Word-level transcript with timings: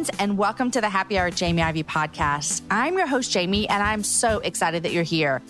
Friends, 0.00 0.18
and 0.18 0.38
welcome 0.38 0.70
to 0.70 0.80
the 0.80 0.88
Happy 0.88 1.18
Hour 1.18 1.30
Jamie 1.30 1.60
Ivey 1.60 1.82
podcast. 1.82 2.62
I'm 2.70 2.96
your 2.96 3.06
host, 3.06 3.30
Jamie, 3.30 3.68
and 3.68 3.82
I'm 3.82 4.02
so 4.02 4.38
excited 4.38 4.82
that 4.84 4.92
you're 4.92 5.02
here. 5.02 5.42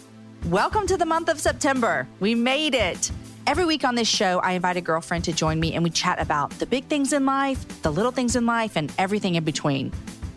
Welcome 0.47 0.89
to 0.89 0.97
the 0.97 1.07
month 1.07 1.29
of 1.29 1.39
September. 1.39 2.09
We 2.19 2.35
made 2.35 2.75
it. 2.75 3.13
Every 3.47 3.65
week 3.65 3.85
on 3.85 3.95
this 3.95 4.09
show, 4.09 4.41
I 4.41 4.53
invite 4.53 4.77
a 4.77 4.81
girlfriend 4.81 5.23
to 5.27 5.33
join 5.33 5.61
me 5.61 5.75
and 5.75 5.85
we 5.85 5.91
chat 5.91 6.21
about 6.21 6.51
the 6.59 6.67
big 6.67 6.87
things 6.87 7.13
in 7.13 7.27
life, 7.27 7.81
the 7.83 7.93
little 7.93 8.11
things 8.11 8.35
in 8.35 8.45
life, 8.45 8.73
and 8.75 8.93
everything 8.99 9.37
in 9.37 9.45
between. 9.45 9.93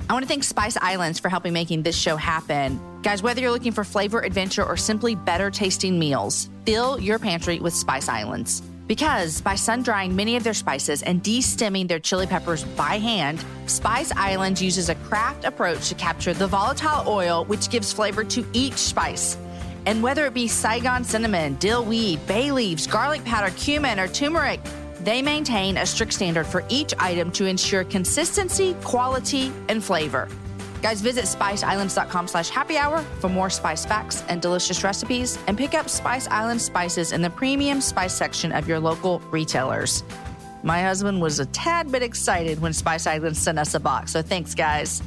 I 0.08 0.14
want 0.14 0.22
to 0.22 0.30
thank 0.30 0.44
Spice 0.44 0.78
Islands 0.78 1.18
for 1.18 1.30
helping 1.30 1.54
making 1.54 1.82
this 1.82 1.98
show 1.98 2.16
happen. 2.16 2.80
Guys, 3.02 3.24
whether 3.24 3.42
you're 3.42 3.50
looking 3.50 3.72
for 3.72 3.84
flavor, 3.84 4.22
adventure, 4.22 4.64
or 4.64 4.78
simply 4.78 5.16
better 5.16 5.50
tasting 5.50 5.98
meals, 5.98 6.52
fill 6.68 7.00
your 7.00 7.18
pantry 7.18 7.60
with 7.60 7.74
Spice 7.74 8.10
Islands. 8.10 8.62
Because 8.94 9.42
by 9.42 9.56
sun 9.56 9.82
drying 9.82 10.16
many 10.16 10.36
of 10.36 10.44
their 10.44 10.54
spices 10.54 11.02
and 11.02 11.24
de-stemming 11.24 11.88
their 11.88 11.98
chili 11.98 12.28
peppers 12.28 12.64
by 12.64 13.00
hand, 13.00 13.44
Spice 13.66 14.12
Islands 14.12 14.62
uses 14.62 14.90
a 14.90 14.94
craft 14.94 15.46
approach 15.46 15.90
to 15.90 15.96
capture 15.96 16.32
the 16.32 16.46
volatile 16.46 17.04
oil 17.12 17.44
which 17.46 17.72
gives 17.72 17.92
flavor 17.92 18.24
to 18.26 18.46
each 18.54 18.76
spice. 18.76 19.36
And 19.88 20.04
whether 20.04 20.28
it 20.28 20.36
be 20.36 20.48
Saigon 20.48 21.04
cinnamon, 21.04 21.56
dill 21.56 21.84
weed, 21.84 22.24
bay 22.28 22.52
leaves, 22.52 22.86
garlic 22.86 23.26
powder, 23.26 23.52
cumin, 23.58 24.00
or 24.00 24.08
turmeric, 24.08 24.60
they 25.04 25.24
maintain 25.24 25.78
a 25.78 25.88
strict 25.88 26.14
standard 26.14 26.46
for 26.46 26.64
each 26.70 26.94
item 27.00 27.32
to 27.32 27.48
ensure 27.48 27.84
consistency, 27.86 28.76
quality, 28.84 29.52
and 29.70 29.84
flavor. 29.84 30.30
Guys, 30.84 31.00
visit 31.00 31.24
spiceislands.com 31.24 32.28
slash 32.28 32.50
happy 32.50 32.76
hour 32.76 33.00
for 33.22 33.30
more 33.30 33.50
spice 33.50 33.86
facts 33.86 34.22
and 34.28 34.42
delicious 34.42 34.84
recipes 34.84 35.40
and 35.48 35.58
pick 35.58 35.74
up 35.74 35.88
Spice 35.88 36.28
Island 36.28 36.62
spices 36.62 37.14
in 37.14 37.22
the 37.22 37.30
premium 37.30 37.80
spice 37.80 38.14
section 38.14 38.52
of 38.52 38.68
your 38.68 38.82
local 38.82 39.20
retailers. 39.32 40.04
My 40.62 40.82
husband 40.82 41.22
was 41.22 41.40
a 41.40 41.46
tad 41.48 41.90
bit 41.90 42.04
excited 42.04 42.62
when 42.62 42.74
Spice 42.74 43.08
Islands 43.08 43.40
sent 43.40 43.60
us 43.60 43.74
a 43.74 43.80
box, 43.80 44.12
so 44.12 44.22
thanks, 44.22 44.54
guys. 44.54 45.02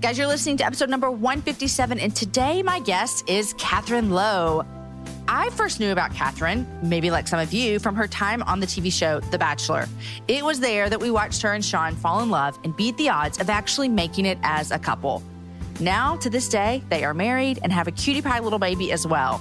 Guys, 0.00 0.16
you're 0.16 0.28
listening 0.28 0.56
to 0.58 0.64
episode 0.64 0.88
number 0.88 1.10
157, 1.10 1.98
and 1.98 2.14
today 2.14 2.62
my 2.62 2.78
guest 2.78 3.28
is 3.28 3.52
Catherine 3.54 4.10
Lowe. 4.10 4.64
I 5.32 5.48
first 5.50 5.78
knew 5.78 5.92
about 5.92 6.12
Catherine, 6.12 6.66
maybe 6.82 7.12
like 7.12 7.28
some 7.28 7.38
of 7.38 7.52
you, 7.52 7.78
from 7.78 7.94
her 7.94 8.08
time 8.08 8.42
on 8.42 8.58
the 8.58 8.66
TV 8.66 8.92
show 8.92 9.20
The 9.20 9.38
Bachelor. 9.38 9.86
It 10.26 10.44
was 10.44 10.58
there 10.58 10.90
that 10.90 10.98
we 10.98 11.12
watched 11.12 11.40
her 11.42 11.52
and 11.52 11.64
Sean 11.64 11.94
fall 11.94 12.20
in 12.20 12.30
love 12.30 12.58
and 12.64 12.76
beat 12.76 12.96
the 12.96 13.10
odds 13.10 13.38
of 13.38 13.48
actually 13.48 13.88
making 13.88 14.26
it 14.26 14.38
as 14.42 14.72
a 14.72 14.78
couple. 14.78 15.22
Now, 15.78 16.16
to 16.16 16.30
this 16.30 16.48
day, 16.48 16.82
they 16.88 17.04
are 17.04 17.14
married 17.14 17.60
and 17.62 17.70
have 17.70 17.86
a 17.86 17.92
cutie 17.92 18.22
pie 18.22 18.40
little 18.40 18.58
baby 18.58 18.90
as 18.90 19.06
well. 19.06 19.40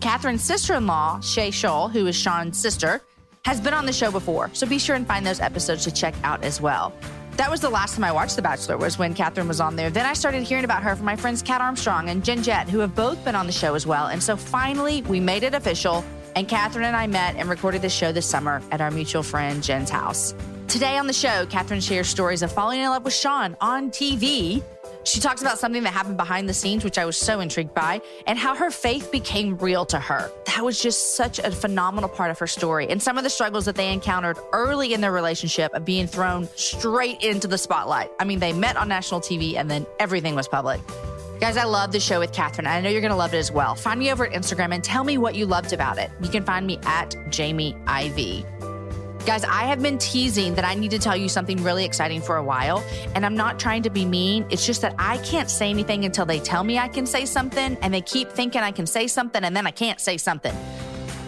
Catherine's 0.00 0.42
sister 0.42 0.74
in 0.76 0.86
law, 0.86 1.20
Shay 1.20 1.50
Shull, 1.50 1.88
who 1.88 2.06
is 2.06 2.16
Sean's 2.16 2.58
sister, 2.58 3.02
has 3.44 3.60
been 3.60 3.74
on 3.74 3.84
the 3.84 3.92
show 3.92 4.10
before, 4.10 4.48
so 4.54 4.66
be 4.66 4.78
sure 4.78 4.96
and 4.96 5.06
find 5.06 5.26
those 5.26 5.40
episodes 5.40 5.84
to 5.84 5.90
check 5.90 6.14
out 6.24 6.42
as 6.42 6.58
well. 6.58 6.94
That 7.38 7.52
was 7.52 7.60
the 7.60 7.70
last 7.70 7.94
time 7.94 8.02
I 8.02 8.10
watched 8.10 8.34
The 8.34 8.42
Bachelor, 8.42 8.76
was 8.76 8.98
when 8.98 9.14
Catherine 9.14 9.46
was 9.46 9.60
on 9.60 9.76
there. 9.76 9.90
Then 9.90 10.04
I 10.04 10.12
started 10.12 10.42
hearing 10.42 10.64
about 10.64 10.82
her 10.82 10.96
from 10.96 11.06
my 11.06 11.14
friends 11.14 11.40
Kat 11.40 11.60
Armstrong 11.60 12.08
and 12.08 12.24
Jen 12.24 12.42
Jett, 12.42 12.68
who 12.68 12.80
have 12.80 12.96
both 12.96 13.24
been 13.24 13.36
on 13.36 13.46
the 13.46 13.52
show 13.52 13.76
as 13.76 13.86
well. 13.86 14.08
And 14.08 14.20
so 14.20 14.36
finally, 14.36 15.02
we 15.02 15.20
made 15.20 15.44
it 15.44 15.54
official, 15.54 16.04
and 16.34 16.48
Catherine 16.48 16.84
and 16.84 16.96
I 16.96 17.06
met 17.06 17.36
and 17.36 17.48
recorded 17.48 17.80
the 17.82 17.88
show 17.88 18.10
this 18.10 18.26
summer 18.26 18.60
at 18.72 18.80
our 18.80 18.90
mutual 18.90 19.22
friend 19.22 19.62
Jen's 19.62 19.88
house. 19.88 20.34
Today 20.66 20.98
on 20.98 21.06
the 21.06 21.12
show, 21.12 21.46
Catherine 21.46 21.80
shares 21.80 22.08
stories 22.08 22.42
of 22.42 22.50
falling 22.50 22.80
in 22.80 22.90
love 22.90 23.04
with 23.04 23.14
Sean 23.14 23.56
on 23.60 23.92
TV 23.92 24.60
she 25.08 25.20
talks 25.20 25.40
about 25.40 25.58
something 25.58 25.82
that 25.84 25.92
happened 25.92 26.16
behind 26.16 26.48
the 26.48 26.54
scenes, 26.54 26.84
which 26.84 26.98
I 26.98 27.04
was 27.04 27.16
so 27.16 27.40
intrigued 27.40 27.74
by, 27.74 28.00
and 28.26 28.38
how 28.38 28.54
her 28.54 28.70
faith 28.70 29.10
became 29.10 29.56
real 29.58 29.86
to 29.86 29.98
her. 29.98 30.30
That 30.46 30.64
was 30.64 30.80
just 30.80 31.16
such 31.16 31.38
a 31.38 31.50
phenomenal 31.50 32.08
part 32.08 32.30
of 32.30 32.38
her 32.38 32.46
story. 32.46 32.88
And 32.88 33.02
some 33.02 33.16
of 33.16 33.24
the 33.24 33.30
struggles 33.30 33.64
that 33.64 33.74
they 33.74 33.92
encountered 33.92 34.38
early 34.52 34.92
in 34.92 35.00
their 35.00 35.12
relationship 35.12 35.72
of 35.74 35.84
being 35.84 36.06
thrown 36.06 36.48
straight 36.56 37.22
into 37.22 37.48
the 37.48 37.58
spotlight. 37.58 38.10
I 38.20 38.24
mean, 38.24 38.38
they 38.38 38.52
met 38.52 38.76
on 38.76 38.88
national 38.88 39.20
TV 39.20 39.56
and 39.56 39.70
then 39.70 39.86
everything 39.98 40.34
was 40.34 40.46
public. 40.48 40.80
Guys, 41.40 41.56
I 41.56 41.64
love 41.64 41.92
the 41.92 42.00
show 42.00 42.18
with 42.18 42.32
Catherine. 42.32 42.66
I 42.66 42.80
know 42.80 42.90
you're 42.90 43.00
going 43.00 43.12
to 43.12 43.16
love 43.16 43.32
it 43.32 43.38
as 43.38 43.52
well. 43.52 43.76
Find 43.76 44.00
me 44.00 44.10
over 44.10 44.26
at 44.26 44.32
Instagram 44.32 44.74
and 44.74 44.82
tell 44.82 45.04
me 45.04 45.18
what 45.18 45.36
you 45.36 45.46
loved 45.46 45.72
about 45.72 45.98
it. 45.98 46.10
You 46.20 46.28
can 46.28 46.44
find 46.44 46.66
me 46.66 46.78
at 46.82 47.14
Jamie 47.30 47.76
Ivey. 47.86 48.44
Guys, 49.28 49.44
I 49.44 49.64
have 49.64 49.82
been 49.82 49.98
teasing 49.98 50.54
that 50.54 50.64
I 50.64 50.72
need 50.72 50.90
to 50.92 50.98
tell 50.98 51.14
you 51.14 51.28
something 51.28 51.62
really 51.62 51.84
exciting 51.84 52.22
for 52.22 52.36
a 52.36 52.42
while, 52.42 52.82
and 53.14 53.26
I'm 53.26 53.36
not 53.36 53.60
trying 53.60 53.82
to 53.82 53.90
be 53.90 54.06
mean. 54.06 54.46
It's 54.48 54.64
just 54.64 54.80
that 54.80 54.94
I 54.98 55.18
can't 55.18 55.50
say 55.50 55.68
anything 55.68 56.06
until 56.06 56.24
they 56.24 56.40
tell 56.40 56.64
me 56.64 56.78
I 56.78 56.88
can 56.88 57.04
say 57.04 57.26
something, 57.26 57.76
and 57.82 57.92
they 57.92 58.00
keep 58.00 58.30
thinking 58.30 58.62
I 58.62 58.72
can 58.72 58.86
say 58.86 59.06
something, 59.06 59.44
and 59.44 59.54
then 59.54 59.66
I 59.66 59.70
can't 59.70 60.00
say 60.00 60.16
something. 60.16 60.56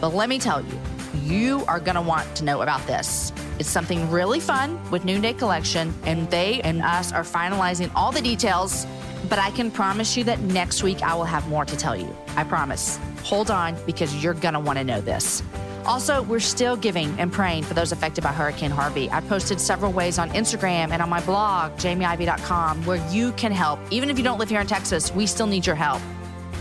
But 0.00 0.14
let 0.14 0.30
me 0.30 0.38
tell 0.38 0.62
you, 0.62 0.80
you 1.22 1.62
are 1.68 1.78
going 1.78 1.96
to 1.96 2.00
want 2.00 2.34
to 2.36 2.44
know 2.44 2.62
about 2.62 2.86
this. 2.86 3.34
It's 3.58 3.68
something 3.68 4.10
really 4.10 4.40
fun 4.40 4.80
with 4.90 5.04
Noonday 5.04 5.34
Collection, 5.34 5.92
and 6.06 6.30
they 6.30 6.62
and 6.62 6.80
us 6.80 7.12
are 7.12 7.22
finalizing 7.22 7.90
all 7.94 8.12
the 8.12 8.22
details. 8.22 8.86
But 9.28 9.38
I 9.38 9.50
can 9.50 9.70
promise 9.70 10.16
you 10.16 10.24
that 10.24 10.40
next 10.40 10.82
week 10.82 11.02
I 11.02 11.14
will 11.14 11.24
have 11.24 11.46
more 11.48 11.66
to 11.66 11.76
tell 11.76 11.94
you. 11.94 12.16
I 12.34 12.44
promise. 12.44 12.98
Hold 13.24 13.50
on 13.50 13.76
because 13.84 14.24
you're 14.24 14.32
going 14.32 14.54
to 14.54 14.60
want 14.60 14.78
to 14.78 14.84
know 14.84 15.02
this. 15.02 15.42
Also, 15.86 16.22
we're 16.22 16.40
still 16.40 16.76
giving 16.76 17.18
and 17.18 17.32
praying 17.32 17.64
for 17.64 17.74
those 17.74 17.92
affected 17.92 18.22
by 18.22 18.32
Hurricane 18.32 18.70
Harvey. 18.70 19.10
I 19.10 19.20
posted 19.20 19.60
several 19.60 19.92
ways 19.92 20.18
on 20.18 20.30
Instagram 20.30 20.90
and 20.90 21.00
on 21.00 21.08
my 21.08 21.20
blog, 21.20 21.72
jamieivey.com, 21.72 22.84
where 22.84 23.04
you 23.10 23.32
can 23.32 23.52
help. 23.52 23.80
Even 23.90 24.10
if 24.10 24.18
you 24.18 24.24
don't 24.24 24.38
live 24.38 24.50
here 24.50 24.60
in 24.60 24.66
Texas, 24.66 25.12
we 25.12 25.26
still 25.26 25.46
need 25.46 25.66
your 25.66 25.76
help. 25.76 26.00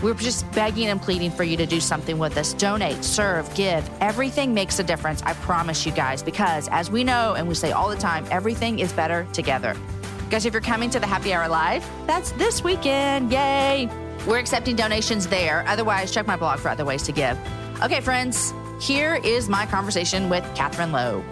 We're 0.02 0.14
just 0.14 0.50
begging 0.52 0.86
and 0.86 1.00
pleading 1.00 1.30
for 1.30 1.44
you 1.44 1.58
to 1.58 1.66
do 1.66 1.78
something 1.78 2.18
with 2.18 2.36
us. 2.38 2.54
Donate, 2.54 3.04
serve, 3.04 3.52
give. 3.54 3.88
Everything 4.00 4.54
makes 4.54 4.78
a 4.78 4.82
difference. 4.82 5.22
I 5.22 5.34
promise 5.34 5.84
you 5.84 5.92
guys, 5.92 6.22
because 6.22 6.68
as 6.68 6.90
we 6.90 7.04
know 7.04 7.34
and 7.34 7.46
we 7.46 7.54
say 7.54 7.72
all 7.72 7.90
the 7.90 7.96
time, 7.96 8.24
everything 8.30 8.78
is 8.78 8.92
better 8.94 9.26
together. 9.34 9.76
Guys, 10.30 10.46
if 10.46 10.54
you're 10.54 10.62
coming 10.62 10.88
to 10.90 11.00
the 11.00 11.06
Happy 11.06 11.34
Hour 11.34 11.48
Live, 11.48 11.86
that's 12.06 12.32
this 12.32 12.64
weekend. 12.64 13.30
Yay! 13.30 13.90
We're 14.26 14.38
accepting 14.38 14.76
donations 14.76 15.26
there. 15.26 15.64
Otherwise, 15.66 16.12
check 16.12 16.26
my 16.26 16.36
blog 16.36 16.60
for 16.60 16.68
other 16.68 16.84
ways 16.84 17.02
to 17.02 17.12
give. 17.12 17.38
Okay, 17.82 18.00
friends, 18.00 18.54
here 18.80 19.14
is 19.22 19.48
my 19.48 19.66
conversation 19.66 20.28
with 20.28 20.44
Catherine 20.54 20.92
Lowe. 20.92 21.22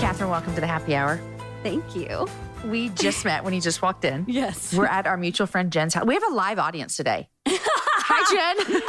Catherine, 0.00 0.30
welcome 0.30 0.54
to 0.54 0.60
the 0.60 0.66
happy 0.66 0.94
hour. 0.96 1.20
Thank 1.62 1.94
you. 1.94 2.26
We 2.64 2.88
just 2.90 3.24
met 3.24 3.44
when 3.44 3.52
you 3.54 3.60
just 3.60 3.82
walked 3.82 4.04
in. 4.04 4.24
Yes. 4.28 4.72
We're 4.74 4.86
at 4.86 5.06
our 5.06 5.16
mutual 5.16 5.46
friend 5.46 5.70
Jen's 5.72 5.94
house. 5.94 6.04
We 6.06 6.14
have 6.14 6.22
a 6.30 6.34
live 6.34 6.58
audience 6.58 6.96
today. 6.96 7.28
Hi, 7.46 8.56
Jen. 8.64 8.82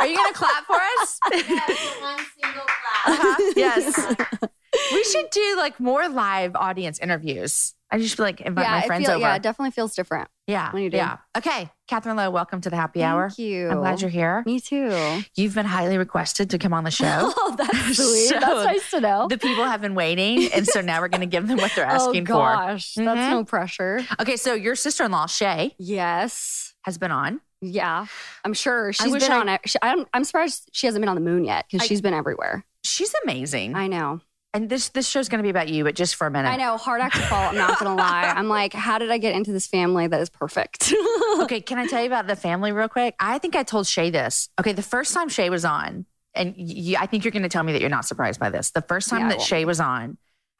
Are 0.00 0.06
you 0.06 0.16
going 0.16 0.32
to 0.32 0.38
clap 0.38 0.64
for 0.66 0.76
us? 1.00 1.18
Yes, 1.32 2.00
one 2.02 2.18
single 2.40 2.62
clap. 2.62 3.06
Uh-huh. 3.06 3.52
Yes. 3.56 4.16
we 4.92 5.04
should 5.04 5.30
do 5.30 5.54
like 5.56 5.78
more 5.80 6.08
live 6.08 6.54
audience 6.56 6.98
interviews. 6.98 7.74
I 7.92 7.98
just 7.98 8.16
feel 8.16 8.24
like 8.24 8.40
invite 8.40 8.64
yeah, 8.64 8.70
my 8.80 8.86
friends 8.86 9.04
feel, 9.04 9.12
over. 9.16 9.20
yeah, 9.20 9.34
it 9.36 9.42
definitely 9.42 9.70
feels 9.72 9.94
different. 9.94 10.28
yeah, 10.46 10.72
when 10.72 10.82
you 10.82 10.88
do. 10.90 10.96
yeah. 10.96 11.18
Okay, 11.36 11.68
Catherine 11.88 12.16
Lowe, 12.16 12.30
welcome 12.30 12.60
to 12.62 12.70
the 12.70 12.76
happy 12.76 13.02
hour. 13.02 13.28
Thank 13.28 13.38
you. 13.38 13.68
I'm 13.68 13.78
glad 13.80 14.00
you're 14.00 14.08
here. 14.10 14.42
Me 14.46 14.60
too. 14.60 14.90
You've 15.36 15.54
been 15.54 15.66
highly 15.66 15.98
requested 15.98 16.48
to 16.50 16.58
come 16.58 16.72
on 16.72 16.84
the 16.84 16.90
show. 17.02 17.06
Oh, 17.36 17.54
that's 17.56 17.96
sweet. 17.96 18.28
So, 18.28 18.40
that's 18.40 18.64
nice 18.64 18.90
to 18.92 19.00
know. 19.00 19.28
the 19.28 19.36
people 19.36 19.64
have 19.64 19.82
been 19.82 19.94
waiting, 19.94 20.50
and 20.54 20.66
so 20.66 20.80
now 20.80 21.00
we're 21.02 21.08
going 21.08 21.20
to 21.20 21.26
give 21.26 21.46
them 21.48 21.58
what 21.58 21.70
they're 21.76 21.84
oh 21.90 21.94
asking 22.08 22.24
for. 22.26 22.32
Oh, 22.34 22.38
gosh, 22.38 22.94
Mhm. 22.94 23.04
that's 23.04 23.30
no 23.30 23.44
pressure. 23.44 24.00
Okay, 24.20 24.36
so 24.36 24.54
your 24.54 24.74
sister-in-law 24.74 25.26
Shay 25.26 25.74
Yes. 25.78 26.72
has 26.82 26.96
been 26.96 27.10
on. 27.10 27.40
Yeah, 27.60 28.06
I'm 28.44 28.54
sure 28.54 28.92
she's 28.92 29.12
been 29.12 29.30
I- 29.30 29.38
on 29.38 29.48
it. 29.50 29.60
She, 29.66 29.78
I'm, 29.82 30.06
I'm 30.14 30.24
surprised 30.24 30.68
she 30.72 30.86
hasn't 30.86 31.02
been 31.02 31.08
on 31.10 31.14
the 31.14 31.20
moon 31.20 31.44
yet 31.44 31.66
because 31.70 31.86
she's 31.86 32.00
been 32.00 32.14
everywhere. 32.14 32.64
She's 32.84 33.14
amazing, 33.22 33.76
I 33.76 33.86
know. 33.86 34.20
And 34.54 34.68
this 34.68 34.90
this 34.90 35.08
show's 35.08 35.28
going 35.28 35.38
to 35.38 35.42
be 35.42 35.50
about 35.50 35.68
you, 35.68 35.84
but 35.84 35.94
just 35.94 36.16
for 36.16 36.26
a 36.26 36.30
minute. 36.30 36.48
I 36.48 36.56
know. 36.56 36.76
Hard 36.76 37.00
act 37.00 37.16
to 37.16 37.22
follow. 37.22 37.48
I'm 37.48 37.56
not 37.56 37.78
gonna 37.78 37.96
lie. 37.96 38.32
I'm 38.36 38.48
like, 38.48 38.72
how 38.74 38.98
did 38.98 39.10
I 39.10 39.18
get 39.18 39.34
into 39.34 39.52
this 39.52 39.66
family 39.66 40.06
that 40.06 40.20
is 40.20 40.30
perfect? 40.30 40.92
Okay, 41.40 41.62
can 41.62 41.78
I 41.78 41.86
tell 41.86 42.00
you 42.00 42.06
about 42.06 42.26
the 42.26 42.36
family 42.36 42.72
real 42.72 42.88
quick? 42.88 43.14
I 43.18 43.38
think 43.38 43.56
I 43.56 43.62
told 43.62 43.86
Shay 43.86 44.10
this. 44.10 44.50
Okay, 44.60 44.72
the 44.74 44.82
first 44.82 45.14
time 45.14 45.30
Shay 45.30 45.48
was 45.48 45.64
on, 45.64 46.04
and 46.34 46.54
I 46.98 47.06
think 47.06 47.24
you're 47.24 47.32
going 47.32 47.42
to 47.42 47.48
tell 47.48 47.62
me 47.62 47.72
that 47.72 47.80
you're 47.80 47.90
not 47.90 48.04
surprised 48.04 48.38
by 48.38 48.50
this. 48.50 48.70
The 48.70 48.82
first 48.82 49.08
time 49.08 49.22
Yeah, 49.22 49.28
that 49.30 49.38
won't 49.38 49.48
Shay 49.48 49.64
was 49.64 49.80
on, 49.80 50.18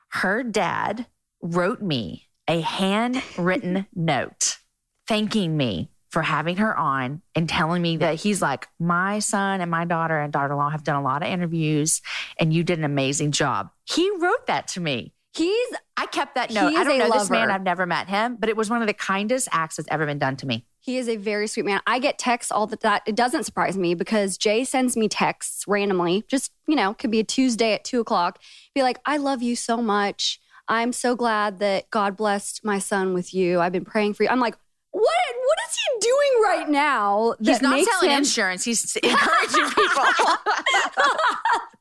her 0.09 0.43
dad 0.43 1.07
wrote 1.43 1.83
me 1.83 2.29
a 2.49 2.61
handwritten 2.63 3.87
note 3.95 4.59
thanking 5.07 5.57
me 5.57 5.91
for 6.13 6.21
having 6.21 6.59
her 6.59 6.77
on 6.79 7.23
and 7.35 7.49
telling 7.49 7.81
me 7.81 7.97
that 7.97 8.17
he's 8.17 8.43
like, 8.43 8.69
my 8.79 9.19
son 9.19 9.63
and 9.63 9.71
my 9.71 9.87
daughter 9.87 10.21
and 10.21 10.31
daughter 10.31 10.53
in 10.53 10.59
law 10.59 10.69
have 10.69 10.85
done 10.85 10.97
a 10.97 11.03
lot 11.03 11.23
of 11.23 11.29
interviews 11.29 12.03
and 12.39 12.53
you 12.53 12.63
did 12.63 12.79
an 12.79 12.85
amazing 12.85 13.33
job. 13.33 13.71
He 13.87 14.11
wrote 14.19 14.47
that 14.47 14.69
to 14.69 14.81
me. 14.81 15.15
He's 15.35 15.69
I 15.97 16.05
kept 16.05 16.35
that 16.35 16.51
note. 16.51 16.75
I 16.77 16.85
don't 16.85 16.99
know 16.99 17.11
this 17.11 17.31
man. 17.31 17.51
I've 17.51 17.63
never 17.63 17.87
met 17.87 18.09
him, 18.09 18.37
but 18.39 18.51
it 18.51 18.57
was 18.57 18.69
one 18.69 18.83
of 18.83 18.87
the 18.87 18.95
kindest 18.95 19.49
acts 19.53 19.77
that's 19.77 19.89
ever 19.91 20.05
been 20.05 20.19
done 20.19 20.37
to 20.37 20.47
me. 20.47 20.67
He 20.81 20.99
is 20.99 21.09
a 21.09 21.17
very 21.17 21.47
sweet 21.47 21.65
man. 21.65 21.81
I 21.87 21.99
get 21.99 22.19
texts 22.19 22.53
all 22.53 22.67
the 22.67 22.77
that. 22.83 23.03
It 23.07 23.15
doesn't 23.15 23.45
surprise 23.45 23.79
me 23.79 23.95
because 23.95 24.37
Jay 24.37 24.65
sends 24.65 24.95
me 24.95 25.09
texts 25.09 25.65
randomly. 25.67 26.25
Just 26.29 26.53
you 26.69 26.77
know, 26.77 26.93
could 26.93 27.11
be 27.11 27.21
a 27.21 27.25
Tuesday 27.25 27.73
at 27.73 27.85
two 27.85 28.01
o'clock. 28.01 28.39
Be 28.75 28.83
like, 28.83 28.99
I 29.07 29.17
love 29.17 29.43
you 29.43 29.57
so 29.57 29.79
much. 29.79 30.39
I'm 30.69 30.93
so 30.93 31.17
glad 31.17 31.59
that 31.61 31.91
God 31.91 32.17
blessed 32.17 32.65
my 32.65 32.79
son 32.79 33.15
with 33.15 33.33
you. 33.33 33.61
I've 33.61 33.73
been 33.73 33.85
praying 33.85 34.15
for 34.15 34.25
you. 34.25 34.29
I'm 34.29 34.41
like, 34.41 34.57
what? 34.93 35.03
What 35.03 35.59
is 35.69 35.77
he 35.77 36.01
doing 36.01 36.43
right 36.45 36.69
now? 36.69 37.35
He's 37.43 37.61
not 37.63 37.77
makes 37.77 37.91
selling 37.91 38.11
him- 38.11 38.19
insurance. 38.19 38.65
He's 38.65 38.95
encouraging 39.03 39.71
people. 39.71 40.05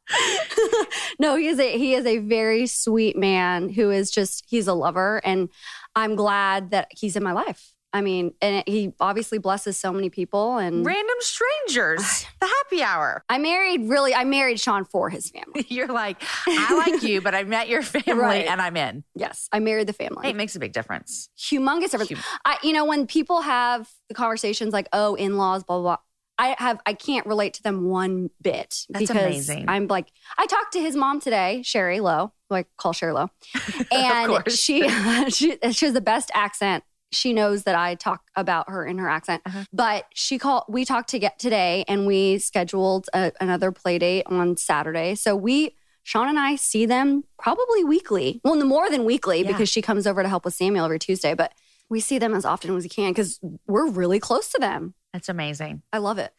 no, 1.19 1.35
he 1.35 1.47
is 1.47 1.59
a 1.59 1.77
he 1.77 1.93
is 1.93 2.05
a 2.05 2.17
very 2.19 2.67
sweet 2.67 3.17
man 3.17 3.69
who 3.69 3.91
is 3.91 4.11
just 4.11 4.45
he's 4.47 4.67
a 4.67 4.73
lover, 4.73 5.21
and 5.23 5.49
I'm 5.95 6.15
glad 6.15 6.71
that 6.71 6.87
he's 6.91 7.15
in 7.15 7.23
my 7.23 7.33
life. 7.33 7.73
I 7.93 8.01
mean, 8.01 8.33
and 8.41 8.63
he 8.67 8.93
obviously 9.01 9.38
blesses 9.38 9.75
so 9.77 9.91
many 9.91 10.09
people. 10.09 10.57
And 10.57 10.85
Random 10.85 11.15
strangers, 11.19 12.25
the 12.39 12.47
happy 12.47 12.81
hour. 12.83 13.23
I 13.29 13.38
married 13.38 13.89
really, 13.89 14.13
I 14.15 14.23
married 14.23 14.59
Sean 14.59 14.85
for 14.85 15.09
his 15.09 15.29
family. 15.29 15.65
You're 15.69 15.88
like, 15.88 16.21
I 16.47 16.73
like 16.88 17.03
you, 17.03 17.21
but 17.21 17.35
I 17.35 17.43
met 17.43 17.67
your 17.67 17.81
family 17.81 18.13
Right. 18.21 18.45
and 18.47 18.61
I'm 18.61 18.77
in. 18.77 19.03
Yes, 19.15 19.49
I 19.51 19.59
married 19.59 19.88
the 19.88 19.93
family. 19.93 20.23
Hey, 20.23 20.29
it 20.29 20.35
makes 20.38 20.55
a 20.55 20.59
big 20.59 20.71
difference. 20.71 21.29
Humongous 21.38 21.91
difference. 21.91 22.11
Hum- 22.11 22.39
I, 22.45 22.57
you 22.63 22.71
know, 22.73 22.85
when 22.85 23.07
people 23.07 23.41
have 23.41 23.89
the 24.07 24.13
conversations 24.15 24.71
like, 24.73 24.88
"Oh, 24.93 25.15
in 25.15 25.38
laws," 25.38 25.63
blah, 25.63 25.77
blah 25.77 25.83
blah. 25.83 25.97
I 26.38 26.55
have 26.57 26.79
I 26.85 26.93
can't 26.93 27.27
relate 27.27 27.53
to 27.55 27.63
them 27.63 27.89
one 27.89 28.29
bit 28.41 28.85
That's 28.89 29.01
because 29.07 29.11
amazing. 29.49 29.65
I'm 29.67 29.88
like 29.88 30.07
I 30.39 30.47
talked 30.47 30.73
to 30.73 30.79
his 30.79 30.95
mom 30.95 31.19
today, 31.19 31.61
Sherry 31.63 31.99
Lowe, 31.99 32.31
who 32.49 32.55
I 32.55 32.65
call 32.77 32.93
Sherry 32.93 33.11
Lowe, 33.13 33.29
and 33.91 34.49
she 34.51 34.88
she 35.29 35.57
she 35.71 35.85
has 35.85 35.93
the 35.93 36.01
best 36.01 36.31
accent. 36.33 36.83
She 37.11 37.33
knows 37.33 37.63
that 37.63 37.75
I 37.75 37.95
talk 37.95 38.21
about 38.35 38.69
her 38.69 38.85
in 38.85 38.97
her 38.97 39.09
accent, 39.09 39.41
Uh-huh. 39.45 39.65
but 39.73 40.05
she 40.13 40.37
called. 40.37 40.63
We 40.69 40.85
talked 40.85 41.09
to 41.09 41.19
get 41.19 41.39
today, 41.39 41.83
and 41.87 42.05
we 42.07 42.39
scheduled 42.39 43.07
a, 43.13 43.31
another 43.41 43.71
play 43.71 43.97
date 43.99 44.23
on 44.27 44.57
Saturday. 44.57 45.15
So 45.15 45.35
we. 45.35 45.75
Sean 46.03 46.27
and 46.27 46.39
I 46.39 46.55
see 46.55 46.87
them 46.87 47.25
probably 47.37 47.83
weekly. 47.83 48.41
Well, 48.43 48.55
no 48.55 48.65
more 48.65 48.89
than 48.89 49.05
weekly 49.05 49.41
Yeah. 49.43 49.51
because 49.51 49.69
she 49.69 49.83
comes 49.83 50.07
over 50.07 50.23
to 50.23 50.27
help 50.29 50.45
with 50.45 50.55
Samuel 50.55 50.85
every 50.85 50.97
Tuesday, 50.97 51.35
but 51.35 51.53
we 51.91 51.99
see 51.99 52.17
them 52.17 52.33
as 52.33 52.43
often 52.43 52.75
as 52.75 52.81
we 52.83 52.89
can 52.89 53.11
because 53.11 53.39
we're 53.67 53.87
really 53.87 54.19
close 54.19 54.47
to 54.49 54.57
them. 54.57 54.95
That's 55.13 55.27
amazing. 55.27 55.81
I 55.91 55.97
love 55.97 56.19
it. 56.19 56.33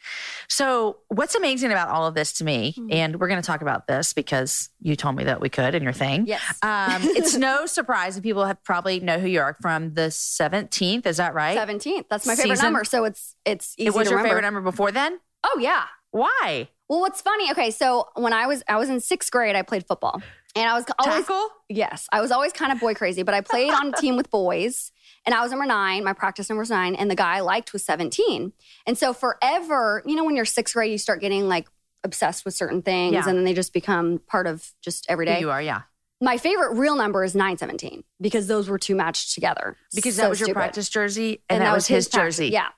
So, 0.48 0.96
what's 1.08 1.34
amazing 1.34 1.70
about 1.72 1.88
all 1.88 2.06
of 2.06 2.14
this 2.14 2.32
to 2.34 2.44
me, 2.44 2.74
Mhm. 2.78 2.92
and 2.94 3.20
we're 3.20 3.28
going 3.28 3.40
to 3.40 3.46
talk 3.46 3.60
about 3.60 3.86
this 3.86 4.14
because 4.14 4.70
you 4.80 4.96
told 4.96 5.14
me 5.16 5.24
that 5.24 5.40
we 5.42 5.50
could 5.50 5.74
in 5.74 5.82
your 5.82 5.92
thing. 5.92 6.26
Yes. 6.26 6.40
Um, 6.62 7.02
it's 7.02 7.36
no 7.36 7.66
surprise 7.66 8.14
that 8.14 8.22
people 8.22 8.46
have 8.46 8.62
probably 8.64 8.98
know 9.00 9.19
who 9.19 9.28
you 9.28 9.40
are 9.40 9.56
from 9.60 9.92
the 9.94 10.10
17th. 10.10 11.06
Is 11.06 11.19
that 11.19 11.34
right? 11.34 11.56
17th. 11.56 12.06
That's 12.08 12.26
my 12.26 12.34
favorite 12.34 12.52
Season- 12.56 12.64
number. 12.72 12.84
So 12.84 13.04
it's 13.04 13.36
it's 13.44 13.74
easy 13.76 13.88
It 13.88 13.94
was 13.94 14.08
your 14.08 14.16
remember. 14.19 14.28
favorite 14.30 14.42
number 14.42 14.60
before 14.62 14.90
then? 14.90 15.20
Oh 15.44 15.58
yeah. 15.60 15.84
Why? 16.12 16.68
Well, 16.88 17.00
what's 17.00 17.20
funny? 17.20 17.50
Okay, 17.50 17.70
so 17.70 18.08
when 18.14 18.32
I 18.32 18.46
was 18.46 18.62
I 18.68 18.76
was 18.76 18.88
in 18.88 19.00
sixth 19.00 19.30
grade, 19.30 19.56
I 19.56 19.62
played 19.62 19.86
football, 19.86 20.22
and 20.54 20.68
I 20.68 20.75
was 20.75 20.84
always 20.98 21.26
Tackle? 21.26 21.48
yes, 21.68 22.06
I 22.12 22.20
was 22.20 22.30
always 22.30 22.52
kind 22.52 22.70
of 22.72 22.80
boy 22.80 22.94
crazy. 22.94 23.22
But 23.22 23.34
I 23.34 23.40
played 23.40 23.72
on 23.72 23.88
a 23.88 23.92
team 23.92 24.16
with 24.16 24.30
boys, 24.30 24.92
and 25.26 25.34
I 25.34 25.40
was 25.42 25.50
number 25.50 25.66
nine. 25.66 26.04
My 26.04 26.12
practice 26.12 26.48
number 26.48 26.60
was 26.60 26.70
nine, 26.70 26.94
and 26.94 27.10
the 27.10 27.14
guy 27.14 27.36
I 27.36 27.40
liked 27.40 27.72
was 27.72 27.84
seventeen. 27.84 28.52
And 28.86 28.96
so 28.98 29.12
forever, 29.12 30.02
you 30.06 30.14
know, 30.16 30.24
when 30.24 30.36
you're 30.36 30.44
sixth 30.44 30.74
grade, 30.74 30.90
you 30.92 30.98
start 30.98 31.20
getting 31.20 31.48
like 31.48 31.69
obsessed 32.04 32.44
with 32.44 32.54
certain 32.54 32.82
things, 32.82 33.12
Yeah. 33.14 33.28
and 33.28 33.36
then 33.38 33.44
they 33.44 33.54
just 33.54 33.72
become 33.72 34.19
part 34.26 34.46
of 34.46 34.72
just 34.80 35.06
everyday. 35.08 35.40
You 35.40 35.50
are, 35.50 35.62
yeah. 35.62 35.82
My 36.20 36.36
favorite 36.38 36.74
real 36.74 36.94
number 36.96 37.24
is 37.24 37.34
nine 37.34 37.58
seventeen 37.58 38.04
because 38.20 38.46
those 38.46 38.69
were 38.69 38.78
two 38.78 38.94
matched 38.94 39.34
together. 39.34 39.76
Because 39.94 40.16
So 40.16 40.22
that 40.22 40.30
was 40.30 40.40
your 40.40 40.52
practice 40.52 40.88
jersey 40.88 41.42
and, 41.48 41.62
that, 41.62 41.72
was 41.75 41.86
his, 41.86 42.08
practice. 42.08 42.36
jersey. 42.38 42.48
Yeah. 42.52 42.68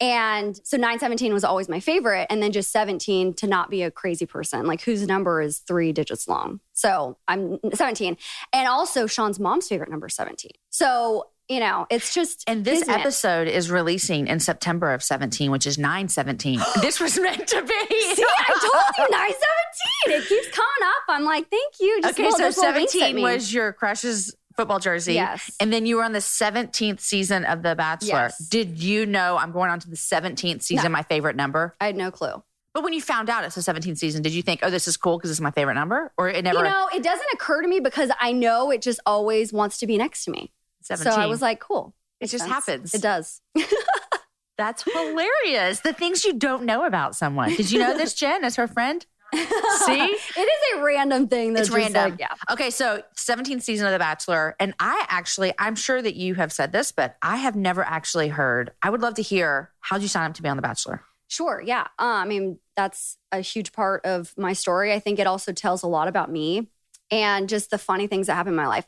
And 0.00 0.56
so 0.64 0.76
917 0.76 1.32
was 1.32 1.44
always 1.44 1.68
my 1.68 1.78
favorite. 1.78 2.26
And 2.28 2.42
then 2.42 2.50
just 2.50 2.72
17 2.72 3.32
to 3.34 3.46
not 3.46 3.70
be 3.70 3.82
a 3.82 3.90
crazy 3.92 4.26
person, 4.26 4.66
like 4.66 4.82
whose 4.82 5.06
number 5.06 5.40
is 5.40 5.58
three 5.58 5.92
digits 5.92 6.26
long. 6.26 6.58
So 6.72 7.16
I'm 7.28 7.58
17. 7.72 8.16
And 8.52 8.66
also 8.68 9.06
Sean's 9.06 9.38
mom's 9.38 9.68
favorite 9.68 9.90
number 9.90 10.08
17. 10.08 10.50
So, 10.70 11.28
you 11.48 11.60
know, 11.60 11.86
it's 11.90 12.14
just. 12.14 12.44
And 12.46 12.64
this 12.64 12.88
episode 12.88 13.48
is 13.48 13.70
releasing 13.70 14.28
in 14.28 14.40
September 14.40 14.92
of 14.92 15.02
17, 15.02 15.50
which 15.50 15.66
is 15.66 15.78
917. 15.78 16.60
this 16.80 17.00
was 17.00 17.18
meant 17.18 17.46
to 17.46 17.62
be. 17.62 18.14
See, 18.14 18.24
I 18.24 18.46
told 18.48 18.98
you 18.98 19.16
917. 19.16 20.22
It 20.22 20.28
keeps 20.28 20.56
coming 20.56 20.70
up. 20.82 21.02
I'm 21.08 21.24
like, 21.24 21.48
thank 21.50 21.74
you. 21.80 22.00
Just 22.02 22.18
okay, 22.18 22.30
so 22.30 22.38
those 22.38 22.56
little 22.56 22.74
winks 22.74 22.94
at 22.94 23.00
17 23.00 23.16
me. 23.16 23.22
was 23.22 23.52
your 23.52 23.72
crush's 23.72 24.34
football 24.56 24.78
jersey. 24.78 25.14
Yes. 25.14 25.50
And 25.60 25.72
then 25.72 25.84
you 25.86 25.96
were 25.96 26.04
on 26.04 26.12
the 26.12 26.20
17th 26.20 27.00
season 27.00 27.44
of 27.44 27.62
The 27.62 27.74
Bachelor. 27.74 28.08
Yes. 28.08 28.38
Did 28.48 28.82
you 28.82 29.04
know 29.04 29.36
I'm 29.36 29.52
going 29.52 29.70
on 29.70 29.80
to 29.80 29.90
the 29.90 29.96
17th 29.96 30.62
season, 30.62 30.84
No. 30.84 30.90
my 30.90 31.02
favorite 31.02 31.36
number? 31.36 31.74
I 31.80 31.86
had 31.86 31.96
no 31.96 32.10
clue. 32.10 32.42
But 32.72 32.82
when 32.82 32.92
you 32.92 33.00
found 33.00 33.30
out 33.30 33.44
it's 33.44 33.54
the 33.54 33.60
17th 33.60 33.98
season, 33.98 34.22
did 34.22 34.32
you 34.32 34.42
think, 34.42 34.60
oh, 34.62 34.70
this 34.70 34.88
is 34.88 34.96
cool 34.96 35.16
because 35.16 35.30
it's 35.30 35.40
my 35.40 35.52
favorite 35.52 35.74
number? 35.74 36.12
Or 36.18 36.28
it 36.28 36.42
never 36.42 36.58
You 36.58 36.64
know, 36.64 36.88
it 36.94 37.02
doesn't 37.02 37.28
occur 37.32 37.62
to 37.62 37.68
me 37.68 37.78
because 37.80 38.10
I 38.20 38.32
know 38.32 38.70
it 38.70 38.82
just 38.82 39.00
always 39.06 39.52
wants 39.52 39.78
to 39.78 39.86
be 39.86 39.96
next 39.96 40.24
to 40.24 40.30
me. 40.30 40.52
17? 40.84 41.12
So 41.12 41.18
I 41.20 41.26
was 41.26 41.42
like, 41.42 41.60
cool. 41.60 41.94
it 42.20 42.28
just 42.28 42.44
sense. 42.44 42.52
happens. 42.52 42.94
It 42.94 43.02
does. 43.02 43.40
That's 44.56 44.84
hilarious. 44.84 45.80
The 45.80 45.92
things 45.92 46.24
you 46.24 46.34
don't 46.34 46.64
know 46.64 46.84
about 46.84 47.16
someone. 47.16 47.54
Did 47.54 47.72
you 47.72 47.80
know 47.80 47.96
this, 47.96 48.14
Jen, 48.20 48.44
as 48.44 48.56
her 48.56 48.68
friend? 48.68 49.04
See? 49.34 49.40
it 49.90 50.38
is 50.38 50.78
a 50.78 50.82
random 50.84 51.26
thing 51.26 51.54
that's 51.54 51.68
It's 51.68 51.76
random. 51.76 52.10
like, 52.12 52.20
yeah. 52.20 52.34
Okay, 52.50 52.70
so 52.70 53.02
17th 53.16 53.62
season 53.62 53.86
of 53.86 53.92
The 53.92 53.98
Bachelor. 53.98 54.54
And 54.60 54.74
I 54.78 55.04
actually, 55.08 55.52
I'm 55.58 55.74
sure 55.74 56.00
that 56.00 56.14
you 56.14 56.34
have 56.36 56.52
said 56.52 56.70
this, 56.70 56.92
but 56.92 57.16
I 57.20 57.36
have 57.36 57.56
never 57.56 57.82
actually 57.82 58.28
heard. 58.28 58.70
I 58.80 58.90
would 58.90 59.02
love 59.02 59.14
to 59.14 59.22
hear 59.22 59.72
how'd 59.80 60.02
you 60.02 60.08
sign 60.08 60.30
up 60.30 60.36
to 60.36 60.42
be 60.42 60.48
on 60.48 60.56
The 60.56 60.62
Bachelor? 60.62 61.02
Sure. 61.26 61.60
Yeah. 61.64 61.82
Uh, 61.98 62.22
I 62.22 62.26
mean, 62.26 62.60
that's 62.76 63.16
a 63.32 63.40
huge 63.40 63.72
part 63.72 64.04
of 64.04 64.32
my 64.36 64.52
story. 64.52 64.92
I 64.92 65.00
think 65.00 65.18
it 65.18 65.26
also 65.26 65.52
tells 65.52 65.82
a 65.82 65.88
lot 65.88 66.06
about 66.06 66.30
me 66.30 66.68
and 67.10 67.48
just 67.48 67.70
the 67.70 67.78
funny 67.78 68.06
things 68.06 68.28
that 68.28 68.34
happen 68.34 68.52
in 68.52 68.56
my 68.56 68.68
life. 68.68 68.86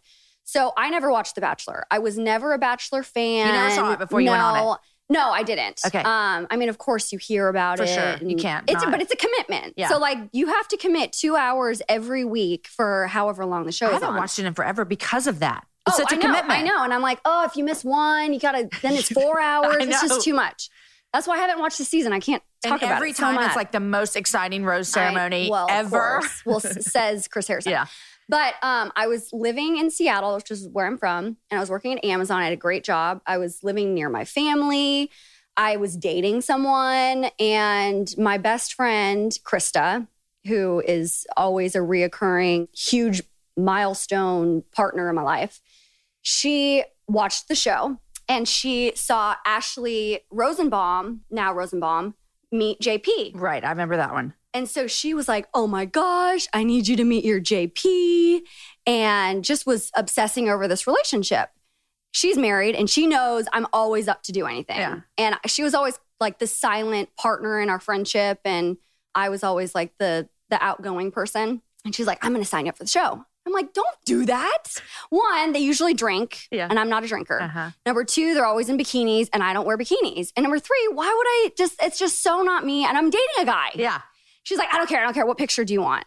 So 0.49 0.73
I 0.77 0.91
never 0.91 1.11
watched 1.11 1.35
The 1.35 1.41
Bachelor. 1.41 1.85
I 1.91 1.99
was 1.99 2.17
never 2.17 2.53
a 2.55 2.59
Bachelor 2.59 3.03
fan. 3.03 3.47
You 3.49 3.53
never 3.53 3.71
saw 3.75 3.93
it 3.93 3.99
before 3.99 4.21
you 4.21 4.27
no, 4.27 4.33
went 4.33 4.43
on 4.43 4.75
it? 4.77 4.81
No, 5.09 5.31
I 5.31 5.43
didn't. 5.43 5.81
Okay. 5.87 5.99
Um, 6.01 6.47
I 6.51 6.57
mean, 6.57 6.69
of 6.69 6.79
course, 6.79 7.13
you 7.13 7.19
hear 7.19 7.49
about 7.49 7.79
For 7.79 7.85
it. 7.85 7.89
sure. 7.89 8.17
You 8.29 8.37
can't 8.37 8.65
It's 8.69 8.83
not. 8.83 8.91
but 8.93 9.01
it's 9.03 9.13
a 9.13 9.17
commitment. 9.17 9.75
Yeah. 9.77 9.89
So 9.89 9.99
like, 9.99 10.19
you 10.33 10.47
have 10.47 10.67
to 10.69 10.77
commit 10.77 11.13
two 11.13 11.37
hours 11.37 11.83
every 11.89 12.25
week 12.25 12.67
for 12.69 13.07
however 13.09 13.45
long 13.45 13.65
the 13.67 13.73
show 13.73 13.87
is. 13.87 13.91
I 13.91 13.95
haven't 13.95 14.09
on. 14.11 14.17
watched 14.17 14.39
it 14.39 14.47
in 14.47 14.55
forever 14.55 14.85
because 14.85 15.27
of 15.27 15.41
that. 15.41 15.67
It's 15.87 15.99
Oh, 16.01 16.03
such 16.03 16.13
a 16.13 16.15
I 16.15 16.19
know, 16.19 16.23
commitment. 16.27 16.61
I 16.61 16.63
know. 16.63 16.83
And 16.85 16.93
I'm 16.95 17.03
like, 17.03 17.21
oh, 17.25 17.45
if 17.45 17.57
you 17.57 17.63
miss 17.65 17.85
one, 17.85 18.33
you 18.33 18.41
gotta 18.41 18.69
then 18.83 18.95
it's 18.95 19.09
four 19.13 19.41
hours. 19.41 19.77
It's 19.81 20.01
just 20.01 20.23
too 20.23 20.35
much. 20.35 20.69
That's 21.13 21.27
why 21.29 21.35
I 21.37 21.39
haven't 21.39 21.61
watched 21.61 21.79
the 21.79 21.85
season. 21.85 22.13
I 22.13 22.19
can't 22.21 22.43
talk 22.63 22.73
And 22.73 22.83
about 22.83 22.97
every 22.97 23.11
it 23.11 23.21
Every 23.21 23.35
time 23.37 23.47
it's 23.47 23.57
like 23.57 23.71
the 23.73 23.81
most 23.81 24.17
exciting 24.17 24.65
rose 24.65 24.95
I- 24.97 25.01
ceremony 25.13 25.49
well, 25.51 25.65
of 25.65 25.71
ever. 25.71 26.21
Well, 26.45 26.59
says 26.61 27.27
Chris 27.29 27.47
Harrison. 27.49 27.73
Yeah. 27.73 27.87
But 28.29 28.55
um, 28.63 28.93
I 28.97 29.07
was 29.07 29.33
living 29.33 29.77
in 29.77 29.91
Seattle, 29.91 30.35
which 30.35 30.51
is 30.51 30.69
where 30.69 30.87
I'm 30.87 30.99
from, 30.99 31.37
and 31.51 31.59
I 31.59 31.61
was 31.61 31.71
working 31.71 31.93
at 31.97 32.05
Amazon. 32.05 32.41
I 32.41 32.45
had 32.45 32.53
a 32.53 32.57
great 32.57 32.83
job. 32.83 33.21
I 33.27 33.39
was 33.39 33.63
living 33.63 33.95
near 33.95 34.09
my 34.09 34.25
family. 34.25 35.11
I 35.57 35.77
was 35.77 35.97
dating 35.97 36.43
someone, 36.43 37.31
and 37.39 38.13
my 38.19 38.37
best 38.37 38.75
friend, 38.75 39.33
Krista, 39.45 40.07
who 40.47 40.83
is 40.87 41.27
always 41.37 41.75
a 41.75 41.79
reoccurring 41.79 42.69
huge 42.77 43.23
milestone 43.57 44.63
partner 44.73 45.09
in 45.09 45.15
my 45.15 45.23
life, 45.23 45.61
she 46.23 46.85
watched 47.09 47.49
the 47.49 47.55
show 47.55 47.99
and 48.29 48.49
she 48.49 48.93
saw 48.95 49.37
Ashley 49.47 50.21
Rosenbaum, 50.31 51.23
now 51.31 51.53
Rosenbaum, 51.53 52.15
meet 52.51 52.81
JP. 52.81 53.33
Right. 53.35 53.65
I 53.65 53.71
remember 53.71 53.97
that 53.97 54.13
one. 54.13 54.35
And 54.57 54.69
so 54.69 54.87
she 54.87 55.13
was 55.15 55.29
like, 55.29 55.47
Oh 55.55 55.67
my 55.67 55.85
gosh, 55.85 56.47
I 56.55 56.65
need 56.65 56.89
you 56.89 56.97
to 56.97 57.05
meet 57.05 57.25
your 57.25 57.41
JP. 57.41 58.41
And 58.87 59.45
just 59.45 59.67
was 59.67 59.91
obsessing 59.95 60.49
over 60.49 60.67
this 60.69 60.87
relationship. 60.87 61.51
She's 62.13 62.39
married 62.39 62.75
and 62.75 62.89
she 62.89 63.07
knows 63.07 63.47
I'm 63.53 63.67
always 63.73 64.09
up 64.09 64.23
to 64.25 64.33
do 64.33 64.47
anything. 64.47 64.79
Yeah. 64.79 65.01
And 65.19 65.37
she 65.47 65.63
was 65.63 65.75
always 65.75 65.99
like 66.21 66.39
the 66.39 66.47
silent 66.47 67.11
partner 67.17 67.61
in 67.61 67.69
our 67.69 67.81
friendship. 67.81 68.41
And 68.45 68.79
I 69.15 69.29
was 69.29 69.45
always 69.45 69.75
like 69.75 69.93
the 69.99 70.29
the 70.49 70.63
outgoing 70.65 71.11
person. 71.11 71.61
And 71.85 71.95
she's 71.95 72.07
like, 72.07 72.25
I'm 72.25 72.33
gonna 72.33 72.45
sign 72.45 72.65
you 72.67 72.71
up 72.71 72.79
for 72.79 72.85
the 72.85 72.89
show. 72.91 73.25
I'm 73.47 73.53
like, 73.53 73.73
don't 73.75 73.87
do 74.05 74.25
that. 74.27 74.65
One, 75.11 75.53
they 75.53 75.61
usually 75.61 75.95
drink, 75.95 76.49
Yeah. 76.51 76.67
and 76.69 76.81
I'm 76.81 76.89
not 76.89 77.05
a 77.05 77.07
drinker. 77.07 77.41
Uh-huh. 77.41 77.71
Number 77.87 78.03
two, 78.03 78.35
they're 78.35 78.45
always 78.45 78.69
in 78.69 78.77
bikinis, 78.77 79.29
and 79.33 79.41
I 79.41 79.53
don't 79.53 79.65
wear 79.65 79.79
bikinis. 79.79 80.33
And 80.35 80.43
number 80.43 80.59
three, 80.59 80.89
why 80.93 81.07
would 81.07 81.27
I 81.29 81.53
just, 81.57 81.81
it's 81.81 81.97
just 81.97 82.25
so 82.25 82.43
not 82.43 82.65
me. 82.65 82.85
And 82.85 82.99
I'm 82.99 83.09
dating 83.09 83.27
a 83.39 83.45
guy. 83.45 83.71
Yeah. 83.77 84.01
She's 84.47 84.59
like, 84.59 84.73
I 84.73 84.77
don't 84.79 84.89
care. 84.89 85.01
I 85.01 85.05
don't 85.05 85.13
care. 85.13 85.27
What 85.27 85.39
picture 85.39 85.65
do 85.65 85.73
you 85.73 85.81
want? 85.83 86.05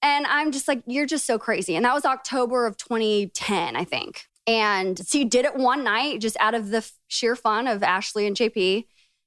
And 0.00 0.24
I'm 0.28 0.52
just 0.52 0.68
like, 0.68 0.82
you're 0.86 1.06
just 1.06 1.26
so 1.26 1.38
crazy. 1.40 1.74
And 1.74 1.84
that 1.84 1.92
was 1.92 2.04
October 2.04 2.64
of 2.66 2.76
2010, 2.76 3.74
I 3.74 3.82
think. 3.82 4.26
And 4.46 5.00
she 5.08 5.24
did 5.24 5.44
it 5.44 5.56
one 5.56 5.82
night 5.82 6.20
just 6.20 6.36
out 6.38 6.54
of 6.54 6.70
the 6.70 6.78
f- 6.78 6.92
sheer 7.08 7.34
fun 7.34 7.66
of 7.66 7.82
Ashley 7.82 8.26
and 8.28 8.36
JP. 8.36 8.86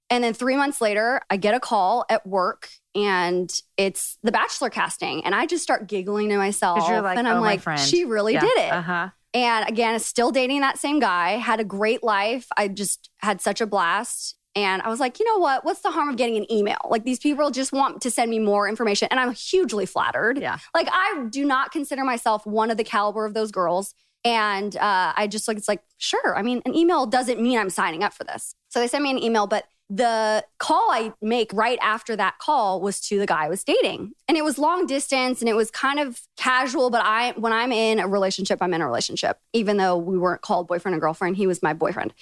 And 0.09 0.23
then 0.23 0.33
three 0.33 0.55
months 0.55 0.79
later, 0.79 1.19
I 1.29 1.35
get 1.35 1.53
a 1.55 1.59
call 1.59 2.05
at 2.09 2.25
work 2.25 2.69
and 2.95 3.53
it's 3.75 4.17
the 4.23 4.31
Bachelor 4.31 4.69
casting. 4.69 5.25
And 5.25 5.35
I 5.35 5.45
just 5.45 5.61
start 5.63 5.87
giggling 5.87 6.29
to 6.29 6.37
myself. 6.37 6.79
like, 6.79 7.17
and 7.17 7.27
I'm 7.27 7.37
"Oh, 7.37 7.41
like, 7.41 7.61
she 7.79 8.05
really 8.05 8.33
Yeah. 8.33 8.41
did 8.41 8.57
it. 8.59 8.71
Uh-huh. 8.71 9.09
And 9.33 9.67
again, 9.67 9.99
still 9.99 10.31
dating 10.31 10.61
that 10.61 10.77
same 10.79 10.99
guy, 10.99 11.31
had 11.31 11.59
a 11.59 11.63
great 11.65 12.01
life. 12.03 12.47
I 12.55 12.67
just 12.69 13.09
had 13.19 13.41
such 13.41 13.59
a 13.61 13.65
blast. 13.67 14.35
And 14.55 14.81
I 14.83 14.89
was 14.89 14.99
like, 14.99 15.19
you 15.19 15.25
know 15.25 15.39
what? 15.39 15.65
What's 15.65 15.81
the 15.81 15.91
harm 15.91 16.09
of 16.09 16.15
getting 16.15 16.37
an 16.37 16.51
email? 16.51 16.77
Like 16.89 17.03
these 17.03 17.19
people 17.19 17.49
just 17.49 17.71
want 17.71 18.01
to 18.03 18.11
send 18.11 18.29
me 18.29 18.39
more 18.39 18.67
information. 18.69 19.07
And 19.09 19.19
I'm 19.19 19.33
hugely 19.33 19.85
flattered. 19.85 20.37
Yeah. 20.37 20.57
Like 20.75 20.87
I 20.91 21.25
do 21.29 21.43
not 21.43 21.71
consider 21.71 22.03
myself 22.03 22.45
one 22.45 22.69
of 22.69 22.77
the 22.77 22.83
caliber 22.83 23.25
of 23.25 23.33
those 23.33 23.51
girls. 23.51 23.95
And 24.25 24.75
uh, 24.77 25.13
I 25.15 25.27
just 25.27 25.47
like, 25.47 25.57
it's 25.57 25.67
like, 25.67 25.81
sure. 25.97 26.37
I 26.37 26.43
mean, 26.43 26.61
an 26.65 26.75
email 26.75 27.05
doesn't 27.05 27.41
mean 27.41 27.57
I'm 27.57 27.69
signing 27.69 28.03
up 28.03 28.13
for 28.13 28.23
this. 28.23 28.55
So 28.69 28.79
they 28.79 28.87
sent 28.87 29.03
me 29.03 29.11
an 29.11 29.21
email, 29.21 29.47
but 29.47 29.65
the 29.89 30.43
call 30.59 30.89
I 30.91 31.13
make 31.21 31.51
right 31.53 31.77
after 31.81 32.15
that 32.15 32.39
call 32.39 32.79
was 32.79 32.99
to 33.01 33.19
the 33.19 33.25
guy 33.25 33.45
I 33.45 33.49
was 33.49 33.63
dating. 33.63 34.13
And 34.27 34.37
it 34.37 34.43
was 34.43 34.57
long 34.57 34.87
distance 34.87 35.41
and 35.41 35.49
it 35.49 35.55
was 35.55 35.69
kind 35.69 35.99
of 35.99 36.21
casual, 36.37 36.89
but 36.89 37.01
I 37.03 37.33
when 37.33 37.53
I'm 37.53 37.71
in 37.71 37.99
a 37.99 38.07
relationship, 38.07 38.59
I'm 38.61 38.73
in 38.73 38.81
a 38.81 38.87
relationship. 38.87 39.39
Even 39.51 39.77
though 39.77 39.97
we 39.97 40.17
weren't 40.17 40.41
called 40.41 40.67
boyfriend 40.67 40.93
and 40.93 41.01
girlfriend, 41.01 41.37
he 41.37 41.47
was 41.47 41.61
my 41.61 41.73
boyfriend. 41.73 42.13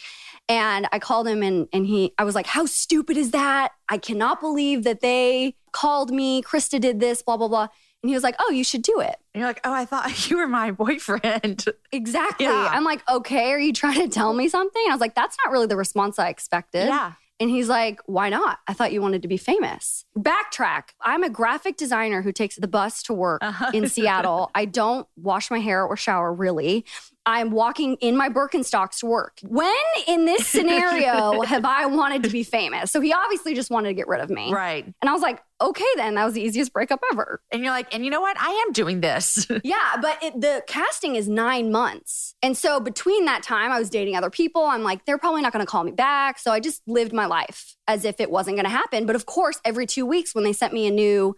And 0.51 0.85
I 0.91 0.99
called 0.99 1.27
him 1.27 1.41
and 1.43 1.67
and 1.71 1.85
he 1.87 2.13
I 2.17 2.25
was 2.25 2.35
like, 2.35 2.45
"How 2.45 2.65
stupid 2.65 3.15
is 3.15 3.31
that? 3.31 3.71
I 3.87 3.97
cannot 3.97 4.41
believe 4.41 4.83
that 4.83 4.99
they 4.99 5.55
called 5.71 6.11
me. 6.11 6.41
Krista 6.41 6.79
did 6.79 6.99
this, 6.99 7.21
blah 7.21 7.37
blah 7.37 7.47
blah." 7.47 7.67
And 8.03 8.09
he 8.09 8.13
was 8.15 8.23
like, 8.23 8.35
"Oh, 8.39 8.51
you 8.51 8.63
should 8.63 8.81
do 8.81 8.99
it." 8.99 9.15
And 9.33 9.39
you're 9.39 9.47
like, 9.49 9.61
oh, 9.63 9.71
I 9.73 9.85
thought 9.85 10.29
you 10.29 10.37
were 10.37 10.47
my 10.47 10.71
boyfriend. 10.71 11.65
Exactly. 11.93 12.45
Yeah. 12.47 12.67
I'm 12.71 12.83
like, 12.83 13.01
"Okay, 13.09 13.51
are 13.51 13.59
you 13.59 13.71
trying 13.71 14.01
to 14.01 14.09
tell 14.09 14.33
me 14.33 14.49
something?" 14.49 14.83
I 14.89 14.91
was 14.91 14.99
like, 15.01 15.15
"That's 15.15 15.37
not 15.45 15.51
really 15.53 15.67
the 15.67 15.77
response 15.77 16.19
I 16.19 16.27
expected." 16.29 16.87
yeah. 16.87 17.13
And 17.39 17.49
he's 17.49 17.67
like, 17.69 18.01
Why 18.05 18.29
not? 18.29 18.59
I 18.67 18.73
thought 18.73 18.91
you 18.93 19.01
wanted 19.01 19.23
to 19.23 19.27
be 19.27 19.37
famous. 19.37 20.05
Backtrack. 20.15 20.89
I'm 21.01 21.23
a 21.23 21.29
graphic 21.29 21.75
designer 21.75 22.21
who 22.21 22.31
takes 22.31 22.55
the 22.57 22.67
bus 22.67 23.01
to 23.03 23.13
work 23.15 23.43
Uh-huh. 23.43 23.71
in 23.73 23.89
Seattle. 23.95 24.51
I 24.53 24.65
don't 24.65 25.07
wash 25.15 25.49
my 25.49 25.57
hair 25.59 25.83
or 25.83 25.97
shower 25.97 26.31
really. 26.31 26.85
I'm 27.25 27.51
walking 27.51 27.95
in 27.95 28.17
my 28.17 28.29
Birkenstocks 28.29 28.99
to 28.99 29.05
work. 29.05 29.39
When 29.43 29.71
in 30.07 30.25
this 30.25 30.47
scenario 30.47 31.41
have 31.45 31.65
I 31.65 31.85
wanted 31.85 32.23
to 32.23 32.29
be 32.29 32.43
famous? 32.43 32.91
So 32.91 32.99
he 32.99 33.13
obviously 33.13 33.53
just 33.53 33.69
wanted 33.69 33.89
to 33.89 33.93
get 33.93 34.07
rid 34.07 34.21
of 34.21 34.29
me. 34.29 34.51
Right. 34.51 34.85
And 34.85 35.09
I 35.09 35.13
was 35.13 35.21
like, 35.21 35.39
okay, 35.61 35.85
then 35.97 36.15
that 36.15 36.25
was 36.25 36.33
the 36.33 36.41
easiest 36.41 36.73
breakup 36.73 36.99
ever. 37.11 37.41
And 37.51 37.63
you're 37.63 37.71
like, 37.71 37.93
and 37.93 38.03
you 38.03 38.09
know 38.09 38.21
what? 38.21 38.35
I 38.39 38.63
am 38.65 38.73
doing 38.73 39.01
this. 39.01 39.47
Yeah, 39.63 39.97
but 40.01 40.17
it, 40.23 40.41
the 40.41 40.63
casting 40.67 41.15
is 41.15 41.29
nine 41.29 41.71
months. 41.71 42.33
And 42.41 42.57
so 42.57 42.79
between 42.79 43.25
that 43.25 43.43
time, 43.43 43.71
I 43.71 43.77
was 43.77 43.89
dating 43.89 44.15
other 44.15 44.31
people. 44.31 44.63
I'm 44.65 44.81
like, 44.81 45.05
they're 45.05 45.19
probably 45.19 45.41
not 45.41 45.53
going 45.53 45.63
to 45.63 45.69
call 45.69 45.83
me 45.83 45.91
back. 45.91 46.39
So 46.39 46.51
I 46.51 46.59
just 46.59 46.81
lived 46.87 47.13
my 47.13 47.27
life 47.27 47.75
as 47.87 48.05
if 48.05 48.19
it 48.19 48.31
wasn't 48.31 48.57
going 48.57 48.65
to 48.65 48.71
happen. 48.71 49.05
But 49.05 49.15
of 49.15 49.27
course, 49.27 49.61
every 49.63 49.85
two 49.85 50.05
weeks, 50.05 50.33
when 50.33 50.43
they 50.43 50.53
sent 50.53 50.73
me 50.73 50.87
a 50.87 50.91
new 50.91 51.35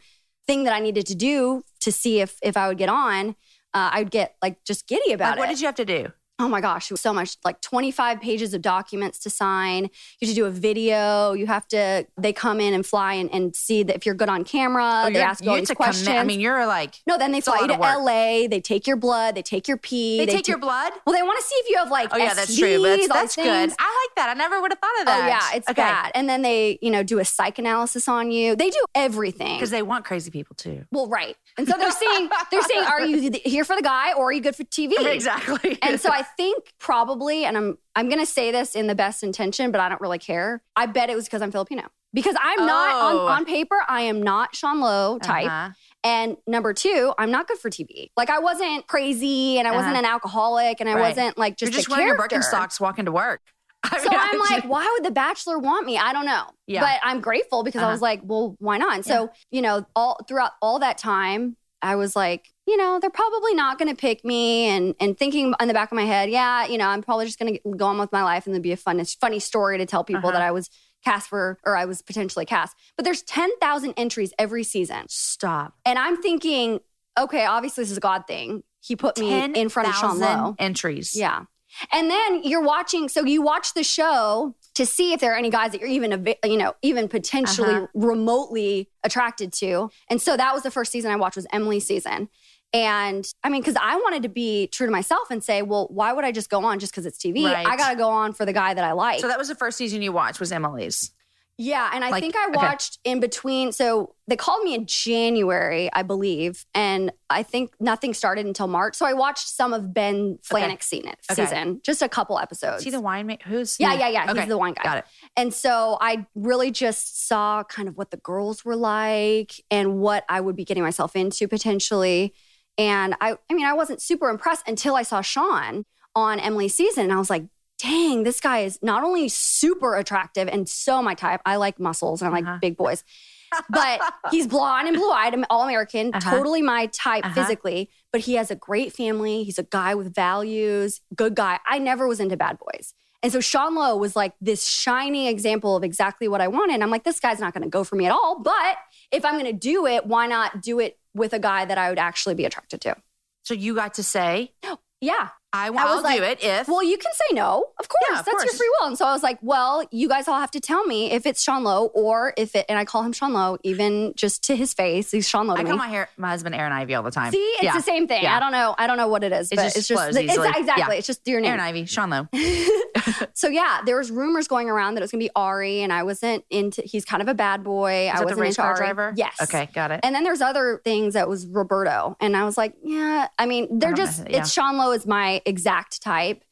thing 0.48 0.64
that 0.64 0.74
I 0.74 0.80
needed 0.80 1.06
to 1.08 1.16
do 1.16 1.64
to 1.82 1.92
see 1.92 2.22
if 2.22 2.38
if 2.42 2.56
I 2.56 2.68
would 2.70 2.78
get 2.78 2.90
on, 2.90 3.36
uh, 3.74 3.90
I'd 3.94 4.12
get 4.12 4.36
like 4.42 4.64
just 4.64 4.88
giddy 4.88 5.14
about 5.14 5.32
like, 5.32 5.40
what 5.40 5.50
did 5.50 5.60
you 5.60 5.68
have 5.68 5.76
to 5.76 5.86
do? 5.86 6.12
Oh 6.40 6.50
my 6.50 6.62
gosh, 6.62 6.90
it 6.90 6.94
was 6.94 7.00
so 7.00 7.14
much 7.14 7.38
like 7.46 7.62
25 7.62 8.20
pages 8.20 8.56
of 8.56 8.62
documents 8.64 9.20
to 9.20 9.30
sign. 9.30 9.84
You 10.20 10.28
have 10.28 10.30
to 10.30 10.36
do 10.36 10.46
a 10.46 10.52
video. 10.52 11.34
You 11.34 11.46
have 11.46 11.68
to, 11.70 12.08
they 12.18 12.34
come 12.34 12.60
in 12.60 12.74
and 12.74 12.84
fly 12.84 13.14
and, 13.14 13.32
and 13.32 13.56
see 13.56 13.84
that 13.84 13.96
if 13.96 14.06
you're 14.06 14.16
good 14.16 14.30
on 14.30 14.44
camera. 14.44 15.04
Oh, 15.06 15.12
they 15.12 15.22
ask 15.22 15.44
you 15.44 15.52
all 15.52 15.56
these 15.58 15.70
had 15.70 15.76
to 15.76 15.76
commit- 15.76 15.86
questions. 15.94 16.18
I 16.18 16.24
mean, 16.24 16.40
you're 16.40 16.66
like, 16.66 16.96
no, 17.06 17.20
then 17.20 17.32
they 17.34 17.40
fly 17.40 17.60
you 17.62 17.68
to. 17.68 17.74
LA. 17.74 18.48
They 18.48 18.60
take 18.62 18.88
your 18.88 18.96
blood. 18.96 19.36
They 19.36 19.44
take 19.44 19.68
your 19.68 19.78
pee. 19.78 20.18
they, 20.18 20.26
take 20.26 20.46
do- 20.46 20.54
your 20.54 20.60
blood? 20.60 20.92
Well, 21.06 21.16
they 21.16 21.22
want 21.22 21.40
to 21.40 21.46
see 21.46 21.56
if 21.56 21.70
you 21.70 21.78
have 21.78 21.92
like 21.92 22.10
Oh, 22.12 22.18
yeah, 22.18 22.34
that's 22.34 22.58
true. 22.58 22.82
That's, 22.82 23.08
that's 23.08 23.36
good. 23.36 23.46
I 23.46 24.08
like 24.08 24.16
that. 24.16 24.30
I 24.30 24.34
never 24.34 24.60
would 24.60 24.72
have 24.72 24.80
thought 24.80 25.00
of 25.02 25.06
that. 25.06 25.24
Oh 25.24 25.28
yeah, 25.28 25.58
it's 25.58 25.70
okay. 25.70 25.82
bad. 25.82 26.12
And 26.16 26.28
then 26.28 26.42
they, 26.42 26.80
you 26.82 26.90
know, 26.90 27.04
do 27.04 27.20
a 27.20 27.26
psych 27.26 27.60
analysis 27.60 28.08
on 28.08 28.32
you. 28.32 28.56
They 28.56 28.72
do 28.72 28.84
everything. 28.96 29.56
Because 29.56 29.70
they 29.70 29.84
want 29.84 30.04
crazy 30.04 30.32
people 30.32 30.56
too. 30.56 30.84
well, 30.92 31.08
right. 31.08 31.38
And 31.58 31.68
so 31.68 31.78
they're 31.78 31.92
saying, 31.92 32.30
they're 32.50 32.64
saying, 32.64 32.84
are 32.86 33.06
you 33.06 33.32
here 33.46 33.64
for 33.64 33.76
the 33.76 33.84
guy 33.84 34.14
or 34.14 34.30
are 34.30 34.32
you 34.32 34.42
good 34.42 34.56
for 34.56 34.64
TV? 34.64 34.94
Exactly. 35.14 35.78
And 35.84 36.02
so 36.02 36.10
I 36.10 36.23
think 36.24 36.74
probably, 36.80 37.46
and 37.46 37.58
I'm 37.58 37.78
I'm 37.96 38.10
gonna 38.10 38.26
say 38.26 38.52
this 38.52 38.76
in 38.76 38.88
the 38.88 38.96
best 38.96 39.24
intention, 39.24 39.72
but 39.72 39.80
I 39.82 39.90
don't 39.90 40.02
really 40.02 40.20
care. 40.20 40.62
I 40.76 40.86
bet 40.88 41.10
it 41.10 41.16
was 41.16 41.26
because 41.26 41.42
I'm 41.42 41.52
Filipino. 41.52 41.84
Because 42.14 42.36
I'm 42.40 42.66
not 42.66 42.92
Oh. 43.14 43.26
on, 43.28 43.32
on 43.40 43.46
paper, 43.46 43.76
I 43.88 44.02
am 44.02 44.22
not 44.22 44.56
Sean 44.56 44.80
Lowe 44.82 45.18
type. 45.20 45.48
Uh-huh. 45.48 45.70
And 46.04 46.38
number 46.46 46.72
two, 46.74 47.12
I'm 47.18 47.32
not 47.32 47.48
good 47.48 47.58
for 47.58 47.70
TV. 47.72 48.10
Like 48.16 48.30
I 48.30 48.38
wasn't 48.40 48.86
crazy 48.88 49.58
and 49.58 49.68
I 49.68 49.72
wasn't 49.72 49.94
Uh-huh. 49.94 50.00
an 50.00 50.06
alcoholic 50.06 50.80
and 50.80 50.88
I 50.90 50.94
Right. 50.94 51.10
wasn't 51.10 51.38
like 51.40 51.60
You're 51.60 51.72
just, 51.72 51.86
just 51.86 51.90
a 51.90 51.92
wearing 51.92 52.08
your. 52.10 52.18
Birkenstocks 52.18 52.80
walking 52.80 53.06
to 53.06 53.12
work. 53.12 53.42
I 53.84 53.98
So 53.98 54.10
I'm 54.12 54.42
I- 54.42 54.48
like, 54.52 54.64
why 54.66 54.88
would 54.94 55.04
the 55.06 55.12
bachelor 55.12 55.58
want 55.58 55.86
me? 55.88 55.98
I 55.98 56.14
don't 56.14 56.26
know. 56.26 56.44
Yeah. 56.68 56.82
But 56.82 57.00
I'm 57.04 57.20
grateful 57.20 57.64
because 57.64 57.82
I 57.82 57.86
Uh-huh. 57.86 57.94
was 57.94 58.02
like, 58.02 58.22
well, 58.24 58.56
why 58.60 58.78
not? 58.78 58.94
And 58.96 59.06
so, 59.06 59.32
you 59.50 59.62
know, 59.64 59.86
all 59.96 60.20
throughout 60.28 60.52
all 60.62 60.80
that 60.80 61.00
time, 61.00 61.58
I 61.82 61.96
was 61.96 62.16
like, 62.16 62.53
you 62.66 62.78
know, 62.78 63.00
they're 63.00 63.10
probably 63.10 63.54
not 63.54 63.78
going 63.78 63.90
to 63.90 63.96
pick 63.96 64.24
me 64.24 64.66
and 64.66 64.96
and 65.00 65.18
thinking 65.18 65.54
in 65.60 65.68
the 65.68 65.74
back 65.74 65.92
of 65.92 65.96
my 65.96 66.06
head, 66.06 66.30
yeah, 66.30 66.66
you 66.66 66.78
know, 66.78 66.88
I'm 66.88 67.02
probably 67.04 67.26
just 67.26 67.40
going 67.40 67.54
to 67.64 67.70
go 67.78 67.86
on 67.88 67.98
with 67.98 68.12
my 68.12 68.24
life 68.24 68.46
and 68.46 68.54
there'd 68.56 68.64
be 68.64 68.72
a 68.72 68.78
fun 68.78 69.04
funny 69.20 69.40
story 69.40 69.78
to 69.78 69.86
tell 69.86 70.04
people 70.04 70.30
Uh-huh. 70.30 70.40
that 70.40 70.42
I 70.42 70.52
was 70.52 70.70
cast 71.04 71.28
for 71.28 71.60
or 71.66 71.76
I 71.76 71.84
was 71.86 72.02
potentially 72.02 72.46
cast. 72.46 72.76
But 72.96 73.04
there's 73.04 73.22
10,000 73.24 73.94
entries 73.98 74.32
every 74.40 74.64
season. 74.64 75.06
Stop. 75.10 75.74
And 75.86 76.00
I'm 76.00 76.22
thinking, 76.22 76.80
okay, 77.20 77.46
obviously 77.46 77.84
this 77.84 77.92
is 77.92 77.98
a 77.98 78.02
God 78.02 78.26
thing. 78.28 78.64
He 78.80 78.96
put 78.96 79.18
me 79.20 79.44
in 79.56 79.68
front 79.70 79.90
of 79.90 79.96
Sean 79.96 80.20
Lowe. 80.20 80.56
entries. 80.60 81.16
Yeah. 81.16 81.44
And 81.92 82.10
then 82.10 82.44
you're 82.44 82.62
watching, 82.62 83.10
so 83.10 83.26
you 83.26 83.42
watch 83.42 83.74
the 83.74 83.84
show 83.84 84.56
to 84.76 84.86
see 84.86 85.12
if 85.12 85.20
there 85.20 85.34
are 85.34 85.38
any 85.38 85.50
guys 85.50 85.72
that 85.72 85.82
you're 85.82 85.90
even, 85.90 86.26
you 86.46 86.56
know, 86.58 86.74
even 86.84 87.08
potentially 87.08 87.74
Uh-huh. 87.76 87.88
remotely 87.96 88.90
attracted 89.04 89.52
to. 89.54 89.90
And 90.10 90.22
so 90.22 90.38
that 90.38 90.54
was 90.54 90.64
the 90.64 90.72
first 90.72 90.92
season 90.92 91.12
I 91.12 91.16
watched 91.16 91.36
was 91.36 91.48
Emily's 91.52 91.86
season. 91.88 92.30
And 92.74 93.26
I 93.44 93.50
mean, 93.50 93.62
because 93.62 93.76
I 93.80 93.98
wanted 93.98 94.24
to 94.24 94.30
be 94.30 94.68
true 94.68 94.88
to 94.88 94.92
myself 94.92 95.30
and 95.30 95.44
say, 95.44 95.62
well, 95.62 95.88
why 95.92 96.12
would 96.12 96.26
I 96.26 96.32
just 96.32 96.50
go 96.50 96.64
on 96.66 96.80
just 96.80 96.92
because 96.92 97.06
it's 97.06 97.20
TV? 97.20 97.46
Right. 97.46 97.68
I 97.68 97.78
got 97.78 97.92
to 97.92 97.96
go 97.96 98.10
on 98.10 98.34
for 98.34 98.46
the 98.46 98.54
guy 98.54 98.74
that 98.74 98.84
I 98.84 98.94
like. 98.94 99.20
So 99.20 99.28
that 99.28 99.38
was 99.38 99.48
the 99.48 99.56
first 99.56 99.78
season 99.78 100.02
you 100.02 100.12
watched 100.12 100.40
was 100.40 100.52
Emily's. 100.52 101.12
Yeah, 101.56 101.88
and 101.94 102.04
I 102.04 102.10
Like, 102.10 102.24
think 102.24 102.36
I 102.36 102.48
okay. 102.48 102.56
watched 102.56 102.98
in 103.04 103.20
between. 103.20 103.72
So 103.74 104.16
they 104.28 104.36
called 104.36 104.64
me 104.64 104.74
in 104.74 104.88
January, 104.88 105.88
I 105.94 106.02
believe, 106.02 106.66
and 106.74 107.12
I 107.30 107.44
think 107.44 107.76
nothing 107.80 108.16
started 108.16 108.48
until 108.48 108.66
March. 108.66 108.96
So 108.96 109.06
I 109.06 109.14
watched 109.14 109.48
some 109.50 109.72
of 109.72 109.94
Ben 109.94 110.40
Flajnik's 110.42 110.88
season, 110.88 111.14
Okay. 111.32 111.46
season, 111.46 111.80
just 111.84 112.02
a 112.02 112.10
couple 112.10 112.40
episodes. 112.40 112.80
Is 112.80 112.86
he 112.86 112.90
the 112.90 113.04
winemaker? 113.04 113.44
Who's 113.44 113.80
Yeah, 113.80 113.94
yeah, 113.94 114.08
yeah. 114.08 114.32
Okay. 114.32 114.40
He's 114.42 114.50
the 114.50 114.58
wine 114.58 114.74
guy. 114.74 114.84
Got 114.84 114.98
it. 114.98 115.06
And 115.38 115.54
so 115.54 116.00
I 116.02 116.26
really 116.34 116.72
just 116.72 117.28
saw 117.28 117.64
kind 117.64 117.88
of 117.88 117.98
what 117.98 118.10
the 118.10 118.18
girls 118.18 118.66
were 118.66 118.76
like 118.76 119.52
and 119.70 120.00
what 120.00 120.26
I 120.28 120.42
would 120.42 120.56
be 120.56 120.66
getting 120.66 120.82
myself 120.82 121.16
into 121.16 121.48
potentially. 121.48 122.34
And 122.78 123.16
I, 123.22 123.38
I 123.50 123.54
mean, 123.54 123.66
I 123.66 123.74
wasn't 123.74 124.02
super 124.02 124.30
impressed 124.30 124.68
until 124.68 124.96
I 124.96 125.04
saw 125.04 125.22
Sean 125.22 125.86
on 126.16 126.40
Emily's 126.40 126.76
season, 126.76 127.04
and 127.06 127.14
I 127.14 127.18
was 127.18 127.30
like, 127.30 127.44
dang, 127.80 128.24
this 128.24 128.40
guy 128.40 128.60
is 128.60 128.80
not 128.82 129.04
only 129.04 129.28
super 129.28 129.96
attractive 129.96 130.48
and 130.48 130.70
so 130.70 131.02
my 131.02 131.16
type. 131.16 131.42
I 131.46 131.58
like 131.58 131.80
muscles 131.80 132.22
and 132.22 132.30
I 132.30 132.32
like 132.32 132.46
Uh-huh. 132.46 132.58
big 132.62 132.78
boys. 132.78 133.04
But 133.70 134.02
he's 134.32 134.48
blonde 134.48 134.88
and 134.88 134.96
blue 134.98 135.12
eyed, 135.12 135.36
all 135.50 135.64
American, 135.64 136.12
Uh-huh. 136.14 136.32
totally 136.38 136.62
my 136.62 136.86
type 136.88 137.26
Uh-huh. 137.26 137.34
physically. 137.36 137.90
But 138.12 138.22
he 138.22 138.36
has 138.36 138.50
a 138.52 138.56
great 138.56 138.94
family. 138.94 139.44
He's 139.44 139.60
a 139.60 139.64
guy 139.64 139.96
with 139.96 140.14
values, 140.16 141.02
good 141.16 141.36
guy. 141.36 141.60
I 141.66 141.78
never 141.80 142.08
was 142.08 142.20
into 142.20 142.38
bad 142.38 142.58
boys. 142.58 142.94
And 143.22 143.32
so 143.32 143.40
Sean 143.42 143.76
Lowe 143.76 143.98
was 143.98 144.16
like 144.16 144.34
this 144.42 144.66
shining 144.68 145.26
example 145.28 145.76
of 145.76 145.84
exactly 145.84 146.28
what 146.28 146.42
I 146.42 146.48
wanted. 146.48 146.82
I'm 146.82 146.90
like, 146.90 147.04
this 147.04 147.20
guy's 147.20 147.40
not 147.40 147.54
going 147.54 147.64
to 147.64 147.70
go 147.70 147.84
for 147.84 147.96
me 147.96 148.06
at 148.06 148.12
all. 148.12 148.40
But 148.42 148.78
if 149.12 149.24
I'm 149.26 149.34
going 149.34 149.46
to 149.46 149.54
do 149.54 149.86
it, 149.88 150.06
why 150.06 150.28
not 150.28 150.62
do 150.62 150.80
it 150.80 150.98
with 151.14 151.34
a 151.34 151.40
guy 151.40 151.66
that 151.66 151.78
I 151.78 151.90
would 151.90 152.00
actually 152.00 152.36
be 152.36 152.46
attracted 152.46 152.82
to? 152.82 152.96
So 153.44 153.54
you 153.54 153.76
got 153.76 153.96
to 153.96 154.04
say, 154.04 154.54
Yeah. 155.02 155.30
I, 155.54 155.68
I 155.68 155.70
will 155.70 155.96
was 155.96 156.04
like, 156.04 156.18
do 156.18 156.24
it 156.24 156.44
if. 156.44 156.68
Well, 156.68 156.84
you 156.84 156.98
can 156.98 157.14
say 157.14 157.36
no. 157.36 157.66
Of 157.80 157.88
course. 157.88 158.02
Yeah, 158.10 158.20
of 158.20 158.26
That's 158.26 158.44
your 158.44 158.54
free 158.54 158.72
will. 158.80 158.88
And 158.88 158.98
so 158.98 159.06
I 159.06 159.14
was 159.14 159.22
like, 159.22 159.38
well, 159.44 159.88
you 159.92 160.10
guys 160.10 160.28
all 160.28 160.40
have 160.40 160.50
to 160.52 160.60
tell 160.60 160.84
me 160.86 161.12
if 161.12 161.28
it's 161.28 161.44
Sean 161.44 161.64
Lowe 161.64 161.86
or 161.94 162.34
if 162.38 162.56
it, 162.56 162.66
and 162.68 162.80
I 162.80 162.86
call 162.86 163.04
him 163.04 163.14
Sean 163.14 163.34
Lowe, 163.34 163.60
even 163.64 164.14
just 164.16 164.44
to 164.46 164.56
his 164.56 164.74
face. 164.74 165.12
He's 165.12 165.30
Sean 165.30 165.46
Lowe 165.46 165.54
I 165.56 165.64
call 165.64 165.78
my 165.78 165.88
hair, 165.88 166.10
my 166.18 166.30
husband 166.30 166.56
Aaron 166.56 166.74
Ivey 166.74 166.96
all 166.96 167.04
the 167.04 167.12
time. 167.12 167.32
See, 167.32 167.38
it's 167.38 167.64
yeah. 167.64 167.74
the 167.76 167.84
same 167.84 168.08
thing. 168.08 168.24
Yeah. 168.24 168.36
I 168.36 168.40
don't 168.40 168.52
know. 168.52 168.74
I 168.80 168.88
don't 168.88 168.98
know 168.98 169.08
what 169.08 169.24
it 169.24 169.32
is, 169.32 169.52
It 169.52 169.58
but 169.58 169.64
just 169.64 169.78
it's 169.78 169.88
just 169.88 170.02
flows 170.02 170.16
it's, 170.16 170.32
easily. 170.32 170.50
exactly. 170.56 170.98
It's 170.98 171.06
just 171.06 171.28
your 171.28 171.40
name. 171.40 171.50
Aaron 171.50 171.62
Ivey, 171.62 171.86
Sean 171.86 172.10
Lowe. 172.10 172.28
so 173.36 173.48
yeah, 173.48 173.82
there 173.86 173.98
was 173.98 174.10
rumors 174.10 174.48
going 174.48 174.72
around 174.72 174.96
that 174.96 175.02
it 175.02 175.04
was 175.04 175.12
gonna 175.12 175.24
be 175.24 175.32
Ari, 175.36 175.82
and 175.82 175.94
I 175.94 176.02
wasn't 176.02 176.46
into. 176.50 176.82
He's 176.82 177.06
kind 177.06 177.22
of 177.22 177.28
a 177.28 177.36
bad 177.36 177.64
boy. 177.64 178.10
Is 178.10 178.20
I 178.20 178.24
wasn't 178.24 178.42
race 178.42 178.50
into 178.52 178.62
car 178.62 178.72
Ari. 178.72 178.78
driver? 178.78 179.14
Yes. 179.16 179.40
Okay, 179.40 179.70
got 179.74 179.92
it. 179.92 180.00
And 180.02 180.16
then 180.16 180.24
there's 180.24 180.42
other 180.42 180.82
things 180.84 181.14
that 181.14 181.30
was 181.30 181.46
Roberto, 181.46 182.18
and 182.20 182.36
I 182.36 182.44
was 182.46 182.58
like, 182.58 182.74
yeah. 182.84 183.28
I 183.38 183.46
mean, 183.46 183.78
they're 183.78 183.92
know 183.92 183.98
just 183.98 184.28
yeah. 184.28 184.40
it's 184.40 184.52
Sean 184.52 184.78
Lowe 184.78 184.92
is 184.92 185.06
my 185.06 185.43
exact 185.46 186.02
type, 186.02 186.44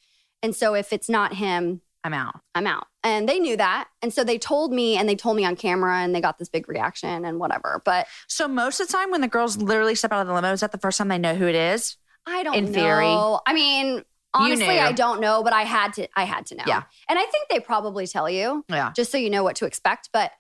and 0.44 0.56
so 0.56 0.74
if 0.74 0.92
it's 0.94 1.10
not 1.10 1.36
him, 1.36 1.82
I'm 2.04 2.14
out. 2.14 2.40
I'm 2.56 2.66
out. 2.66 2.88
And 3.04 3.30
they 3.30 3.40
knew 3.40 3.58
that, 3.58 3.90
and 4.02 4.14
so 4.14 4.24
they 4.24 4.38
told 4.38 4.72
me, 4.74 4.98
and 4.98 5.08
they 5.08 5.16
told 5.16 5.38
me 5.38 5.46
on 5.46 5.56
camera, 5.56 5.98
and 6.00 6.14
they 6.16 6.22
got 6.22 6.38
this 6.40 6.50
big 6.50 6.68
reaction 6.68 7.26
and 7.26 7.40
whatever. 7.40 7.82
But 7.86 8.08
So 8.28 8.48
most 8.48 8.80
of 8.80 8.88
the 8.88 8.94
time 8.94 9.12
when 9.12 9.22
the 9.22 9.28
girls 9.28 9.58
literally 9.58 9.96
step 9.96 10.12
out 10.12 10.22
of 10.22 10.28
the 10.28 10.34
limo, 10.34 10.52
is 10.54 10.62
that 10.62 10.72
the 10.72 10.78
first 10.78 10.98
time 10.98 11.08
they 11.10 11.18
know 11.18 11.36
who 11.36 11.46
it 11.48 11.56
is? 11.56 11.98
I 12.26 12.44
don't 12.44 12.56
In 12.56 12.66
know. 12.66 12.72
theory. 12.72 13.08
I 13.48 13.54
mean, 13.54 14.04
honestly. 14.34 14.80
I 14.80 14.92
don't 14.92 15.22
know, 15.22 15.42
but 15.44 15.54
I 15.54 15.64
had 15.64 15.94
to. 15.94 16.08
I 16.16 16.24
had 16.24 16.46
to 16.48 16.56
know. 16.56 16.64
Yeah. 16.68 16.84
and 17.10 17.18
I 17.20 17.24
think 17.26 17.50
they 17.50 17.60
probably 17.60 18.06
tell 18.08 18.30
you. 18.30 18.64
Yeah. 18.70 18.92
just 18.96 19.12
so 19.12 19.18
you 19.18 19.30
know 19.30 19.44
what 19.44 19.56
to 19.58 19.66
expect. 19.66 20.10
But 20.14 20.32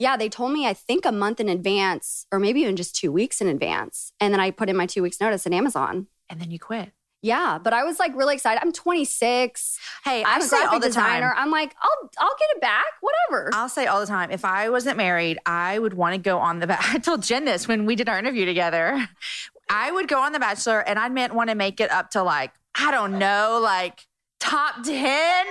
yeah, 0.00 0.16
they 0.16 0.28
told 0.28 0.52
me 0.52 0.66
I 0.66 0.74
think 0.74 1.04
a 1.04 1.12
month 1.12 1.40
in 1.40 1.48
advance, 1.48 2.26
or 2.32 2.38
maybe 2.38 2.60
even 2.60 2.76
just 2.76 2.94
two 2.96 3.10
weeks 3.12 3.40
in 3.40 3.48
advance. 3.48 4.12
And 4.20 4.32
then 4.32 4.40
I 4.40 4.50
put 4.50 4.68
in 4.68 4.76
my 4.76 4.86
two 4.86 5.02
weeks 5.02 5.20
notice 5.20 5.46
at 5.46 5.52
Amazon. 5.52 6.06
And 6.28 6.40
then 6.40 6.50
you 6.50 6.58
quit. 6.58 6.92
Yeah, 7.20 7.58
but 7.58 7.72
I 7.72 7.82
was 7.82 7.98
like 7.98 8.14
really 8.16 8.34
excited. 8.34 8.60
I'm 8.62 8.72
26. 8.72 9.78
Hey, 10.04 10.22
I 10.22 10.34
I'm 10.34 10.40
a 10.40 10.44
say 10.44 10.56
graphic 10.56 10.72
all 10.72 10.80
the 10.80 10.86
designer. 10.86 11.32
time. 11.34 11.34
I'm 11.36 11.50
like, 11.50 11.74
I'll 11.82 12.10
I'll 12.18 12.36
get 12.38 12.48
it 12.56 12.60
back, 12.60 12.84
whatever. 13.00 13.50
I'll 13.54 13.68
say 13.68 13.86
all 13.86 14.00
the 14.00 14.06
time, 14.06 14.30
if 14.30 14.44
I 14.44 14.68
wasn't 14.70 14.96
married, 14.96 15.38
I 15.44 15.78
would 15.80 15.94
want 15.94 16.14
to 16.14 16.18
go 16.20 16.38
on 16.38 16.60
the. 16.60 16.76
I 16.92 16.98
told 16.98 17.22
Jen 17.24 17.44
this 17.44 17.66
when 17.66 17.86
we 17.86 17.96
did 17.96 18.08
our 18.08 18.18
interview 18.18 18.46
together. 18.46 19.08
I 19.68 19.90
would 19.90 20.06
go 20.08 20.20
on 20.20 20.32
the 20.32 20.38
Bachelor, 20.38 20.80
and 20.80 20.98
I 20.98 21.08
meant 21.08 21.34
want 21.34 21.50
to 21.50 21.56
make 21.56 21.80
it 21.80 21.90
up 21.90 22.10
to 22.10 22.22
like 22.22 22.52
I 22.78 22.90
don't 22.92 23.18
know, 23.18 23.58
like 23.62 24.06
top 24.38 24.84
ten. 24.84 25.46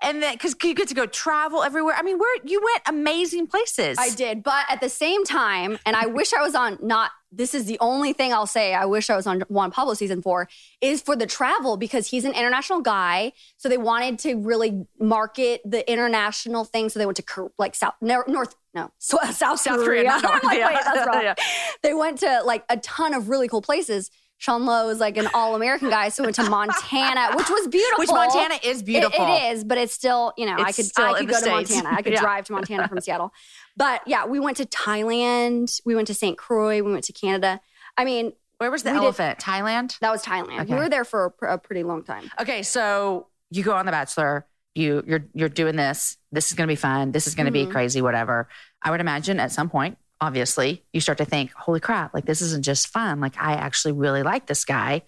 and 0.00 0.22
then 0.22 0.34
because 0.34 0.56
you 0.62 0.74
get 0.74 0.88
to 0.88 0.94
go 0.94 1.04
travel 1.04 1.62
everywhere. 1.62 1.94
I 1.98 2.02
mean, 2.02 2.18
where 2.18 2.36
you 2.44 2.62
went 2.64 2.82
amazing 2.88 3.46
places. 3.46 3.98
I 4.00 4.08
did, 4.08 4.42
but 4.42 4.64
at 4.70 4.80
the 4.80 4.88
same 4.88 5.24
time, 5.24 5.78
and 5.84 5.94
I 5.94 6.06
wish 6.06 6.32
I 6.32 6.40
was 6.40 6.54
on 6.54 6.78
not. 6.80 7.10
This 7.36 7.54
is 7.54 7.64
the 7.66 7.78
only 7.80 8.12
thing 8.12 8.32
I'll 8.32 8.46
say. 8.46 8.74
I 8.74 8.84
wish 8.84 9.10
I 9.10 9.16
was 9.16 9.26
on 9.26 9.40
Juan 9.48 9.70
Pablo 9.70 9.94
season 9.94 10.22
four 10.22 10.48
is 10.80 11.00
for 11.02 11.16
the 11.16 11.26
travel 11.26 11.76
because 11.76 12.08
he's 12.08 12.24
an 12.24 12.32
international 12.32 12.80
guy. 12.80 13.32
So 13.56 13.68
they 13.68 13.78
wanted 13.78 14.18
to 14.20 14.34
really 14.36 14.86
market 15.00 15.60
the 15.64 15.90
international 15.90 16.64
thing. 16.64 16.88
So 16.88 16.98
they 16.98 17.06
went 17.06 17.16
to 17.24 17.50
like 17.58 17.74
South 17.74 17.94
North 18.00 18.54
no 18.74 18.90
so- 18.98 19.18
South, 19.30 19.60
South 19.60 19.84
Korea. 19.84 20.10
Korea, 20.10 20.20
North, 20.22 20.44
like, 20.44 20.58
yeah. 20.58 20.66
wait, 20.74 20.78
that's 20.84 21.06
wrong. 21.06 21.20
Yeah. 21.22 21.34
They 21.82 21.94
went 21.94 22.18
to 22.20 22.42
like 22.44 22.64
a 22.68 22.76
ton 22.78 23.14
of 23.14 23.28
really 23.28 23.48
cool 23.48 23.62
places. 23.62 24.10
Sean 24.36 24.66
Lowe 24.66 24.88
is 24.90 24.98
like 24.98 25.16
an 25.16 25.28
all 25.32 25.54
American 25.54 25.88
guy, 25.90 26.08
so 26.08 26.24
went 26.24 26.34
to 26.36 26.50
Montana, 26.50 27.30
which 27.36 27.48
was 27.48 27.68
beautiful. 27.68 28.02
Which 28.02 28.10
Montana 28.10 28.56
is 28.64 28.80
It- 28.80 28.84
beautiful. 28.84 29.24
it 29.26 29.52
is, 29.52 29.64
but 29.64 29.78
it's 29.78 29.94
still, 29.94 30.32
you 30.36 30.44
know, 30.44 30.56
I 30.58 30.72
could 30.72 30.84
still 30.84 31.06
I 31.06 31.20
could 31.20 31.28
go 31.28 31.34
to 31.34 31.40
States. 31.40 31.70
Montana. 31.74 31.96
I 31.96 32.02
could 32.02 32.12
Yeah. 32.14 32.20
drive 32.20 32.44
to 32.46 32.52
Montana 32.52 32.88
from 32.88 33.00
Seattle. 33.00 33.32
But 33.76 34.02
yeah, 34.06 34.24
we 34.26 34.38
went 34.40 34.56
to 34.58 34.66
Thailand, 34.66 35.80
we 35.84 35.94
went 35.94 36.06
to 36.08 36.14
St. 36.14 36.38
Croix, 36.38 36.82
we 36.82 36.92
went 36.92 37.04
to 37.04 37.12
Canada. 37.12 37.60
I 37.96 38.04
mean, 38.04 38.32
Where 38.58 38.70
was 38.70 38.82
the 38.84 38.90
We 38.90 38.98
did- 38.98 39.02
elephant? 39.04 39.38
Thailand. 39.40 39.98
that 39.98 40.10
was 40.10 40.22
Thailand. 40.24 40.60
Okay. 40.62 40.74
We 40.74 40.78
were 40.78 40.88
there 40.88 41.04
for 41.04 41.34
a, 41.42 41.54
a 41.54 41.58
pretty 41.58 41.82
long 41.82 42.04
time. 42.04 42.30
Okay, 42.40 42.62
so 42.62 43.26
you 43.50 43.62
go 43.64 43.72
on 43.74 43.84
The 43.86 43.92
Bachelor. 43.92 44.46
You 44.76 45.02
you're 45.06 45.24
you're 45.34 45.48
doing 45.48 45.76
this. 45.76 46.16
This 46.32 46.48
is 46.48 46.54
going 46.54 46.66
to 46.66 46.72
be 46.72 46.76
fun. 46.76 47.12
This 47.12 47.26
is 47.28 47.34
going 47.36 47.46
to 47.46 47.52
be 47.52 47.66
Mhm. 47.66 47.70
crazy. 47.72 48.00
Whatever. 48.02 48.48
I 48.82 48.90
would 48.90 49.00
imagine 49.00 49.38
at 49.38 49.52
some 49.52 49.68
point, 49.70 49.98
obviously, 50.20 50.84
you 50.92 51.00
start 51.00 51.18
to 51.18 51.24
think, 51.24 51.52
"Holy 51.52 51.78
crap! 51.80 52.12
Like 52.14 52.24
this 52.26 52.40
isn't 52.42 52.64
just 52.64 52.88
fun. 52.88 53.20
Like 53.20 53.34
I 53.40 53.52
actually 53.54 53.92
really 53.92 54.22
like 54.24 54.46
this 54.46 54.64
guy." 54.64 55.02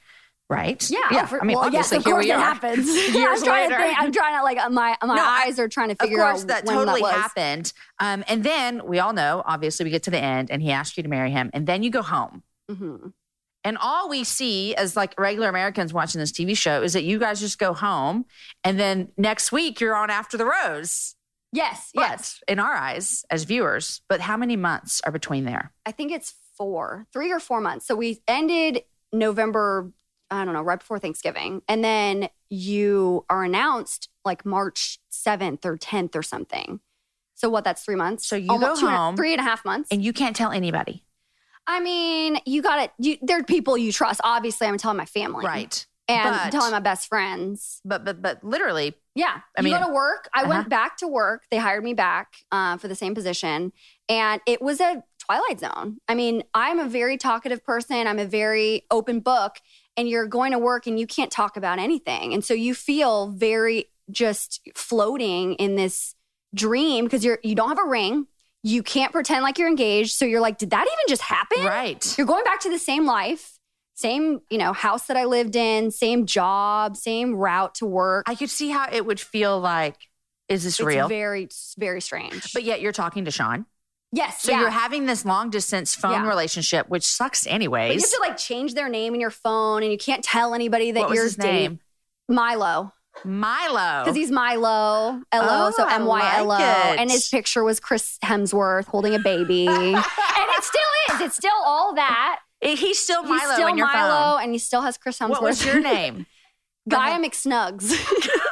Right? 0.48 0.88
Yeah, 0.88 0.98
Yeah. 1.10 1.26
for- 1.26 1.42
I 1.42 1.44
mean, 1.44 1.56
well, 1.58 1.72
yes, 1.72 1.92
obviously, 1.92 1.96
of 1.98 2.04
here 2.04 2.12
course 2.14 2.24
we 2.24 2.30
it 2.30 2.34
are. 2.34 2.40
happens. 2.40 2.86
Years 3.14 3.40
I'm 3.40 3.46
trying 3.46 3.68
later. 3.70 3.76
to 3.82 3.82
think. 3.88 3.98
I'm 4.00 4.12
trying 4.12 4.38
to 4.38 4.44
like 4.44 4.58
uh, 4.58 4.70
my 4.70 4.96
my 5.02 5.16
No, 5.16 5.24
eyes 5.24 5.58
are 5.58 5.66
trying 5.68 5.88
to 5.88 5.94
Of 5.94 5.98
figure 5.98 6.18
course, 6.18 6.42
out 6.42 6.48
that 6.48 6.64
when 6.64 6.76
totally 6.76 7.00
that 7.02 7.12
happened. 7.14 7.72
Um, 7.98 8.22
and 8.28 8.44
then 8.44 8.86
we 8.86 9.00
all 9.00 9.12
know, 9.12 9.42
obviously, 9.44 9.82
we 9.84 9.90
get 9.90 10.04
to 10.04 10.10
the 10.12 10.20
end, 10.22 10.50
and 10.52 10.62
he 10.62 10.70
asks 10.70 10.96
you 10.96 11.02
to 11.02 11.08
marry 11.08 11.32
him, 11.32 11.50
and 11.52 11.66
then 11.66 11.82
you 11.82 11.90
go 11.90 12.02
home. 12.02 12.44
Mhm. 12.70 13.12
And 13.64 13.76
all 13.78 14.08
we 14.08 14.22
see 14.22 14.76
as 14.76 14.94
like 14.94 15.18
regular 15.18 15.48
Americans 15.48 15.92
watching 15.92 16.20
this 16.20 16.30
TV 16.30 16.56
show 16.56 16.80
is 16.82 16.92
that 16.92 17.02
you 17.02 17.18
guys 17.18 17.40
just 17.40 17.58
go 17.58 17.74
home, 17.74 18.24
and 18.62 18.78
then 18.78 19.08
next 19.16 19.50
week 19.50 19.80
you're 19.80 19.96
on 19.96 20.10
After 20.10 20.36
the 20.36 20.44
Rose. 20.46 21.16
Yes, 21.52 21.90
But 21.92 22.02
yes. 22.02 22.40
in 22.46 22.60
our 22.60 22.74
eyes 22.74 23.24
as 23.30 23.42
viewers, 23.44 24.02
but 24.08 24.20
how 24.20 24.36
many 24.36 24.54
months 24.54 25.00
are 25.04 25.10
between 25.10 25.44
there? 25.44 25.72
I 25.84 25.90
think 25.90 26.12
it's 26.12 26.34
four, 26.56 27.06
three 27.12 27.32
or 27.32 27.40
four 27.40 27.60
months. 27.60 27.86
So 27.86 27.96
we 27.96 28.20
ended 28.28 28.82
November, 29.12 29.90
I 30.30 30.44
don't 30.44 30.54
know, 30.54 30.62
right 30.62 30.78
before 30.78 30.98
Thanksgiving. 30.98 31.62
And 31.68 31.84
then 31.84 32.28
you 32.50 33.24
are 33.30 33.44
announced 33.44 34.08
like 34.24 34.44
March 34.44 34.98
7th 35.12 35.64
or 35.64 35.76
10th 35.76 36.16
or 36.16 36.22
something. 36.22 36.80
So 37.34 37.48
what, 37.50 37.64
that's 37.64 37.84
three 37.84 37.96
months? 37.96 38.26
So 38.26 38.34
you 38.36 38.50
Almost 38.50 38.76
go 38.76 38.80
two 38.80 38.86
and 38.86 38.94
a- 38.94 38.98
home 38.98 39.16
three 39.16 39.32
and 39.32 39.40
a 39.40 39.44
half 39.44 39.64
months. 39.64 39.88
And 39.92 40.02
you 40.02 40.12
can't 40.12 40.34
tell 40.34 40.50
anybody. 40.52 41.04
I 41.66 41.80
mean, 41.80 42.38
you 42.46 42.62
got 42.62 42.80
it. 42.84 42.92
You, 42.98 43.18
there 43.22 43.40
are 43.40 43.44
people 43.44 43.76
you 43.76 43.92
trust. 43.92 44.20
Obviously, 44.24 44.66
I'm 44.68 44.78
telling 44.78 44.96
my 44.96 45.04
family. 45.04 45.44
Right. 45.44 45.84
And 46.08 46.30
But- 46.36 46.50
telling 46.52 46.70
my 46.70 46.78
best 46.80 47.08
friends. 47.08 47.80
But 47.84 48.04
but 48.04 48.22
but 48.22 48.42
literally, 48.44 48.94
Yeah. 49.16 49.40
I 49.58 49.60
you 49.60 49.64
mean- 49.64 49.80
go 49.80 49.86
to 49.88 49.92
work. 49.92 50.28
I 50.32 50.42
Uh-huh. 50.42 50.50
went 50.50 50.68
back 50.68 50.96
to 50.98 51.08
work. 51.08 51.42
They 51.50 51.56
hired 51.58 51.82
me 51.84 51.94
back 51.94 52.34
uh, 52.52 52.76
for 52.78 52.86
the 52.88 52.94
same 52.94 53.14
position. 53.14 53.72
And 54.08 54.40
it 54.46 54.62
was 54.62 54.80
a 54.80 55.02
twilight 55.18 55.58
zone. 55.58 55.98
I 56.08 56.14
mean, 56.14 56.44
I'm 56.54 56.78
a 56.78 56.88
very 56.88 57.16
talkative 57.18 57.64
person. 57.64 58.06
I'm 58.06 58.20
a 58.20 58.24
very 58.26 58.84
open 58.90 59.18
book. 59.20 59.56
And 59.96 60.08
you're 60.08 60.26
going 60.26 60.52
to 60.52 60.58
work 60.58 60.86
and 60.86 61.00
you 61.00 61.06
can't 61.06 61.30
talk 61.30 61.56
about 61.56 61.78
anything. 61.78 62.34
And 62.34 62.44
so 62.44 62.54
you 62.54 62.74
feel 62.74 63.28
very 63.28 63.86
just 64.10 64.60
floating 64.74 65.54
in 65.54 65.74
this 65.76 66.14
dream 66.54 67.04
because 67.04 67.24
you're 67.24 67.38
you 67.42 67.54
don't 67.54 67.68
have 67.68 67.78
a 67.78 67.88
ring. 67.88 68.26
You 68.62 68.82
can't 68.82 69.12
pretend 69.12 69.42
like 69.42 69.58
you're 69.58 69.68
engaged. 69.68 70.16
So 70.16 70.24
you're 70.24 70.40
like, 70.40 70.58
did 70.58 70.70
that 70.70 70.82
even 70.86 71.04
just 71.08 71.22
happen? 71.22 71.64
right. 71.64 72.18
You're 72.18 72.26
going 72.26 72.44
back 72.44 72.60
to 72.60 72.70
the 72.70 72.78
same 72.78 73.06
life, 73.06 73.58
same, 73.94 74.40
you 74.50 74.58
know, 74.58 74.72
house 74.72 75.06
that 75.06 75.16
I 75.16 75.24
lived 75.24 75.56
in, 75.56 75.90
same 75.90 76.26
job, 76.26 76.96
same 76.96 77.34
route 77.34 77.76
to 77.76 77.86
work. 77.86 78.24
I 78.28 78.34
could 78.34 78.50
see 78.50 78.68
how 78.70 78.88
it 78.90 79.06
would 79.06 79.20
feel 79.20 79.60
like, 79.60 79.96
is 80.48 80.64
this 80.64 80.80
it's 80.80 80.86
real? 80.86 81.08
very, 81.08 81.48
very 81.78 82.00
strange. 82.00 82.52
but 82.52 82.64
yet 82.64 82.80
you're 82.80 82.92
talking 82.92 83.24
to 83.26 83.30
Sean. 83.30 83.66
Yes, 84.12 84.42
So 84.42 84.52
yeah. 84.52 84.60
you're 84.60 84.70
having 84.70 85.06
this 85.06 85.24
long 85.24 85.50
distance 85.50 85.94
phone 85.94 86.12
Yeah. 86.12 86.28
relationship, 86.28 86.88
which 86.88 87.04
sucks 87.04 87.44
but 87.44 87.52
you 87.52 87.60
have 87.60 88.00
to 88.10 88.18
like 88.20 88.36
change 88.36 88.74
their 88.74 88.88
name 88.88 89.14
in 89.14 89.20
your 89.20 89.30
phone, 89.30 89.82
and 89.82 89.90
you 89.92 89.98
can't 89.98 90.22
tell 90.24 90.54
anybody 90.54 90.92
that 90.92 91.10
you're 91.10 91.24
his 91.24 91.36
dating 91.36 91.54
name? 91.62 91.80
Mylo 92.30 92.92
Mylo. 93.24 94.04
because 94.04 94.14
he's 94.16 94.30
Mylo, 94.30 95.22
L 95.32 95.42
O, 95.42 95.66
Oh, 95.68 95.72
so 95.76 95.86
M 95.86 96.04
Y 96.06 96.36
L 96.38 96.44
O, 96.44 96.46
like 96.48 97.00
and 97.00 97.10
his 97.10 97.28
picture 97.28 97.64
was 97.64 97.80
Chris 97.80 98.18
Hemsworth 98.24 98.86
holding 98.86 99.14
a 99.14 99.18
baby, 99.18 99.66
and 99.68 99.96
it 99.96 100.64
still 100.64 100.82
is. 101.16 101.20
It's 101.22 101.36
still 101.36 101.50
all 101.64 101.94
that. 101.94 102.40
He's 102.60 102.98
still 102.98 103.22
Mylo 103.24 103.38
He's 103.40 103.52
still 103.52 103.68
in 103.68 103.76
your 103.78 103.88
Mylo, 103.88 104.34
phone. 104.36 104.42
and 104.44 104.52
he 104.52 104.58
still 104.58 104.82
has 104.82 104.96
Chris 104.98 105.18
Hemsworth. 105.18 105.30
What 105.30 105.42
was 105.42 105.64
your 105.64 105.80
name? 105.80 106.26
Gaia 106.88 107.18
McSnugs. 107.18 107.90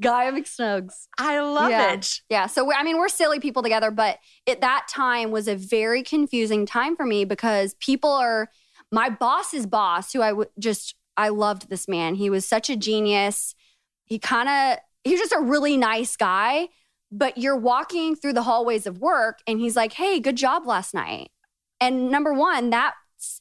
Gaia 0.00 0.32
McSnugs. 0.32 1.06
I 1.18 1.40
love 1.40 1.70
Yeah. 1.70 1.92
it. 1.92 2.20
Yeah. 2.28 2.46
So, 2.46 2.72
I 2.72 2.82
mean, 2.82 2.98
we're 2.98 3.08
silly 3.08 3.40
people 3.40 3.62
together, 3.62 3.90
but 3.90 4.18
at 4.46 4.60
that 4.60 4.86
time 4.88 5.30
was 5.30 5.46
a 5.48 5.54
very 5.56 6.02
confusing 6.02 6.66
time 6.66 6.96
for 6.96 7.06
me 7.06 7.24
because 7.24 7.74
people 7.74 8.10
are 8.10 8.48
my 8.90 9.08
boss's 9.10 9.66
boss, 9.66 10.12
who 10.12 10.20
I 10.22 10.32
would 10.32 10.48
just, 10.58 10.94
I 11.16 11.28
loved 11.28 11.68
this 11.68 11.86
man. 11.86 12.14
He 12.14 12.30
was 12.30 12.46
such 12.46 12.70
a 12.70 12.76
genius. 12.76 13.54
He 14.04 14.18
kind 14.18 14.48
of, 14.48 14.78
he 15.04 15.12
was 15.12 15.20
just 15.20 15.32
a 15.32 15.40
really 15.40 15.76
nice 15.76 16.16
guy. 16.16 16.68
But 17.12 17.38
you're 17.38 17.56
walking 17.56 18.14
through 18.14 18.34
the 18.34 18.42
hallways 18.42 18.86
of 18.86 18.98
work 19.00 19.40
and 19.46 19.58
he's 19.58 19.74
like, 19.74 19.92
hey, 19.92 20.20
good 20.20 20.36
job 20.36 20.64
last 20.64 20.94
night. 20.94 21.30
And 21.80 22.08
number 22.10 22.32
one, 22.32 22.70
that 22.70 22.94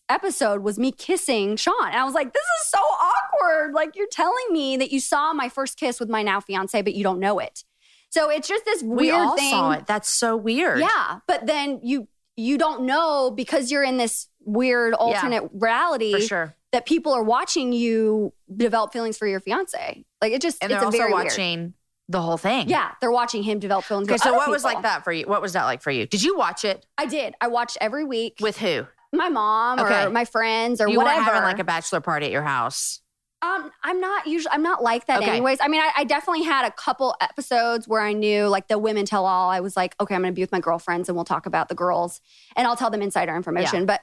episode 0.09 0.61
was 0.63 0.77
me 0.79 0.91
kissing 0.91 1.55
Sean. 1.55 1.73
And 1.87 1.95
I 1.95 2.03
was 2.03 2.13
like, 2.13 2.33
this 2.33 2.41
is 2.41 2.69
so 2.71 2.79
awkward. 2.79 3.73
Like, 3.73 3.95
you're 3.95 4.07
telling 4.11 4.45
me 4.51 4.77
that 4.77 4.91
you 4.91 4.99
saw 4.99 5.33
my 5.33 5.49
first 5.49 5.77
kiss 5.77 5.99
with 5.99 6.09
my 6.09 6.21
now 6.23 6.39
fiance, 6.39 6.81
but 6.81 6.93
you 6.93 7.03
don't 7.03 7.19
know 7.19 7.39
it. 7.39 7.63
So 8.09 8.29
it's 8.29 8.47
just 8.47 8.65
this 8.65 8.81
We 8.81 9.07
weird 9.11 9.15
all 9.15 9.37
thing. 9.37 9.51
saw 9.51 9.71
it. 9.71 9.85
That's 9.87 10.09
so 10.09 10.35
weird. 10.35 10.79
Yeah, 10.79 11.19
but 11.27 11.45
then 11.45 11.79
you 11.83 12.07
you 12.35 12.57
don't 12.57 12.83
know 12.83 13.31
because 13.35 13.69
you're 13.69 13.83
in 13.83 13.97
this 13.97 14.27
weird 14.45 14.93
alternate 14.93 15.49
reality 15.53 16.13
for 16.13 16.21
sure. 16.21 16.55
that 16.71 16.85
people 16.85 17.11
are 17.11 17.21
watching 17.21 17.71
you 17.73 18.33
develop 18.55 18.93
feelings 18.93 19.17
for 19.17 19.27
your 19.27 19.39
fiance. 19.41 20.05
Like 20.21 20.31
it 20.33 20.41
just 20.41 20.57
And 20.63 20.71
it's 20.71 20.77
they're 20.79 20.83
a 20.83 20.85
also 20.87 20.97
very 20.97 21.13
weird. 21.13 21.25
watching 21.25 21.73
the 22.07 22.21
whole 22.21 22.37
thing. 22.37 22.67
Yeah, 22.69 22.91
they're 23.01 23.11
watching 23.11 23.43
him 23.43 23.59
develop 23.59 23.83
feelings. 23.85 24.09
Okay, 24.09 24.17
so 24.17 24.33
what 24.33 24.49
was 24.49 24.63
like 24.63 24.81
that 24.81 25.03
for 25.03 25.11
you? 25.11 25.25
What 25.27 25.41
was 25.41 25.53
that 25.53 25.65
like 25.65 25.81
for 25.83 25.91
you? 25.91 26.07
Did 26.07 26.23
you 26.23 26.35
watch 26.37 26.65
it 26.65 26.85
I 26.97 27.05
did. 27.05 27.35
I 27.41 27.47
watched 27.49 27.77
every 27.81 28.05
week 28.05 28.37
with 28.41 28.57
who? 28.57 28.87
My 29.13 29.29
mom 29.29 29.79
Okay. 29.79 30.05
or 30.05 30.09
my 30.09 30.25
friends 30.25 30.81
or 30.81 30.87
you 30.89 30.97
whatever. 30.97 31.21
Having, 31.21 31.43
like 31.43 31.59
a 31.59 31.63
bachelor 31.63 32.01
party 32.01 32.27
at 32.27 32.31
your 32.31 32.43
house. 32.43 33.01
Um, 33.41 33.71
I'm 33.83 34.01
not 34.01 34.27
usually. 34.27 34.51
I'm 34.51 34.63
not 34.63 34.83
like 34.83 35.05
that, 35.07 35.19
Okay. 35.19 35.31
anyways. 35.31 35.59
I 35.61 35.69
mean, 35.69 35.79
I, 35.79 35.91
I 35.97 36.03
definitely 36.03 36.43
had 36.43 36.65
a 36.65 36.71
couple 36.71 37.15
episodes 37.21 37.87
where 37.87 38.01
I 38.01 38.11
knew, 38.11 38.47
like 38.47 38.67
the 38.67 38.77
women 38.77 39.05
tell 39.05 39.25
all. 39.25 39.49
I 39.49 39.61
was 39.61 39.77
like, 39.77 39.95
okay, 40.01 40.13
I'm 40.13 40.21
going 40.21 40.33
to 40.33 40.35
be 40.35 40.43
with 40.43 40.51
my 40.51 40.59
girlfriends, 40.59 41.07
and 41.07 41.15
we'll 41.15 41.23
talk 41.25 41.45
about 41.45 41.69
the 41.69 41.75
girls, 41.75 42.19
and 42.57 42.67
I'll 42.67 42.75
tell 42.75 42.89
them 42.89 43.01
insider 43.01 43.33
information. 43.35 43.85
But 43.85 44.01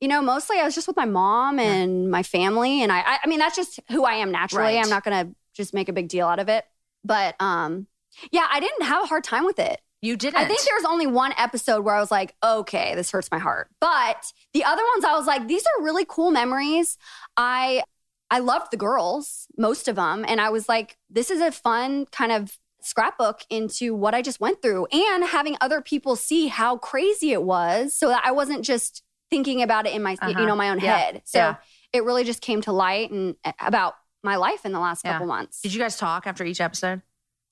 you 0.00 0.08
know, 0.08 0.22
mostly 0.22 0.58
I 0.58 0.64
was 0.64 0.74
just 0.74 0.86
with 0.86 0.96
my 0.96 1.04
mom 1.04 1.58
and 1.58 2.10
my 2.10 2.22
family, 2.22 2.82
and 2.82 2.90
I. 2.90 3.00
I, 3.00 3.18
I 3.24 3.26
mean, 3.28 3.40
that's 3.40 3.56
just 3.56 3.78
who 3.90 4.04
I 4.04 4.14
am 4.14 4.30
naturally. 4.32 4.76
Right. 4.76 4.82
I'm 4.82 4.88
not 4.88 5.04
going 5.04 5.26
to 5.26 5.34
just 5.52 5.74
make 5.74 5.90
a 5.90 5.92
big 5.92 6.08
deal 6.08 6.26
out 6.26 6.38
of 6.38 6.48
it. 6.48 6.64
But 7.04 7.36
um, 7.40 7.88
yeah, 8.32 8.46
I 8.50 8.58
didn't 8.58 8.84
have 8.84 9.02
a 9.02 9.06
hard 9.06 9.22
time 9.22 9.44
with 9.44 9.58
it. 9.58 9.80
You 10.00 10.16
didn't. 10.16 10.36
I 10.40 10.44
think 10.46 10.60
there 10.64 10.74
was 10.76 10.84
only 10.84 11.06
one 11.06 11.32
episode 11.36 11.84
where 11.84 11.94
I 11.94 12.00
was 12.00 12.10
like, 12.10 12.34
okay, 12.44 12.94
this 12.94 13.10
hurts 13.10 13.30
my 13.32 13.38
heart. 13.38 13.68
But 13.80 14.32
the 14.52 14.62
other 14.64 14.82
ones, 14.94 15.04
I 15.04 15.16
was 15.16 15.26
like, 15.26 15.48
these 15.48 15.62
are 15.64 15.82
really 15.84 16.04
cool 16.08 16.30
memories. 16.30 16.98
I 17.36 17.82
I 18.30 18.40
loved 18.40 18.70
the 18.70 18.76
girls, 18.76 19.46
most 19.56 19.88
of 19.88 19.96
them, 19.96 20.24
and 20.28 20.40
I 20.40 20.50
was 20.50 20.68
like, 20.68 20.98
this 21.08 21.30
is 21.30 21.40
a 21.40 21.50
fun 21.50 22.06
kind 22.12 22.30
of 22.30 22.58
scrapbook 22.80 23.40
into 23.50 23.94
what 23.94 24.14
I 24.14 24.22
just 24.22 24.38
went 24.38 24.62
through, 24.62 24.86
and 24.92 25.24
having 25.24 25.56
other 25.60 25.80
people 25.80 26.14
see 26.14 26.46
how 26.46 26.76
crazy 26.76 27.32
it 27.32 27.42
was, 27.42 27.94
so 27.94 28.08
that 28.08 28.22
I 28.24 28.30
wasn't 28.32 28.64
just 28.64 29.02
thinking 29.30 29.62
about 29.62 29.86
it 29.86 29.94
in 29.94 30.02
my 30.02 30.12
Uh-huh. 30.20 30.38
you 30.38 30.46
know 30.46 30.54
my 30.56 30.70
own 30.70 30.78
Yeah. 30.78 30.96
head. 30.96 31.22
So 31.24 31.38
Yeah. 31.38 31.54
it 31.92 32.04
really 32.04 32.22
just 32.24 32.40
came 32.40 32.60
to 32.62 32.72
light 32.72 33.10
and 33.10 33.34
uh, 33.44 33.52
about 33.60 33.94
my 34.22 34.36
life 34.36 34.64
in 34.64 34.72
the 34.72 34.78
last 34.80 35.04
Yeah. 35.04 35.12
couple 35.14 35.26
months. 35.26 35.60
Did 35.62 35.74
you 35.74 35.80
guys 35.80 35.96
talk 35.96 36.26
after 36.26 36.44
each 36.44 36.60
episode? 36.60 37.02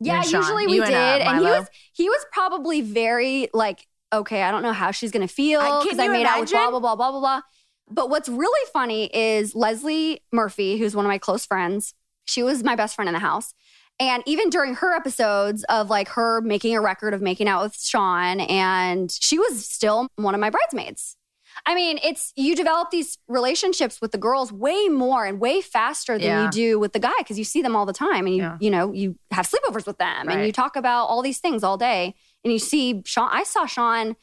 Yeah, 0.00 0.22
Sean. 0.22 0.42
usually 0.42 0.66
we 0.66 0.80
and, 0.80 0.86
did, 0.86 0.94
uh, 0.94 1.30
and, 1.30 1.38
he 1.38 1.44
was 1.44 1.66
he 1.92 2.08
was 2.08 2.26
probably 2.32 2.82
very 2.82 3.48
like, 3.54 3.86
okay, 4.12 4.42
I 4.42 4.50
don't 4.50 4.62
know 4.62 4.72
how 4.72 4.90
she's 4.90 5.10
gonna 5.10 5.28
feel 5.28 5.60
because 5.82 5.98
I, 5.98 6.04
you 6.04 6.12
made 6.12 6.26
out 6.26 6.40
with 6.40 6.50
blah 6.50 6.70
blah 6.70 6.80
blah 6.80 6.96
blah 6.96 7.10
blah 7.12 7.20
blah. 7.20 7.40
But 7.88 8.10
what's 8.10 8.28
really 8.28 8.70
funny 8.72 9.08
is 9.14 9.54
Leslie 9.54 10.20
Murphy, 10.32 10.76
who's 10.76 10.96
one 10.96 11.04
of 11.04 11.08
my 11.08 11.18
close 11.18 11.46
friends. 11.46 11.94
She 12.24 12.42
was 12.42 12.64
my 12.64 12.74
best 12.74 12.96
friend 12.96 13.08
in 13.08 13.14
the 13.14 13.20
house. 13.20 13.54
And 13.98 14.22
even 14.26 14.50
during 14.50 14.74
her 14.74 14.92
episodes 14.94 15.64
of 15.64 15.88
like 15.88 16.08
her 16.10 16.40
making 16.42 16.76
a 16.76 16.80
record 16.80 17.14
of 17.14 17.22
making 17.22 17.48
out 17.48 17.62
with 17.62 17.80
Sean, 17.80 18.40
and 18.40 19.10
she 19.10 19.38
was 19.38 19.66
still 19.66 20.08
one 20.16 20.34
of 20.34 20.40
my 20.40 20.50
bridesmaids. 20.50 21.16
I 21.64 21.74
mean, 21.74 21.98
it's 22.02 22.32
you 22.36 22.54
develop 22.54 22.90
these 22.90 23.18
relationships 23.28 24.00
with 24.00 24.12
the 24.12 24.18
girls 24.18 24.52
way 24.52 24.88
more 24.88 25.24
and 25.24 25.40
way 25.40 25.60
faster 25.62 26.14
than 26.18 26.26
Yeah. 26.26 26.44
you 26.44 26.50
do 26.50 26.78
with 26.78 26.92
the 26.92 26.98
guy 26.98 27.14
because 27.18 27.38
you 27.38 27.44
see 27.44 27.62
them 27.62 27.74
all 27.74 27.86
the 27.86 27.92
time 27.92 28.26
and 28.26 28.36
you 28.36 28.42
Yeah. 28.42 28.58
you 28.60 28.70
know 28.70 28.92
you 28.92 29.16
have 29.30 29.48
sleepovers 29.48 29.86
with 29.86 29.98
them 29.98 30.28
and 30.28 30.44
you 30.46 30.52
talk 30.52 30.76
about 30.76 31.06
all 31.06 31.22
these 31.22 31.38
things 31.38 31.64
all 31.64 31.76
day 31.78 32.14
and 32.44 32.52
you 32.52 32.58
see 32.58 33.02
Sean. 33.06 33.28
I 33.32 33.44
saw 33.44 33.64
Sean 33.66 34.16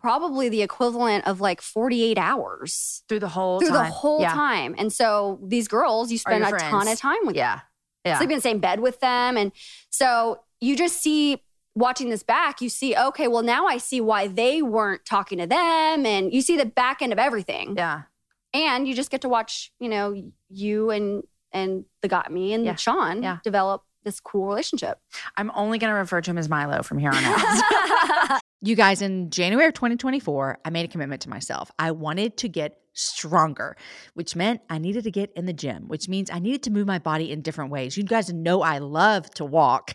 probably 0.00 0.48
the 0.48 0.62
equivalent 0.62 1.26
of 1.26 1.40
like 1.40 1.60
48 1.60 2.16
hours 2.18 3.02
Through 3.08 3.18
the 3.20 3.28
whole 3.28 3.60
through 3.60 3.68
time. 3.68 3.84
the 3.86 3.90
whole 3.92 4.20
yeah. 4.22 4.32
time, 4.32 4.74
and 4.78 4.90
so 4.92 5.38
these 5.42 5.68
girls 5.68 6.10
you 6.10 6.18
spend 6.18 6.42
a 6.42 6.50
ton 6.58 6.88
of 6.88 6.98
time 6.98 7.24
with 7.24 7.36
Yeah. 7.36 7.60
Yeah. 8.04 8.16
sleep 8.16 8.30
in 8.30 8.36
the 8.36 8.42
same 8.42 8.60
bed 8.60 8.80
with 8.80 8.98
them. 9.00 9.36
And 9.36 9.52
so 9.90 10.40
you 10.60 10.74
just 10.74 11.02
see 11.02 11.42
watching 11.80 12.10
this 12.10 12.22
back, 12.22 12.60
you 12.60 12.68
see, 12.68 12.94
okay, 12.96 13.26
well, 13.26 13.42
now 13.42 13.66
I 13.66 13.78
see 13.78 14.00
why 14.00 14.28
they 14.28 14.62
weren't 14.62 15.04
talking 15.04 15.38
to 15.38 15.46
them. 15.46 16.06
And 16.06 16.32
you 16.32 16.40
see 16.42 16.56
the 16.56 16.66
back 16.66 17.02
end 17.02 17.12
of 17.12 17.18
everything. 17.18 17.74
Yeah. 17.76 18.02
And 18.54 18.86
you 18.86 18.94
just 18.94 19.10
get 19.10 19.22
to 19.22 19.28
watch, 19.28 19.72
you 19.80 19.88
know, 19.88 20.14
you 20.48 20.90
and 20.90 21.22
and 21.52 21.84
the 22.00 22.08
got 22.08 22.30
me 22.32 22.52
and 22.52 22.64
Yeah. 22.64 22.76
Sean 22.76 23.22
Yeah. 23.24 23.38
develop 23.42 23.82
this 24.04 24.20
cool 24.20 24.46
relationship. 24.46 24.98
I'm 25.36 25.50
only 25.54 25.78
going 25.78 25.90
to 25.92 25.98
refer 25.98 26.20
to 26.20 26.30
him 26.30 26.38
as 26.38 26.48
Mylo 26.48 26.84
from 26.84 26.98
here 26.98 27.10
on 27.10 27.22
out. 27.24 28.40
you 28.62 28.76
guys, 28.76 29.02
in 29.02 29.30
January 29.30 29.66
of 29.68 29.74
2024, 29.74 30.58
I 30.64 30.70
made 30.70 30.84
a 30.84 30.88
commitment 30.88 31.22
to 31.22 31.28
myself. 31.28 31.70
I 31.78 31.90
wanted 31.90 32.36
to 32.38 32.48
get 32.48 32.78
stronger, 32.92 33.76
which 34.14 34.34
meant 34.36 34.60
I 34.70 34.78
needed 34.78 35.04
to 35.04 35.10
get 35.10 35.32
in 35.36 35.46
the 35.46 35.52
gym, 35.52 35.88
which 35.88 36.08
means 36.08 36.30
I 36.30 36.38
needed 36.38 36.62
to 36.64 36.70
move 36.70 36.86
my 36.86 36.98
body 36.98 37.30
in 37.30 37.42
different 37.42 37.70
ways. 37.70 37.96
You 37.96 38.04
guys 38.04 38.32
know 38.32 38.62
I 38.62 38.78
love 38.78 39.28
to 39.34 39.44
walk. 39.44 39.94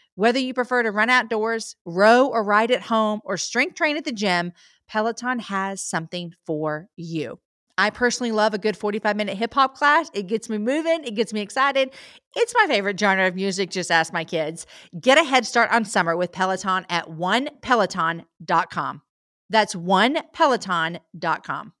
Whether 0.15 0.39
you 0.39 0.53
prefer 0.53 0.83
to 0.83 0.91
run 0.91 1.09
outdoors, 1.09 1.75
row 1.85 2.27
or 2.27 2.43
ride 2.43 2.71
at 2.71 2.83
home, 2.83 3.21
or 3.23 3.37
strength 3.37 3.75
train 3.75 3.97
at 3.97 4.05
the 4.05 4.11
gym, 4.11 4.51
Peloton 4.87 5.39
has 5.39 5.81
something 5.81 6.33
for 6.45 6.87
you. 6.97 7.39
I 7.77 7.89
personally 7.89 8.31
love 8.31 8.53
a 8.53 8.57
good 8.57 8.75
45 8.77 9.15
minute 9.15 9.37
hip 9.37 9.53
hop 9.53 9.75
class. 9.75 10.11
It 10.13 10.27
gets 10.27 10.49
me 10.49 10.57
moving, 10.57 11.03
it 11.03 11.15
gets 11.15 11.31
me 11.33 11.39
excited. 11.41 11.91
It's 12.35 12.53
my 12.55 12.67
favorite 12.67 12.99
genre 12.99 13.27
of 13.27 13.35
music, 13.35 13.71
just 13.71 13.89
ask 13.89 14.11
my 14.13 14.23
kids. 14.23 14.67
Get 14.99 15.17
a 15.17 15.23
head 15.23 15.45
start 15.45 15.71
on 15.71 15.85
summer 15.85 16.17
with 16.17 16.31
Peloton 16.31 16.85
at 16.89 17.07
onepeloton.com. 17.07 19.01
That's 19.49 19.75
onepeloton.com. 19.75 21.73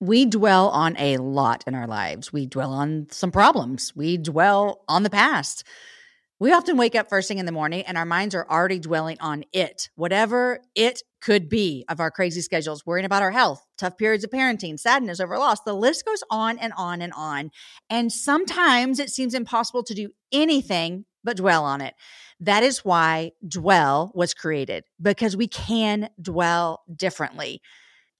We 0.00 0.26
dwell 0.26 0.68
on 0.68 0.96
a 0.98 1.16
lot 1.18 1.64
in 1.66 1.74
our 1.74 1.86
lives. 1.86 2.32
We 2.32 2.46
dwell 2.46 2.72
on 2.72 3.06
some 3.10 3.30
problems. 3.30 3.94
We 3.94 4.16
dwell 4.18 4.84
on 4.88 5.02
the 5.02 5.10
past. 5.10 5.64
We 6.40 6.52
often 6.52 6.76
wake 6.76 6.96
up 6.96 7.08
first 7.08 7.28
thing 7.28 7.38
in 7.38 7.46
the 7.46 7.52
morning 7.52 7.84
and 7.86 7.96
our 7.96 8.04
minds 8.04 8.34
are 8.34 8.46
already 8.50 8.80
dwelling 8.80 9.18
on 9.20 9.44
it, 9.52 9.88
whatever 9.94 10.60
it 10.74 11.00
could 11.20 11.48
be 11.48 11.84
of 11.88 12.00
our 12.00 12.10
crazy 12.10 12.40
schedules, 12.40 12.84
worrying 12.84 13.06
about 13.06 13.22
our 13.22 13.30
health, 13.30 13.64
tough 13.78 13.96
periods 13.96 14.24
of 14.24 14.30
parenting, 14.30 14.78
sadness 14.78 15.20
over 15.20 15.38
loss. 15.38 15.60
The 15.60 15.72
list 15.72 16.04
goes 16.04 16.24
on 16.30 16.58
and 16.58 16.72
on 16.76 17.00
and 17.00 17.12
on. 17.14 17.50
And 17.88 18.10
sometimes 18.10 18.98
it 18.98 19.10
seems 19.10 19.32
impossible 19.32 19.84
to 19.84 19.94
do 19.94 20.10
anything 20.32 21.04
but 21.22 21.36
dwell 21.36 21.64
on 21.64 21.80
it. 21.80 21.94
That 22.40 22.62
is 22.62 22.84
why 22.84 23.32
Dwell 23.46 24.10
was 24.14 24.34
created 24.34 24.84
because 25.00 25.36
we 25.36 25.48
can 25.48 26.10
dwell 26.20 26.82
differently. 26.94 27.62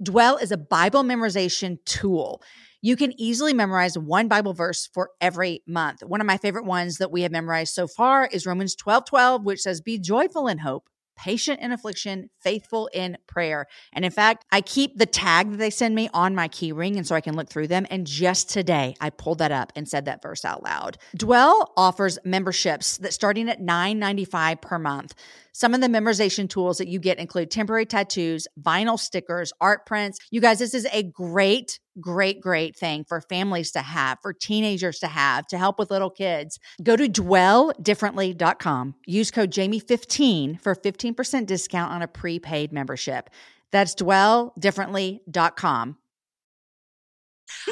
Dwell 0.03 0.37
is 0.37 0.50
a 0.50 0.57
Bible 0.57 1.03
memorization 1.03 1.79
tool. 1.85 2.42
You 2.84 2.96
can 2.96 3.18
easily 3.18 3.54
memorize 3.54 3.96
one 3.96 4.28
Bible 4.28 4.52
verse 4.52 4.90
for 4.92 5.08
every 5.18 5.62
month. 5.66 6.02
One 6.02 6.20
of 6.20 6.26
my 6.26 6.36
favorite 6.36 6.66
ones 6.66 6.98
that 6.98 7.10
we 7.10 7.22
have 7.22 7.32
memorized 7.32 7.72
so 7.72 7.86
far 7.86 8.28
is 8.30 8.44
Romans 8.44 8.76
12 8.76 9.06
12, 9.06 9.42
which 9.42 9.62
says, 9.62 9.80
Be 9.80 9.98
joyful 9.98 10.48
in 10.48 10.58
hope, 10.58 10.90
patient 11.16 11.60
in 11.60 11.72
affliction, 11.72 12.28
faithful 12.42 12.90
in 12.92 13.16
prayer. 13.26 13.64
And 13.94 14.04
in 14.04 14.10
fact, 14.10 14.44
I 14.52 14.60
keep 14.60 14.98
the 14.98 15.06
tag 15.06 15.52
that 15.52 15.56
they 15.56 15.70
send 15.70 15.94
me 15.94 16.10
on 16.12 16.34
my 16.34 16.46
key 16.46 16.72
ring, 16.72 16.98
and 16.98 17.06
so 17.06 17.14
I 17.14 17.22
can 17.22 17.36
look 17.36 17.48
through 17.48 17.68
them. 17.68 17.86
And 17.88 18.06
just 18.06 18.50
today, 18.50 18.94
I 19.00 19.08
pulled 19.08 19.38
that 19.38 19.50
up 19.50 19.72
and 19.74 19.88
said 19.88 20.04
that 20.04 20.20
verse 20.20 20.44
out 20.44 20.62
loud. 20.62 20.98
Dwell 21.16 21.72
offers 21.78 22.18
memberships 22.22 22.98
that 22.98 23.14
starting 23.14 23.48
at 23.48 23.62
$9.95 23.62 24.60
per 24.60 24.78
month. 24.78 25.14
Some 25.56 25.72
of 25.72 25.80
the 25.80 25.86
memorization 25.86 26.50
tools 26.50 26.78
that 26.78 26.88
you 26.88 26.98
get 26.98 27.18
include 27.18 27.48
temporary 27.48 27.86
tattoos, 27.86 28.48
vinyl 28.60 28.98
stickers, 28.98 29.52
art 29.60 29.86
prints. 29.86 30.18
You 30.32 30.40
guys, 30.40 30.58
this 30.58 30.74
is 30.74 30.84
a 30.92 31.04
great, 31.04 31.78
great, 32.00 32.40
great 32.40 32.74
thing 32.74 33.04
for 33.04 33.20
families 33.20 33.70
to 33.70 33.80
have, 33.80 34.18
for 34.20 34.32
teenagers 34.32 34.98
to 34.98 35.06
have, 35.06 35.46
to 35.46 35.56
help 35.56 35.78
with 35.78 35.92
little 35.92 36.10
kids. 36.10 36.58
Go 36.82 36.96
to 36.96 37.08
dwelldifferently.com. 37.08 38.96
Use 39.06 39.30
code 39.30 39.52
Jamie15 39.52 40.60
for 40.60 40.74
15% 40.74 41.46
discount 41.46 41.92
on 41.92 42.02
a 42.02 42.08
prepaid 42.08 42.72
membership. 42.72 43.30
That's 43.70 43.94
dwelldifferently.com. 43.94 45.96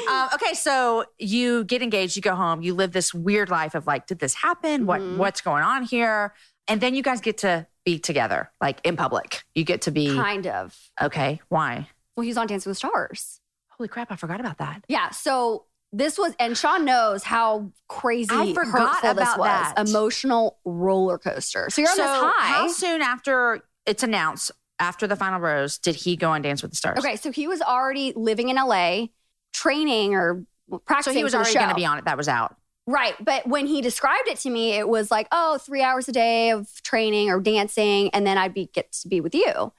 um, 0.09 0.29
okay, 0.35 0.53
so 0.53 1.03
you 1.19 1.65
get 1.65 1.81
engaged, 1.81 2.15
you 2.15 2.21
go 2.21 2.35
home, 2.35 2.61
you 2.61 2.73
live 2.75 2.93
this 2.93 3.13
weird 3.13 3.49
life 3.49 3.75
of 3.75 3.85
like, 3.87 4.07
did 4.07 4.19
this 4.19 4.35
happen? 4.35 4.85
What 4.85 5.01
Mhm. 5.01 5.17
what's 5.17 5.41
going 5.41 5.63
on 5.63 5.83
here? 5.83 6.33
And 6.69 6.79
then 6.79 6.95
you 6.95 7.03
guys 7.03 7.19
get 7.19 7.39
to 7.39 7.67
be 7.85 7.99
together, 7.99 8.51
like 8.61 8.79
in 8.83 8.95
public. 8.95 9.43
You 9.55 9.63
get 9.63 9.81
to 9.83 9.91
be 9.91 10.13
Kind 10.15 10.47
of. 10.47 10.77
okay. 11.01 11.41
Why? 11.49 11.87
Well, 12.15 12.25
he's 12.25 12.37
on 12.37 12.47
Dancing 12.47 12.69
with 12.69 12.75
the 12.77 12.87
Stars. 12.87 13.39
Holy 13.69 13.87
crap! 13.87 14.11
I 14.11 14.15
forgot 14.15 14.39
about 14.39 14.59
that. 14.59 14.83
Yeah. 14.87 15.09
So 15.09 15.65
this 15.91 16.17
was, 16.17 16.33
and 16.39 16.57
Sean 16.57 16.85
knows 16.85 17.23
how 17.23 17.71
crazy 17.87 18.29
I 18.31 18.53
forgot 18.53 19.03
about 19.03 19.37
was. 19.39 19.47
that. 19.47 19.73
Emotional 19.89 20.57
roller 20.65 21.17
coaster. 21.17 21.67
So 21.69 21.81
you're 21.81 21.89
on 21.91 21.95
so 21.97 22.03
this 22.03 22.11
high. 22.11 22.47
how 22.47 22.67
soon 22.67 23.01
after 23.01 23.61
it's 23.85 24.03
announced, 24.03 24.51
after 24.79 25.05
the 25.07 25.15
final 25.15 25.39
rose, 25.39 25.77
did 25.77 25.95
he 25.95 26.15
go 26.15 26.31
on 26.31 26.41
Dance 26.41 26.61
with 26.61 26.71
the 26.71 26.77
Stars? 26.77 26.99
Okay, 26.99 27.15
so 27.15 27.31
he 27.31 27.47
was 27.47 27.61
already 27.61 28.13
living 28.15 28.49
in 28.49 28.55
LA, 28.55 29.07
training 29.53 30.15
or 30.15 30.45
practicing. 30.85 31.13
so 31.13 31.17
he 31.17 31.23
was 31.23 31.35
already 31.35 31.53
going 31.53 31.69
to 31.69 31.75
be 31.75 31.85
on 31.85 31.97
it. 31.99 32.05
That 32.05 32.17
was 32.17 32.27
out. 32.27 32.55
Right. 32.87 33.15
But 33.23 33.47
when 33.47 33.65
he 33.67 33.81
described 33.81 34.27
it 34.27 34.37
to 34.39 34.49
me, 34.49 34.73
it 34.73 34.87
was 34.87 35.11
like, 35.11 35.27
oh, 35.31 35.57
three 35.57 35.81
hours 35.81 36.07
a 36.09 36.11
day 36.11 36.51
of 36.51 36.69
training 36.83 37.29
or 37.29 37.39
dancing, 37.39 38.09
and 38.11 38.25
then 38.25 38.37
I'd 38.37 38.53
be 38.53 38.69
get 38.73 38.91
to 39.01 39.07
be 39.07 39.21
with 39.21 39.35
you. 39.35 39.71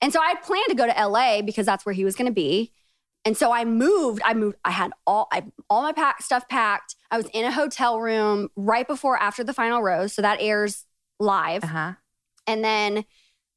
And 0.00 0.12
so 0.12 0.20
I 0.20 0.34
planned 0.34 0.66
to 0.68 0.74
go 0.74 0.86
to 0.86 1.06
LA 1.08 1.40
because 1.42 1.66
that's 1.66 1.86
where 1.86 1.94
he 1.94 2.04
was 2.04 2.14
going 2.16 2.26
to 2.26 2.32
be. 2.32 2.72
And 3.24 3.36
so 3.36 3.52
I 3.52 3.64
moved. 3.64 4.20
I 4.24 4.34
moved. 4.34 4.56
I 4.64 4.70
had 4.70 4.92
all 5.06 5.28
I, 5.32 5.44
all 5.70 5.82
my 5.82 5.92
pack 5.92 6.20
stuff 6.22 6.46
packed. 6.48 6.94
I 7.10 7.16
was 7.16 7.26
in 7.32 7.44
a 7.46 7.50
hotel 7.52 7.98
room 8.00 8.48
right 8.54 8.86
before 8.86 9.16
after 9.16 9.42
the 9.42 9.54
final 9.54 9.80
rose, 9.82 10.12
so 10.12 10.20
that 10.20 10.38
airs 10.42 10.84
live. 11.18 11.64
Uh 11.64 11.68
huh. 11.68 11.92
And 12.46 12.62
then 12.62 13.04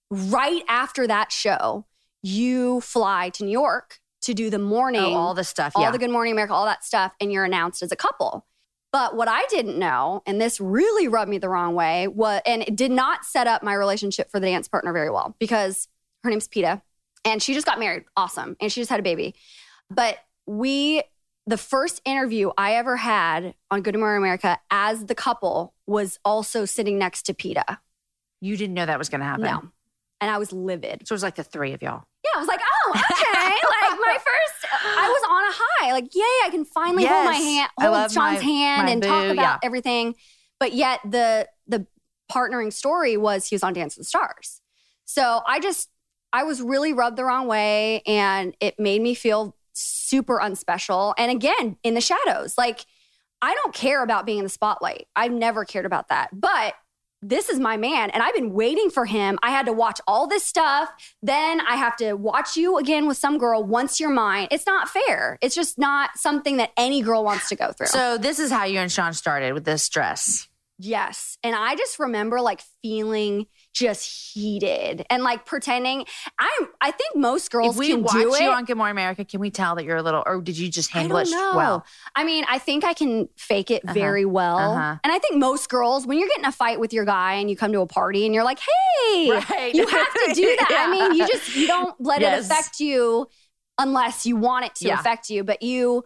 right 0.10 0.63
after 0.69 1.05
that 1.07 1.33
show, 1.33 1.86
you 2.23 2.79
fly 2.79 3.29
to 3.31 3.43
New 3.43 3.51
York 3.51 3.99
to 4.21 4.33
do 4.33 4.49
the 4.49 4.60
morning, 4.60 5.01
Oh, 5.03 5.13
all 5.15 5.33
the 5.33 5.43
stuff. 5.43 5.73
all 5.75 5.83
yeah. 5.83 5.91
the 5.91 5.97
Good 5.99 6.12
Morning 6.12 6.31
America, 6.31 6.53
all 6.53 6.65
that 6.65 6.86
stuff, 6.86 7.12
and 7.19 7.31
you're 7.31 7.43
announced 7.45 7.83
as 7.83 7.91
a 7.91 7.95
couple. 7.97 8.45
But 8.97 9.15
what 9.15 9.27
I 9.27 9.43
didn't 9.49 9.77
know, 9.77 10.23
and 10.25 10.41
this 10.41 10.60
really 10.60 11.07
rubbed 11.07 11.29
me 11.29 11.38
the 11.38 11.49
wrong 11.49 11.75
way, 11.75 12.07
was 12.07 12.41
and 12.47 12.63
it 12.63 12.75
did 12.75 12.89
not 12.89 13.25
set 13.25 13.45
up 13.45 13.62
my 13.62 13.75
relationship 13.75 14.31
for 14.31 14.39
the 14.39 14.47
dance 14.47 14.67
partner 14.67 14.91
very 14.91 15.12
well 15.12 15.36
because 15.38 15.88
Her 16.23 16.29
name's 16.31 16.47
Peta. 16.47 16.81
And 17.23 17.41
she 17.41 17.53
just 17.53 17.65
got 17.65 17.79
married. 17.79 18.05
Awesome. 18.15 18.57
And 18.60 18.71
she 18.71 18.81
just 18.81 18.89
had 18.89 18.99
a 18.99 19.03
baby. 19.03 19.36
But 19.89 20.17
we, 20.45 21.03
the 21.45 21.57
first 21.57 22.01
interview 22.05 22.51
I 22.57 22.73
ever 22.73 22.97
had 22.97 23.53
on 23.71 23.81
Good 23.81 23.97
Morning 23.97 24.17
America 24.17 24.60
as 24.71 25.05
the 25.05 25.15
couple 25.15 25.73
was 25.86 26.19
also 26.25 26.65
sitting 26.65 26.97
next 26.97 27.23
to 27.23 27.33
Peta. 27.33 27.79
You 28.41 28.57
didn't 28.57 28.73
know 28.73 28.86
that 28.86 28.99
was 28.99 29.10
going 29.10 29.21
to 29.21 29.25
happen. 29.25 29.45
No. 29.45 29.62
And 30.21 30.31
I 30.31 30.38
was 30.38 30.51
livid. 30.51 31.07
So 31.07 31.13
it 31.13 31.15
was 31.15 31.23
like 31.23 31.36
the 31.36 31.43
three 31.43 31.73
of 31.73 31.81
y'all. 31.81 32.03
Yeah, 32.25 32.31
I 32.36 32.39
was 32.39 32.47
like, 32.47 32.62
oh. 32.62 32.76
Like 32.97 33.99
my 33.99 34.17
first, 34.25 34.73
I 34.73 35.07
was 35.07 35.21
on 35.29 35.43
a 35.43 35.53
high. 35.53 35.91
Like, 35.93 36.15
yay, 36.15 36.21
I 36.45 36.49
can 36.51 36.65
finally 36.65 37.05
hold 37.05 37.25
my 37.25 37.36
hand, 37.36 37.69
hold 37.79 38.12
Sean's 38.12 38.15
my- 38.15 38.43
hand 38.43 38.86
my 38.86 38.91
and 38.91 39.03
talk 39.03 39.25
about 39.25 39.36
yeah. 39.36 39.57
everything. 39.63 40.15
But 40.60 40.73
yet 40.73 40.99
the 41.05 41.47
the 41.67 41.86
partnering 42.31 42.73
story 42.73 43.17
was 43.17 43.47
he 43.47 43.55
was 43.55 43.63
on 43.63 43.73
Dance 43.73 43.95
with 43.95 44.05
the 44.05 44.10
Stars. 44.10 44.62
So 45.05 45.41
I 45.45 45.60
just 45.60 45.89
I 46.33 46.43
was 46.43 46.62
really 46.62 46.93
rubbed 46.93 47.17
the 47.17 47.25
wrong 47.25 47.47
way 47.47 48.01
and 48.05 48.55
it 48.60 48.79
made 48.79 49.01
me 49.01 49.13
feel 49.13 49.55
super 49.73 50.39
unspecial. 50.39 51.13
And 51.17 51.31
again, 51.31 51.77
in 51.83 51.93
the 51.93 52.01
shadows. 52.01 52.57
Like 52.57 52.86
I 53.41 53.53
don't 53.53 53.73
care 53.73 54.03
about 54.03 54.25
being 54.25 54.39
in 54.39 54.43
the 54.43 54.49
spotlight. 54.49 55.07
I've 55.15 55.31
never 55.31 55.63
cared 55.63 55.86
about 55.86 56.10
that. 56.10 56.29
But 56.33 56.73
this 57.21 57.49
is 57.49 57.60
my 57.60 57.77
man 57.77 58.10
and 58.12 58.21
I've 58.21 58.36
been 58.36 58.53
waiting 58.53 58.89
for 58.89 59.06
him. 59.06 59.39
I 59.41 59.51
had 59.51 59.65
to 59.65 59.73
watch 59.73 59.99
all 60.08 60.27
this 60.27 60.43
stuff. 60.43 60.89
Then 61.21 61.62
I 61.62 61.75
have 61.75 61.95
to 61.97 62.13
watch 62.13 62.56
you 62.56 62.77
again 62.77 63.08
with 63.08 63.17
some 63.17 63.38
girl 63.38 63.63
once 63.63 63.99
you're 63.99 64.10
mine. 64.10 64.47
It's 64.51 64.65
not 64.65 64.89
fair. 64.89 65.38
It's 65.41 65.56
just 65.56 65.77
not 65.77 66.12
something 66.15 66.58
that 66.58 66.71
any 66.77 67.01
girl 67.01 67.23
wants 67.23 67.49
to 67.49 67.56
go 67.56 67.71
through. 67.71 67.88
So 67.88 68.17
this 68.17 68.39
is 68.39 68.51
how 68.51 68.65
you 68.65 68.80
and 68.80 68.91
Sean 68.91 69.13
started 69.13 69.53
with 69.53 69.65
this 69.65 69.88
dress. 69.89 70.47
Yes. 70.80 71.38
And 71.43 71.56
I 71.56 71.75
just 71.75 71.97
remember 71.97 72.39
like 72.39 72.62
feeling 72.84 73.47
just 73.77 74.33
heated 74.33 75.05
and 75.09 75.23
like 75.23 75.45
pretending 75.45 76.05
I'm 76.39 76.67
I 76.81 76.91
think 76.91 77.15
most 77.15 77.51
girls 77.51 77.75
if 77.75 77.79
we 77.79 77.89
can 77.89 78.03
watch 78.03 78.13
do 78.13 78.33
it. 78.33 78.41
you 78.41 78.49
on 78.49 78.65
Good 78.65 78.77
Morning 78.77 78.91
America, 78.91 79.23
can 79.25 79.39
we 79.39 79.49
tell 79.51 79.75
that 79.75 79.83
you're 79.85 79.97
a 79.97 80.01
little, 80.01 80.23
or 80.25 80.41
did 80.41 80.57
you 80.57 80.69
just 80.69 80.89
handle 80.89 81.17
it 81.17 81.29
know. 81.29 81.53
well? 81.55 81.85
I 82.15 82.23
mean, 82.23 82.45
I 82.49 82.57
think 82.59 82.83
I 82.83 82.93
can 82.93 83.29
fake 83.37 83.69
it 83.71 83.83
Uh-huh. 83.85 83.93
very 83.93 84.25
well. 84.25 84.73
Uh-huh. 84.73 84.97
And 85.03 85.13
I 85.13 85.19
think 85.19 85.35
most 85.37 85.69
girls, 85.69 86.07
when 86.07 86.17
you're 86.19 86.27
getting 86.29 86.45
a 86.45 86.51
fight 86.51 86.79
with 86.79 86.91
your 86.93 87.05
guy 87.05 87.33
and 87.33 87.49
you 87.49 87.55
come 87.55 87.71
to 87.73 87.81
a 87.81 87.87
party 87.87 88.25
and 88.25 88.33
you're 88.33 88.43
like, 88.43 88.59
hey, 88.59 89.29
Right. 89.31 89.71
you 89.75 89.85
have 89.85 90.13
to 90.13 90.31
do 90.33 90.55
that. 90.59 90.85
I 90.87 90.91
mean, 91.09 91.13
you 91.19 91.27
just 91.27 91.55
you 91.55 91.67
don't 91.67 91.95
let 91.99 92.21
Yes. 92.21 92.45
it 92.45 92.51
affect 92.51 92.79
you 92.79 93.27
unless 93.77 94.25
you 94.25 94.35
want 94.35 94.65
it 94.65 94.75
to 94.75 94.87
Yeah. 94.87 94.99
affect 94.99 95.29
you. 95.29 95.43
But 95.43 95.61
you 95.61 96.03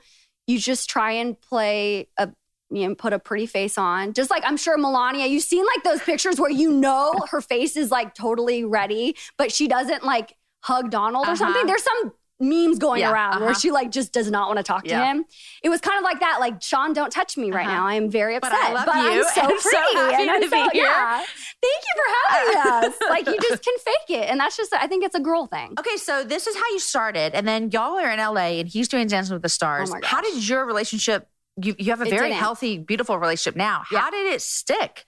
you 0.47 0.59
just 0.59 0.89
try 0.89 1.11
and 1.13 1.39
play 1.39 2.09
a 2.17 2.29
you 2.71 2.87
know, 2.87 2.95
put 2.95 3.13
a 3.13 3.19
pretty 3.19 3.45
face 3.45 3.77
on. 3.77 4.13
Just 4.13 4.29
like 4.29 4.43
I'm 4.45 4.57
sure 4.57 4.77
Melania, 4.77 5.25
you've 5.27 5.43
seen 5.43 5.65
like 5.65 5.83
those 5.83 6.01
pictures 6.01 6.39
where 6.39 6.51
you 6.51 6.71
know 6.71 7.13
her 7.29 7.41
face 7.41 7.75
is 7.75 7.91
like 7.91 8.15
totally 8.15 8.63
ready, 8.65 9.15
but 9.37 9.51
she 9.51 9.67
doesn't 9.67 10.03
like 10.03 10.35
hug 10.63 10.89
Donald 10.89 11.25
or 11.27 11.31
Uh-huh. 11.31 11.35
something. 11.35 11.65
There's 11.67 11.83
some 11.83 12.13
memes 12.43 12.79
going 12.79 13.01
Yeah, 13.01 13.11
around 13.11 13.41
where 13.41 13.51
uh-huh. 13.51 13.59
she 13.59 13.69
like 13.69 13.91
just 13.91 14.13
does 14.13 14.31
not 14.31 14.47
want 14.47 14.57
to 14.57 14.63
talk 14.63 14.83
to 14.85 14.95
him. 14.95 15.25
It 15.61 15.69
was 15.69 15.79
kind 15.79 15.99
of 15.99 16.03
like 16.03 16.21
that, 16.21 16.39
like 16.39 16.59
Sean, 16.63 16.91
don't 16.91 17.11
touch 17.11 17.37
me 17.37 17.51
right 17.51 17.67
Uh-huh. 17.67 17.75
now. 17.75 17.85
I 17.87 17.93
am 17.95 18.09
very 18.09 18.39
But 18.39 18.51
upset. 18.51 18.69
I 18.69 18.73
love 18.73 18.87
I'm 18.91 19.13
you, 19.13 19.23
so 19.25 19.41
pretty. 19.45 19.59
so 19.59 20.09
and 20.11 20.29
I'm 20.31 20.41
to 20.41 20.49
be 20.49 20.57
so. 20.57 20.69
Yeah. 20.73 21.17
Thank 21.17 21.83
you 21.83 22.03
for 22.03 22.29
having 22.29 22.57
us. 22.89 22.95
Like 23.09 23.27
you 23.27 23.37
just 23.47 23.63
can 23.63 23.75
fake 23.77 24.17
it. 24.21 24.29
And 24.29 24.39
that's 24.39 24.57
just 24.57 24.73
I 24.73 24.87
think 24.87 25.03
it's 25.03 25.13
a 25.13 25.19
girl 25.19 25.45
thing. 25.45 25.75
Okay, 25.77 25.97
so 25.97 26.23
this 26.23 26.47
is 26.47 26.55
how 26.55 26.67
you 26.71 26.79
started, 26.79 27.35
and 27.35 27.47
then 27.47 27.69
y'all 27.69 27.99
are 27.99 28.09
in 28.11 28.17
LA, 28.19 28.59
and 28.59 28.67
he's 28.67 28.87
doing 28.87 29.05
Dancing 29.07 29.33
with 29.35 29.43
the 29.43 29.49
Stars. 29.49 29.91
Oh 29.93 29.99
How 30.03 30.21
did 30.21 30.47
your 30.47 30.65
relationship? 30.65 31.27
You 31.57 31.75
you 31.77 31.91
have 31.91 32.01
a 32.01 32.05
very 32.05 32.31
healthy, 32.31 32.77
beautiful 32.77 33.17
relationship 33.17 33.55
now. 33.55 33.83
Yeah. 33.91 33.99
How 33.99 34.09
did 34.09 34.33
it 34.33 34.41
stick? 34.41 35.05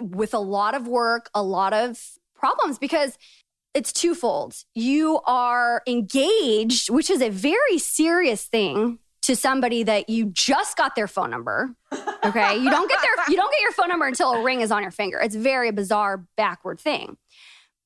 with 0.00 0.34
a 0.34 0.38
lot 0.38 0.74
of 0.74 0.86
work, 0.86 1.30
a 1.34 1.42
lot 1.42 1.72
of 1.72 2.00
problems 2.34 2.78
because 2.78 3.18
it's 3.74 3.92
twofold. 3.92 4.54
You 4.74 5.20
are 5.26 5.82
engaged, 5.86 6.90
which 6.90 7.10
is 7.10 7.20
a 7.20 7.28
very 7.28 7.78
serious 7.78 8.44
thing 8.44 8.98
to 9.22 9.34
somebody 9.34 9.82
that 9.82 10.08
you 10.08 10.26
just 10.26 10.76
got 10.76 10.94
their 10.94 11.08
phone 11.08 11.30
number. 11.30 11.70
Okay? 12.24 12.56
you 12.56 12.70
don't 12.70 12.88
get 12.88 13.00
their 13.02 13.14
you 13.28 13.36
don't 13.36 13.52
get 13.52 13.60
your 13.60 13.72
phone 13.72 13.88
number 13.88 14.06
until 14.06 14.32
a 14.32 14.42
ring 14.42 14.60
is 14.60 14.70
on 14.70 14.82
your 14.82 14.90
finger. 14.90 15.18
It's 15.18 15.34
a 15.34 15.38
very 15.38 15.70
bizarre 15.70 16.26
backward 16.36 16.80
thing. 16.80 17.16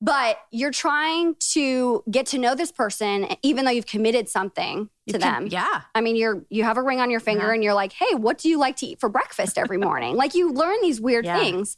But 0.03 0.39
you're 0.51 0.71
trying 0.71 1.35
to 1.53 2.03
get 2.09 2.25
to 2.27 2.39
know 2.39 2.55
this 2.55 2.71
person 2.71 3.27
even 3.43 3.65
though 3.65 3.71
you've 3.71 3.85
committed 3.85 4.27
something 4.29 4.89
to 5.07 5.19
can- 5.19 5.21
them. 5.43 5.47
yeah. 5.47 5.81
I 5.93 6.01
mean, 6.01 6.15
you're 6.15 6.43
you 6.49 6.63
have 6.63 6.77
a 6.77 6.81
ring 6.81 6.99
on 6.99 7.11
your 7.11 7.19
finger 7.19 7.43
Uh-huh. 7.43 7.53
and 7.53 7.63
you're 7.63 7.75
like, 7.75 7.93
hey, 7.93 8.15
what 8.15 8.39
do 8.39 8.49
you 8.49 8.57
like 8.57 8.77
to 8.77 8.85
eat 8.87 8.99
for 8.99 9.09
breakfast 9.09 9.57
every 9.57 9.77
morning? 9.87 10.15
like 10.15 10.33
you 10.33 10.51
learn 10.51 10.77
these 10.81 10.99
weird 10.99 11.25
Yeah. 11.25 11.37
things. 11.39 11.77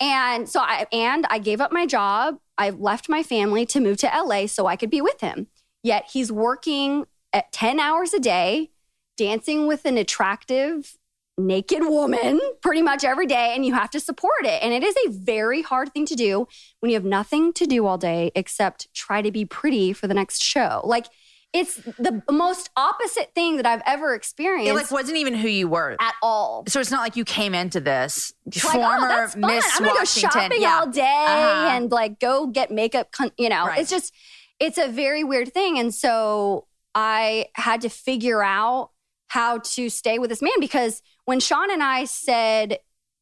And 0.00 0.48
so 0.48 0.60
I 0.60 0.86
and 0.92 1.26
I 1.28 1.38
gave 1.38 1.60
up 1.60 1.72
my 1.72 1.84
job. 1.84 2.38
I 2.56 2.70
left 2.70 3.08
my 3.08 3.24
family 3.24 3.66
to 3.66 3.80
move 3.80 3.96
to 3.98 4.06
LA 4.14 4.46
so 4.46 4.66
I 4.66 4.76
could 4.76 4.90
be 4.90 5.00
with 5.00 5.20
him. 5.20 5.48
Yet 5.82 6.10
he's 6.12 6.30
working 6.30 7.06
at 7.32 7.50
10 7.52 7.80
hours 7.80 8.14
a 8.14 8.20
day, 8.20 8.70
dancing 9.16 9.66
with 9.66 9.84
an 9.84 9.98
attractive 9.98 10.96
naked 11.38 11.82
woman 11.82 12.40
pretty 12.62 12.82
much 12.82 13.04
every 13.04 13.26
day 13.26 13.52
and 13.54 13.64
you 13.64 13.72
have 13.72 13.90
to 13.90 14.00
support 14.00 14.44
it. 14.44 14.62
And 14.62 14.72
it 14.74 14.82
is 14.82 14.94
a 15.06 15.10
very 15.10 15.62
hard 15.62 15.92
thing 15.92 16.04
to 16.06 16.14
do 16.16 16.46
when 16.80 16.90
you 16.90 16.96
have 16.96 17.04
nothing 17.04 17.52
to 17.54 17.66
do 17.66 17.86
all 17.86 17.96
day 17.96 18.32
except 18.34 18.92
try 18.92 19.22
to 19.22 19.30
be 19.30 19.44
pretty 19.44 19.92
for 19.92 20.06
the 20.08 20.14
next 20.14 20.42
show. 20.42 20.80
Like 20.84 21.06
it's 21.54 21.76
the 21.76 22.22
most 22.30 22.68
opposite 22.76 23.32
thing 23.34 23.56
that 23.56 23.64
I've 23.64 23.80
ever 23.86 24.14
experienced 24.14 24.70
It 24.70 24.74
like 24.74 24.90
wasn't 24.90 25.16
even 25.16 25.32
who 25.32 25.48
you 25.48 25.66
were. 25.68 25.96
at 25.98 26.14
all. 26.22 26.64
So 26.68 26.78
it's 26.80 26.90
not 26.90 27.00
like 27.00 27.16
you 27.16 27.24
came 27.24 27.54
into 27.54 27.80
this 27.80 28.34
Like, 28.44 28.54
former 28.74 29.08
oh. 29.10 29.24
Miss 29.36 29.64
I'm 29.76 29.84
gonna 29.84 29.94
Washington. 29.94 30.30
go 30.30 30.40
shopping 30.40 30.60
yeah. 30.62 30.78
all 30.80 30.86
day 30.88 31.24
Uh-huh. 31.28 31.68
and 31.72 31.90
like 31.90 32.18
go 32.20 32.48
get 32.48 32.70
makeup. 32.70 33.12
Con- 33.12 33.32
you 33.38 33.48
know, 33.48 33.64
Right. 33.66 33.80
it's 33.80 33.90
just 33.90 34.12
it's 34.60 34.76
a 34.76 34.88
very 34.88 35.24
weird 35.24 35.54
thing. 35.54 35.78
And 35.78 35.94
so 35.94 36.66
I 36.94 37.46
had 37.54 37.80
to 37.82 37.88
figure 37.88 38.42
out 38.42 38.90
how 39.28 39.58
to 39.58 39.88
stay 39.88 40.18
with 40.18 40.30
this 40.30 40.42
man 40.42 40.58
because 40.60 41.02
when 41.24 41.40
Sean 41.40 41.70
and 41.70 41.82
I 41.82 42.04
said 42.04 42.78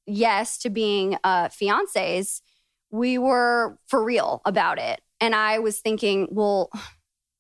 yes 0.06 0.58
to 0.58 0.70
being 0.70 1.16
uh, 1.24 1.48
fiancés, 1.48 2.40
we 2.90 3.18
were 3.18 3.78
for 3.88 4.02
real 4.04 4.40
about 4.44 4.78
it. 4.78 5.00
And 5.20 5.34
I 5.34 5.58
was 5.58 5.80
thinking, 5.80 6.28
well, 6.30 6.70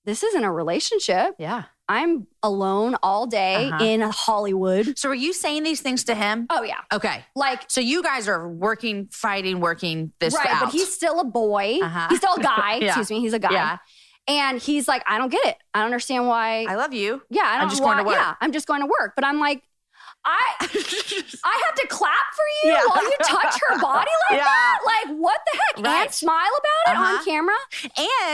this 0.04 0.22
isn't 0.22 0.44
a 0.44 0.52
relationship. 0.52 1.34
yeah. 1.38 1.64
I'm 1.88 2.26
alone 2.42 2.96
all 3.00 3.28
day 3.28 3.70
Uh-huh. 3.70 3.84
in 3.84 4.00
Hollywood. 4.00 4.98
So 4.98 5.08
were 5.08 5.14
you 5.14 5.32
saying 5.32 5.62
these 5.62 5.80
things 5.80 6.02
to 6.04 6.16
him? 6.16 6.46
Oh 6.50 6.64
yeah, 6.64 6.80
Okay. 6.92 7.24
like 7.36 7.62
So 7.68 7.80
you 7.80 8.02
guys 8.02 8.26
are 8.26 8.48
working, 8.48 9.06
fighting, 9.12 9.60
working 9.60 10.10
this 10.18 10.34
right, 10.34 10.48
out. 10.48 10.64
but 10.64 10.72
he's 10.72 10.92
still 10.92 11.20
a 11.20 11.24
boy. 11.24 11.78
Uh-huh. 11.80 12.08
He's 12.10 12.18
still 12.18 12.34
a 12.34 12.42
guy. 12.42 12.78
Yeah. 12.80 12.86
Excuse 12.88 13.10
me, 13.10 13.20
he's 13.20 13.34
a 13.34 13.38
guy. 13.38 13.52
yeah. 13.52 13.76
And 14.28 14.60
he's 14.60 14.88
like, 14.88 15.02
I 15.06 15.18
don't 15.18 15.30
get 15.30 15.44
it. 15.46 15.56
I 15.74 15.78
don't 15.80 15.86
understand 15.86 16.26
why. 16.26 16.64
I 16.68 16.74
love 16.74 16.92
you. 16.92 17.22
yeah, 17.30 17.42
I 17.44 17.52
don't 17.54 17.62
I'm 17.62 17.68
just 17.70 17.82
why, 17.82 17.94
going 17.94 17.98
to 17.98 18.04
work. 18.04 18.16
Yeah, 18.16 18.34
I'm 18.40 18.52
just 18.52 18.66
going 18.66 18.80
to 18.80 18.86
work. 18.86 19.12
But 19.14 19.24
I'm 19.24 19.38
like, 19.38 19.62
I 20.24 20.40
I 21.44 21.62
have 21.66 21.74
to 21.76 21.86
clap 21.88 22.10
for 22.34 22.44
you 22.64 22.72
Yeah. 22.72 22.80
while 22.88 23.02
you 23.04 23.12
touch 23.22 23.60
her 23.68 23.78
body 23.80 24.10
like 24.30 24.38
Yeah. 24.38 24.44
that. 24.44 24.78
Like, 24.84 25.16
what 25.18 25.40
the 25.52 25.58
heck? 25.58 25.84
Right. 25.86 26.02
And 26.06 26.12
smile 26.12 26.40
about 26.58 26.92
it 26.92 26.98
Uh-huh. 26.98 27.18
on 27.18 27.24
camera. 27.24 27.54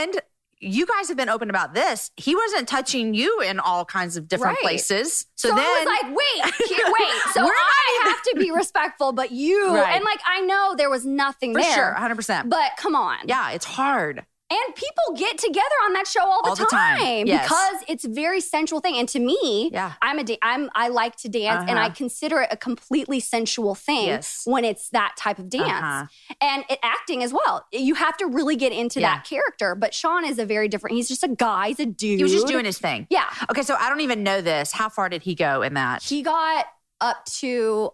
And 0.03 0.21
you 0.59 0.85
guys 0.87 1.09
have 1.09 1.17
been 1.17 1.29
open 1.29 1.49
about 1.49 1.73
this. 1.73 2.09
He 2.15 2.35
wasn't 2.35 2.67
touching 2.69 3.13
you 3.13 3.41
in 3.41 3.59
all 3.59 3.83
kinds 3.85 4.15
of 4.17 4.27
different 4.29 4.53
Right. 4.55 4.61
places. 4.63 5.27
So, 5.35 5.49
So, 5.49 5.55
then 5.55 5.63
I 5.63 5.83
was 5.85 5.85
like, 5.85 6.15
wait, 6.15 6.67
here, 6.69 6.85
wait. 6.87 7.21
So 7.33 7.41
I 7.45 8.01
have 8.05 8.21
to 8.23 8.35
be 8.37 8.49
respectful, 8.49 9.11
but 9.11 9.31
you 9.31 9.75
Right. 9.75 9.95
and 9.95 10.03
like 10.05 10.21
I 10.25 10.41
know 10.41 10.73
there 10.75 10.89
was 10.89 11.05
nothing 11.05 11.53
for 11.53 11.61
there. 11.61 11.73
sure, 11.75 11.95
100%. 11.99 12.49
But 12.49 12.71
come 12.77 12.95
on. 12.95 13.17
yeah, 13.25 13.51
it's 13.51 13.65
hard. 13.65 14.25
And 14.55 14.75
people 14.75 15.15
get 15.17 15.37
together 15.39 15.75
on 15.85 15.93
that 15.93 16.05
show 16.07 16.21
all 16.21 16.43
the 16.43 16.49
All 16.49 16.55
the 16.55 16.65
time, 16.65 16.97
time, 16.99 17.25
yes. 17.27 17.43
because 17.43 17.83
it's 17.87 18.05
a 18.05 18.09
very 18.09 18.39
sensual 18.39 18.81
thing. 18.81 18.97
And 18.97 19.09
to 19.09 19.19
me, 19.19 19.71
Yeah. 19.73 19.93
I'm 20.01 20.19
a 20.19 20.23
da- 20.23 20.37
I'm 20.43 20.69
I 20.75 20.89
like 20.89 21.15
to 21.17 21.29
dance, 21.29 21.65
and 21.67 21.79
I 21.79 21.85
Uh-huh. 21.87 21.95
consider 21.95 22.41
it 22.41 22.49
a 22.51 22.57
completely 22.57 23.19
sensual 23.19 23.73
thing 23.73 24.05
Yes. 24.07 24.43
when 24.45 24.63
it's 24.63 24.89
that 24.89 25.15
type 25.17 25.39
of 25.39 25.49
dance 25.49 25.67
Uh-huh. 25.71 26.05
and 26.39 26.65
it, 26.69 26.77
acting 26.83 27.23
as 27.23 27.33
well. 27.33 27.65
You 27.71 27.95
have 27.95 28.15
to 28.17 28.27
really 28.27 28.55
get 28.55 28.71
into 28.71 28.99
Yeah. 29.01 29.15
that 29.15 29.25
character. 29.25 29.73
But 29.75 29.93
Sean 29.95 30.23
is 30.23 30.37
a 30.37 30.45
very 30.45 30.67
different. 30.67 30.95
He's 30.95 31.07
just 31.07 31.23
a 31.23 31.29
guy. 31.29 31.69
He's 31.69 31.79
a 31.79 31.85
dude. 31.87 32.17
He 32.19 32.23
was 32.23 32.31
just 32.33 32.47
doing 32.47 32.65
his 32.65 32.77
thing. 32.77 33.07
Yeah, 33.09 33.25
Okay, 33.49 33.63
so 33.63 33.75
I 33.75 33.89
don't 33.89 34.01
even 34.01 34.21
know 34.23 34.41
this. 34.41 34.71
How 34.71 34.87
far 34.89 35.09
did 35.09 35.23
he 35.23 35.33
go 35.35 35.61
in 35.63 35.73
that? 35.73 36.03
he 36.03 36.21
got 36.21 36.65
up 37.01 37.25
to 37.39 37.91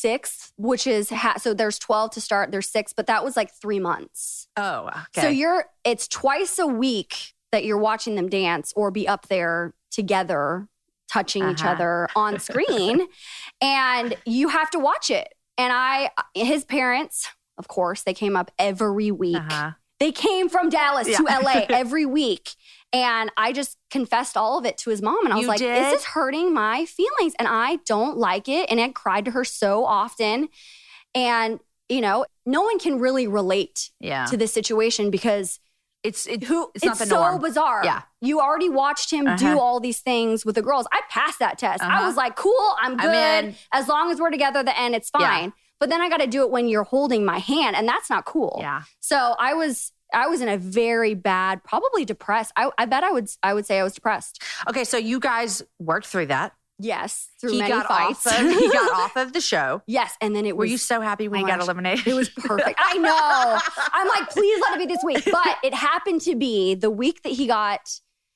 sixth, 0.00 0.52
which 0.56 0.86
is 0.86 1.10
ha- 1.10 1.36
so 1.38 1.54
there's 1.54 1.78
twelve 1.78 2.10
to 2.12 2.20
start. 2.20 2.50
There's 2.50 2.68
six, 2.70 2.92
but 2.92 3.06
that 3.06 3.24
was 3.24 3.36
like 3.36 3.52
three 3.54 3.80
months. 3.80 4.48
Oh, 4.56 4.86
okay. 4.88 5.20
So 5.22 5.28
you're 5.28 5.66
it's 5.84 6.06
twice 6.08 6.58
a 6.58 6.66
week 6.66 7.34
that 7.52 7.64
you're 7.64 7.78
watching 7.78 8.14
them 8.16 8.28
dance 8.28 8.72
or 8.76 8.90
be 8.90 9.06
up 9.08 9.28
there 9.28 9.74
together 9.90 10.68
touching 11.10 11.48
each 11.50 11.60
Uh-huh. 11.62 11.70
other 11.70 12.08
on 12.16 12.38
screen 12.40 13.06
and 13.62 14.14
you 14.26 14.48
have 14.48 14.70
to 14.70 14.78
watch 14.78 15.10
it. 15.10 15.28
And 15.56 15.72
I 15.72 16.10
his 16.34 16.64
parents, 16.64 17.28
of 17.58 17.68
course, 17.68 18.02
they 18.02 18.14
came 18.14 18.36
up 18.36 18.50
every 18.58 19.10
week. 19.10 19.36
uh-huh. 19.36 19.72
They 19.98 20.12
came 20.12 20.50
from 20.50 20.68
Dallas 20.68 21.06
to 21.16 21.22
LA 21.22 21.64
every 21.70 22.04
week. 22.04 22.50
And 22.96 23.30
I 23.36 23.52
just 23.52 23.76
confessed 23.90 24.36
all 24.36 24.58
of 24.58 24.64
it 24.64 24.78
to 24.78 24.90
his 24.90 25.02
mom. 25.02 25.24
And 25.24 25.32
I 25.32 25.36
was 25.36 25.42
You 25.42 25.48
like, 25.48 25.58
did? 25.58 25.74
this 25.84 26.00
is 26.00 26.04
hurting 26.06 26.54
my 26.54 26.84
feelings. 26.86 27.34
And 27.38 27.46
I 27.46 27.76
don't 27.84 28.16
like 28.16 28.48
it. 28.48 28.70
And 28.70 28.80
I 28.80 28.88
cried 28.88 29.24
to 29.26 29.30
her 29.32 29.44
so 29.44 29.84
often. 29.84 30.48
And, 31.14 31.60
you 31.88 32.00
know, 32.00 32.24
no 32.46 32.62
one 32.62 32.78
can 32.78 32.98
really 32.98 33.26
relate 33.26 33.90
Yeah. 34.00 34.26
to 34.26 34.36
this 34.36 34.52
situation 34.52 35.10
because 35.10 35.60
It's 36.02 36.26
it, 36.26 36.44
who 36.44 36.70
it's, 36.74 36.84
not 36.84 36.98
the 36.98 37.06
so 37.06 37.16
norm. 37.16 37.40
bizarre. 37.40 37.82
Yeah. 37.84 38.02
You 38.20 38.40
already 38.40 38.68
watched 38.68 39.10
him 39.10 39.24
do 39.24 39.30
Uh-huh. 39.48 39.58
all 39.58 39.80
these 39.80 40.00
things 40.00 40.46
with 40.46 40.54
the 40.54 40.62
girls. 40.62 40.86
I 40.92 41.00
passed 41.10 41.40
that 41.40 41.58
test. 41.58 41.82
I 41.82 41.96
Uh-huh. 41.96 42.06
was 42.06 42.16
like, 42.16 42.36
cool, 42.36 42.76
I'm 42.80 42.92
I'm 42.92 42.98
good. 43.10 43.56
As 43.72 43.88
long 43.88 44.10
as 44.12 44.20
we're 44.20 44.30
together 44.30 44.60
at 44.60 44.66
the 44.66 44.78
end, 44.78 44.94
it's 44.94 45.10
Yeah. 45.18 45.26
fine. 45.26 45.52
But 45.80 45.90
then 45.90 46.00
I 46.00 46.08
got 46.08 46.20
to 46.20 46.26
do 46.28 46.42
it 46.42 46.50
when 46.50 46.68
you're 46.68 46.84
holding 46.84 47.24
my 47.24 47.38
hand, 47.38 47.76
and 47.76 47.86
that's 47.88 48.08
not 48.08 48.24
cool. 48.24 48.56
Yeah. 48.60 48.82
So 49.00 49.34
I 49.38 49.52
was 49.54 49.92
I 50.14 50.28
was 50.28 50.40
in 50.40 50.48
a 50.48 50.56
very 50.56 51.14
bad, 51.14 51.62
probably 51.64 52.04
depressed. 52.04 52.52
I, 52.56 52.70
I 52.78 52.86
bet 52.86 53.02
I 53.04 53.10
would 53.12 53.28
I 53.42 53.54
would 53.54 53.66
say 53.66 53.78
I 53.78 53.82
was 53.82 53.92
depressed. 53.94 54.42
Okay, 54.68 54.84
so 54.84 54.96
you 54.96 55.20
guys 55.20 55.62
worked 55.78 56.06
through 56.06 56.26
that. 56.26 56.52
Yes, 56.78 57.28
through 57.40 57.52
he 57.52 57.58
many 57.58 57.70
got 57.70 57.86
fights. 57.86 58.26
off. 58.26 58.38
Of, 58.38 58.50
he 58.50 58.68
got 58.70 58.92
off 58.92 59.16
of 59.16 59.32
the 59.32 59.40
show. 59.52 59.82
yes, 59.86 60.14
and 60.20 60.36
then 60.36 60.44
it 60.44 60.56
Were 60.58 60.66
you 60.66 60.76
so 60.76 61.00
happy 61.00 61.26
when 61.26 61.40
Oh 61.42 61.46
he 61.46 61.50
got 61.50 61.58
gosh. 61.60 61.66
eliminated? 61.68 62.06
It 62.06 62.12
was 62.14 62.28
perfect. 62.28 62.78
I 62.78 62.98
know. 62.98 63.58
I'm 63.94 64.08
like, 64.08 64.28
please 64.28 64.60
let 64.60 64.74
it 64.78 64.86
be 64.86 64.94
this 64.94 65.02
week. 65.02 65.24
But 65.32 65.56
it 65.64 65.72
happened 65.72 66.20
to 66.22 66.34
be 66.36 66.74
the 66.74 66.90
week 66.90 67.22
that 67.22 67.32
he 67.32 67.46
got 67.46 67.80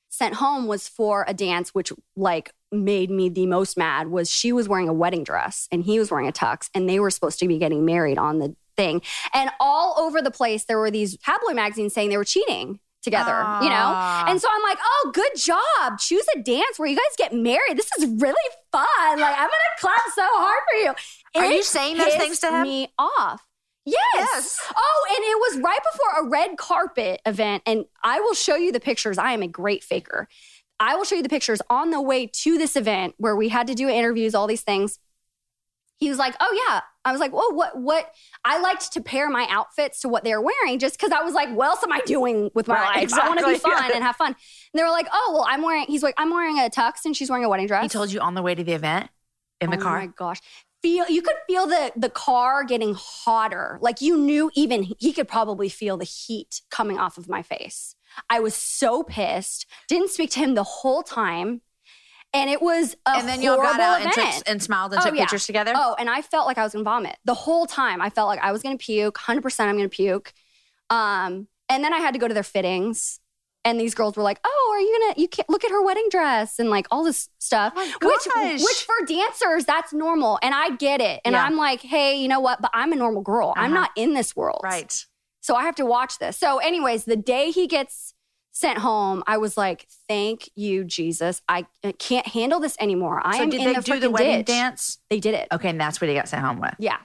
sent 0.08 0.34
home 0.36 0.66
was 0.66 0.88
for 0.88 1.24
a 1.28 1.34
dance, 1.34 1.74
which 1.74 1.92
like 2.16 2.52
made 2.72 3.10
me 3.10 3.28
the 3.28 3.46
most 3.46 3.76
mad 3.76 4.08
was 4.08 4.30
she 4.30 4.52
was 4.52 4.68
wearing 4.68 4.88
a 4.88 4.92
wedding 4.92 5.22
dress 5.24 5.68
and 5.70 5.84
he 5.84 5.98
was 5.98 6.10
wearing 6.10 6.26
a 6.28 6.32
tux 6.32 6.68
and 6.74 6.88
they 6.88 6.98
were 6.98 7.10
supposed 7.10 7.38
to 7.40 7.46
be 7.48 7.58
getting 7.58 7.84
married 7.84 8.16
on 8.16 8.38
the 8.38 8.56
thing. 8.80 9.02
And 9.34 9.50
all 9.60 9.96
over 9.98 10.22
the 10.22 10.30
place 10.30 10.64
there 10.64 10.78
were 10.78 10.90
these 10.90 11.16
tabloid 11.18 11.56
magazines 11.56 11.92
saying 11.92 12.08
they 12.08 12.16
were 12.16 12.24
cheating 12.24 12.80
together, 13.02 13.46
you 13.62 13.68
know? 13.70 14.24
And 14.26 14.40
so 14.40 14.48
I'm 14.50 14.62
like, 14.62 14.78
oh, 14.82 15.10
good 15.14 15.32
job. 15.36 15.98
Choose 15.98 16.26
a 16.36 16.42
dance 16.42 16.78
where 16.78 16.88
you 16.88 16.96
guys 16.96 17.16
get 17.16 17.32
married. 17.34 17.76
This 17.76 17.90
is 17.98 18.06
really 18.20 18.48
fun. 18.72 19.20
Like, 19.20 19.36
I'm 19.38 19.48
going 19.48 19.66
to 19.76 19.80
clap 19.80 20.00
so 20.14 20.22
hard 20.22 20.60
for 20.70 20.78
you. 20.78 21.42
Are 21.42 21.52
you 21.52 21.62
saying 21.62 21.98
those 21.98 22.14
things 22.14 22.38
to 22.40 22.48
him? 22.48 22.62
me 22.62 22.88
off. 22.98 23.46
Yes. 23.86 23.96
Yes. 24.14 24.60
Oh, 24.76 25.06
and 25.16 25.24
it 25.24 25.38
was 25.38 25.64
right 25.64 25.80
before 25.92 26.26
a 26.26 26.28
red 26.28 26.58
carpet 26.58 27.20
event. 27.24 27.62
And 27.66 27.84
I 28.02 28.20
will 28.20 28.34
show 28.34 28.56
you 28.56 28.72
the 28.72 28.80
pictures. 28.80 29.18
I 29.18 29.32
am 29.32 29.42
a 29.42 29.48
great 29.48 29.82
faker. 29.82 30.28
I 30.78 30.96
will 30.96 31.04
show 31.04 31.16
you 31.16 31.22
the 31.22 31.28
pictures 31.28 31.60
on 31.70 31.90
the 31.90 32.00
way 32.00 32.26
to 32.26 32.58
this 32.58 32.76
event 32.76 33.14
where 33.18 33.36
we 33.36 33.48
had 33.48 33.66
to 33.66 33.74
do 33.74 33.88
interviews, 33.88 34.34
all 34.34 34.46
these 34.46 34.62
things. 34.62 34.98
He 36.00 36.08
was 36.08 36.18
like, 36.18 36.34
"Oh 36.40 36.64
yeah." 36.68 36.80
I 37.04 37.12
was 37.12 37.20
like, 37.20 37.30
"Whoa, 37.32 37.54
what? 37.54 37.78
What?" 37.78 38.10
I 38.44 38.58
liked 38.60 38.92
to 38.94 39.00
pair 39.00 39.28
my 39.30 39.46
outfits 39.50 40.00
to 40.00 40.08
what 40.08 40.24
they 40.24 40.34
were 40.34 40.40
wearing, 40.42 40.78
just 40.78 40.98
because 40.98 41.12
I 41.12 41.22
was 41.22 41.34
like, 41.34 41.54
"What 41.54 41.66
else 41.68 41.82
am 41.84 41.92
I 41.92 42.00
doing 42.06 42.50
with 42.54 42.66
my 42.68 42.74
Right, 42.74 43.02
life? 43.08 43.12
I 43.18 43.28
want 43.28 43.40
to 43.40 43.46
be 43.46 43.52
exactly. 43.52 43.74
fun 43.82 43.92
and 43.94 44.02
have 44.02 44.16
fun." 44.16 44.28
And 44.28 44.78
they 44.78 44.82
were 44.82 44.90
like, 44.90 45.06
"Oh, 45.12 45.30
well, 45.34 45.46
I'm 45.48 45.62
wearing." 45.62 45.84
He's 45.86 46.02
like, 46.02 46.14
"I'm 46.18 46.30
wearing 46.30 46.58
a 46.58 46.68
tux, 46.70 47.04
and 47.04 47.16
she's 47.16 47.30
wearing 47.30 47.44
a 47.44 47.48
wedding 47.48 47.66
dress." 47.66 47.82
he 47.82 47.88
told 47.88 48.10
you 48.12 48.20
on 48.20 48.34
the 48.34 48.42
way 48.42 48.54
to 48.54 48.64
the 48.64 48.72
event 48.72 49.10
in 49.60 49.70
the 49.70 49.76
oh 49.76 49.80
car. 49.80 49.98
oh 49.98 50.00
my 50.00 50.06
gosh. 50.06 50.40
Feel 50.82 51.06
you 51.10 51.20
could 51.20 51.36
feel 51.46 51.66
the 51.66 51.92
the 51.94 52.08
car 52.08 52.64
getting 52.64 52.94
hotter. 52.98 53.78
Like 53.82 54.00
you 54.00 54.16
knew 54.16 54.50
even 54.54 54.82
he 54.98 55.12
could 55.12 55.28
probably 55.28 55.68
feel 55.68 55.98
the 55.98 56.06
heat 56.06 56.62
coming 56.70 56.98
off 56.98 57.18
of 57.18 57.28
my 57.28 57.42
face. 57.42 57.94
I 58.30 58.40
was 58.40 58.54
so 58.54 59.02
pissed. 59.02 59.66
Didn't 59.88 60.08
speak 60.10 60.30
to 60.30 60.40
him 60.40 60.54
the 60.54 60.64
whole 60.64 61.02
time. 61.02 61.60
And 62.32 62.48
it 62.48 62.62
was 62.62 62.94
a 63.06 63.10
and 63.16 63.28
then 63.28 63.42
y'all 63.42 63.56
got 63.56 63.80
out 63.80 64.00
and, 64.02 64.12
event. 64.12 64.34
took, 64.36 64.48
and 64.48 64.62
smiled 64.62 64.92
and 64.92 65.00
Oh, 65.02 65.06
took 65.06 65.16
yeah. 65.16 65.22
pictures 65.24 65.46
together. 65.46 65.72
Oh, 65.74 65.96
and 65.98 66.08
I 66.08 66.22
felt 66.22 66.46
like 66.46 66.58
I 66.58 66.62
was 66.62 66.72
gonna 66.72 66.84
vomit 66.84 67.16
the 67.24 67.34
whole 67.34 67.66
time. 67.66 68.00
I 68.00 68.08
felt 68.08 68.28
like 68.28 68.38
I 68.40 68.52
was 68.52 68.62
gonna 68.62 68.78
puke. 68.78 69.18
Hundred 69.18 69.42
percent, 69.42 69.68
I'm 69.68 69.76
gonna 69.76 69.88
puke. 69.88 70.32
Um, 70.90 71.48
and 71.68 71.84
then 71.84 71.92
I 71.92 71.98
had 71.98 72.14
to 72.14 72.20
go 72.20 72.28
to 72.28 72.34
their 72.34 72.42
fittings, 72.44 73.18
and 73.64 73.80
these 73.80 73.94
girls 73.94 74.16
were 74.16 74.22
like, 74.22 74.38
"Oh, 74.44 74.70
are 74.72 74.80
you 74.80 74.98
gonna? 75.00 75.20
You 75.20 75.28
can't 75.28 75.50
look 75.50 75.64
at 75.64 75.70
her 75.72 75.82
wedding 75.82 76.06
dress 76.10 76.58
and 76.60 76.70
like 76.70 76.86
all 76.92 77.02
this 77.02 77.28
stuff." 77.38 77.72
Oh 77.76 77.92
which, 78.02 78.62
which 78.62 78.84
for 78.84 79.04
dancers, 79.06 79.64
that's 79.64 79.92
normal, 79.92 80.38
and 80.42 80.54
I 80.54 80.70
get 80.76 81.00
it. 81.00 81.20
And 81.24 81.32
Yeah. 81.34 81.44
I'm 81.44 81.56
like, 81.56 81.80
"Hey, 81.80 82.20
you 82.20 82.28
know 82.28 82.40
what? 82.40 82.60
But 82.62 82.70
I'm 82.74 82.92
a 82.92 82.96
normal 82.96 83.22
girl. 83.22 83.54
I'm 83.56 83.72
Uh-huh. 83.72 83.80
not 83.82 83.90
in 83.96 84.14
this 84.14 84.36
world, 84.36 84.60
right. 84.62 85.04
So 85.40 85.56
I 85.56 85.62
have 85.64 85.74
to 85.76 85.84
watch 85.84 86.18
this." 86.18 86.36
So, 86.36 86.58
anyways, 86.58 87.06
the 87.06 87.16
day 87.16 87.50
he 87.50 87.66
gets 87.66 88.14
sent 88.52 88.78
home, 88.78 89.22
I 89.26 89.38
was 89.38 89.56
like, 89.56 89.86
"Thank 90.08 90.50
you, 90.54 90.84
Jesus. 90.84 91.40
I 91.48 91.66
can't 91.98 92.26
handle 92.26 92.60
this 92.60 92.76
anymore. 92.80 93.20
I 93.24 93.36
so 93.38 93.42
am 93.44 93.50
did 93.50 93.60
in 93.60 93.66
they 93.66 93.74
the 93.74 93.80
do 93.82 94.00
the 94.00 94.10
wedding 94.10 94.38
ditch." 94.38 94.46
dance? 94.46 94.98
They 95.08 95.20
did 95.20 95.34
it. 95.34 95.48
Okay, 95.52 95.68
and 95.70 95.80
that's 95.80 96.00
what 96.00 96.08
he 96.08 96.14
got 96.14 96.28
sent 96.28 96.44
home 96.44 96.60
with. 96.60 96.74
Yeah. 96.78 96.98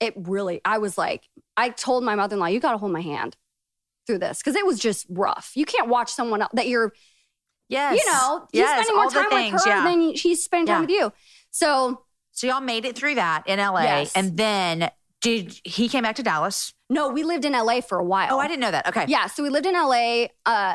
It 0.00 0.14
really, 0.16 0.60
I 0.64 0.78
was 0.78 0.98
like, 0.98 1.28
I 1.56 1.68
told 1.70 2.02
my 2.02 2.14
mother 2.16 2.34
in 2.34 2.40
law, 2.40 2.46
you 2.46 2.58
got 2.58 2.72
to 2.72 2.78
hold 2.78 2.90
my 2.92 3.02
hand 3.02 3.36
through 4.06 4.18
this 4.18 4.38
because 4.38 4.56
it 4.56 4.66
was 4.66 4.80
just 4.80 5.06
rough. 5.08 5.52
You 5.54 5.64
can't 5.64 5.88
watch 5.88 6.10
someone 6.10 6.42
else 6.42 6.50
that 6.54 6.66
you're, 6.66 6.92
Yes. 7.68 7.98
you 8.00 8.12
know, 8.12 8.46
he's 8.52 8.58
yes, 8.60 8.84
spending 8.86 8.96
more 8.96 9.10
time 9.10 9.30
things, 9.30 9.52
with 9.54 9.64
her 9.64 9.70
yeah. 9.70 9.84
than 9.84 10.14
she's 10.16 10.42
spending 10.42 10.66
time 10.66 10.76
Yeah. 10.76 10.80
with 10.80 10.90
you. 10.90 11.12
So, 11.50 12.02
So 12.32 12.46
y'all 12.48 12.60
made 12.60 12.84
it 12.84 12.96
through 12.96 13.14
that 13.14 13.44
in 13.46 13.60
LA, 13.60 13.82
Yes. 13.82 14.12
and 14.14 14.36
then 14.36 14.90
did 15.20 15.60
he 15.64 15.88
came 15.88 16.02
back 16.02 16.16
to 16.16 16.22
Dallas? 16.24 16.74
No, 16.92 17.08
we 17.08 17.22
lived 17.24 17.44
in 17.44 17.52
LA 17.52 17.80
for 17.80 17.98
a 17.98 18.04
while. 18.04 18.28
Oh, 18.34 18.38
I 18.38 18.46
didn't 18.48 18.60
know 18.60 18.70
that. 18.70 18.86
Okay. 18.88 19.04
Yeah. 19.08 19.26
So 19.26 19.42
we 19.42 19.48
lived 19.48 19.66
in 19.66 19.74
LA. 19.74 20.26
Uh, 20.46 20.74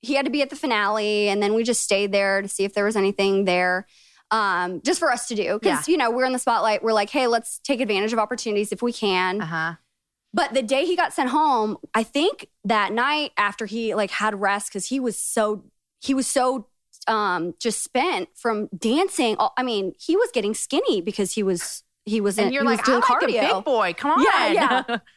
he 0.00 0.14
had 0.14 0.24
to 0.26 0.30
be 0.30 0.42
at 0.42 0.50
the 0.50 0.56
finale, 0.56 1.28
and 1.28 1.42
then 1.42 1.54
we 1.54 1.64
just 1.64 1.80
stayed 1.82 2.12
there 2.12 2.42
to 2.42 2.48
see 2.48 2.64
if 2.64 2.74
there 2.74 2.84
was 2.84 2.96
anything 2.96 3.44
there. 3.46 3.86
Um, 4.30 4.80
just 4.82 4.98
for 4.98 5.10
us 5.12 5.28
to 5.28 5.34
do. 5.34 5.58
Because, 5.60 5.86
you 5.86 5.96
know, 5.96 6.10
we're 6.10 6.24
in 6.24 6.32
the 6.32 6.38
spotlight. 6.38 6.82
We're 6.82 6.92
like, 6.92 7.10
hey, 7.10 7.26
let's 7.28 7.58
take 7.60 7.80
advantage 7.80 8.12
of 8.12 8.18
opportunities 8.18 8.72
if 8.72 8.82
we 8.82 8.92
can. 8.92 9.40
Uh 9.40 9.46
huh. 9.46 9.74
But 10.32 10.52
the 10.54 10.62
day 10.62 10.84
he 10.86 10.96
got 10.96 11.12
sent 11.12 11.30
home, 11.30 11.76
I 11.94 12.02
think 12.02 12.48
that 12.64 12.92
night 12.92 13.30
after 13.36 13.66
he 13.66 13.94
like 13.94 14.10
had 14.10 14.40
rest 14.40 14.68
because 14.70 14.86
he 14.86 14.98
was 14.98 15.16
so 15.16 15.64
he 16.00 16.12
was 16.14 16.26
so 16.26 16.66
um 17.06 17.54
just 17.60 17.84
spent 17.84 18.28
from 18.34 18.68
dancing. 18.76 19.36
I 19.56 19.62
mean, 19.62 19.92
he 19.98 20.16
was 20.16 20.30
getting 20.32 20.54
skinny 20.54 21.00
because 21.00 21.32
he 21.32 21.42
was 21.44 21.84
he 22.04 22.20
was 22.20 22.36
in, 22.36 22.46
And 22.46 22.54
you're 22.54 22.64
he 22.64 22.68
was 22.68 22.78
like, 22.78 22.84
doing 22.86 23.02
I'm 23.08 23.14
like 23.14 23.22
a 23.22 23.26
cardio. 23.26 23.56
big 23.58 23.64
boy. 23.64 23.94
Come 23.96 24.10
on. 24.10 24.24
Yeah, 24.24 24.52
yeah. 24.88 24.98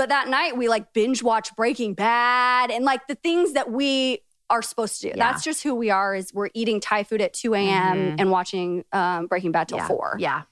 But 0.00 0.08
that 0.08 0.28
night 0.28 0.56
we 0.56 0.66
like 0.66 0.94
binge 0.94 1.22
watch 1.22 1.54
Breaking 1.56 1.92
Bad 1.92 2.70
and 2.70 2.86
like 2.86 3.06
the 3.06 3.16
things 3.16 3.52
that 3.52 3.70
we 3.70 4.20
are 4.48 4.62
supposed 4.62 5.02
to 5.02 5.08
do. 5.08 5.08
Yeah. 5.08 5.30
That's 5.30 5.44
just 5.44 5.62
who 5.62 5.74
we 5.74 5.90
are. 5.90 6.14
Is 6.14 6.32
we're 6.32 6.48
eating 6.54 6.80
Thai 6.80 7.04
food 7.04 7.20
at 7.20 7.34
two 7.34 7.52
a.m. 7.54 7.98
Mhm. 7.98 8.16
and 8.18 8.30
watching 8.30 8.86
um, 8.94 9.26
Breaking 9.26 9.52
Bad 9.52 9.68
till 9.68 9.76
yeah. 9.76 9.86
four. 9.88 10.16
Yeah. 10.18 10.44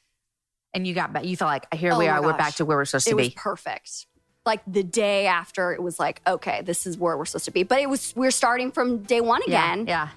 And 0.75 0.87
you 0.87 0.93
got 0.93 1.15
back. 1.15 1.25
You 1.25 1.35
felt 1.35 1.49
like 1.49 1.73
here 1.73 1.93
Oh 1.95 1.99
we 1.99 2.09
are. 2.09 2.21
We're 2.21 2.37
back 2.37 2.57
to 2.57 2.67
where 2.67 2.77
we're 2.77 2.85
supposed 2.85 3.07
it 3.07 3.13
to 3.13 3.17
was 3.17 3.29
be. 3.31 3.35
perfect. 3.39 4.05
Like 4.45 4.61
the 4.67 4.83
day 4.83 5.27
after, 5.27 5.73
it 5.73 5.83
was 5.83 5.99
like, 5.99 6.21
okay, 6.27 6.61
this 6.61 6.87
is 6.87 6.99
where 6.99 7.17
we're 7.17 7.25
supposed 7.25 7.47
to 7.47 7.51
be. 7.51 7.63
But 7.63 7.81
it 7.81 7.89
was 7.89 8.13
we're 8.15 8.31
starting 8.31 8.71
from 8.71 8.99
day 8.99 9.23
one 9.23 9.41
yeah. 9.49 9.73
again, 9.73 9.87
Yeah. 9.87 10.09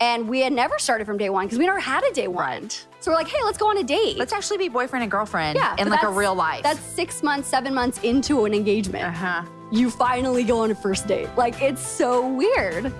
and 0.00 0.28
we 0.28 0.40
had 0.40 0.52
never 0.52 0.80
started 0.80 1.04
from 1.06 1.16
day 1.16 1.30
one 1.30 1.46
because 1.46 1.60
we 1.60 1.66
never 1.66 1.78
had 1.78 2.02
a 2.02 2.12
day 2.12 2.26
one. 2.26 2.62
Right. 2.64 2.86
So 3.00 3.10
we're 3.10 3.16
like, 3.16 3.28
hey, 3.28 3.38
let's 3.44 3.56
go 3.56 3.68
on 3.70 3.78
a 3.78 3.82
date. 3.82 4.18
Let's 4.18 4.32
actually 4.34 4.58
be 4.58 4.68
boyfriend 4.68 5.02
and 5.02 5.10
girlfriend 5.10 5.56
Yeah, 5.56 5.74
in 5.78 5.88
like 5.88 6.02
a 6.02 6.10
real 6.10 6.34
life. 6.34 6.62
That's 6.62 6.80
six 6.80 7.22
months, 7.22 7.48
seven 7.48 7.72
months 7.72 7.98
into 8.02 8.44
an 8.44 8.52
engagement. 8.52 9.04
uh 9.04 9.10
huh. 9.10 9.42
You 9.72 9.88
finally 9.90 10.44
go 10.44 10.60
on 10.60 10.70
a 10.70 10.74
first 10.74 11.06
date. 11.06 11.28
Like 11.36 11.62
it's 11.62 11.80
so 11.86 12.28
weird. 12.28 12.92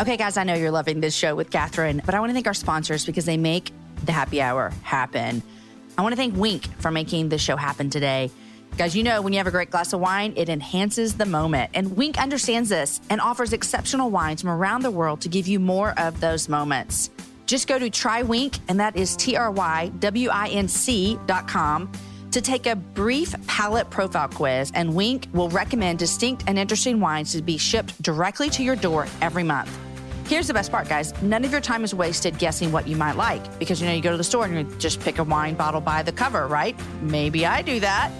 Okay, 0.00 0.16
guys, 0.16 0.36
I 0.36 0.42
know 0.42 0.54
you're 0.54 0.72
loving 0.72 1.00
this 1.00 1.14
show 1.14 1.36
with 1.36 1.50
Catherine, 1.50 2.02
but 2.04 2.14
I 2.14 2.18
want 2.20 2.30
to 2.30 2.34
thank 2.34 2.48
our 2.48 2.54
sponsors 2.54 3.06
because 3.06 3.24
they 3.24 3.36
make 3.36 3.70
the 4.04 4.10
happy 4.10 4.42
hour 4.42 4.72
happen. 4.82 5.42
I 5.96 6.02
want 6.02 6.12
to 6.12 6.16
thank 6.16 6.34
Winc 6.34 6.66
for 6.80 6.90
making 6.90 7.28
this 7.28 7.40
show 7.40 7.56
happen 7.56 7.88
today. 7.88 8.30
Guys, 8.78 8.96
you 8.96 9.02
know, 9.02 9.20
when 9.20 9.34
you 9.34 9.38
have 9.38 9.46
a 9.46 9.50
great 9.50 9.70
glass 9.70 9.92
of 9.92 10.00
wine, 10.00 10.32
it 10.34 10.48
enhances 10.48 11.14
the 11.14 11.26
moment. 11.26 11.70
And 11.74 11.94
Winc 11.94 12.18
understands 12.18 12.70
this 12.70 13.02
and 13.10 13.20
offers 13.20 13.52
exceptional 13.52 14.10
wines 14.10 14.40
from 14.40 14.50
around 14.50 14.82
the 14.82 14.90
world 14.90 15.20
to 15.20 15.28
give 15.28 15.46
you 15.46 15.60
more 15.60 15.92
of 15.98 16.20
those 16.20 16.48
moments. 16.48 17.10
Just 17.44 17.68
go 17.68 17.78
to 17.78 17.90
TryWinc, 17.90 18.58
and 18.68 18.80
that 18.80 18.96
is 18.96 19.14
T 19.16 19.36
R 19.36 19.50
Y 19.50 19.92
W 19.98 20.30
I 20.30 20.48
N 20.48 20.68
C 20.68 21.18
dot 21.26 21.46
com 21.46 21.92
to 22.30 22.40
take 22.40 22.66
a 22.66 22.74
brief 22.74 23.34
palate 23.46 23.90
profile 23.90 24.28
quiz, 24.28 24.72
and 24.74 24.94
Winc 24.94 25.28
will 25.34 25.50
recommend 25.50 25.98
distinct 25.98 26.44
and 26.46 26.58
interesting 26.58 26.98
wines 26.98 27.32
to 27.32 27.42
be 27.42 27.58
shipped 27.58 28.00
directly 28.00 28.48
to 28.48 28.62
your 28.62 28.74
door 28.74 29.06
every 29.20 29.42
month. 29.42 29.70
Here's 30.28 30.46
the 30.46 30.54
best 30.54 30.70
part, 30.70 30.88
guys. 30.88 31.12
None 31.20 31.44
of 31.44 31.52
your 31.52 31.60
time 31.60 31.84
is 31.84 31.94
wasted 31.94 32.38
guessing 32.38 32.72
what 32.72 32.88
you 32.88 32.96
might 32.96 33.16
like 33.16 33.58
because 33.58 33.82
you 33.82 33.86
know 33.86 33.92
you 33.92 34.00
go 34.00 34.12
to 34.12 34.16
the 34.16 34.24
store 34.24 34.46
and 34.46 34.56
you 34.56 34.78
just 34.78 34.98
pick 35.00 35.18
a 35.18 35.24
wine 35.24 35.56
bottle 35.56 35.82
by 35.82 36.02
the 36.02 36.12
cover, 36.12 36.46
right? 36.46 36.74
Maybe 37.02 37.44
I 37.44 37.60
do 37.60 37.80
that. 37.80 38.10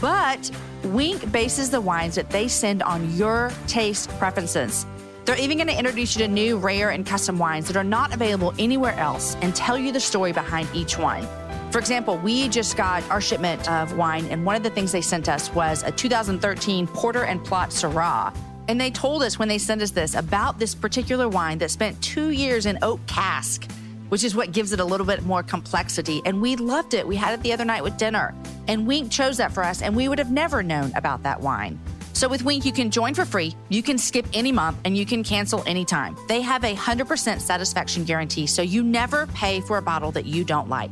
But 0.00 0.50
Winc 0.84 1.30
bases 1.32 1.70
the 1.70 1.80
wines 1.80 2.14
that 2.14 2.30
they 2.30 2.48
send 2.48 2.82
on 2.82 3.14
your 3.16 3.52
taste 3.66 4.08
preferences. 4.18 4.86
They're 5.24 5.38
even 5.38 5.58
going 5.58 5.68
to 5.68 5.78
introduce 5.78 6.16
you 6.16 6.24
to 6.24 6.32
new, 6.32 6.56
rare, 6.56 6.90
and 6.90 7.04
custom 7.04 7.38
wines 7.38 7.66
that 7.66 7.76
are 7.76 7.84
not 7.84 8.14
available 8.14 8.54
anywhere 8.58 8.94
else 8.94 9.36
and 9.42 9.54
tell 9.54 9.76
you 9.76 9.92
the 9.92 10.00
story 10.00 10.32
behind 10.32 10.68
each 10.72 10.96
one. 10.96 11.26
For 11.70 11.78
example, 11.78 12.16
we 12.18 12.48
just 12.48 12.78
got 12.78 13.02
our 13.10 13.20
shipment 13.20 13.70
of 13.70 13.94
wine, 13.94 14.24
and 14.26 14.46
one 14.46 14.56
of 14.56 14.62
the 14.62 14.70
things 14.70 14.90
they 14.90 15.02
sent 15.02 15.28
us 15.28 15.52
was 15.52 15.82
a 15.82 15.90
2013 15.90 16.86
Porter 16.86 17.24
and 17.24 17.44
Plot 17.44 17.70
Syrah. 17.70 18.34
And 18.68 18.80
they 18.80 18.90
told 18.90 19.22
us 19.22 19.38
when 19.38 19.48
they 19.48 19.58
sent 19.58 19.82
us 19.82 19.90
this 19.90 20.14
about 20.14 20.58
this 20.58 20.74
particular 20.74 21.28
wine 21.28 21.58
that 21.58 21.70
spent 21.70 22.00
two 22.02 22.30
years 22.30 22.64
in 22.64 22.78
oak 22.80 23.06
cask, 23.06 23.70
which 24.08 24.24
is 24.24 24.34
what 24.34 24.52
gives 24.52 24.72
it 24.72 24.80
a 24.80 24.84
little 24.84 25.06
bit 25.06 25.22
more 25.24 25.42
complexity. 25.42 26.22
And 26.24 26.40
we 26.40 26.56
loved 26.56 26.94
it. 26.94 27.06
We 27.06 27.16
had 27.16 27.34
it 27.34 27.42
the 27.42 27.52
other 27.52 27.64
night 27.64 27.82
with 27.82 27.96
dinner. 27.96 28.34
And 28.66 28.86
Winc 28.86 29.10
chose 29.10 29.36
that 29.38 29.52
for 29.52 29.64
us, 29.64 29.82
and 29.82 29.94
we 29.96 30.08
would 30.08 30.18
have 30.18 30.30
never 30.30 30.62
known 30.62 30.92
about 30.94 31.22
that 31.22 31.40
wine. 31.40 31.78
So 32.12 32.28
with 32.28 32.42
Winc, 32.42 32.64
you 32.64 32.72
can 32.72 32.90
join 32.90 33.14
for 33.14 33.24
free, 33.24 33.54
you 33.68 33.82
can 33.82 33.96
skip 33.96 34.26
any 34.34 34.50
month, 34.50 34.78
and 34.84 34.96
you 34.96 35.06
can 35.06 35.22
cancel 35.22 35.62
anytime. 35.66 36.16
They 36.26 36.40
have 36.40 36.64
a 36.64 36.74
100% 36.74 37.40
satisfaction 37.40 38.04
guarantee, 38.04 38.48
so 38.48 38.60
you 38.60 38.82
never 38.82 39.28
pay 39.28 39.60
for 39.60 39.78
a 39.78 39.82
bottle 39.82 40.10
that 40.12 40.26
you 40.26 40.42
don't 40.42 40.68
like. 40.68 40.90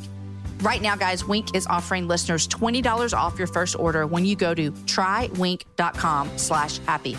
Right 0.60 0.80
now, 0.80 0.96
guys, 0.96 1.24
Winc 1.24 1.54
is 1.54 1.66
offering 1.66 2.08
listeners 2.08 2.46
$20 2.48 3.12
off 3.12 3.38
your 3.38 3.48
first 3.48 3.76
order 3.78 4.06
when 4.06 4.24
you 4.24 4.36
go 4.36 4.54
to 4.54 4.70
trywinc.com 4.70 6.30
slash 6.36 6.78
happy. 6.78 7.16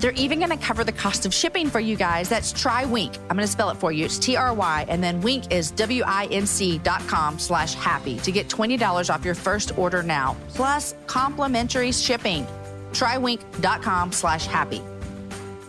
They're 0.00 0.12
even 0.12 0.38
going 0.38 0.50
to 0.50 0.56
cover 0.56 0.82
the 0.82 0.92
cost 0.92 1.26
of 1.26 1.34
shipping 1.34 1.68
for 1.68 1.78
you 1.78 1.94
guys. 1.94 2.28
That's 2.28 2.52
Try 2.52 2.84
Winc. 2.86 3.18
I'm 3.28 3.36
going 3.36 3.46
to 3.46 3.46
spell 3.46 3.70
it 3.70 3.76
for 3.76 3.92
you. 3.92 4.06
It's 4.06 4.18
T-R-Y, 4.18 4.86
and 4.88 5.04
then 5.04 5.20
Winc 5.20 5.52
is 5.52 5.70
W-I-N-C 5.72 6.78
dot 6.78 7.06
com 7.06 7.38
slash 7.38 7.74
happy 7.74 8.16
to 8.18 8.32
get 8.32 8.48
$20 8.48 9.14
off 9.14 9.24
your 9.24 9.34
first 9.34 9.76
order 9.78 10.02
now, 10.02 10.36
plus 10.48 10.94
complimentary 11.06 11.92
shipping. 11.92 12.46
TryWinc.com 12.92 14.12
slash 14.12 14.46
happy. 14.46 14.82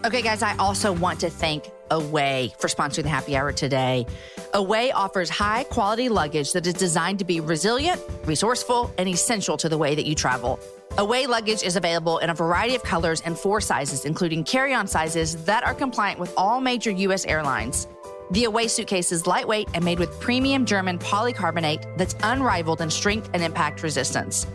Okay, 0.05 0.21
guys, 0.21 0.41
I 0.41 0.55
also 0.57 0.91
want 0.93 1.19
to 1.19 1.29
thank 1.29 1.69
Away 1.91 2.53
for 2.57 2.69
sponsoring 2.69 3.03
the 3.03 3.09
happy 3.09 3.35
hour 3.35 3.51
today. 3.51 4.05
Away 4.53 4.93
offers 4.93 5.29
high 5.29 5.65
quality 5.65 6.07
luggage 6.07 6.53
that 6.53 6.65
is 6.65 6.73
designed 6.73 7.19
to 7.19 7.25
be 7.25 7.41
resilient, 7.41 8.01
resourceful, 8.25 8.93
and 8.97 9.09
essential 9.09 9.57
to 9.57 9.67
the 9.67 9.77
way 9.77 9.93
that 9.93 10.05
you 10.05 10.15
travel. 10.15 10.57
Away 10.97 11.25
luggage 11.25 11.63
is 11.63 11.77
available 11.77 12.17
in 12.17 12.29
a 12.29 12.33
variety 12.33 12.75
of 12.75 12.83
colors 12.83 13.21
and 13.21 13.39
four 13.39 13.61
sizes, 13.61 14.03
including 14.03 14.43
carry 14.43 14.73
on 14.73 14.87
sizes 14.87 15.41
that 15.45 15.63
are 15.63 15.73
compliant 15.73 16.19
with 16.19 16.33
all 16.35 16.59
major 16.59 16.91
U.S. 16.91 17.25
airlines. 17.25 17.87
The 18.31 18.43
Away 18.43 18.67
suitcase 18.67 19.13
is 19.13 19.25
lightweight 19.25 19.69
and 19.73 19.85
made 19.85 19.99
with 19.99 20.19
premium 20.19 20.65
German 20.65 20.99
polycarbonate 20.99 21.97
that's 21.97 22.15
unrivaled 22.23 22.81
in 22.81 22.89
strength 22.89 23.29
and 23.33 23.41
impact 23.41 23.83
resistance. 23.83 24.45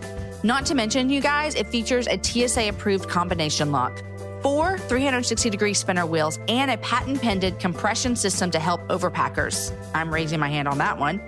Not 0.42 0.66
to 0.66 0.74
mention, 0.74 1.08
you 1.08 1.22
guys, 1.22 1.54
it 1.54 1.68
features 1.68 2.06
a 2.06 2.22
TSA 2.22 2.68
approved 2.68 3.08
combination 3.08 3.72
lock, 3.72 4.02
four 4.42 4.76
360 4.76 5.48
degree 5.48 5.72
spinner 5.72 6.04
wheels, 6.04 6.38
and 6.48 6.70
a 6.70 6.76
patent 6.78 7.22
pending 7.22 7.56
compression 7.56 8.14
system 8.14 8.50
to 8.50 8.58
help 8.58 8.86
overpackers. 8.88 9.72
I'm 9.94 10.12
raising 10.12 10.38
my 10.38 10.50
hand 10.50 10.68
on 10.68 10.76
that 10.78 10.98
one. 10.98 11.18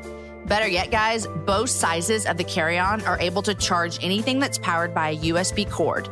Better 0.48 0.66
yet, 0.66 0.90
guys, 0.90 1.26
both 1.44 1.68
sizes 1.68 2.24
of 2.24 2.38
the 2.38 2.44
carry 2.44 2.78
on 2.78 3.02
are 3.02 3.20
able 3.20 3.42
to 3.42 3.54
charge 3.54 4.02
anything 4.02 4.38
that's 4.38 4.56
powered 4.56 4.94
by 4.94 5.10
a 5.10 5.16
USB 5.16 5.70
cord. 5.70 6.08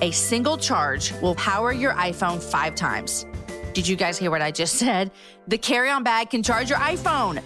A 0.00 0.10
single 0.10 0.56
charge 0.56 1.12
will 1.20 1.34
power 1.34 1.70
your 1.70 1.92
iPhone 1.92 2.42
five 2.42 2.74
times. 2.74 3.26
Did 3.74 3.86
you 3.86 3.94
guys 3.94 4.16
hear 4.16 4.30
what 4.30 4.40
I 4.40 4.52
just 4.52 4.76
said? 4.78 5.10
The 5.48 5.58
carry 5.58 5.90
on 5.90 6.02
bag 6.02 6.30
can 6.30 6.42
charge 6.42 6.70
your 6.70 6.78
iPhone. 6.78 7.42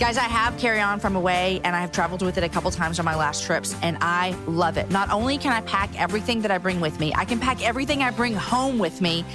Guys, 0.00 0.16
I 0.16 0.22
have 0.22 0.56
carry 0.58 0.80
on 0.80 0.98
from 0.98 1.14
away 1.14 1.60
and 1.62 1.76
I 1.76 1.80
have 1.80 1.92
traveled 1.92 2.22
with 2.22 2.38
it 2.38 2.44
a 2.44 2.48
couple 2.48 2.70
times 2.70 2.98
on 2.98 3.04
my 3.04 3.14
last 3.14 3.44
trips 3.44 3.74
and 3.82 3.98
I 4.00 4.30
love 4.46 4.78
it. 4.78 4.90
Not 4.90 5.10
only 5.10 5.36
can 5.36 5.52
I 5.52 5.60
pack 5.62 5.98
everything 6.00 6.40
that 6.40 6.50
I 6.50 6.56
bring 6.56 6.80
with 6.80 6.98
me, 6.98 7.12
I 7.14 7.26
can 7.26 7.38
pack 7.38 7.62
everything 7.62 8.02
I 8.02 8.10
bring 8.10 8.34
home 8.34 8.78
with 8.78 9.02
me. 9.02 9.26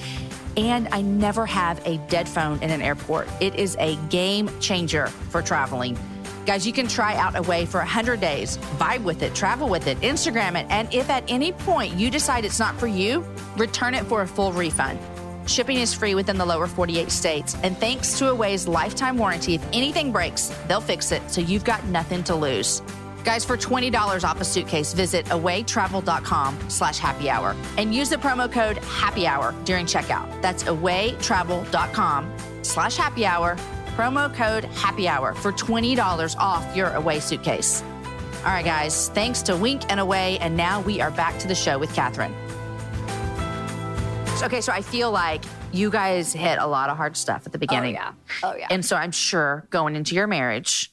And 0.57 0.87
I 0.91 1.01
never 1.01 1.45
have 1.45 1.85
a 1.85 1.97
dead 2.09 2.27
phone 2.27 2.61
in 2.63 2.71
an 2.71 2.81
airport. 2.81 3.27
It 3.39 3.55
is 3.55 3.75
a 3.79 3.95
game 4.09 4.49
changer 4.59 5.07
for 5.07 5.41
traveling. 5.41 5.97
Guys, 6.45 6.65
you 6.65 6.73
can 6.73 6.87
try 6.87 7.15
out 7.15 7.35
Away 7.35 7.65
for 7.65 7.77
100 7.79 8.19
days, 8.19 8.57
vibe 8.77 9.03
with 9.03 9.23
it, 9.23 9.33
travel 9.35 9.69
with 9.69 9.87
it, 9.87 9.99
Instagram 10.01 10.59
it, 10.59 10.65
and 10.69 10.91
if 10.93 11.09
at 11.09 11.23
any 11.27 11.51
point 11.51 11.93
you 11.93 12.09
decide 12.09 12.45
it's 12.45 12.59
not 12.59 12.79
for 12.79 12.87
you, 12.87 13.25
return 13.57 13.93
it 13.93 14.05
for 14.05 14.21
a 14.21 14.27
full 14.27 14.51
refund. 14.51 14.99
Shipping 15.45 15.77
is 15.77 15.93
free 15.93 16.15
within 16.15 16.37
the 16.37 16.45
lower 16.45 16.67
48 16.67 17.11
states. 17.11 17.55
And 17.63 17.77
thanks 17.77 18.17
to 18.19 18.29
Away's 18.29 18.67
lifetime 18.67 19.17
warranty, 19.17 19.55
if 19.55 19.65
anything 19.73 20.11
breaks, 20.11 20.53
they'll 20.67 20.81
fix 20.81 21.11
it, 21.11 21.21
so 21.29 21.41
you've 21.41 21.63
got 21.63 21.83
nothing 21.85 22.23
to 22.25 22.35
lose. 22.35 22.81
Guys, 23.23 23.45
for 23.45 23.55
$20 23.55 24.23
off 24.23 24.41
a 24.41 24.45
suitcase, 24.45 24.93
visit 24.93 25.25
awaytravel.com 25.27 26.69
slash 26.69 26.97
happy 26.97 27.29
hour 27.29 27.55
and 27.77 27.93
use 27.93 28.09
the 28.09 28.15
promo 28.15 28.51
code 28.51 28.77
happy 28.77 29.27
hour 29.27 29.53
during 29.63 29.85
checkout. 29.85 30.41
That's 30.41 30.63
awaytravel.com 30.63 32.33
slash 32.63 32.95
happy 32.95 33.25
hour, 33.25 33.57
promo 34.01 34.33
code 34.33 34.63
happy 34.63 35.07
hour 35.07 35.35
for 35.35 35.51
$20 35.51 36.35
off 36.37 36.75
your 36.75 36.87
away 36.93 37.19
suitcase. 37.19 37.83
All 38.39 38.45
right, 38.45 38.65
guys, 38.65 39.09
thanks 39.09 39.43
to 39.43 39.55
Winc 39.55 39.85
and 39.89 39.99
Away. 39.99 40.39
And 40.39 40.57
now 40.57 40.81
we 40.81 40.99
are 41.01 41.11
back 41.11 41.37
to 41.37 41.47
the 41.47 41.53
show 41.53 41.77
with 41.77 41.93
Catherine. 41.93 42.33
Okay, 44.41 44.59
so 44.59 44.71
I 44.71 44.81
feel 44.81 45.11
like 45.11 45.43
you 45.71 45.91
guys 45.91 46.33
hit 46.33 46.57
a 46.57 46.65
lot 46.65 46.89
of 46.89 46.97
hard 46.97 47.15
stuff 47.15 47.45
at 47.45 47.51
the 47.51 47.59
oh, 47.59 47.59
beginning. 47.59 47.95
Oh, 47.95 47.99
yeah. 47.99 48.13
Oh, 48.41 48.55
yeah. 48.55 48.67
And 48.71 48.83
so 48.83 48.95
I'm 48.95 49.11
sure 49.11 49.67
going 49.69 49.95
into 49.95 50.15
your 50.15 50.25
marriage, 50.25 50.91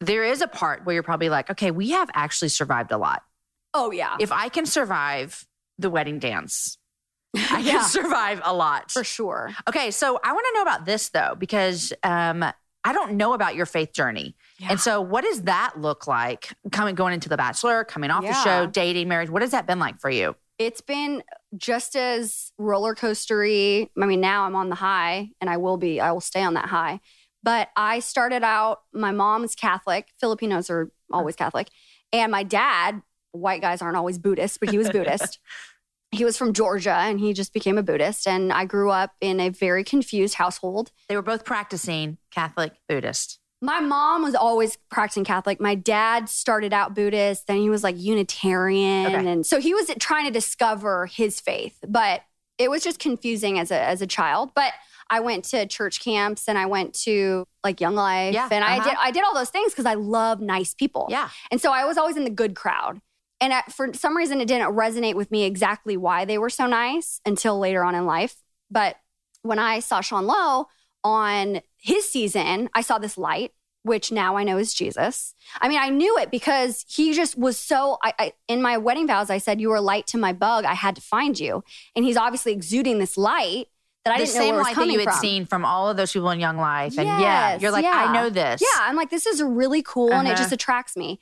there 0.00 0.22
is 0.22 0.42
a 0.42 0.46
part 0.46 0.84
where 0.84 0.92
you're 0.92 1.02
probably 1.02 1.30
like, 1.30 1.48
okay, 1.48 1.70
we 1.70 1.92
have 1.92 2.10
actually 2.12 2.50
survived 2.50 2.92
a 2.92 2.98
lot. 2.98 3.22
oh, 3.72 3.90
yeah. 3.90 4.18
If 4.20 4.32
I 4.32 4.50
can 4.50 4.66
survive 4.66 5.46
the 5.78 5.88
wedding 5.88 6.18
dance, 6.18 6.76
I 7.36 7.40
can 7.62 7.64
Yeah. 7.64 7.82
survive 7.82 8.40
a 8.44 8.52
lot. 8.54 8.90
For 8.90 9.04
sure. 9.04 9.50
Okay, 9.68 9.90
so 9.90 10.18
I 10.22 10.32
want 10.32 10.46
to 10.50 10.54
know 10.58 10.62
about 10.62 10.84
this 10.84 11.08
though, 11.10 11.34
because 11.38 11.92
um, 12.02 12.42
I 12.42 12.92
don't 12.92 13.12
know 13.12 13.34
about 13.34 13.54
your 13.54 13.66
faith 13.66 13.92
journey. 13.92 14.34
Yeah. 14.58 14.68
And 14.70 14.80
so, 14.80 15.00
what 15.00 15.22
does 15.24 15.42
that 15.42 15.74
look 15.78 16.06
like 16.06 16.52
coming 16.72 16.94
going 16.94 17.14
into 17.14 17.28
The 17.28 17.36
Bachelor, 17.36 17.84
coming 17.84 18.10
off 18.10 18.24
the 18.24 18.32
show, 18.34 18.66
dating, 18.66 19.08
marriage? 19.08 19.30
What 19.30 19.42
has 19.42 19.50
that 19.52 19.66
been 19.66 19.78
like 19.78 20.00
for 20.00 20.10
you? 20.10 20.34
It's 20.58 20.80
been 20.80 21.22
just 21.56 21.96
as 21.96 22.52
roller 22.58 22.94
coastery. 22.94 23.88
I 24.00 24.06
mean, 24.06 24.20
now 24.20 24.44
I'm 24.44 24.54
on 24.54 24.68
the 24.68 24.74
high 24.74 25.30
and 25.40 25.48
I 25.48 25.56
will 25.56 25.76
be, 25.78 26.00
I 26.00 26.12
will 26.12 26.20
stay 26.20 26.42
on 26.42 26.54
that 26.54 26.66
high. 26.66 27.00
But 27.42 27.70
I 27.76 28.00
started 28.00 28.42
out, 28.42 28.80
my 28.92 29.12
mom's 29.12 29.54
Catholic, 29.54 30.08
Filipinos 30.20 30.68
are 30.68 30.90
always 31.10 31.36
Catholic. 31.36 31.68
And 32.12 32.30
my 32.30 32.42
dad, 32.42 33.00
white 33.32 33.62
guys 33.62 33.80
aren't 33.80 33.96
always 33.96 34.18
Buddhist, 34.18 34.60
but 34.60 34.68
he 34.70 34.76
was 34.76 34.90
Buddhist. 34.90 35.38
he 36.12 36.24
was 36.24 36.36
from 36.36 36.52
Georgia 36.52 36.94
and 36.94 37.20
he 37.20 37.32
just 37.32 37.52
became 37.52 37.78
a 37.78 37.82
Buddhist. 37.82 38.26
And 38.26 38.52
I 38.52 38.64
grew 38.64 38.90
up 38.90 39.12
in 39.20 39.38
a 39.40 39.48
very 39.48 39.84
confused 39.84 40.34
household. 40.34 40.90
They 41.08 41.16
were 41.16 41.22
both 41.22 41.44
practicing 41.44 42.18
Catholic, 42.30 42.72
Buddhist. 42.88 43.38
My 43.62 43.80
mom 43.80 44.22
was 44.22 44.34
always 44.34 44.78
practicing 44.90 45.24
Catholic. 45.24 45.60
My 45.60 45.74
dad 45.74 46.28
started 46.30 46.72
out 46.72 46.94
Buddhist, 46.94 47.46
then 47.46 47.58
he 47.58 47.68
was 47.68 47.84
like 47.84 47.94
Unitarian, 47.98 49.06
Okay. 49.14 49.26
and 49.30 49.44
so 49.44 49.60
he 49.60 49.74
was 49.74 49.90
trying 49.98 50.24
to 50.24 50.30
discover 50.30 51.06
his 51.06 51.40
faith. 51.40 51.76
But 51.86 52.22
it 52.56 52.70
was 52.70 52.82
just 52.82 52.98
confusing 52.98 53.58
as 53.58 53.70
a 53.70 53.78
as 53.80 54.00
a 54.02 54.06
child. 54.06 54.52
But 54.54 54.72
I 55.10 55.20
went 55.20 55.44
to 55.46 55.66
church 55.66 56.00
camps 56.00 56.48
and 56.48 56.56
I 56.56 56.66
went 56.66 56.94
to 57.02 57.44
like 57.62 57.80
Young 57.80 57.94
Life, 57.96 58.32
Yeah, 58.32 58.48
and 58.50 58.64
I 58.64 58.78
uh-huh. 58.78 58.88
did 58.88 58.98
I 59.00 59.10
did 59.10 59.24
all 59.24 59.34
those 59.34 59.50
things 59.50 59.72
because 59.72 59.86
I 59.86 59.94
love 59.94 60.40
nice 60.40 60.72
people. 60.72 61.06
Yeah. 61.10 61.28
And 61.50 61.60
so 61.60 61.70
I 61.70 61.84
was 61.84 61.98
always 61.98 62.16
in 62.16 62.24
the 62.24 62.30
good 62.30 62.54
crowd. 62.56 63.00
And 63.40 63.52
for 63.72 63.92
some 63.94 64.16
reason, 64.16 64.40
it 64.40 64.48
didn't 64.48 64.74
resonate 64.74 65.14
with 65.14 65.30
me 65.30 65.44
exactly 65.44 65.96
why 65.96 66.24
they 66.24 66.36
were 66.38 66.50
so 66.50 66.66
nice 66.66 67.20
until 67.24 67.58
later 67.58 67.82
on 67.84 67.94
in 67.94 68.04
life. 68.06 68.36
But 68.70 68.96
when 69.42 69.58
I 69.58 69.80
saw 69.80 70.00
Sean 70.02 70.26
Lowe 70.26 70.66
on 71.04 71.62
his 71.78 72.10
season, 72.10 72.68
I 72.74 72.82
saw 72.82 72.98
this 72.98 73.16
light, 73.16 73.52
which 73.82 74.12
now 74.12 74.36
I 74.36 74.44
know 74.44 74.58
is 74.58 74.74
Jesus. 74.74 75.34
I 75.60 75.68
mean, 75.68 75.78
I 75.80 75.88
knew 75.88 76.18
it 76.18 76.30
because 76.30 76.84
he 76.88 77.14
just 77.14 77.38
was 77.38 77.58
so. 77.58 77.96
I, 78.02 78.12
I 78.18 78.32
in 78.48 78.60
my 78.60 78.76
wedding 78.76 79.06
vows, 79.06 79.30
I 79.30 79.38
said, 79.38 79.60
"You 79.60 79.70
were 79.70 79.76
a 79.76 79.80
light 79.80 80.06
to 80.08 80.18
my 80.18 80.32
bug. 80.34 80.64
I 80.66 80.74
had 80.74 80.94
to 80.96 81.00
find 81.02 81.38
you." 81.40 81.64
And 81.96 82.04
he's 82.04 82.18
obviously 82.18 82.52
exuding 82.52 82.98
this 82.98 83.16
light 83.16 83.68
that 84.04 84.14
I 84.14 84.18
the 84.18 84.24
didn't 84.26 84.34
know 84.36 84.40
same 84.40 84.48
where 84.50 84.54
it 84.54 84.58
was 84.58 84.66
light 84.66 84.76
that 84.86 84.92
you 84.92 84.98
had 84.98 85.08
from. 85.08 85.18
seen 85.20 85.46
from 85.46 85.64
all 85.64 85.88
of 85.88 85.96
those 85.96 86.12
people 86.12 86.30
in 86.30 86.40
Young 86.40 86.56
Life. 86.58 86.98
And 86.98 87.06
yeah, 87.06 87.20
Yes, 87.20 87.62
you're 87.62 87.70
like, 87.70 87.84
yeah. 87.84 88.06
I 88.08 88.12
know 88.12 88.28
this. 88.30 88.60
Yeah, 88.62 88.80
I'm 88.80 88.96
like, 88.96 89.10
this 89.10 89.26
is 89.26 89.42
really 89.42 89.82
cool 89.82 90.12
and 90.12 90.26
it 90.28 90.32
Uh-huh. 90.32 90.40
just 90.42 90.52
attracts 90.52 90.96
me. 90.96 91.20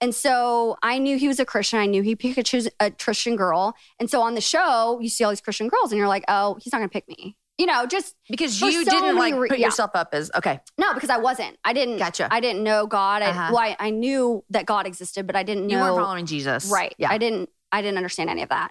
And 0.00 0.14
so 0.14 0.76
I 0.82 0.98
knew 0.98 1.18
he 1.18 1.26
was 1.26 1.40
a 1.40 1.44
Christian. 1.44 1.78
I 1.80 1.86
knew 1.86 2.02
he 2.02 2.14
picked 2.14 2.38
a, 2.80 2.90
Christian 2.92 3.36
girl. 3.36 3.74
And 3.98 4.08
so 4.08 4.22
on 4.22 4.34
the 4.34 4.40
show, 4.40 4.98
you 5.00 5.08
see 5.08 5.24
all 5.24 5.30
these 5.30 5.40
Christian 5.40 5.68
girls 5.68 5.90
and 5.90 5.98
you're 5.98 6.08
like, 6.08 6.24
oh, 6.28 6.56
he's 6.60 6.72
not 6.72 6.78
going 6.78 6.88
to 6.88 6.92
pick 6.92 7.08
me. 7.08 7.36
You 7.58 7.66
know, 7.66 7.86
just 7.86 8.14
Because 8.30 8.60
you 8.60 8.84
so 8.84 8.90
didn't 8.90 9.16
like 9.16 9.34
re- 9.34 9.48
put 9.48 9.58
yeah. 9.58 9.66
yourself 9.66 9.90
up 9.94 10.10
as, 10.12 10.30
okay. 10.36 10.60
no, 10.78 10.94
because 10.94 11.10
I 11.10 11.18
wasn't. 11.18 11.58
I 11.64 11.72
didn't. 11.72 11.98
Gotcha. 11.98 12.28
I 12.30 12.38
didn't 12.38 12.62
know 12.62 12.86
God. 12.86 13.22
I, 13.22 13.30
Uh-huh. 13.30 13.50
well, 13.52 13.58
I, 13.60 13.76
I 13.80 13.90
knew 13.90 14.44
that 14.50 14.64
God 14.66 14.86
existed, 14.86 15.26
but 15.26 15.34
I 15.34 15.42
didn't 15.42 15.66
know. 15.66 15.76
You 15.76 15.82
weren't 15.82 15.96
following 16.04 16.26
Jesus. 16.26 16.66
Right. 16.66 16.94
Yeah. 16.98 17.10
I 17.10 17.18
didn't 17.18 17.50
I 17.72 17.82
didn't 17.82 17.96
understand 17.96 18.30
any 18.30 18.42
of 18.42 18.50
that. 18.50 18.70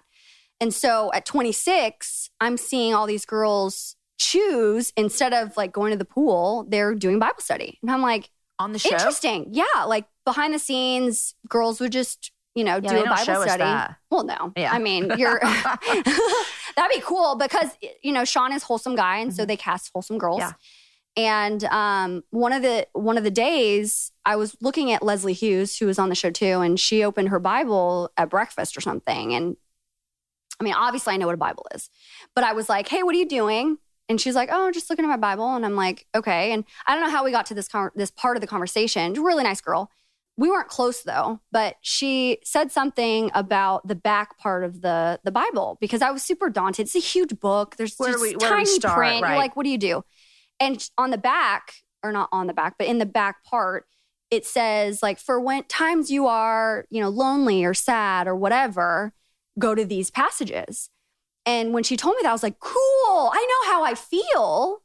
And 0.62 0.74
so 0.74 1.12
at 1.14 1.26
26, 1.26 2.30
I'm 2.40 2.56
seeing 2.58 2.94
all 2.96 3.06
these 3.06 3.26
girls 3.26 3.96
choose 4.18 4.92
instead 4.98 5.34
of 5.34 5.56
like 5.58 5.72
going 5.72 5.92
to 5.92 5.98
the 5.98 6.06
pool, 6.06 6.66
they're 6.70 6.96
doing 6.96 7.20
Bible 7.20 7.36
study. 7.40 7.78
And 7.82 7.92
I'm 7.92 8.02
like, 8.02 8.30
On 8.60 8.74
the 8.74 8.80
show? 8.80 8.90
interesting. 8.92 9.48
Yeah, 9.52 9.84
like 9.86 10.06
behind 10.26 10.54
the 10.54 10.60
scenes, 10.60 11.36
girls 11.48 11.80
would 11.80 11.92
just, 11.92 12.32
you 12.56 12.64
know, 12.64 12.80
Yeah, 12.82 12.90
do 12.90 13.04
a 13.04 13.06
Bible 13.06 13.44
study. 13.44 13.94
Well, 14.10 14.24
no. 14.24 14.54
Yeah. 14.58 14.74
I 14.74 14.80
mean, 14.80 15.12
you're 15.18 15.40
that'd 16.76 16.92
be 16.94 17.02
cool 17.02 17.36
because 17.36 17.70
you 18.02 18.12
know, 18.12 18.26
Sean 18.26 18.52
is 18.54 18.64
a 18.64 18.66
wholesome 18.66 18.96
guy 18.96 19.18
and 19.18 19.34
so 19.34 19.46
they 19.46 19.58
cast 19.58 19.92
wholesome 19.94 20.18
girls. 20.18 20.42
Mm-hmm. 20.42 20.50
Yeah. 20.50 20.54
And 21.18 21.64
um, 21.66 22.24
one 22.30 22.54
of 22.54 22.62
the 22.62 22.88
one 22.94 23.18
of 23.18 23.24
the 23.24 23.32
days, 23.32 24.12
I 24.24 24.36
was 24.36 24.56
looking 24.62 24.92
at 24.92 25.02
Leslie 25.02 25.34
Hughes, 25.34 25.78
who 25.78 25.88
was 25.88 25.98
on 25.98 26.10
the 26.10 26.16
show 26.16 26.30
too, 26.30 26.62
and 26.62 26.80
she 26.80 27.04
opened 27.04 27.30
her 27.30 27.40
Bible 27.40 28.12
at 28.18 28.30
breakfast 28.30 28.78
or 28.78 28.82
something. 28.82 29.34
And 29.34 29.58
I 30.60 30.64
mean, 30.64 30.76
obviously, 30.76 31.16
I 31.16 31.18
know 31.18 31.26
what 31.26 31.34
a 31.34 31.38
Bible 31.38 31.66
is, 31.74 31.90
but 32.36 32.44
I 32.44 32.54
was 32.54 32.70
like, 32.70 32.88
"Hey, 32.88 33.02
what 33.02 33.16
are 33.16 33.18
you 33.18 33.28
doing?" 33.28 33.80
And 34.10 34.20
she's 34.22 34.36
like, 34.36 34.50
"Oh, 34.52 34.72
just 34.72 34.90
looking 34.90 35.04
at 35.06 35.10
my 35.10 35.18
Bible." 35.18 35.54
And 35.56 35.66
I'm 35.66 35.76
like, 35.76 36.08
"Okay." 36.16 36.52
And 36.54 36.64
I 36.86 36.94
don't 36.96 37.04
know 37.04 37.10
how 37.10 37.26
we 37.26 37.32
got 37.32 37.46
to 37.48 37.54
this 37.54 37.68
con- 37.68 37.92
this 37.96 38.12
part 38.12 38.38
of 38.38 38.42
the 38.42 38.48
conversation. 38.48 39.14
Really 39.14 39.44
nice 39.44 39.62
girl. 39.62 39.92
We 40.38 40.50
weren't 40.50 40.68
close 40.70 41.02
though, 41.02 41.40
but 41.52 41.76
she 41.82 42.38
said 42.44 42.72
something 42.72 43.32
about 43.34 43.88
the 43.88 43.96
back 43.96 44.38
part 44.38 44.64
of 44.64 44.82
the 44.82 45.20
the 45.24 45.32
Bible 45.32 45.78
because 45.82 46.02
I 46.02 46.12
was 46.12 46.24
super 46.24 46.50
daunted. 46.50 46.86
It's 46.86 46.96
a 46.96 47.00
huge 47.00 47.40
book. 47.40 47.76
There's 47.76 47.96
Where 47.98 48.12
just 48.12 48.22
we- 48.22 48.36
tiny 48.36 48.66
start? 48.66 48.98
print. 48.98 49.24
Right. 49.24 49.30
You're 49.32 49.38
like, 49.40 49.56
"What 49.56 49.64
do 49.64 49.70
you 49.70 49.78
do?" 49.78 50.04
And 50.60 50.90
on 50.98 51.10
the 51.12 51.18
back, 51.18 51.74
or 52.04 52.12
not 52.12 52.30
on 52.32 52.48
the 52.48 52.54
back, 52.54 52.76
but 52.78 52.88
in 52.88 53.00
the 53.00 53.06
back 53.06 53.44
part, 53.44 53.86
it 54.32 54.46
says 54.46 55.02
like 55.04 55.20
for 55.20 55.40
when 55.40 55.64
times 55.66 56.10
you 56.12 56.28
are, 56.28 56.86
you 56.90 57.02
know, 57.02 57.10
lonely 57.10 57.66
or 57.66 57.74
sad 57.74 58.28
or 58.28 58.36
whatever, 58.36 59.14
go 59.60 59.74
to 59.76 59.84
these 59.86 60.10
passages. 60.12 60.90
And 61.48 61.74
when 61.74 61.84
she 61.84 61.98
told 61.98 62.16
me 62.18 62.20
that, 62.24 62.30
I 62.30 62.34
was 62.34 62.44
like, 62.44 62.60
cool, 62.60 63.32
I 63.34 63.48
know 63.50 63.72
how 63.72 63.84
I 63.84 63.96
feel. 63.96 64.84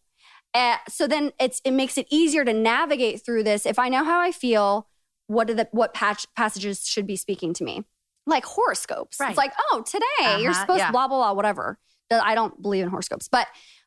Uh, 0.55 0.77
so 0.89 1.07
then 1.07 1.33
it's 1.41 1.61
it 1.65 1.73
makes 1.73 1.99
it 1.99 2.07
easier 2.11 2.45
to 2.45 2.53
navigate 2.53 3.25
through 3.25 3.43
this. 3.43 3.67
If 3.67 3.79
I 3.79 3.89
know 3.89 4.05
how 4.05 4.21
I 4.21 4.33
feel, 4.33 4.87
what 5.27 5.51
are 5.51 5.55
the 5.55 5.69
what 5.73 5.93
patch, 5.93 6.27
passages 6.37 6.87
should 6.87 7.07
be 7.07 7.17
speaking 7.17 7.53
to 7.55 7.65
me? 7.65 7.85
Like 8.27 8.45
horoscopes. 8.45 9.19
Right. 9.19 9.31
It's 9.31 9.39
like, 9.39 9.53
oh, 9.73 9.83
today 9.85 10.41
you're 10.41 10.53
Uh-huh, 10.53 10.61
supposed 10.61 10.79
yeah. 10.79 10.87
to 10.87 10.93
blah 10.93 11.09
blah 11.09 11.19
blah, 11.19 11.33
whatever. 11.33 11.79
I 12.11 12.35
don't 12.35 12.61
believe 12.63 12.85
in 12.85 12.91
horoscopes, 12.91 13.27
but 13.29 13.47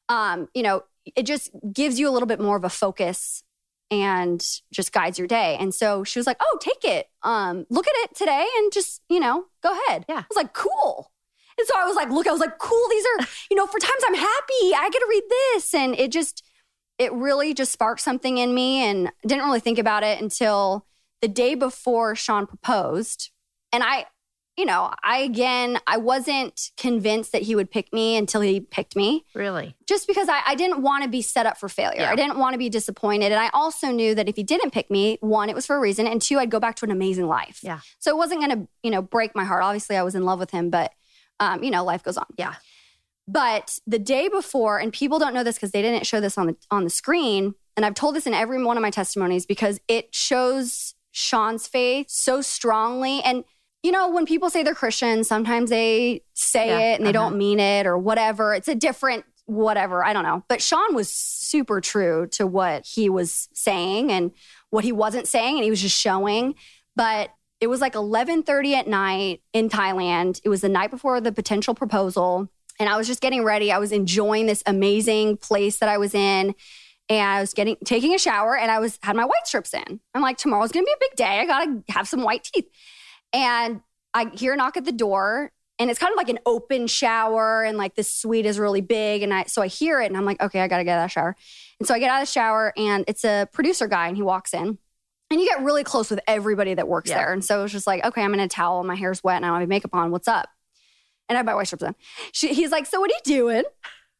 um, 0.09 0.49
you 0.53 0.63
know, 0.63 0.83
it 1.15 1.25
just 1.27 1.51
gives 1.71 1.99
you 1.99 2.09
a 2.09 2.11
little 2.11 2.27
bit 2.27 2.39
more 2.41 2.57
of 2.57 2.63
a 2.63 2.69
focus 2.69 3.43
and 3.91 4.43
just 4.73 4.91
guides 4.91 5.19
your 5.19 5.27
day. 5.27 5.55
And 5.59 5.73
so 5.73 6.03
she 6.03 6.17
was 6.19 6.25
like, 6.27 6.37
"Oh, 6.41 6.57
take 6.59 6.83
it. 6.83 7.07
Um, 7.21 7.65
look 7.69 7.87
at 7.87 7.93
it 8.03 8.15
today 8.15 8.45
and 8.57 8.71
just, 8.73 9.01
you 9.09 9.19
know, 9.19 9.45
go 9.61 9.71
ahead." 9.71 10.05
Yeah. 10.09 10.17
I 10.17 10.25
was 10.27 10.35
like, 10.35 10.53
"Cool." 10.53 11.11
And 11.57 11.67
so 11.67 11.73
I 11.77 11.85
was 11.85 11.95
like, 11.95 12.09
"Look, 12.09 12.27
I 12.27 12.31
was 12.31 12.41
like, 12.41 12.57
cool. 12.57 12.87
These 12.89 13.05
are, 13.05 13.27
you 13.49 13.57
know, 13.57 13.65
for 13.67 13.79
times 13.79 14.01
I'm 14.07 14.15
happy. 14.15 14.73
I 14.75 14.89
get 14.91 14.99
to 14.99 15.07
read 15.09 15.23
this." 15.29 15.73
And 15.73 15.95
it 15.95 16.11
just 16.11 16.43
it 16.97 17.11
really 17.13 17.53
just 17.53 17.71
sparked 17.71 18.01
something 18.01 18.37
in 18.37 18.53
me 18.53 18.77
and 18.83 19.11
didn't 19.27 19.45
really 19.45 19.59
think 19.59 19.79
about 19.79 20.03
it 20.03 20.21
until 20.21 20.85
the 21.21 21.27
day 21.27 21.55
before 21.55 22.15
Sean 22.15 22.47
proposed. 22.47 23.31
And 23.71 23.83
I 23.83 24.05
you 24.57 24.63
know, 24.65 24.93
I 25.03 25.17
again, 25.17 25.79
I 25.85 25.97
wasn't 25.97 26.71
convinced 26.77 27.33
that 27.33 27.41
he 27.41 27.55
would 27.55 27.69
pick 27.69 27.91
me 27.91 28.15
until 28.15 28.39
he 28.39 28.61
picked 28.61 28.95
me 28.95 29.25
Really? 29.33 29.75
just 29.85 30.07
because 30.07 30.29
I, 30.29 30.39
I 30.47 30.55
didn't 30.55 30.81
want 30.81 31.03
to 31.03 31.09
be 31.09 31.21
set 31.21 31.45
up 31.45 31.57
for 31.57 31.67
failure. 31.67 31.99
Yeah. 32.03 32.11
I 32.11 32.15
didn't 32.15 32.37
want 32.37 32.53
to 32.53 32.57
be 32.57 32.69
disappointed. 32.69 33.33
And 33.33 33.41
I 33.41 33.49
also 33.53 33.87
knew 33.87 34.15
that 34.15 34.29
if 34.29 34.37
he 34.37 34.43
didn't 34.43 34.71
pick 34.71 34.89
me, 34.89 35.17
one, 35.19 35.49
it 35.49 35.55
was 35.55 35.65
for 35.65 35.75
a 35.75 35.79
reason. 35.81 36.07
And 36.07 36.21
two, 36.21 36.39
I'd 36.39 36.49
go 36.49 36.61
back 36.61 36.77
to 36.77 36.85
an 36.85 36.91
amazing 36.91 37.27
life. 37.27 37.59
Yeah. 37.63 37.79
So 37.99 38.11
it 38.11 38.15
wasn't 38.17 38.39
going 38.45 38.51
to, 38.61 38.67
you 38.81 38.91
know, 38.91 39.01
break 39.01 39.35
my 39.35 39.43
heart. 39.43 39.61
Obviously, 39.61 39.97
I 39.97 40.03
was 40.03 40.15
in 40.15 40.23
love 40.23 40.39
with 40.39 40.51
him, 40.51 40.69
but, 40.69 40.93
um, 41.39 41.63
you 41.63 41.71
know, 41.71 41.83
life 41.83 42.03
goes 42.03 42.17
on. 42.17 42.25
Yeah. 42.37 42.55
But 43.27 43.79
the 43.87 43.99
day 43.99 44.27
before, 44.27 44.77
and 44.79 44.93
people 44.93 45.17
don't 45.17 45.33
know 45.33 45.43
this 45.43 45.55
because 45.55 45.71
they 45.71 45.81
didn't 45.81 46.05
show 46.05 46.21
this 46.21 46.37
on 46.37 46.47
the 46.47 46.55
on 46.69 46.83
the 46.83 46.89
screen, 46.89 47.55
and 47.75 47.85
I've 47.85 47.95
told 47.95 48.15
this 48.15 48.27
in 48.27 48.33
every 48.33 48.63
one 48.63 48.77
of 48.77 48.81
my 48.81 48.91
testimonies 48.91 49.45
because 49.45 49.79
it 49.87 50.13
shows 50.13 50.93
Sean's 51.11 51.67
faith 51.67 52.09
so 52.09 52.41
strongly. 52.41 53.21
And 53.23 53.43
you 53.81 53.91
know, 53.91 54.09
when 54.09 54.25
people 54.25 54.49
say 54.49 54.63
they're 54.63 54.75
Christian, 54.75 55.23
sometimes 55.23 55.69
they 55.69 56.21
say 56.33 56.67
Yeah, 56.67 56.79
it 56.79 56.99
and 56.99 57.05
they 57.05 57.09
uh-huh. 57.09 57.29
don't 57.29 57.37
mean 57.37 57.59
it 57.59 57.87
or 57.87 57.97
whatever. 57.97 58.53
It's 58.53 58.67
a 58.67 58.75
different 58.75 59.25
whatever. 59.45 60.03
I 60.03 60.13
don't 60.13 60.23
know. 60.23 60.43
But 60.47 60.61
Sean 60.61 60.93
was 60.95 61.09
super 61.09 61.81
true 61.81 62.27
to 62.31 62.47
what 62.47 62.85
he 62.85 63.09
was 63.09 63.47
saying 63.53 64.11
and 64.11 64.31
what 64.69 64.83
he 64.83 64.91
wasn't 64.91 65.27
saying, 65.27 65.55
and 65.55 65.63
he 65.63 65.69
was 65.69 65.81
just 65.81 65.97
showing. 65.99 66.55
But 66.95 67.29
it 67.65 67.67
was 67.67 67.81
like 67.81 67.93
11:30 67.93 68.75
at 68.75 68.87
night 68.87 69.41
in 69.51 69.69
Thailand. 69.69 70.39
It 70.43 70.49
was 70.49 70.61
the 70.61 70.69
night 70.69 70.91
before 70.91 71.19
the 71.19 71.31
potential 71.31 71.73
proposal, 71.73 72.47
and 72.79 72.87
I 72.87 72.95
was 72.95 73.07
just 73.07 73.21
getting 73.21 73.43
ready. 73.43 73.71
I 73.71 73.79
was 73.79 73.91
enjoying 73.91 74.45
this 74.45 74.61
amazing 74.67 75.37
place 75.37 75.79
that 75.79 75.89
I 75.89 75.97
was 75.97 76.13
in. 76.13 76.53
And 77.09 77.27
I 77.27 77.41
was 77.41 77.55
getting 77.55 77.75
taking 77.83 78.13
a 78.13 78.19
shower 78.19 78.55
and 78.55 78.69
I 78.71 78.77
was 78.79 78.99
had 79.01 79.15
my 79.15 79.25
white 79.25 79.45
strips 79.45 79.73
in. 79.73 79.99
I'm 80.13 80.21
like, 80.21 80.37
tomorrow's 80.37 80.71
gonna 80.71 80.85
be 80.85 80.91
a 80.91 80.99
big 80.99 81.15
day. 81.15 81.39
I 81.39 81.45
gotta 81.45 81.83
have 81.89 82.07
some 82.07 82.21
white 82.21 82.43
teeth. 82.43 82.67
And 83.33 83.81
I 84.13 84.29
hear 84.33 84.53
a 84.53 84.57
knock 84.57 84.77
at 84.77 84.85
the 84.85 84.91
door, 84.91 85.51
and 85.79 85.89
it's 85.89 85.99
kind 85.99 86.11
of 86.11 86.17
like 86.17 86.29
an 86.29 86.39
open 86.45 86.85
shower, 86.85 87.63
and 87.63 87.79
like 87.79 87.95
this 87.95 88.11
suite 88.11 88.45
is 88.45 88.59
really 88.59 88.81
big. 88.81 89.23
And 89.23 89.33
I 89.33 89.45
so 89.45 89.63
I 89.63 89.67
hear 89.67 90.01
it, 90.01 90.05
and 90.05 90.17
I'm 90.17 90.25
like, 90.25 90.39
okay, 90.39 90.61
I 90.61 90.67
gotta 90.67 90.83
get 90.83 90.99
out 90.99 91.05
of 91.05 91.09
the 91.09 91.13
shower. 91.13 91.35
And 91.79 91.87
so 91.87 91.95
I 91.95 91.99
get 91.99 92.11
out 92.11 92.21
of 92.21 92.27
the 92.27 92.31
shower, 92.31 92.73
and 92.77 93.05
it's 93.07 93.23
a 93.23 93.47
producer 93.51 93.87
guy, 93.87 94.07
and 94.07 94.15
he 94.15 94.23
walks 94.23 94.53
in. 94.53 94.77
And 95.31 95.41
you 95.41 95.47
get 95.47 95.63
really 95.63 95.83
close 95.83 96.09
with 96.09 96.19
everybody 96.27 96.73
that 96.75 96.87
works 96.87 97.09
Yeah. 97.09 97.17
there. 97.17 97.33
And 97.33 97.43
so 97.43 97.59
it 97.59 97.63
was 97.63 97.71
just 97.71 97.87
like, 97.87 98.05
okay, 98.05 98.21
I'm 98.23 98.33
in 98.33 98.39
a 98.39 98.47
towel, 98.47 98.83
my 98.83 98.95
hair's 98.95 99.23
wet, 99.23 99.37
and 99.37 99.45
I 99.45 99.49
don't 99.49 99.59
have 99.61 99.69
makeup 99.69 99.93
on. 99.93 100.11
What's 100.11 100.27
up? 100.27 100.47
And 101.27 101.35
I 101.35 101.39
have 101.39 101.45
my 101.45 101.55
white 101.55 101.65
strips 101.67 101.83
on. 101.83 101.95
She, 102.31 102.53
he's 102.53 102.71
like, 102.71 102.85
so 102.85 102.99
what 102.99 103.09
are 103.09 103.13
you 103.13 103.21
doing? 103.23 103.63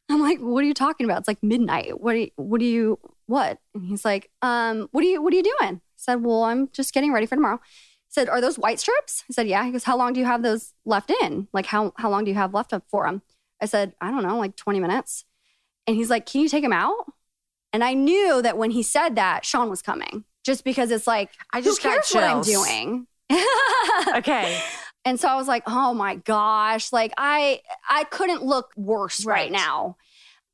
I'm 0.08 0.20
like, 0.20 0.38
what 0.40 0.62
are 0.64 0.66
you 0.66 0.74
talking 0.74 1.04
about? 1.04 1.18
It's 1.20 1.28
like 1.28 1.42
midnight. 1.42 2.00
What 2.00 2.14
are 2.14 2.18
you, 2.18 2.30
what 2.36 2.58
do 2.60 2.66
you, 2.66 2.98
what? 3.26 3.58
And 3.74 3.84
he's 3.86 4.04
like, 4.04 4.30
um, 4.42 4.88
what 4.92 5.02
are 5.04 5.06
you, 5.08 5.22
what 5.22 5.32
are 5.32 5.36
you 5.36 5.42
doing? 5.42 5.76
I 5.76 5.80
said, 5.96 6.22
well, 6.24 6.42
I'm 6.44 6.68
just 6.72 6.92
getting 6.92 7.12
ready 7.12 7.26
for 7.26 7.36
tomorrow. 7.36 7.60
He 7.64 8.10
said, 8.12 8.28
are 8.28 8.40
those 8.40 8.58
white 8.58 8.78
strips? 8.80 9.24
I 9.30 9.32
said, 9.32 9.46
yeah. 9.48 9.64
He 9.64 9.70
goes, 9.72 9.84
how 9.84 9.96
long 9.96 10.12
do 10.12 10.20
you 10.20 10.26
have 10.26 10.42
those 10.42 10.72
left 10.84 11.10
in? 11.22 11.48
Like, 11.52 11.66
how, 11.66 11.92
how 11.96 12.10
long 12.10 12.24
do 12.24 12.30
you 12.30 12.36
have 12.36 12.54
left 12.54 12.72
up 12.72 12.84
for 12.88 13.04
them? 13.06 13.22
I 13.60 13.66
said, 13.66 13.94
I 14.00 14.10
don't 14.10 14.22
know, 14.22 14.38
like 14.38 14.54
20 14.56 14.80
minutes. 14.80 15.24
And 15.86 15.96
he's 15.96 16.10
like, 16.10 16.26
can 16.26 16.40
you 16.40 16.48
take 16.48 16.62
them 16.62 16.72
out? 16.72 17.12
And 17.72 17.82
I 17.82 17.94
knew 17.94 18.42
that 18.42 18.58
when 18.58 18.70
he 18.72 18.82
said 18.82 19.16
that, 19.16 19.44
Sean 19.44 19.68
was 19.70 19.82
coming 19.82 20.24
just 20.46 20.64
because 20.64 20.90
it's 20.90 21.06
like, 21.06 21.30
I 21.52 21.58
who 21.58 21.64
just 21.64 21.82
got 21.82 21.90
cares 21.92 22.10
what 22.12 22.24
I'm 22.24 22.42
doing? 22.42 23.06
Okay. 24.14 24.58
And 25.04 25.20
so 25.20 25.28
I 25.28 25.36
was 25.36 25.46
like, 25.48 25.62
oh 25.66 25.94
my 25.94 26.16
gosh, 26.16 26.92
like 26.92 27.12
I 27.18 27.60
I 27.88 28.04
couldn't 28.04 28.42
look 28.42 28.70
worse 28.76 29.24
right, 29.24 29.42
Right. 29.42 29.52
now. 29.52 29.96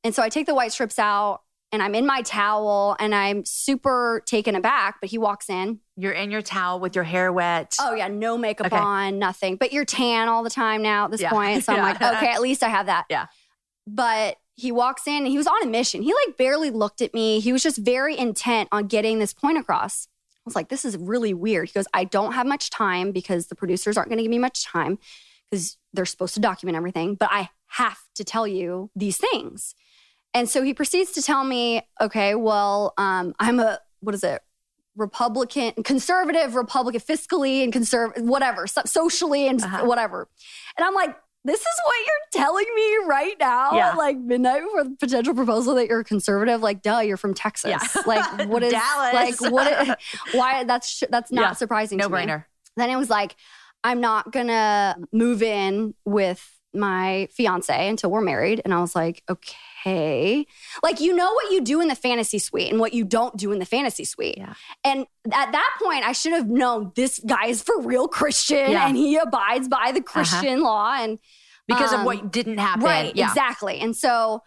And 0.03 0.13
so 0.13 0.21
I 0.21 0.29
take 0.29 0.45
the 0.47 0.53
white 0.55 0.71
strips 0.71 0.99
out 0.99 1.41
and 1.71 1.81
I'm 1.81 1.95
in 1.95 2.05
my 2.05 2.21
towel 2.21 2.95
and 2.99 3.15
I'm 3.15 3.45
super 3.45 4.21
taken 4.25 4.55
aback, 4.55 4.97
but 5.01 5.09
he 5.09 5.17
walks 5.17 5.49
in. 5.49 5.79
You're 5.97 6.11
in 6.11 6.29
your 6.29 6.41
towel 6.43 6.79
with 6.79 6.93
your 6.95 7.03
hair 7.03 7.31
wet. 7.33 7.73
Oh 7.79 7.95
yeah, 7.95 8.07
no 8.09 8.37
makeup 8.37 8.67
Okay. 8.67 8.77
on, 8.77 9.17
nothing. 9.19 9.55
But 9.55 9.73
you're 9.73 9.85
tan 9.85 10.29
all 10.29 10.43
the 10.43 10.49
time 10.51 10.81
now 10.83 11.05
at 11.05 11.11
this 11.11 11.21
Yeah. 11.21 11.29
point. 11.31 11.63
So 11.63 11.73
I'm 11.73 11.81
like, 11.81 12.01
okay, 12.01 12.27
at 12.31 12.41
least 12.41 12.63
I 12.63 12.69
have 12.69 12.85
that. 12.87 13.05
Yeah. 13.09 13.25
But 13.87 14.37
he 14.55 14.71
walks 14.71 15.07
in 15.07 15.17
and 15.17 15.27
he 15.27 15.37
was 15.37 15.47
on 15.47 15.63
a 15.63 15.67
mission. 15.67 16.01
He 16.03 16.13
like 16.13 16.37
barely 16.37 16.69
looked 16.69 17.01
at 17.01 17.13
me. 17.13 17.39
He 17.39 17.51
was 17.51 17.63
just 17.63 17.77
very 17.79 18.17
intent 18.17 18.69
on 18.71 18.87
getting 18.87 19.19
this 19.19 19.33
point 19.33 19.57
across. 19.57 20.07
I 20.37 20.41
was 20.45 20.55
like, 20.55 20.69
this 20.69 20.83
is 20.85 20.97
really 20.97 21.33
weird. 21.33 21.69
He 21.69 21.73
goes, 21.73 21.87
I 21.93 22.03
don't 22.03 22.33
have 22.33 22.45
much 22.45 22.69
time 22.69 23.11
because 23.11 23.47
the 23.47 23.55
producers 23.55 23.97
aren't 23.97 24.09
going 24.09 24.17
to 24.17 24.23
give 24.23 24.29
me 24.29 24.39
much 24.39 24.65
time 24.65 24.99
because 25.49 25.77
they're 25.93 26.05
supposed 26.05 26.33
to 26.35 26.39
document 26.39 26.75
everything, 26.75 27.15
but 27.15 27.29
I 27.31 27.49
have 27.67 27.99
to 28.15 28.23
tell 28.23 28.45
you 28.47 28.89
these 28.95 29.17
things. 29.17 29.73
And 30.33 30.49
so 30.49 30.61
he 30.63 30.73
proceeds 30.73 31.11
to 31.13 31.21
tell 31.21 31.43
me, 31.43 31.81
okay, 32.01 32.35
well, 32.35 32.93
um, 32.97 33.33
I'm 33.39 33.59
a, 33.59 33.79
what 34.01 34.13
is 34.15 34.23
it? 34.23 34.41
Republican, 34.95 35.71
conservative, 35.83 36.55
Republican, 36.55 37.01
fiscally 37.01 37.63
and 37.63 37.71
conservative, 37.73 38.23
whatever, 38.23 38.67
so- 38.67 38.81
socially 38.85 39.47
and 39.47 39.63
Uh-huh. 39.63 39.85
whatever. 39.85 40.27
And 40.77 40.85
I'm 40.85 40.93
like, 40.93 41.15
this 41.45 41.59
is 41.59 41.65
what 41.85 41.95
you're 42.05 42.41
telling 42.43 42.65
me 42.75 42.97
right 43.07 43.35
now, 43.39 43.73
Yeah. 43.75 43.93
like 43.95 44.17
midnight 44.17 44.61
before 44.63 44.83
the 44.85 44.95
potential 44.99 45.33
proposal 45.33 45.75
that 45.75 45.87
you're 45.87 46.03
conservative. 46.03 46.61
Like, 46.61 46.81
duh, 46.81 46.99
you're 46.99 47.17
from 47.17 47.33
Texas. 47.33 47.69
Yeah. 47.71 48.01
Like, 48.05 48.47
what 48.49 48.63
is 48.63 48.71
Dallas. 48.71 49.41
like 49.41 49.51
what? 49.51 49.99
why? 50.33 50.63
That's 50.63 50.87
sh- 50.89 51.03
that's 51.09 51.31
not 51.31 51.41
Yeah. 51.41 51.53
surprising. 51.53 51.97
no 51.97 52.05
to 52.07 52.09
me. 52.09 52.17
brainer. 52.21 52.45
Then 52.77 52.89
it 52.89 52.95
was 52.95 53.09
like, 53.09 53.35
I'm 53.83 53.99
not 54.01 54.31
gonna 54.31 54.95
move 55.11 55.43
in 55.43 55.93
with 56.05 56.47
my 56.73 57.27
fiance 57.31 57.87
until 57.89 58.09
we're 58.09 58.21
married. 58.21 58.61
And 58.63 58.73
I 58.73 58.79
was 58.79 58.95
like, 58.95 59.21
okay. 59.29 59.55
Like, 59.85 60.99
you 61.01 61.15
know 61.15 61.31
what 61.33 61.51
you 61.51 61.61
do 61.61 61.81
in 61.81 61.87
the 61.87 61.95
fantasy 61.95 62.39
suite 62.39 62.71
and 62.71 62.79
what 62.79 62.93
you 62.93 63.03
don't 63.03 63.35
do 63.37 63.51
in 63.51 63.59
the 63.59 63.65
fantasy 63.65 64.05
suite. 64.05 64.37
Yeah. 64.37 64.53
And 64.83 65.05
at 65.31 65.51
that 65.51 65.77
point, 65.83 66.03
I 66.05 66.11
should 66.13 66.33
have 66.33 66.47
known 66.47 66.91
this 66.95 67.19
guy 67.25 67.47
is 67.47 67.61
for 67.61 67.81
real 67.81 68.07
Christian 68.07 68.71
Yeah. 68.71 68.77
Uh-huh. 68.79 68.87
and 68.89 68.97
he 68.97 69.17
abides 69.17 69.67
by 69.67 69.91
the 69.93 70.01
Christian 70.01 70.61
law. 70.61 70.93
And 70.97 71.19
Because 71.67 71.93
of 71.93 71.99
Um, 71.99 72.05
what 72.05 72.31
didn't 72.31 72.57
happen. 72.57 72.83
Right, 72.83 73.15
Yeah. 73.15 73.29
exactly. 73.29 73.79
And 73.79 73.95
so, 73.95 74.41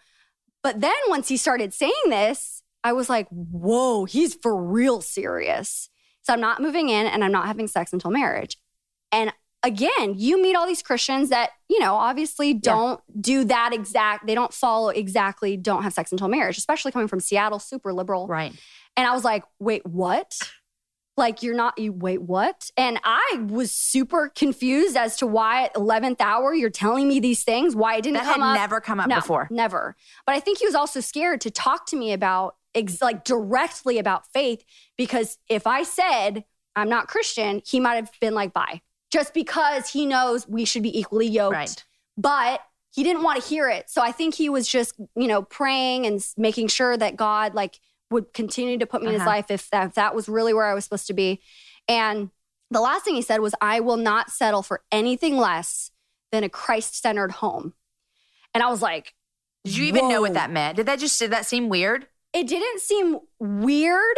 but 0.61 0.79
then 0.81 0.93
once 1.07 1.27
he 1.27 1.37
started 1.37 1.73
saying 1.73 1.91
this, 2.07 2.61
I 2.83 2.93
was 2.93 3.09
like, 3.09 3.27
whoa, 3.29 4.05
he's 4.05 4.35
for 4.35 4.55
real 4.55 5.01
serious. 5.01 5.89
So 6.21 6.33
I'm 6.33 6.41
not 6.41 6.61
moving 6.61 6.89
in 6.89 7.07
and 7.07 7.23
I'm 7.23 7.31
not 7.31 7.47
having 7.47 7.67
sex 7.67 7.91
until 7.91 8.11
marriage. 8.11 8.57
And 9.11 9.33
again, 9.67 10.15
you 10.17 10.41
meet 10.41 10.55
all 10.55 10.65
these 10.65 10.81
Christians 10.81 11.29
that, 11.29 11.51
you 11.69 11.79
know, 11.79 11.95
obviously 11.95 12.53
don't 12.53 12.99
do 13.21 13.43
that 13.43 13.73
exact, 13.73 14.25
they 14.25 14.33
don't 14.33 14.53
follow 14.53 14.89
exactly, 14.89 15.57
don't 15.57 15.83
have 15.83 15.93
sex 15.93 16.11
until 16.11 16.27
marriage, 16.27 16.57
especially 16.57 16.91
coming 16.91 17.07
from 17.07 17.19
Seattle, 17.19 17.59
super 17.59 17.93
liberal. 17.93 18.27
Right. 18.27 18.53
And 18.95 19.05
I 19.05 19.13
was 19.13 19.23
like, 19.23 19.43
wait, 19.59 19.85
what? 19.85 20.37
Like 21.17 21.41
you're 21.43 21.55
not 21.55 21.77
you 21.79 21.91
wait, 21.91 22.21
what? 22.21 22.69
And 22.77 22.99
I 23.03 23.45
was 23.49 23.71
super 23.71 24.29
confused 24.29 24.95
as 24.95 25.17
to 25.17 25.27
why 25.27 25.65
at 25.65 25.73
11th 25.73 26.21
hour 26.21 26.53
you're 26.53 26.69
telling 26.69 27.07
me 27.07 27.19
these 27.19 27.43
things, 27.43 27.75
why 27.75 27.95
it 27.95 28.03
didn't 28.03 28.17
That 28.17 28.25
had 28.25 28.33
come 28.33 28.43
up. 28.43 28.55
never 28.55 28.79
come 28.79 28.99
up 28.99 29.07
no, 29.07 29.15
before. 29.15 29.47
Never. 29.51 29.95
But 30.25 30.35
I 30.35 30.39
think 30.39 30.59
he 30.59 30.65
was 30.65 30.75
also 30.75 30.99
scared 30.99 31.41
to 31.41 31.51
talk 31.51 31.87
to 31.87 31.95
me 31.95 32.13
about 32.13 32.55
ex- 32.75 33.01
like 33.01 33.23
directly 33.23 33.97
about 33.97 34.31
faith 34.31 34.63
because 34.95 35.39
if 35.49 35.65
I 35.67 35.83
said 35.83 36.45
I'm 36.75 36.89
not 36.89 37.07
Christian, 37.07 37.63
he 37.65 37.79
might 37.79 37.95
have 37.95 38.11
been 38.21 38.35
like, 38.35 38.53
bye. 38.53 38.81
Just 39.11 39.33
because 39.33 39.89
he 39.89 40.05
knows 40.05 40.47
we 40.47 40.65
should 40.65 40.83
be 40.83 40.97
equally 40.99 41.27
yoked. 41.27 41.53
Right. 41.53 41.85
But 42.17 42.61
he 42.93 43.03
didn't 43.03 43.23
want 43.23 43.41
to 43.41 43.47
hear 43.47 43.69
it. 43.69 43.89
So 43.89 44.01
I 44.01 44.11
think 44.11 44.33
he 44.35 44.49
was 44.49 44.67
just, 44.67 44.95
you 45.15 45.27
know, 45.27 45.43
praying 45.43 46.05
and 46.05 46.25
making 46.35 46.67
sure 46.69 46.97
that 46.97 47.15
God 47.15 47.53
like 47.53 47.79
would 48.09 48.33
continue 48.33 48.77
to 48.79 48.85
put 48.85 49.01
me 49.01 49.07
in 49.07 49.13
his 49.13 49.21
Uh-huh. 49.21 49.29
life 49.29 49.51
if 49.51 49.69
that, 49.69 49.87
if 49.87 49.93
that 49.95 50.15
was 50.15 50.27
really 50.27 50.53
where 50.53 50.65
I 50.65 50.73
was 50.73 50.83
supposed 50.85 51.07
to 51.07 51.13
be. 51.13 51.41
And 51.87 52.31
the 52.71 52.81
last 52.81 53.05
thing 53.05 53.15
he 53.15 53.21
said 53.21 53.39
was, 53.39 53.53
I 53.61 53.79
will 53.81 53.97
not 53.97 54.29
settle 54.31 54.61
for 54.63 54.81
anything 54.91 55.37
less 55.37 55.91
than 56.31 56.43
a 56.43 56.49
Christ 56.49 57.01
centered 57.01 57.31
home. 57.33 57.73
And 58.53 58.63
I 58.63 58.69
was 58.69 58.81
like, 58.81 59.13
Did 59.63 59.77
you 59.77 59.85
even 59.85 60.09
know 60.09 60.21
what 60.21 60.33
that 60.33 60.51
meant? 60.51 60.77
Did 60.77 60.87
that 60.87 60.99
just 60.99 61.17
did 61.19 61.31
that 61.31 61.45
seem 61.45 61.69
weird? 61.69 62.07
it 62.33 62.45
didn't 62.45 62.81
seem 62.81 63.19
weird 63.39 64.17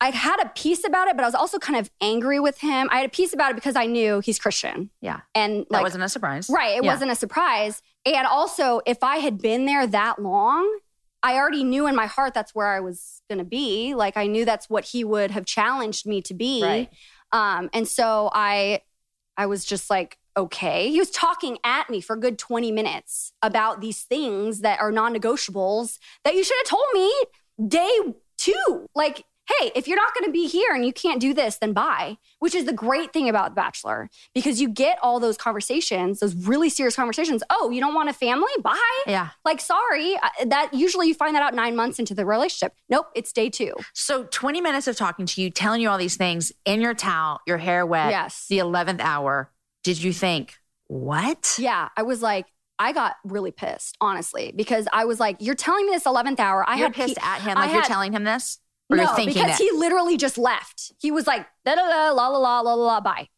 I 0.00 0.10
had 0.10 0.40
a 0.44 0.48
piece 0.50 0.84
about 0.84 1.08
it, 1.08 1.16
but 1.16 1.22
I 1.22 1.26
was 1.26 1.34
also 1.34 1.58
kind 1.58 1.78
of 1.78 1.90
angry 2.02 2.38
with 2.38 2.58
him. 2.60 2.88
I 2.90 2.98
had 2.98 3.06
a 3.06 3.10
piece 3.10 3.32
about 3.32 3.52
it 3.52 3.54
because 3.54 3.76
I 3.76 3.86
knew 3.86 4.20
he's 4.20 4.38
Christian. 4.38 4.90
Yeah. 5.00 5.20
And 5.34 5.60
That 5.60 5.66
like, 5.70 5.82
wasn't 5.82 6.04
a 6.04 6.08
surprise. 6.08 6.50
right, 6.50 6.76
it 6.76 6.84
Yeah. 6.84 6.92
wasn't 6.92 7.10
a 7.12 7.14
surprise. 7.14 7.82
And 8.04 8.26
also, 8.26 8.82
if 8.86 9.02
I 9.02 9.16
had 9.18 9.38
been 9.40 9.64
there 9.64 9.86
that 9.86 10.18
long, 10.20 10.80
I 11.22 11.36
already 11.36 11.64
knew 11.64 11.86
in 11.86 11.96
my 11.96 12.06
heart 12.06 12.34
that's 12.34 12.54
where 12.54 12.66
I 12.68 12.80
was 12.80 13.22
going 13.30 13.38
to 13.38 13.44
be. 13.44 13.94
Like, 13.94 14.16
I 14.18 14.26
knew 14.26 14.44
that's 14.44 14.68
what 14.68 14.84
he 14.84 15.02
would 15.02 15.30
have 15.30 15.46
challenged 15.46 16.06
me 16.06 16.20
to 16.22 16.34
be. 16.34 16.62
Right. 16.62 16.90
Um, 17.32 17.70
and 17.72 17.88
so 17.88 18.30
I, 18.34 18.82
I 19.36 19.46
was 19.46 19.64
just 19.64 19.88
like, 19.90 20.18
okay. 20.36 20.90
He 20.90 20.98
was 20.98 21.10
talking 21.10 21.56
at 21.64 21.88
me 21.88 22.02
for 22.02 22.14
a 22.16 22.20
good 22.20 22.38
20 22.38 22.70
minutes 22.70 23.32
about 23.42 23.80
these 23.80 24.02
things 24.02 24.60
that 24.60 24.78
are 24.78 24.92
non 24.92 25.14
negotiables 25.14 25.98
that 26.24 26.34
you 26.34 26.44
should 26.44 26.56
have 26.58 26.66
told 26.66 26.84
me 26.92 27.12
day 27.66 28.14
two. 28.36 28.86
Like, 28.94 29.24
hey, 29.48 29.70
if 29.74 29.86
you're 29.86 29.96
not 29.96 30.12
going 30.14 30.26
to 30.26 30.32
be 30.32 30.46
here 30.46 30.74
and 30.74 30.84
you 30.84 30.92
can't 30.92 31.20
do 31.20 31.32
this, 31.32 31.58
then 31.58 31.72
bye. 31.72 32.16
Which 32.40 32.54
is 32.54 32.64
the 32.64 32.72
great 32.72 33.12
thing 33.12 33.28
about 33.28 33.50
The 33.50 33.54
Bachelor 33.54 34.10
because 34.34 34.60
you 34.60 34.68
get 34.68 34.98
all 35.02 35.20
those 35.20 35.36
conversations, 35.36 36.20
those 36.20 36.34
really 36.34 36.68
serious 36.68 36.96
conversations. 36.96 37.42
Oh, 37.50 37.70
you 37.70 37.80
don't 37.80 37.94
want 37.94 38.08
a 38.08 38.12
family? 38.12 38.52
Bye. 38.62 38.76
Yeah. 39.06 39.28
Like, 39.44 39.60
sorry. 39.60 40.16
Uh, 40.16 40.28
That 40.46 40.74
usually 40.74 41.08
you 41.08 41.14
find 41.14 41.34
that 41.36 41.42
out 41.42 41.54
nine 41.54 41.76
months 41.76 41.98
into 41.98 42.14
the 42.14 42.26
relationship. 42.26 42.74
Nope, 42.88 43.06
it's 43.14 43.32
day 43.32 43.48
two. 43.50 43.74
So 43.94 44.24
20 44.24 44.60
minutes 44.60 44.86
of 44.88 44.96
talking 44.96 45.26
to 45.26 45.40
you, 45.42 45.50
telling 45.50 45.80
you 45.80 45.88
all 45.90 45.98
these 45.98 46.16
things 46.16 46.52
in 46.64 46.80
your 46.80 46.94
towel, 46.94 47.40
your 47.46 47.58
hair 47.58 47.86
wet. 47.86 48.10
Yes. 48.10 48.46
The 48.48 48.58
11th 48.58 49.00
hour. 49.00 49.50
Did 49.84 50.02
you 50.02 50.12
think, 50.12 50.54
what? 50.88 51.54
Yeah, 51.58 51.88
I 51.96 52.02
was 52.02 52.22
like, 52.22 52.46
I 52.78 52.92
got 52.92 53.16
really 53.24 53.52
pissed, 53.52 53.96
honestly, 54.00 54.52
because 54.54 54.86
I 54.92 55.06
was 55.06 55.18
like, 55.18 55.36
"You're 55.40 55.54
telling 55.54 55.86
me 55.86 55.92
this 55.92 56.04
eleventh 56.04 56.38
hour." 56.38 56.62
I 56.68 56.74
You're 56.76 56.88
had 56.88 56.94
pe- 56.94 57.06
pissed 57.06 57.18
at 57.22 57.40
him 57.40 57.56
I 57.56 57.62
like 57.62 57.72
you're 57.72 57.80
had- 57.80 57.88
telling 57.88 58.12
him 58.12 58.24
this? 58.24 58.58
Or 58.88 58.96
no, 58.96 59.14
because 59.16 59.58
he 59.58 59.70
literally 59.72 60.16
just 60.16 60.38
left. 60.38 60.92
He 61.00 61.10
was 61.10 61.26
like, 61.26 61.46
da 61.64 61.74
da 61.74 61.88
da, 61.88 62.12
la 62.12 62.28
la 62.28 62.38
la 62.38 62.60
la 62.60 62.74
la 62.74 62.84
la, 62.84 63.00
bye. 63.00 63.28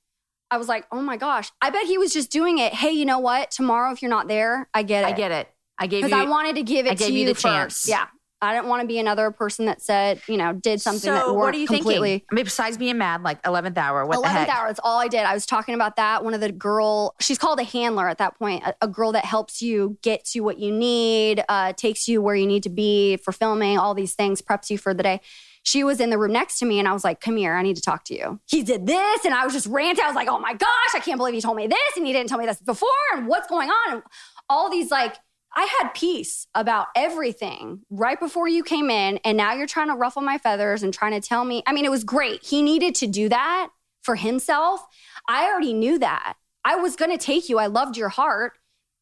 I 0.51 0.59
was 0.59 0.69
like, 0.69 0.87
oh 0.93 1.01
my 1.03 1.17
gosh. 1.17 1.51
I 1.61 1.71
bet 1.71 1.85
he 1.87 1.99
was 1.99 2.13
just 2.13 2.31
doing 2.31 2.59
it. 2.59 2.73
Hey, 2.75 2.91
you 2.93 3.05
know 3.05 3.19
what? 3.19 3.51
Tomorrow, 3.51 3.93
if 3.93 4.03
you're 4.03 4.11
not 4.11 4.29
there, 4.29 4.69
I 4.75 4.83
get 4.83 5.05
it. 5.05 5.09
I 5.09 5.13
get 5.13 5.33
it. 5.33 5.49
I 5.79 5.87
gave 5.87 6.01
you 6.01 6.09
because 6.09 6.27
I 6.27 6.29
wanted 6.29 6.57
to 6.57 6.63
give 6.63 6.87
it 6.87 6.93
I 6.93 6.95
gave 6.95 7.09
to 7.09 7.13
you 7.13 7.21
you, 7.21 7.27
the 7.27 7.35
first. 7.35 7.43
chance. 7.43 7.89
Yeah, 7.89 8.07
I 8.41 8.55
didn't 8.55 8.69
want 8.69 8.83
to 8.83 8.87
be 8.87 8.99
another 8.99 9.31
person 9.31 9.67
that 9.67 9.83
said, 9.83 10.21
you 10.29 10.37
know, 10.37 10.53
did 10.53 10.81
something 10.81 11.01
so 11.01 11.13
that 11.13 11.27
weren't 11.27 11.39
what 11.39 11.55
are 11.55 11.59
you 11.59 11.67
completely. 11.67 12.11
thinking? 12.11 12.27
I 12.31 12.35
mean, 12.35 12.45
besides 12.45 12.79
being 12.79 12.99
mad, 12.99 13.23
like 13.23 13.43
11th 13.43 13.77
hour, 13.77 14.07
what 14.07 14.23
the 14.23 14.29
heck? 14.29 14.49
11th 14.49 14.55
hour, 14.55 14.67
that's 14.69 14.81
all 14.85 15.01
I 15.01 15.09
did. 15.09 15.21
I 15.21 15.35
was 15.35 15.45
talking 15.45 15.75
about 15.75 15.97
that. 15.97 16.25
One 16.25 16.35
of 16.35 16.41
the 16.41 16.53
girl, 16.53 17.15
she's 17.21 17.39
called 17.39 17.59
a 17.59 17.65
handler 17.65 18.09
at 18.09 18.19
that 18.19 18.39
point, 18.39 18.63
a, 18.65 18.75
a 18.83 18.89
girl 18.89 19.13
that 19.13 19.25
helps 19.25 19.61
you 19.61 19.99
get 20.03 20.25
to 20.27 20.41
what 20.41 20.59
you 20.59 20.71
need, 20.71 21.43
uh, 21.49 21.73
takes 21.73 22.07
you 22.07 22.23
where 22.23 22.37
you 22.37 22.47
need 22.47 22.63
to 22.63 22.71
be 22.71 23.17
for 23.17 23.33
filming, 23.33 23.77
all 23.77 23.95
these 23.95 24.15
things, 24.15 24.41
preps 24.41 24.71
you 24.71 24.79
for 24.79 24.95
the 24.95 25.03
day. 25.03 25.21
She 25.65 25.85
was 25.85 26.01
in 26.01 26.11
the 26.11 26.17
room 26.17 26.33
next 26.33 26.61
to 26.61 26.65
me 26.65 26.79
and 26.79 26.89
I 26.89 26.93
was 26.93 27.05
like, 27.05 27.21
come 27.21 27.37
here, 27.37 27.55
I 27.55 27.63
need 27.63 27.77
to 27.77 27.83
talk 27.83 28.05
to 28.05 28.15
you. 28.15 28.41
He 28.47 28.63
did 28.63 28.87
this 28.87 29.25
and 29.25 29.35
I 29.35 29.45
was 29.45 29.53
just 29.53 29.67
ranting. 29.67 30.03
I 30.03 30.07
was 30.07 30.17
like, 30.17 30.29
oh 30.29 30.39
my 30.39 30.55
gosh, 30.55 30.95
I 30.95 31.01
can't 31.01 31.19
believe 31.19 31.35
he 31.35 31.41
told 31.41 31.57
me 31.57 31.67
this 31.67 31.97
and 31.97 32.07
he 32.07 32.13
didn't 32.13 32.29
tell 32.31 32.39
me 32.39 32.47
this 32.47 32.61
before 32.61 32.89
and 33.15 33.27
what's 33.27 33.49
going 33.49 33.69
on? 33.69 33.95
And 33.95 34.03
all 34.49 34.71
these 34.71 34.91
like, 34.91 35.17
I 35.55 35.69
had 35.81 35.89
peace 35.95 36.47
about 36.55 36.89
everything 36.95 37.81
right 37.91 38.19
before 38.21 38.49
you 38.49 38.63
came 38.63 38.91
in, 38.91 39.19
and 39.25 39.37
now 39.37 39.55
you're 39.55 39.67
trying 39.67 39.89
to 39.89 39.95
ruffle 39.95 40.23
my 40.23 40.39
feathers 40.39 40.83
and 40.83 40.93
trying 40.95 41.21
to 41.21 41.27
tell 41.27 41.45
me. 41.45 41.63
I 41.67 41.73
mean, 41.73 41.85
it 41.85 41.91
was 41.91 42.05
great. 42.05 42.45
He 42.45 42.63
needed 42.63 42.95
to 42.97 43.07
do 43.07 43.29
that 43.29 43.71
for 44.03 44.15
himself. 44.15 44.85
I 45.29 45.47
already 45.47 45.73
knew 45.73 45.99
that. 45.99 46.35
I 46.65 46.77
was 46.77 46.97
going 46.97 47.11
to 47.11 47.19
take 47.19 47.49
you. 47.49 47.59
I 47.59 47.67
loved 47.67 47.97
your 47.97 48.09
heart. 48.11 48.53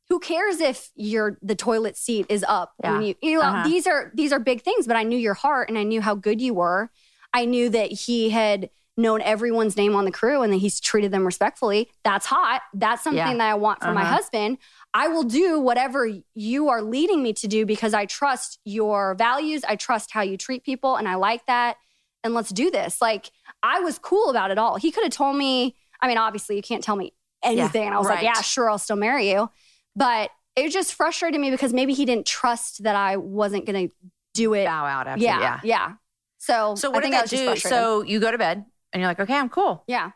Who 0.09 0.21
cares 0.21 0.61
if 0.61 0.91
your 0.95 1.37
the 1.43 1.57
toilet 1.57 1.97
seat 1.97 2.27
is 2.29 2.45
up 2.47 2.75
when 2.77 3.03
Yeah. 3.03 3.09
you 3.09 3.15
you 3.23 3.35
know 3.39 3.43
Uh-huh. 3.45 3.65
these 3.69 3.89
are 3.89 4.13
these 4.15 4.33
are 4.33 4.39
big 4.39 4.63
things, 4.63 4.87
but 4.87 4.95
I 4.97 5.03
knew 5.03 5.19
your 5.19 5.35
heart 5.35 5.69
and 5.69 5.77
I 5.77 5.83
knew 5.83 6.01
how 6.01 6.15
good 6.15 6.41
you 6.41 6.55
were. 6.55 6.91
I 7.35 7.45
knew 7.45 7.69
that 7.71 7.91
he 7.91 8.31
had 8.31 8.71
known 8.97 9.21
everyone's 9.21 9.77
name 9.77 9.95
on 9.97 10.05
the 10.05 10.13
crew 10.13 10.43
and 10.43 10.53
that 10.53 10.59
he's 10.59 10.79
treated 10.81 11.11
them 11.11 11.27
respectfully. 11.27 11.91
That's 12.05 12.25
hot. 12.25 12.63
That's 12.73 13.03
something 13.03 13.19
Yeah. 13.19 13.35
that 13.35 13.51
I 13.51 13.55
want 13.55 13.83
for 13.83 13.93
my 13.93 14.03
Uh-huh. 14.03 14.15
husband. 14.15 14.59
I 14.97 15.09
will 15.09 15.25
do 15.25 15.61
whatever 15.61 16.11
you 16.35 16.71
are 16.71 16.81
leading 16.81 17.23
me 17.23 17.35
to 17.35 17.47
do 17.47 17.67
because 17.67 17.93
I 17.93 18.07
trust 18.07 18.59
your 18.65 19.15
values. 19.15 19.63
I 19.69 19.77
trust 19.77 20.11
how 20.11 20.23
you 20.23 20.39
treat 20.39 20.65
people 20.65 20.97
and 20.97 21.07
I 21.07 21.17
like 21.17 21.45
that. 21.47 21.77
And 22.25 22.33
let's 22.33 22.49
do 22.49 22.71
this. 22.71 23.03
Like 23.03 23.31
I 23.63 23.81
was 23.81 23.99
cool 23.99 24.31
about 24.31 24.51
it 24.51 24.57
all. 24.57 24.77
He 24.77 24.91
could 24.91 25.05
have 25.05 25.13
told 25.13 25.37
me, 25.37 25.77
I 26.01 26.09
mean, 26.09 26.17
obviously 26.17 26.57
you 26.57 26.63
can't 26.63 26.83
tell 26.83 26.97
me 26.97 27.13
anything. 27.45 27.85
and 27.85 27.95
I 27.95 27.99
was 27.99 28.07
right. 28.07 28.15
like, 28.15 28.25
yeah, 28.25 28.41
sure, 28.41 28.71
I'll 28.71 28.79
still 28.79 28.97
marry 28.97 29.31
you. 29.31 29.51
But 29.95 30.31
it 30.57 30.73
just 30.73 30.95
frustrated 30.95 31.39
me 31.43 31.51
because 31.51 31.75
maybe 31.75 31.93
he 31.93 32.07
didn't 32.07 32.25
trust 32.25 32.85
that 32.85 32.97
I 32.97 33.19
wasn't 33.19 33.67
going 33.67 33.89
to 33.89 33.95
do 34.33 34.55
it. 34.55 34.65
Bow 34.65 34.87
out 34.87 35.07
after. 35.07 35.23
yeah, 35.23 35.41
Yeah. 35.41 35.61
yeah. 35.63 35.93
So, 36.39 36.75
So 36.75 36.89
I 36.91 36.93
what 36.95 37.03
did 37.03 37.13
I 37.13 37.17
that 37.17 37.31
was 37.31 37.31
do? 37.31 37.69
So 37.69 38.01
you 38.01 38.19
go 38.19 38.31
to 38.31 38.39
bed 38.39 38.65
and 38.95 39.01
you're 39.03 39.11
like, 39.11 39.21
okay, 39.21 39.37
I'm 39.37 39.51
cool. 39.51 39.85
yeah. 39.87 40.13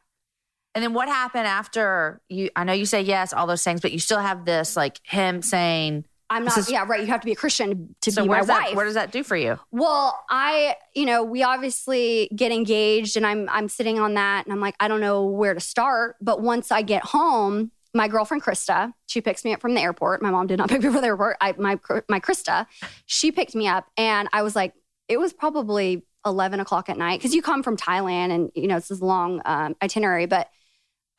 And 0.75 0.85
then 0.85 0.95
what 0.95 1.09
happened 1.09 1.47
after 1.47 2.21
you? 2.29 2.51
I 2.55 2.65
know 2.65 2.73
you 2.73 2.87
say 2.87 3.03
yes, 3.03 3.33
all 3.33 3.47
those 3.47 3.65
things, 3.65 3.81
but 3.81 3.93
you 3.93 3.99
still 3.99 4.21
have 4.21 4.45
this 4.45 4.77
like 4.77 5.01
him 5.05 5.43
saying. 5.43 6.05
I'm 6.33 6.45
not, 6.45 6.57
is- 6.59 6.71
yeah, 6.71 6.85
right. 6.87 7.01
You 7.01 7.09
have 7.09 7.21
to 7.23 7.25
be 7.27 7.33
a 7.33 7.37
Christian 7.37 7.97
to 8.03 8.13
so 8.13 8.23
be 8.23 8.29
my 8.29 8.45
that? 8.45 8.67
wife. 8.67 8.77
What 8.77 8.85
does 8.85 8.95
that 8.95 9.11
do 9.11 9.25
for 9.25 9.37
you? 9.37 9.59
Well, 9.73 10.17
I, 10.31 10.77
you 10.95 11.05
know, 11.05 11.25
we 11.25 11.43
obviously 11.43 12.31
get 12.37 12.53
engaged 12.53 13.17
and 13.17 13.27
I'm 13.27 13.49
I'm 13.49 13.69
sitting 13.69 13.99
on 13.99 14.15
that 14.15 14.47
and 14.47 14.53
I'm 14.53 14.61
like, 14.61 14.77
I 14.79 14.87
don't 14.87 15.01
know 15.01 15.25
where 15.27 15.55
to 15.55 15.61
start. 15.61 16.15
But 16.21 16.41
once 16.41 16.71
I 16.71 16.83
get 16.83 17.03
home, 17.03 17.73
my 17.95 18.07
girlfriend 18.07 18.45
Krista, 18.45 18.93
she 19.07 19.21
picks 19.21 19.45
me 19.45 19.53
up 19.53 19.61
from 19.61 19.75
the 19.75 19.81
airport. 19.81 20.23
My 20.23 20.31
mom 20.31 20.47
did 20.47 20.59
not 20.59 20.69
pick 20.69 20.83
me 20.83 20.87
up 20.87 20.93
from 20.93 21.01
the 21.03 21.09
airport. 21.09 21.37
I 21.41 21.53
my 21.59 21.81
my 22.09 22.21
Krista, 22.21 22.67
she 23.07 23.33
picked 23.33 23.57
me 23.57 23.67
up 23.67 23.89
and 23.97 24.29
I 24.33 24.43
was 24.43 24.55
like, 24.55 24.73
it 25.09 25.19
was 25.19 25.33
probably 25.33 26.05
11 26.25 26.61
o'clock 26.61 26.89
at 26.89 26.97
night 26.97 27.19
because 27.19 27.35
you 27.35 27.43
come 27.43 27.65
from 27.65 27.77
Thailand 27.77 28.31
and 28.31 28.53
you 28.55 28.69
know 28.69 28.77
it's 28.77 28.87
this 28.87 29.01
long 29.01 29.43
um, 29.45 29.75
itinerary. 29.83 30.27
But 30.27 30.49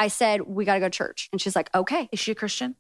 I 0.02 0.08
said 0.08 0.42
we 0.42 0.66
got 0.66 0.74
to 0.74 0.80
go 0.80 0.88
to 0.88 0.98
church, 0.98 1.30
and 1.32 1.40
she's 1.40 1.56
like, 1.56 1.70
okay. 1.76 2.10
Is 2.12 2.20
she 2.20 2.32
a 2.32 2.36
Christian? 2.36 2.76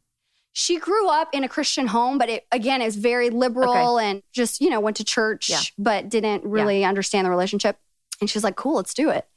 She 0.54 0.80
grew 0.80 1.08
up 1.08 1.30
in 1.34 1.44
a 1.44 1.48
Christian 1.48 1.88
home, 1.88 2.18
but 2.18 2.30
it 2.30 2.46
again 2.52 2.82
is 2.82 2.96
very 2.96 3.30
liberal 3.30 4.00
and 4.00 4.24
just, 4.34 4.60
you 4.60 4.70
know, 4.70 4.80
went 4.80 4.98
to 4.98 5.04
church, 5.06 5.50
Yeah. 5.50 5.62
but 5.78 6.10
didn't 6.10 6.44
really 6.44 6.84
understand 6.84 7.26
the 7.26 7.30
relationship. 7.30 7.78
And 8.20 8.30
she's 8.30 8.44
like, 8.44 8.56
cool, 8.56 8.76
let's 8.76 8.94
do 8.94 9.10
it. 9.10 9.28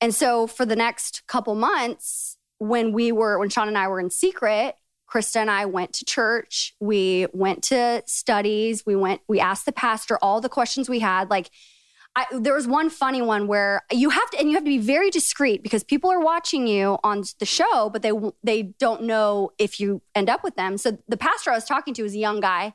And 0.00 0.14
so 0.14 0.46
for 0.46 0.64
the 0.64 0.74
next 0.74 1.22
couple 1.26 1.54
months, 1.54 2.38
when 2.58 2.92
we 2.92 3.12
were, 3.12 3.38
when 3.38 3.50
Sean 3.50 3.68
and 3.68 3.78
I 3.78 3.88
were 3.88 4.00
in 4.00 4.10
secret, 4.10 4.74
Krista 5.08 5.36
and 5.36 5.50
I 5.50 5.66
went 5.66 5.92
to 5.94 6.04
church. 6.04 6.74
We 6.80 7.26
went 7.32 7.62
to 7.64 8.02
studies. 8.06 8.84
We 8.84 8.96
went, 8.96 9.20
we 9.28 9.40
asked 9.40 9.64
the 9.66 9.72
pastor 9.72 10.18
all 10.20 10.40
the 10.40 10.48
questions 10.48 10.88
we 10.88 10.98
had. 11.00 11.30
Like, 11.30 11.50
I, 12.18 12.26
there 12.46 12.54
was 12.54 12.66
one 12.66 12.90
funny 12.90 13.22
one 13.22 13.46
where 13.46 13.82
you 13.92 14.10
have 14.10 14.28
to, 14.30 14.38
and 14.38 14.48
you 14.48 14.54
have 14.54 14.64
to 14.64 14.70
be 14.78 14.78
very 14.78 15.10
discreet 15.10 15.62
because 15.62 15.84
people 15.84 16.10
are 16.10 16.20
watching 16.20 16.66
you 16.66 16.98
on 17.04 17.22
the 17.38 17.46
show, 17.46 17.90
but 17.92 18.02
they 18.02 18.12
they 18.42 18.62
don't 18.84 19.02
know 19.02 19.50
if 19.58 19.78
you 19.80 20.02
end 20.14 20.28
up 20.28 20.42
with 20.42 20.56
them. 20.56 20.78
So 20.78 20.98
the 21.06 21.16
pastor 21.16 21.50
I 21.50 21.54
was 21.54 21.64
talking 21.64 21.94
to 21.94 22.02
was 22.02 22.14
a 22.14 22.18
young 22.18 22.40
guy, 22.40 22.74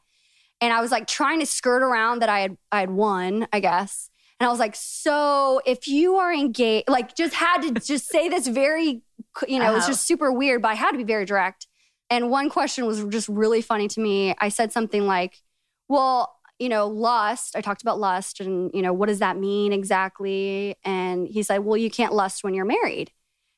and 0.62 0.72
I 0.72 0.80
was 0.82 0.92
like 0.92 1.08
trying 1.08 1.40
to 1.42 1.46
skirt 1.46 1.84
around 1.84 2.20
that 2.22 2.30
I 2.30 2.40
had 2.40 2.58
I 2.72 2.80
had 2.80 2.92
won, 2.92 3.48
I 3.52 3.60
guess. 3.60 4.10
And 4.40 4.48
I 4.48 4.52
was 4.52 4.60
like, 4.60 4.76
so 4.76 5.62
if 5.66 5.88
you 5.88 6.16
are 6.16 6.34
engaged, 6.34 6.90
like 6.90 7.16
just 7.16 7.34
had 7.34 7.62
to 7.64 7.72
just 7.80 8.08
say 8.10 8.30
this 8.30 8.48
very, 8.48 9.02
you 9.48 9.60
know, 9.60 9.70
it 9.72 9.74
was 9.74 9.84
Uh-huh. 9.84 9.92
just 9.92 10.08
super 10.08 10.32
weird, 10.32 10.62
but 10.62 10.70
I 10.70 10.76
had 10.76 10.92
to 10.92 10.98
be 10.98 11.04
very 11.04 11.26
direct. 11.26 11.68
And 12.10 12.30
one 12.30 12.50
question 12.50 12.86
was 12.86 13.04
just 13.06 13.28
really 13.30 13.62
funny 13.62 13.88
to 13.90 14.00
me. 14.02 14.36
I 14.40 14.50
said 14.50 14.72
something 14.72 15.06
like, 15.08 15.42
well, 15.88 16.33
you 16.60 16.70
know, 16.70 16.88
lust. 16.88 17.56
I 17.56 17.62
talked 17.62 17.82
about 17.82 18.00
lust 18.00 18.40
and, 18.40 18.72
you 18.74 18.82
know, 18.82 18.94
what 18.94 19.10
does 19.10 19.20
that 19.20 19.38
mean 19.38 19.74
exactly? 19.74 20.76
And 20.84 21.28
he 21.28 21.44
said, 21.44 21.60
well, 21.60 21.78
you 21.78 21.90
can't 21.90 22.14
lust 22.14 22.44
when 22.44 22.54
you're 22.54 22.66
married. 22.66 23.12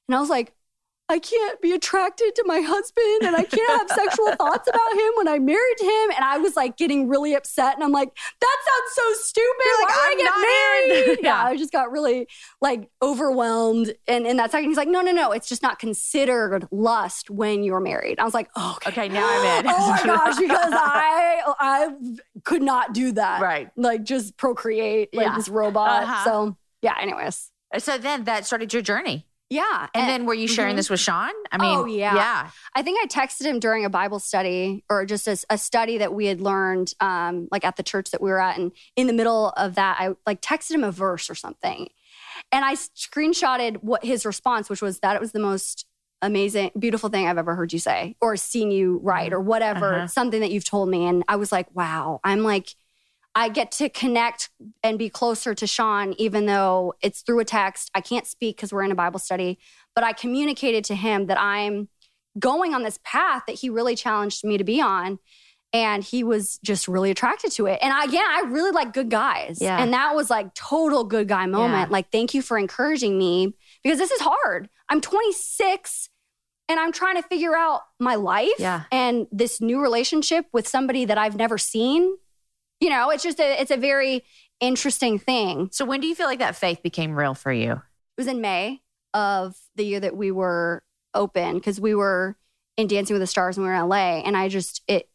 And 0.08 0.16
I 0.16 0.20
was 0.20 0.30
like, 0.30 0.54
I 1.08 1.20
can't 1.20 1.62
be 1.62 1.72
attracted 1.72 2.34
to 2.36 2.44
my 2.48 2.62
husband 2.62 3.22
and 3.24 3.36
I 3.36 3.44
can't 3.44 3.80
have 3.80 3.90
sexual 3.92 4.32
thoughts 4.38 4.68
about 4.68 4.94
him 4.94 5.12
when 5.18 5.28
I'm 5.28 5.46
married 5.46 5.80
him. 5.80 6.12
And 6.16 6.24
I 6.26 6.40
was 6.40 6.56
like 6.56 6.78
getting 6.78 7.08
really 7.08 7.36
upset. 7.36 7.76
And 7.76 7.84
I'm 7.84 7.92
like, 7.92 8.10
that 8.42 8.58
sounds 8.66 8.92
so 8.96 9.24
stupid. 9.24 9.66
You're 9.66 9.82
like, 9.82 9.90
Why 9.90 10.08
"I'm 10.08 10.18
I 10.18 10.96
get 10.96 11.06
married." 11.06 11.20
yeah. 11.24 11.44
Yeah. 11.44 11.46
I 11.52 11.58
just 11.58 11.72
got 11.72 11.92
really 11.92 12.28
like 12.60 12.90
overwhelmed. 13.04 13.94
And 14.08 14.26
in 14.26 14.38
that 14.38 14.52
second, 14.52 14.70
he's 14.70 14.78
like, 14.78 14.88
no, 14.88 15.02
no, 15.02 15.12
no. 15.12 15.32
It's 15.32 15.48
just 15.48 15.62
not 15.62 15.78
considered 15.78 16.68
lust 16.72 17.30
when 17.30 17.64
you're 17.64 17.80
married. 17.80 18.18
I 18.20 18.24
was 18.24 18.34
like, 18.34 18.50
oh, 18.56 18.78
okay. 18.78 18.90
Okay, 18.90 19.10
now 19.10 19.28
I'm 19.30 19.66
in. 19.66 19.72
oh 19.76 19.90
my 19.92 20.02
gosh, 20.06 20.40
because 20.40 20.74
I 20.74 21.42
I 21.60 21.90
could 22.44 22.64
not 22.64 22.94
do 22.96 23.12
that. 23.12 23.42
Right. 23.42 23.70
Like 23.76 24.04
just 24.04 24.38
procreate 24.38 25.14
like 25.14 25.28
Yeah. 25.28 25.36
this 25.36 25.50
robot. 25.50 26.04
Uh-huh. 26.04 26.24
So 26.26 26.58
yeah, 26.82 26.96
anyways. 27.00 27.52
So 27.78 27.98
then 28.00 28.24
that 28.24 28.46
started 28.48 28.74
your 28.74 28.82
journey. 28.82 29.28
Yeah. 29.56 29.88
And 29.94 30.10
then 30.10 30.26
were 30.26 30.34
you 30.34 30.48
sharing 30.48 30.74
Mhm. 30.74 30.78
this 30.78 30.90
with 30.90 31.00
Sean? 31.00 31.32
I 31.52 31.58
mean, 31.58 31.78
Oh, 31.78 31.86
yeah. 31.86 32.16
Yeah. 32.16 32.50
I 32.76 32.82
think 32.82 33.00
I 33.02 33.08
texted 33.08 33.46
him 33.46 33.60
during 33.60 33.86
a 33.86 33.90
Bible 33.90 34.20
study 34.20 34.84
or 34.90 35.06
just 35.06 35.28
a, 35.28 35.38
a 35.50 35.58
study 35.58 35.98
that 36.00 36.14
we 36.14 36.26
had 36.26 36.42
learned, 36.42 36.94
um, 37.00 37.48
like 37.52 37.64
at 37.66 37.76
the 37.78 37.84
church 37.84 38.12
that 38.12 38.22
we 38.22 38.30
were 38.30 38.40
at. 38.42 38.58
And 38.58 38.72
in 38.96 39.08
the 39.08 39.14
middle 39.14 39.50
of 39.52 39.76
that, 39.76 39.98
I 40.00 40.16
like 40.26 40.42
texted 40.42 40.72
him 40.72 40.84
a 40.84 40.92
verse 40.92 41.30
or 41.30 41.36
something. 41.36 41.88
And 42.52 42.66
I 42.66 42.74
screenshotted 42.76 43.78
what 43.84 44.04
his 44.04 44.26
response, 44.26 44.70
which 44.70 44.82
was 44.82 45.00
that 45.00 45.16
it 45.16 45.22
was 45.22 45.32
the 45.32 45.40
most 45.40 45.86
amazing, 46.22 46.72
beautiful 46.78 47.10
thing 47.10 47.28
I've 47.28 47.38
ever 47.38 47.56
heard 47.56 47.72
you 47.72 47.80
say 47.80 48.16
or 48.22 48.36
seen 48.36 48.72
you 48.72 49.00
write 49.04 49.32
or 49.34 49.40
whatever, 49.40 49.94
Uh-huh. 49.96 50.08
something 50.08 50.42
that 50.42 50.52
you've 50.52 50.66
told 50.66 50.90
me. 50.90 51.06
And 51.06 51.24
I 51.28 51.36
was 51.36 51.52
like, 51.52 51.68
wow, 51.74 52.20
I'm 52.24 52.44
like, 52.44 52.76
I 53.38 53.50
get 53.50 53.72
to 53.74 53.90
connect 53.90 54.50
and 54.82 54.98
be 54.98 55.10
closer 55.10 55.54
to 55.54 55.68
Sean, 55.68 56.14
even 56.18 56.46
though 56.46 56.94
it's 57.02 57.22
through 57.22 57.40
a 57.42 57.46
text. 57.46 57.92
I 57.94 58.00
can't 58.02 58.26
speak 58.26 58.56
because 58.56 58.72
we're 58.72 58.84
in 58.84 58.92
a 58.92 58.96
Bible 58.96 59.20
study, 59.20 59.60
but 59.94 60.04
I 60.06 60.14
communicated 60.14 60.86
to 60.86 60.96
him 60.96 61.26
that 61.28 61.40
I'm 61.40 61.90
going 62.40 62.74
on 62.74 62.84
this 62.84 62.98
path 63.04 63.44
that 63.48 63.60
he 63.60 63.70
really 63.70 63.96
challenged 63.96 64.44
me 64.46 64.58
to 64.58 64.64
be 64.64 64.80
on. 64.82 65.20
And 65.74 66.02
he 66.06 66.24
was 66.24 66.58
just 66.64 66.88
really 66.88 67.12
attracted 67.12 67.52
to 67.54 67.66
it. 67.66 67.80
And 67.82 67.92
I, 67.92 68.06
again, 68.06 68.24
I 68.26 68.44
really 68.48 68.72
like 68.72 68.94
good 68.94 69.10
guys. 69.10 69.58
Yeah. 69.60 69.82
And 69.82 69.92
that 69.92 70.16
was 70.16 70.30
like 70.30 70.54
total 70.54 71.04
good 71.04 71.28
guy 71.28 71.46
moment. 71.48 71.90
Yeah. 71.90 71.94
Like, 71.94 72.14
thank 72.14 72.34
you 72.34 72.42
for 72.42 72.58
encouraging 72.58 73.18
me 73.18 73.54
because 73.84 74.00
this 74.00 74.12
is 74.12 74.22
hard. 74.22 74.70
I'm 74.88 75.02
26 75.02 76.10
and 76.70 76.80
I'm 76.80 76.94
trying 76.94 77.16
to 77.22 77.24
figure 77.28 77.56
out 77.58 77.82
my 78.00 78.16
life 78.16 78.54
Yeah. 78.58 78.84
and 78.90 79.28
this 79.34 79.60
new 79.60 79.82
relationship 79.82 80.46
with 80.54 80.66
somebody 80.66 81.04
that 81.06 81.18
I've 81.18 81.36
never 81.36 81.58
seen. 81.58 82.16
You 82.80 82.90
know, 82.90 83.10
it's 83.10 83.24
just 83.24 83.40
a 83.40 83.62
it's 83.62 83.72
a 83.72 83.78
very 83.78 84.24
interesting 84.60 85.20
thing. 85.20 85.70
So 85.72 85.86
when 85.86 86.02
do 86.02 86.08
you 86.08 86.16
feel 86.16 86.28
like 86.28 86.40
that 86.40 86.56
faith 86.56 86.82
became 86.84 87.14
real 87.14 87.34
for 87.34 87.52
you? 87.52 87.72
It 87.72 87.82
was 88.18 88.28
in 88.28 88.42
May 88.42 88.82
of 89.14 89.56
the 89.76 89.86
year 89.86 90.00
that 90.00 90.16
we 90.16 90.32
were 90.32 90.84
open 91.14 91.56
because 91.56 91.80
we 91.80 91.96
were 91.96 92.38
in 92.78 92.88
Dancing 92.88 93.14
with 93.14 93.22
the 93.22 93.28
Stars 93.28 93.58
and 93.58 93.66
we 93.66 93.70
were 93.70 93.76
in 93.76 93.88
LA. 93.88 94.20
And 94.20 94.36
I 94.36 94.50
just, 94.50 94.82
it, 94.88 95.10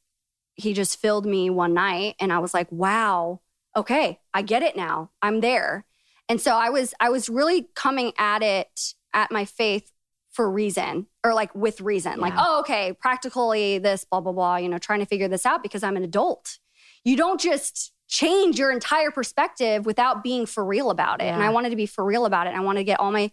he 0.54 0.72
just 0.72 0.98
filled 0.98 1.26
me 1.26 1.50
one 1.50 1.74
night 1.74 2.16
and 2.18 2.32
I 2.32 2.38
was 2.38 2.54
like, 2.54 2.70
wow, 2.70 3.40
okay, 3.76 4.18
I 4.34 4.42
get 4.42 4.62
it 4.62 4.76
now. 4.76 5.10
I'm 5.22 5.40
there. 5.40 5.84
And 6.28 6.40
so 6.40 6.52
I 6.52 6.70
was, 6.70 6.94
I 7.00 7.10
was 7.10 7.28
really 7.28 7.68
coming 7.74 8.12
at 8.18 8.42
it 8.42 8.94
at 9.12 9.30
my 9.30 9.44
faith 9.44 9.90
for 10.30 10.50
reason 10.50 11.06
or 11.24 11.34
like 11.34 11.54
with 11.54 11.80
reason. 11.80 12.20
Like, 12.20 12.34
oh, 12.36 12.60
okay, 12.60 12.92
practically 12.92 13.78
this, 13.78 14.04
blah, 14.04 14.20
blah, 14.20 14.32
blah, 14.32 14.56
you 14.56 14.68
know, 14.68 14.78
trying 14.78 15.00
to 15.00 15.06
figure 15.06 15.28
this 15.28 15.44
out 15.44 15.62
because 15.62 15.82
I'm 15.82 15.96
an 15.96 16.04
adult. 16.04 16.58
You 17.04 17.16
don't 17.16 17.40
just 17.40 17.92
change 18.08 18.58
your 18.58 18.72
entire 18.72 19.10
perspective 19.10 19.86
without 19.86 20.22
being 20.22 20.44
for 20.44 20.64
real 20.64 20.90
about 20.90 21.20
it. 21.20 21.26
And 21.26 21.42
I 21.42 21.50
wanted 21.50 21.70
to 21.70 21.76
be 21.76 21.86
for 21.86 22.04
real 22.04 22.26
about 22.26 22.46
it. 22.46 22.54
I 22.54 22.60
wanted 22.60 22.80
to 22.80 22.84
get 22.84 22.98
all 23.00 23.12
my 23.12 23.30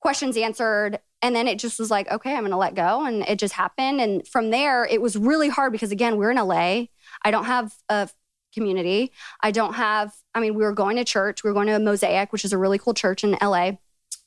questions 0.00 0.36
answered. 0.36 0.98
And 1.22 1.34
then 1.34 1.48
it 1.48 1.58
just 1.58 1.78
was 1.78 1.90
like, 1.90 2.10
okay, 2.10 2.32
I'm 2.34 2.40
going 2.40 2.50
to 2.50 2.56
let 2.56 2.74
go. 2.74 3.06
And 3.06 3.22
it 3.22 3.38
just 3.38 3.54
happened. 3.54 4.00
And 4.00 4.26
from 4.26 4.50
there, 4.50 4.84
it 4.84 5.00
was 5.00 5.16
really 5.16 5.48
hard 5.48 5.72
because, 5.72 5.92
again, 5.92 6.16
we're 6.16 6.30
in 6.30 6.36
LA. 6.36 6.86
I 7.24 7.30
don't 7.30 7.44
have 7.44 7.72
a 7.88 8.10
community. 8.52 9.12
I 9.40 9.50
don't 9.50 9.74
have, 9.74 10.12
I 10.34 10.40
mean, 10.40 10.54
we 10.54 10.62
were 10.62 10.72
going 10.72 10.96
to 10.96 11.04
church. 11.04 11.42
We 11.42 11.48
were 11.50 11.54
going 11.54 11.68
to 11.68 11.76
a 11.76 11.78
Mosaic, 11.78 12.32
which 12.32 12.44
is 12.44 12.52
a 12.52 12.58
really 12.58 12.78
cool 12.78 12.92
church 12.92 13.24
in 13.24 13.38
LA. 13.40 13.72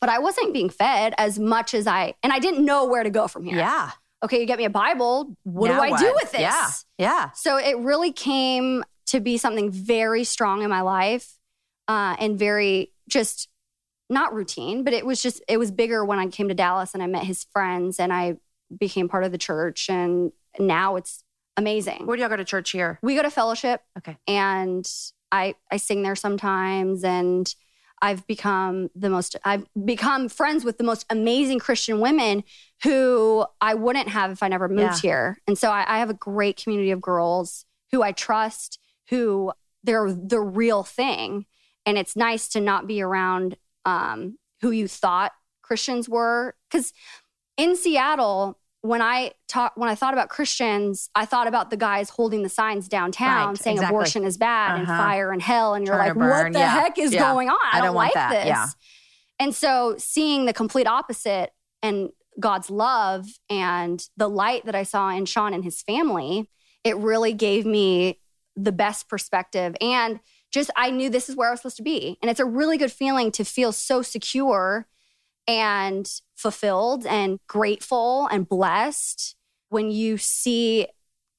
But 0.01 0.09
I 0.09 0.19
wasn't 0.19 0.53
being 0.53 0.69
fed 0.69 1.13
as 1.17 1.38
much 1.38 1.73
as 1.73 1.86
I, 1.86 2.15
and 2.23 2.34
I 2.34 2.39
didn't 2.39 2.65
know 2.65 2.86
where 2.86 3.03
to 3.03 3.09
go 3.09 3.28
from 3.28 3.43
here. 3.43 3.57
Yeah. 3.57 3.91
Okay, 4.26 4.39
you 4.39 4.45
get 4.45 4.57
me 4.57 4.65
a 4.65 4.69
Bible. 4.69 5.36
What 5.43 5.69
Now 5.69 5.86
do 5.86 5.93
I 5.93 5.97
do 5.99 6.13
with 6.21 6.32
this? 6.32 6.41
Yeah. 6.41 6.69
Yeah. 6.97 7.30
So 7.32 7.57
it 7.57 7.78
really 7.78 8.11
came 8.11 8.84
to 9.07 9.19
be 9.19 9.38
something 9.38 9.71
very 9.71 10.23
strong 10.23 10.63
in 10.63 10.69
my 10.69 10.82
life 10.82 11.32
uh, 11.88 12.15
and 12.19 12.38
very 12.38 12.91
just 13.07 13.47
not 14.09 14.34
routine, 14.34 14.84
but 14.84 14.93
it 14.93 15.05
was 15.05 15.21
just, 15.21 15.41
it 15.47 15.57
was 15.57 15.71
bigger 15.71 16.03
when 16.03 16.19
I 16.19 16.28
came 16.28 16.47
to 16.47 16.53
Dallas 16.55 16.93
and 16.93 17.01
I 17.03 17.07
met 17.07 17.23
his 17.23 17.45
friends 17.53 17.99
and 17.99 18.11
I 18.11 18.38
became 18.78 19.07
part 19.07 19.23
of 19.23 19.32
the 19.32 19.38
church. 19.38 19.89
And 19.89 20.32
now 20.57 20.95
it's 20.95 21.23
amazing. 21.55 22.05
Where 22.07 22.17
do 22.17 22.21
y'all 22.21 22.30
go 22.30 22.36
to 22.36 22.45
church 22.45 22.71
here? 22.71 22.99
We 23.01 23.15
go 23.15 23.21
to 23.21 23.30
fellowship 23.32 23.82
Okay. 23.97 24.17
and 24.28 24.89
I, 25.32 25.55
I 25.71 25.78
sing 25.78 26.01
there 26.01 26.15
sometimes 26.15 27.03
and 27.03 27.53
I've 28.06 28.28
become 28.28 28.91
the 28.95 29.10
most 29.10 29.36
I've 29.43 29.66
become 29.84 30.30
friends 30.30 30.64
with 30.64 30.78
the 30.78 30.84
most 30.84 31.08
amazing 31.10 31.58
Christian 31.58 31.99
women 31.99 32.43
who 32.84 33.45
I 33.60 33.74
wouldn't 33.74 34.10
have 34.10 34.30
if 34.30 34.43
I 34.43 34.47
never 34.47 34.68
moved 34.70 34.80
Yeah. 34.80 34.97
here. 34.97 35.38
And 35.47 35.58
so 35.58 35.72
I, 35.72 35.86
I 35.88 35.97
have 35.97 36.12
a 36.12 36.14
great 36.14 36.56
community 36.56 36.91
of 36.91 37.01
girls 37.01 37.66
who 37.91 38.03
I 38.03 38.12
trust, 38.12 38.78
who 39.10 39.53
they're 39.84 40.14
the 40.14 40.39
real 40.39 40.84
thing. 40.84 41.47
And 41.88 41.97
it's 41.97 42.16
nice 42.16 42.47
to 42.49 42.62
not 42.62 42.86
be 42.86 43.01
around 43.01 43.58
um, 43.86 44.38
who 44.62 44.70
you 44.70 44.88
thought 44.88 45.32
Christians 45.64 46.08
were. 46.08 46.56
Because 46.70 46.93
in 47.58 47.76
Seattle, 47.76 48.60
when 48.86 49.02
I 49.02 49.32
talk, 49.48 49.74
when 49.76 49.90
I 49.90 49.96
thought 49.96 50.14
about 50.14 50.30
Christians, 50.30 51.10
I 51.16 51.26
thought 51.26 51.48
about 51.48 51.70
the 51.70 51.78
guys 51.78 52.10
holding 52.10 52.44
the 52.44 52.50
signs 52.50 52.88
downtown 52.88 53.50
Right, 53.50 53.58
saying 53.58 53.78
exactly. 53.78 53.96
abortion 53.96 54.24
is 54.24 54.38
bad 54.38 54.80
and 54.80 54.88
Uh-huh. 54.88 54.98
fire 55.04 55.32
and 55.32 55.42
hell, 55.42 55.74
and 55.74 55.86
you're 55.86 55.96
Turn 55.96 56.06
like, 56.06 56.14
burn, 56.16 56.30
what 56.30 56.54
the 56.54 56.60
yeah, 56.60 56.70
heck 56.82 56.98
is 57.00 57.14
yeah. 57.14 57.20
going 57.32 57.50
on? 57.50 57.58
I, 57.64 57.78
I 57.78 57.78
don't, 57.80 57.88
don't 57.88 57.96
like 57.96 58.14
that, 58.14 58.30
this. 58.32 58.46
yeah. 58.48 58.68
And 59.40 59.54
so 59.56 59.96
seeing 59.98 60.46
the 60.46 60.54
complete 60.54 60.88
opposite 60.88 61.52
and 61.82 62.10
God's 62.40 62.70
love 62.70 63.26
and 63.50 64.06
the 64.18 64.30
light 64.30 64.66
that 64.66 64.76
I 64.76 64.84
saw 64.84 65.10
in 65.10 65.26
Sean 65.26 65.54
and 65.54 65.64
his 65.64 65.82
family, 65.82 66.50
it 66.84 66.96
really 66.98 67.34
gave 67.34 67.66
me 67.66 68.20
the 68.56 68.72
best 68.72 69.10
perspective. 69.10 69.76
And 69.82 70.20
just, 70.52 70.70
I 70.76 70.92
knew 70.92 71.10
this 71.10 71.28
is 71.28 71.36
where 71.36 71.50
I 71.50 71.52
was 71.52 71.60
supposed 71.62 71.78
to 71.78 71.84
be. 71.84 72.18
And 72.22 72.30
it's 72.32 72.40
a 72.40 72.46
really 72.46 72.78
good 72.78 72.92
feeling 72.92 73.32
to 73.34 73.44
feel 73.44 73.72
so 73.72 74.02
secure 74.02 74.88
and 75.48 76.10
fulfilled 76.36 77.06
and 77.06 77.40
grateful 77.48 78.28
and 78.28 78.48
blessed 78.48 79.36
when 79.70 79.92
you 79.92 80.18
see 80.18 80.88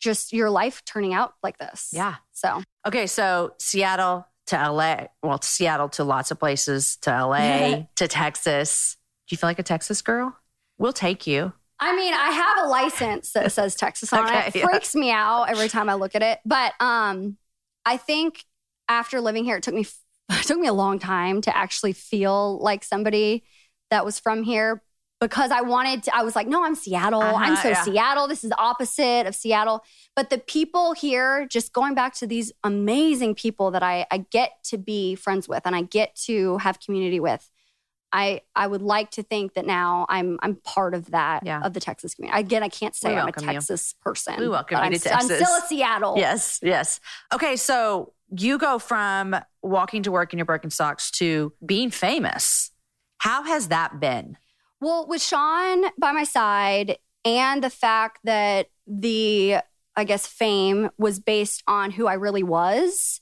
just 0.01 0.33
your 0.33 0.51
life 0.51 0.83
turning 0.85 1.15
out 1.15 1.35
like 1.43 1.59
this. 1.59 1.91
Yeah. 1.93 2.17
So, 2.33 2.63
Okay. 2.87 3.07
So 3.07 3.55
Seattle 3.59 4.27
to 4.49 4.71
LA. 4.71 5.07
Well, 5.23 5.41
Seattle 5.43 5.89
to 5.91 6.05
lots 6.05 6.31
of 6.31 6.39
places 6.39 6.97
to 7.03 7.11
LA 7.11 7.87
to 7.97 8.09
Texas. 8.09 8.97
Do 9.27 9.35
you 9.35 9.39
feel 9.39 9.49
like 9.49 9.59
a 9.59 9.65
Texas 9.65 10.03
girl? 10.03 10.37
We'll 10.79 10.93
take 10.93 11.27
you. 11.27 11.53
I 11.79 11.95
mean, 11.95 12.15
I 12.15 12.31
have 12.31 12.65
a 12.65 12.69
license 12.69 13.33
that 13.33 13.53
says 13.53 13.75
Texas 13.75 14.13
on 14.13 14.25
Okay, 14.27 14.39
it. 14.47 14.57
It 14.57 14.59
yeah. 14.61 14.67
freaks 14.67 14.95
me 14.95 15.11
out 15.11 15.45
every 15.45 15.69
time 15.69 15.89
I 15.89 15.95
look 15.95 16.15
at 16.15 16.23
it. 16.23 16.39
But 16.45 16.73
um, 16.81 17.37
I 17.85 17.97
think 17.97 18.45
after 18.89 19.21
living 19.21 19.45
here, 19.45 19.57
it 19.57 19.63
took 19.63 19.75
me 19.75 19.87
it 20.31 20.45
took 20.47 20.59
me 20.59 20.69
a 20.69 20.73
long 20.73 20.99
time 20.99 21.41
to 21.43 21.57
actually 21.57 21.93
feel 21.93 22.59
like 22.59 22.85
somebody 22.85 23.45
that 23.91 24.05
was 24.05 24.19
from 24.19 24.43
here 24.43 24.83
because 25.29 25.51
I 25.51 25.61
wanted 25.63 26.05
to, 26.05 26.17
I 26.17 26.23
was 26.23 26.37
like, 26.37 26.47
no, 26.47 26.65
I'm 26.65 26.77
Seattle. 26.77 27.21
I'm 27.21 27.53
Uh-huh, 27.55 27.63
so 27.63 27.69
yeah. 27.71 27.83
Seattle. 27.83 28.29
This 28.29 28.45
is 28.45 28.51
the 28.51 28.59
opposite 28.59 29.27
of 29.27 29.35
Seattle. 29.35 29.83
But 30.15 30.31
the 30.31 30.39
people 30.39 30.93
here, 30.93 31.47
just 31.51 31.73
going 31.73 31.95
back 31.97 32.15
to 32.15 32.29
these 32.29 32.53
amazing 32.63 33.35
people 33.35 33.73
that 33.73 33.83
I, 33.83 34.07
I 34.13 34.19
get 34.19 34.53
to 34.67 34.79
be 34.79 35.17
friends 35.17 35.49
with 35.49 35.63
and 35.65 35.75
I 35.75 35.83
get 35.83 36.15
to 36.27 36.59
have 36.59 36.79
community 36.79 37.19
with. 37.19 37.51
I, 38.13 38.43
I 38.55 38.69
would 38.69 38.83
like 38.83 39.11
to 39.13 39.25
think 39.25 39.55
that 39.55 39.67
now 39.67 40.07
I'm 40.09 40.39
I'm 40.41 40.55
part 40.55 40.95
of 40.95 41.11
that 41.11 41.45
Yeah. 41.45 41.61
of 41.63 41.73
the 41.75 41.81
Texas 41.81 42.15
community. 42.15 42.41
Again, 42.41 42.63
I 42.63 42.69
can't 42.69 42.95
say 42.95 43.09
We 43.09 43.15
I'm 43.17 43.23
a 43.23 43.25
welcome 43.25 43.45
you. 43.47 43.53
Texas 43.55 43.95
person. 44.01 44.37
We 44.39 44.49
welcome 44.49 44.79
you 44.79 44.83
I'm, 44.85 44.93
to 44.93 44.97
s- 44.97 45.13
I'm 45.13 45.25
still 45.27 45.55
a 45.57 45.63
Seattle. 45.67 46.15
Yes. 46.17 46.61
Yes. 46.63 47.01
Okay. 47.35 47.57
So 47.57 48.13
you 48.39 48.59
go 48.59 48.79
from 48.79 49.35
walking 49.61 50.05
to 50.05 50.13
work 50.13 50.33
in 50.33 50.39
your 50.39 50.47
Birkenstocks 50.47 51.11
to 51.19 51.53
being 51.67 51.91
famous. 51.91 52.71
How 53.19 53.43
has 53.43 53.69
that 53.69 53.99
been? 53.99 54.37
Well, 54.87 55.05
with 55.09 55.21
Sean 55.21 55.83
by 55.99 56.13
my 56.13 56.23
side 56.23 56.99
and 57.25 57.61
the 57.61 57.71
fact 57.71 58.21
that 58.23 58.69
the, 58.87 59.57
I 59.97 60.05
guess, 60.05 60.29
fame 60.29 60.91
was 60.97 61.19
based 61.19 61.65
on 61.67 61.91
who 61.91 62.07
I 62.07 62.15
really 62.15 62.45
was, 62.45 63.21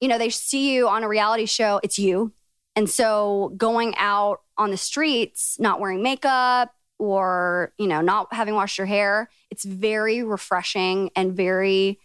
you 0.00 0.08
know, 0.08 0.16
they 0.16 0.30
see 0.30 0.72
you 0.72 0.88
on 0.88 1.02
a 1.02 1.08
reality 1.08 1.44
show, 1.44 1.80
it's 1.82 1.98
you. 1.98 2.32
And 2.76 2.88
so 2.88 3.52
going 3.58 3.94
out 3.98 4.40
on 4.56 4.70
the 4.70 4.78
streets, 4.78 5.58
not 5.60 5.80
wearing 5.80 6.02
makeup 6.02 6.74
or, 6.98 7.74
you 7.76 7.88
know, 7.88 8.00
not 8.00 8.32
having 8.32 8.54
washed 8.54 8.78
your 8.78 8.86
hair, 8.86 9.28
it's 9.50 9.66
very 9.66 10.22
refreshing 10.22 11.10
and 11.14 11.36
very 11.36 11.98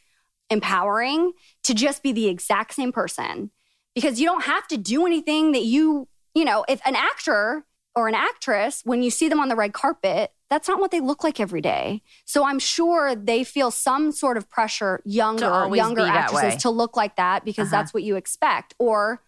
empowering 0.50 1.32
to 1.64 1.74
just 1.74 2.04
be 2.04 2.12
the 2.12 2.28
exact 2.28 2.74
same 2.74 2.92
person 2.92 3.52
because 3.96 4.20
you 4.20 4.26
don't 4.26 4.44
have 4.44 4.68
to 4.68 4.76
do 4.76 5.06
anything 5.06 5.54
that 5.54 5.64
you, 5.64 6.10
you 6.36 6.44
know, 6.44 6.66
if 6.68 6.82
an 6.86 6.98
actor 6.98 7.64
or 7.98 8.08
an 8.08 8.14
actress, 8.16 8.82
when 8.86 9.02
you 9.02 9.10
see 9.10 9.28
them 9.28 9.40
on 9.40 9.50
the 9.50 9.56
red 9.56 9.74
carpet, 9.74 10.32
that's 10.50 10.68
not 10.68 10.80
what 10.80 10.92
they 10.92 11.00
look 11.00 11.24
like 11.24 11.40
every 11.40 11.62
day. 11.62 12.02
So 12.26 12.46
I'm 12.46 12.60
sure 12.60 13.16
they 13.16 13.44
feel 13.44 13.72
some 13.72 14.12
sort 14.12 14.38
of 14.38 14.48
pressure, 14.50 15.02
younger, 15.04 15.68
younger 15.76 16.04
actresses 16.04 16.62
to 16.62 16.70
look 16.70 16.96
like 16.96 17.16
that 17.16 17.44
because 17.44 17.68
Uh-huh. 17.68 17.82
that's 17.82 17.94
what 17.94 18.04
you 18.04 18.16
expect. 18.16 18.76
Or 18.78 19.22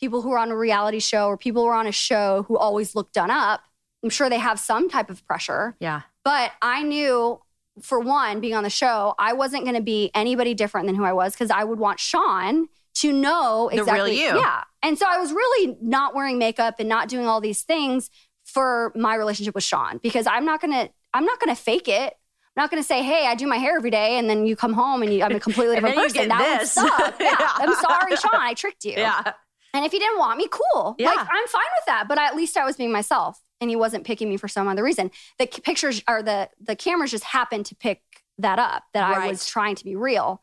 people 0.00 0.22
who 0.22 0.32
are 0.32 0.38
on 0.38 0.50
a 0.50 0.56
reality 0.56 1.00
show 1.00 1.26
or 1.28 1.36
people 1.36 1.62
who 1.62 1.68
are 1.68 1.74
on 1.74 1.86
a 1.86 1.92
show 1.92 2.44
who 2.48 2.56
always 2.56 2.94
look 2.94 3.12
done 3.12 3.30
up. 3.30 3.60
I'm 4.02 4.10
sure 4.10 4.28
they 4.30 4.38
have 4.38 4.58
some 4.58 4.88
type 4.88 5.10
of 5.10 5.24
pressure. 5.26 5.76
Yeah. 5.78 6.00
But 6.24 6.52
I 6.62 6.82
knew, 6.82 7.40
for 7.80 8.00
one, 8.00 8.40
being 8.40 8.54
on 8.54 8.64
the 8.64 8.70
show, 8.70 9.14
I 9.18 9.34
wasn't 9.34 9.64
going 9.64 9.76
to 9.76 9.82
be 9.82 10.10
anybody 10.14 10.54
different 10.54 10.86
than 10.86 10.96
who 10.96 11.04
I 11.04 11.12
was 11.12 11.32
because 11.34 11.50
I 11.50 11.62
would 11.64 11.78
want 11.78 12.00
Sean 12.00 12.68
to 12.94 13.12
know 13.12 13.68
The 13.70 13.78
real 13.78 13.84
exactly. 13.84 14.20
you. 14.20 14.36
Yeah. 14.36 14.64
And 14.82 14.98
so 14.98 15.06
I 15.08 15.18
was 15.18 15.32
really 15.32 15.76
not 15.80 16.14
wearing 16.14 16.38
makeup 16.38 16.76
and 16.78 16.88
not 16.88 17.08
doing 17.08 17.26
all 17.26 17.40
these 17.40 17.62
things 17.62 18.10
for 18.44 18.92
my 18.94 19.14
relationship 19.14 19.54
with 19.54 19.64
Sean 19.64 19.98
because 20.02 20.26
I'm 20.26 20.44
not 20.44 20.60
to, 20.60 20.90
I'm 21.12 21.24
not 21.24 21.40
to 21.40 21.54
fake 21.54 21.88
it. 21.88 22.14
I'm 22.56 22.62
not 22.62 22.70
to 22.70 22.82
say, 22.84 23.02
hey, 23.02 23.26
I 23.26 23.34
do 23.34 23.46
my 23.48 23.56
hair 23.56 23.76
every 23.76 23.90
day. 23.90 24.16
And 24.16 24.30
then 24.30 24.46
you 24.46 24.54
come 24.54 24.74
home 24.74 25.02
and 25.02 25.12
you, 25.12 25.22
I'm 25.24 25.34
a 25.34 25.40
completely 25.40 25.74
different 25.80 25.96
person. 25.96 26.28
That 26.28 26.58
would 26.60 26.68
suck. 26.68 27.16
Yeah. 27.20 27.34
Yeah. 27.38 27.48
I'm 27.56 27.74
sorry, 27.74 28.16
Sean. 28.16 28.30
I 28.34 28.54
tricked 28.54 28.84
you. 28.84 28.92
Yeah. 28.92 29.32
And 29.72 29.84
if 29.84 29.90
he 29.90 29.98
didn't 29.98 30.18
want 30.20 30.38
me, 30.38 30.46
cool. 30.48 30.94
Yeah. 30.98 31.08
Like 31.08 31.18
I'm 31.18 31.48
fine 31.48 31.62
with 31.78 31.86
that. 31.86 32.04
But 32.06 32.18
at 32.18 32.36
least 32.36 32.56
I 32.56 32.64
was 32.64 32.76
being 32.76 32.92
myself, 32.92 33.40
and 33.60 33.68
he 33.68 33.74
wasn't 33.74 34.04
picking 34.04 34.28
me 34.28 34.36
for 34.36 34.46
some 34.46 34.68
other 34.68 34.84
reason. 34.84 35.10
The 35.40 35.46
pictures 35.48 36.00
or 36.08 36.22
the 36.22 36.48
the 36.60 36.76
cameras 36.76 37.10
just 37.10 37.24
happened 37.24 37.66
to 37.66 37.74
pick 37.74 38.00
that 38.38 38.60
up 38.60 38.84
that 38.92 39.02
I 39.02 39.26
was 39.28 39.46
trying 39.48 39.74
to 39.76 39.84
be 39.84 39.96
real. 39.96 40.40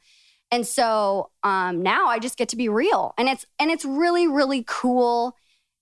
And 0.51 0.67
so 0.67 1.29
um, 1.43 1.81
now 1.81 2.07
I 2.07 2.19
just 2.19 2.37
get 2.37 2.49
to 2.49 2.55
be 2.57 2.67
real, 2.69 3.13
and 3.17 3.29
it's 3.29 3.45
and 3.59 3.71
it's 3.71 3.85
really 3.85 4.27
really 4.27 4.63
cool. 4.67 5.35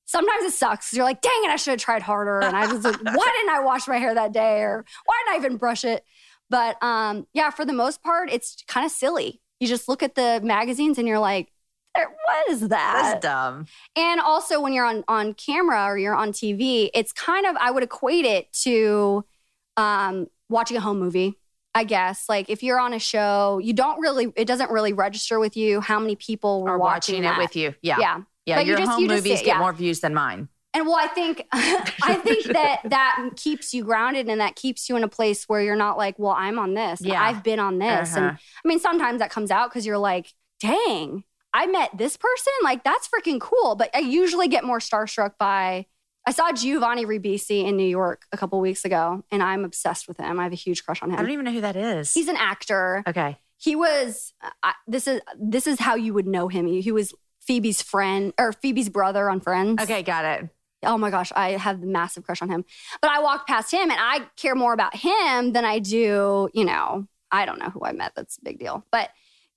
Sometimes 0.06 0.44
it 0.44 0.54
sucks. 0.54 0.94
You're 0.94 1.06
like, 1.06 1.22
dang 1.22 1.32
it, 1.44 1.50
I 1.50 1.56
should 1.56 1.72
have 1.72 1.80
tried 1.80 2.02
harder, 2.02 2.40
and 2.40 2.56
I 2.56 2.72
was 2.72 2.84
like, 2.84 2.96
why 3.04 3.32
didn't 3.38 3.50
I 3.50 3.62
wash 3.62 3.88
my 3.88 3.98
hair 3.98 4.14
that 4.14 4.32
day, 4.32 4.62
or 4.62 4.86
why 5.06 5.24
didn't 5.26 5.36
I 5.36 5.46
even 5.46 5.58
brush 5.58 5.84
it? 5.84 6.04
But 6.50 6.82
um, 6.84 7.28
yeah, 7.34 7.50
for 7.50 7.66
the 7.66 7.74
most 7.74 8.02
part, 8.04 8.32
it's 8.32 8.64
kind 8.68 8.86
of 8.86 8.92
silly. 8.92 9.42
You 9.60 9.68
just 9.68 9.88
look 9.90 10.02
at 10.02 10.16
the 10.16 10.40
magazines 10.44 10.98
and 10.98 11.08
you're 11.08 11.20
like, 11.20 11.52
"There- 11.96 12.10
what 12.26 12.50
is 12.50 12.62
that? 12.70 13.02
That's 13.04 13.22
dumb. 13.22 13.66
And 13.96 14.20
also 14.22 14.62
when 14.62 14.74
you're 14.74 14.86
on 14.86 15.04
on 15.08 15.34
camera 15.34 15.86
or 15.86 15.98
you're 15.98 16.16
on 16.16 16.32
TV, 16.32 16.90
it's 16.94 17.12
kind 17.12 17.46
of 17.46 17.56
I 17.60 17.72
would 17.72 17.84
equate 17.84 18.26
it 18.26 18.52
to 18.64 19.26
um, 19.78 20.28
watching 20.50 20.78
a 20.78 20.80
home 20.80 21.00
movie. 21.00 21.36
I 21.80 21.86
guess 21.86 22.28
like 22.28 22.50
if 22.50 22.62
you're 22.62 22.80
on 22.80 22.92
a 22.92 23.00
show, 23.00 23.60
you 23.64 23.72
don't 23.72 24.02
really 24.02 24.34
it 24.36 24.46
doesn't 24.46 24.70
really 24.70 24.92
register 24.92 25.40
with 25.40 25.56
you 25.56 25.80
how 25.80 25.98
many 25.98 26.18
people 26.18 26.62
were 26.64 26.72
Or 26.74 26.78
watching, 26.78 27.22
that. 27.22 27.38
it 27.38 27.42
with 27.42 27.56
you. 27.56 27.74
Yeah. 27.82 27.98
Yeah. 28.00 28.22
Yeah. 28.46 28.56
But 28.58 28.66
you 28.66 28.72
your 28.72 28.80
just- 28.80 28.92
home 28.92 29.08
movies 29.08 29.40
get 29.40 29.48
yeah. 29.48 29.60
more 29.60 29.72
views 29.72 30.02
than 30.02 30.14
mine. 30.14 30.50
And 30.74 30.86
well, 30.86 30.98
I 30.98 31.08
think 31.08 31.46
I 31.54 32.20
think 32.22 32.44
that 32.58 32.82
that 32.86 33.30
keeps 33.38 33.74
you 33.74 33.86
grounded 33.86 34.28
and 34.28 34.42
that 34.42 34.56
keeps 34.58 34.90
you 34.90 34.98
in 34.98 35.04
a 35.04 35.08
place 35.08 35.46
where 35.46 35.62
you're 35.62 35.78
not 35.78 35.98
like, 35.98 36.20
well, 36.20 36.36
I'm 36.38 36.60
on 36.60 36.74
this. 36.74 37.00
Yeah. 37.02 37.24
I've 37.24 37.44
been 37.44 37.60
on 37.60 37.80
this. 37.80 38.14
Uh-huh. 38.16 38.28
And 38.28 38.38
I 38.38 38.68
mean, 38.68 38.80
sometimes 38.80 39.20
that 39.20 39.32
comes 39.32 39.52
out 39.52 39.70
because 39.70 39.86
you're 39.86 39.98
like, 39.98 40.34
dang, 40.60 41.24
I 41.54 41.66
met 41.68 41.98
this 41.98 42.18
person. 42.18 42.54
Like 42.62 42.84
that's 42.84 43.08
freaking 43.08 43.40
cool. 43.40 43.76
But 43.76 43.90
I 43.96 44.00
usually 44.00 44.50
get 44.50 44.66
more 44.66 44.80
starstruck 44.80 45.36
by. 45.40 45.86
I 46.30 46.32
saw 46.32 46.52
Giovanni 46.52 47.08
Ribisi 47.08 47.66
in 47.68 47.76
New 47.76 47.88
York 47.88 48.22
a 48.32 48.38
couple 48.38 48.60
weeks 48.60 48.86
ago, 48.86 49.24
and 49.32 49.42
I'm 49.42 49.66
obsessed 49.66 50.08
with 50.08 50.18
him. 50.18 50.40
I 50.40 50.44
have 50.44 50.52
a 50.52 50.56
huge 50.56 50.86
crush 50.86 51.02
on 51.02 51.10
him. 51.10 51.16
I 51.18 51.24
don't 51.24 51.32
even 51.32 51.44
know 51.44 51.52
who 51.52 51.62
that 51.62 51.76
is. 51.76 52.14
He's 52.14 52.28
an 52.28 52.36
actor. 52.38 53.04
okay. 53.08 53.40
He 53.58 53.76
was. 53.76 54.32
I, 54.62 54.74
this 54.88 55.08
is 55.08 55.22
this 55.40 55.66
is 55.66 55.80
how 55.80 55.96
you 55.96 56.14
would 56.14 56.28
know 56.28 56.48
him. 56.48 56.68
He, 56.68 56.82
he 56.82 56.92
was 56.92 57.16
Phoebe's 57.42 57.82
friend 57.82 58.32
or 58.38 58.54
Phoebe's 58.54 58.90
brother 58.90 59.28
on 59.28 59.40
Friends. 59.42 59.82
Okay. 59.82 60.04
Got 60.04 60.24
it. 60.26 60.50
Oh 60.84 61.00
my 61.00 61.10
gosh, 61.10 61.32
I 61.36 61.52
have 61.58 61.82
a 61.82 61.86
massive 61.86 62.24
crush 62.24 62.44
on 62.44 62.50
him. 62.50 62.64
But 63.02 63.10
I 63.10 63.22
walked 63.22 63.48
past 63.50 63.74
him 63.74 63.90
and 63.90 64.00
I 64.00 64.22
care 64.38 64.54
more 64.56 64.72
about 64.74 64.96
him 64.96 65.52
than 65.54 65.66
I 65.66 65.80
do, 65.80 66.48
you 66.54 66.64
know, 66.64 67.08
I 67.32 67.46
don't 67.48 67.58
know 67.60 67.70
who 67.72 67.82
I 67.84 67.92
met. 67.92 68.14
That's 68.16 68.38
a 68.38 68.44
big 68.44 68.60
deal. 68.60 68.86
But 68.92 69.10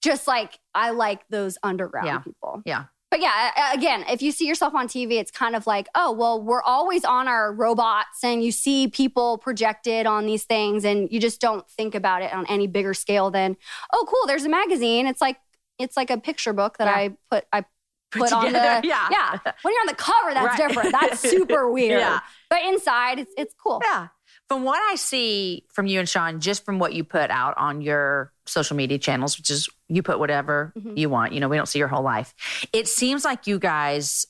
just 0.02 0.26
like 0.26 0.58
I 0.74 0.90
like 0.90 1.20
those 1.28 1.58
underground 1.62 2.06
Yeah. 2.08 2.18
people. 2.20 2.62
Yeah. 2.64 2.84
But 3.12 3.20
yeah, 3.20 3.74
again, 3.74 4.06
if 4.08 4.22
you 4.22 4.32
see 4.32 4.46
yourself 4.48 4.74
on 4.74 4.88
TV, 4.88 5.20
it's 5.20 5.30
kind 5.30 5.54
of 5.54 5.66
like, 5.66 5.86
oh, 5.94 6.12
well, 6.12 6.40
we're 6.42 6.62
always 6.62 7.04
on 7.04 7.28
our 7.28 7.52
robots 7.52 8.24
and 8.24 8.42
you 8.42 8.50
see 8.50 8.88
people 8.88 9.36
projected 9.36 10.06
on 10.06 10.24
these 10.24 10.44
things 10.44 10.82
and 10.86 11.12
you 11.12 11.20
just 11.20 11.38
don't 11.38 11.68
think 11.72 11.94
about 11.94 12.22
it 12.22 12.32
on 12.32 12.46
any 12.46 12.66
bigger 12.66 12.94
scale 12.94 13.30
than, 13.30 13.58
oh, 13.92 14.06
cool, 14.08 14.26
there's 14.26 14.46
a 14.46 14.48
magazine. 14.48 15.06
It's 15.06 15.20
like, 15.20 15.36
it's 15.78 15.94
like 15.94 16.08
a 16.10 16.16
picture 16.16 16.54
book 16.54 16.78
that 16.78 16.86
Yeah. 16.86 16.94
I 16.94 17.16
put, 17.30 17.44
I 17.52 17.64
put 18.12 18.32
on 18.32 18.46
together, 18.46 18.80
the, 18.80 18.88
yeah. 18.88 19.08
yeah. 19.10 19.38
When 19.60 19.74
you're 19.74 19.82
on 19.82 19.88
the 19.88 19.94
cover, 19.94 20.32
that's 20.32 20.58
Right. 20.58 20.68
different. 20.68 20.92
That's 20.98 21.20
super 21.20 21.70
weird. 21.70 22.00
Yeah. 22.00 22.20
But 22.48 22.60
inside, 22.64 23.18
it's 23.18 23.32
it's 23.36 23.54
cool. 23.62 23.82
Yeah. 23.84 24.08
From 24.52 24.64
what 24.64 24.82
I 24.92 24.96
see 24.96 25.64
from 25.72 25.86
you 25.86 25.98
and 25.98 26.06
Sean, 26.06 26.38
just 26.38 26.66
from 26.66 26.78
what 26.78 26.92
you 26.92 27.04
put 27.04 27.30
out 27.30 27.56
on 27.56 27.80
your 27.80 28.34
social 28.44 28.76
media 28.76 28.98
channels, 28.98 29.38
which 29.38 29.48
is 29.48 29.66
you 29.88 30.02
put 30.02 30.18
whatever 30.18 30.74
Mhm. 30.76 30.98
you 30.98 31.08
want, 31.08 31.32
you 31.32 31.40
know, 31.40 31.48
we 31.48 31.56
don't 31.56 31.64
see 31.64 31.78
your 31.78 31.88
whole 31.88 32.02
life. 32.02 32.34
It 32.70 32.86
seems 32.86 33.24
like 33.24 33.46
you 33.46 33.58
guys 33.58 34.26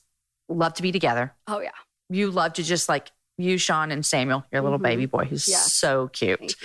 love 0.47 0.75
to 0.75 0.81
be 0.81 0.93
together. 0.93 1.33
Oh 1.45 1.59
yeah. 1.59 1.71
You 2.09 2.31
love 2.31 2.53
to 2.53 2.63
just 2.63 2.87
like 2.87 3.11
you, 3.37 3.57
Sean, 3.57 3.91
and 3.91 4.05
Samuel, 4.05 4.45
your 4.49 4.61
little 4.61 4.79
Mhm. 4.79 4.83
baby 4.83 5.05
boy 5.07 5.25
who's 5.25 5.45
Yes. 5.45 5.73
so 5.73 6.07
cute, 6.07 6.55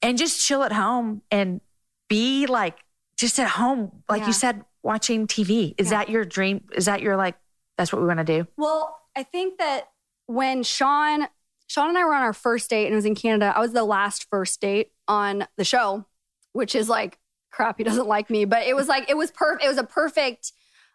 and 0.00 0.16
just 0.16 0.40
chill 0.42 0.62
at 0.62 0.72
home 0.72 1.20
and 1.30 1.60
be 2.08 2.46
like 2.46 2.78
just 3.18 3.38
at 3.38 3.48
home, 3.48 4.02
like 4.08 4.22
Yeah. 4.22 4.26
you 4.28 4.32
said, 4.32 4.64
watching 4.82 5.26
TV. 5.26 5.74
Is 5.76 5.90
Yeah. 5.90 5.98
that 5.98 6.08
your 6.08 6.24
dream? 6.24 6.66
Is 6.72 6.86
that 6.86 7.02
your 7.02 7.16
like, 7.18 7.36
that's 7.76 7.92
what 7.92 8.00
we 8.00 8.08
want 8.08 8.20
to 8.20 8.24
do? 8.24 8.46
Well, 8.56 9.02
I 9.14 9.22
think 9.22 9.58
that 9.58 9.90
when 10.26 10.62
Sean 10.62 11.28
Sean 11.66 11.88
and 11.88 11.98
I 11.98 12.04
were 12.04 12.14
on 12.14 12.22
our 12.22 12.32
first 12.32 12.70
date 12.70 12.86
and 12.86 12.92
it 12.92 12.96
was 12.96 13.04
in 13.04 13.14
Canada, 13.14 13.52
I 13.54 13.60
was 13.60 13.72
the 13.72 13.84
last 13.84 14.26
first 14.30 14.60
date 14.60 14.90
on 15.08 15.46
the 15.56 15.64
show, 15.64 16.04
which 16.52 16.74
is 16.74 16.88
like 16.88 17.18
crap, 17.50 17.78
he 17.78 17.84
doesn't 17.84 18.06
like 18.06 18.30
me. 18.30 18.44
But 18.44 18.66
it 18.66 18.74
was 18.74 18.88
like 18.88 19.08
it 19.08 19.16
was 19.16 19.30
perfect. 19.30 19.64
It 19.64 19.68
was 19.68 19.78
a 19.78 19.84
perfect 19.84 20.52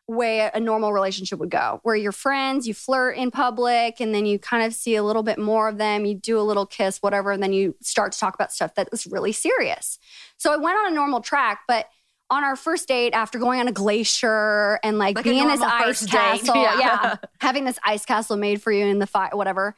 way 0.09 0.49
a 0.53 0.59
normal 0.59 0.91
relationship 0.91 1.39
would 1.39 1.51
go 1.51 1.80
where 1.84 1.95
you're 1.95 2.11
friends 2.11 2.67
you 2.67 2.74
flirt 2.74 3.15
in 3.15 3.30
public 3.30 3.99
and 3.99 4.13
then 4.13 4.26
you 4.26 4.39
kind 4.39 4.65
of 4.65 4.74
see 4.74 4.95
a 4.95 5.03
little 5.03 5.22
bit 5.22 5.38
more 5.38 5.70
of 5.70 5.78
them 5.78 6.03
you 6.03 6.15
do 6.15 6.39
a 6.39 6.41
little 6.41 6.65
kiss 6.65 6.97
whatever 6.97 7.32
and 7.32 7.43
then 7.43 7.53
you 7.53 7.76
start 7.82 8.11
to 8.11 8.20
talk 8.20 8.34
about 8.34 8.51
stuff 8.51 8.74
that 8.74 8.89
was 8.89 9.05
really 9.05 9.32
serious 9.32 9.99
so 10.38 10.51
i 10.51 10.57
went 10.57 10.76
on 10.80 10.91
a 10.91 10.95
normal 10.95 11.22
track 11.22 11.59
but 11.67 11.88
on 12.32 12.43
our 12.43 12.55
first 12.55 12.88
date 12.88 13.13
after 13.13 13.38
going 13.38 13.59
on 13.59 13.67
a 13.67 13.72
glacier 13.72 14.80
and 14.84 14.97
like, 14.97 15.15
Like 15.15 15.26
being 15.26 15.43
in 15.43 15.47
this 15.47 15.61
ice 15.61 16.05
castle 16.07 16.55
yeah. 16.55 16.80
yeah 16.80 17.15
having 17.39 17.65
this 17.65 17.78
ice 17.86 18.03
castle 18.03 18.36
made 18.36 18.63
for 18.63 18.72
you 18.72 18.86
in 18.86 18.97
the 18.97 19.07
fire 19.07 19.30
whatever 19.34 19.76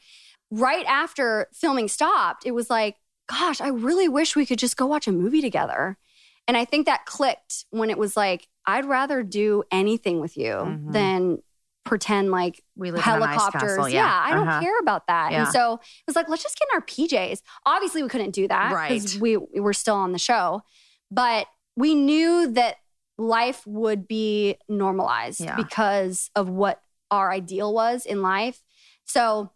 right 0.51 0.85
after 0.85 1.47
filming 1.53 1.87
stopped 1.87 2.45
it 2.45 2.51
was 2.51 2.69
like 2.69 2.97
gosh 3.27 3.61
i 3.61 3.67
really 3.69 4.07
wish 4.09 4.35
we 4.35 4.45
could 4.45 4.59
just 4.59 4.75
go 4.77 4.85
watch 4.85 5.07
a 5.07 5.11
movie 5.11 5.41
together 5.41 5.97
and 6.47 6.57
i 6.57 6.65
think 6.65 6.85
that 6.85 7.05
clicked 7.05 7.65
when 7.69 7.89
it 7.89 7.97
was 7.97 8.15
like 8.17 8.47
i'd 8.67 8.85
rather 8.85 9.23
do 9.23 9.63
anything 9.71 10.19
with 10.19 10.35
you 10.37 10.51
Mhm. 10.53 10.91
than 10.93 11.41
pretend 11.83 12.29
like 12.29 12.61
We 12.75 12.91
live 12.91 13.03
in 13.07 13.11
an 13.13 13.23
ice 13.23 13.29
helicopters. 13.39 13.61
castle. 13.75 13.89
yeah. 13.89 14.03
Yeah, 14.05 14.23
I 14.23 14.31
don't 14.35 14.47
Uh-huh. 14.47 14.61
care 14.61 14.77
about 14.79 15.07
that. 15.07 15.31
Yeah. 15.31 15.43
And 15.45 15.51
so 15.51 15.73
it 15.73 16.03
was 16.05 16.15
like, 16.15 16.29
let's 16.29 16.43
just 16.43 16.55
get 16.59 16.67
in 16.71 16.75
our 16.77 16.85
PJs. 16.85 17.41
Obviously, 17.65 18.03
we 18.03 18.07
couldn't 18.07 18.31
do 18.35 18.47
that 18.49 18.69
because 18.69 19.15
Right. 19.15 19.21
we, 19.21 19.37
we 19.37 19.59
were 19.59 19.73
still 19.73 19.95
on 19.95 20.11
the 20.11 20.19
show, 20.19 20.61
but 21.09 21.47
we 21.75 21.95
knew 21.95 22.51
that 22.53 22.75
life 23.17 23.65
would 23.65 24.07
be 24.07 24.57
normalized 24.69 25.41
Yeah. 25.41 25.55
because 25.55 26.29
of 26.35 26.49
what 26.49 26.83
our 27.09 27.31
ideal 27.31 27.73
was 27.73 28.05
in 28.05 28.21
life. 28.21 28.61
So, 29.05 29.51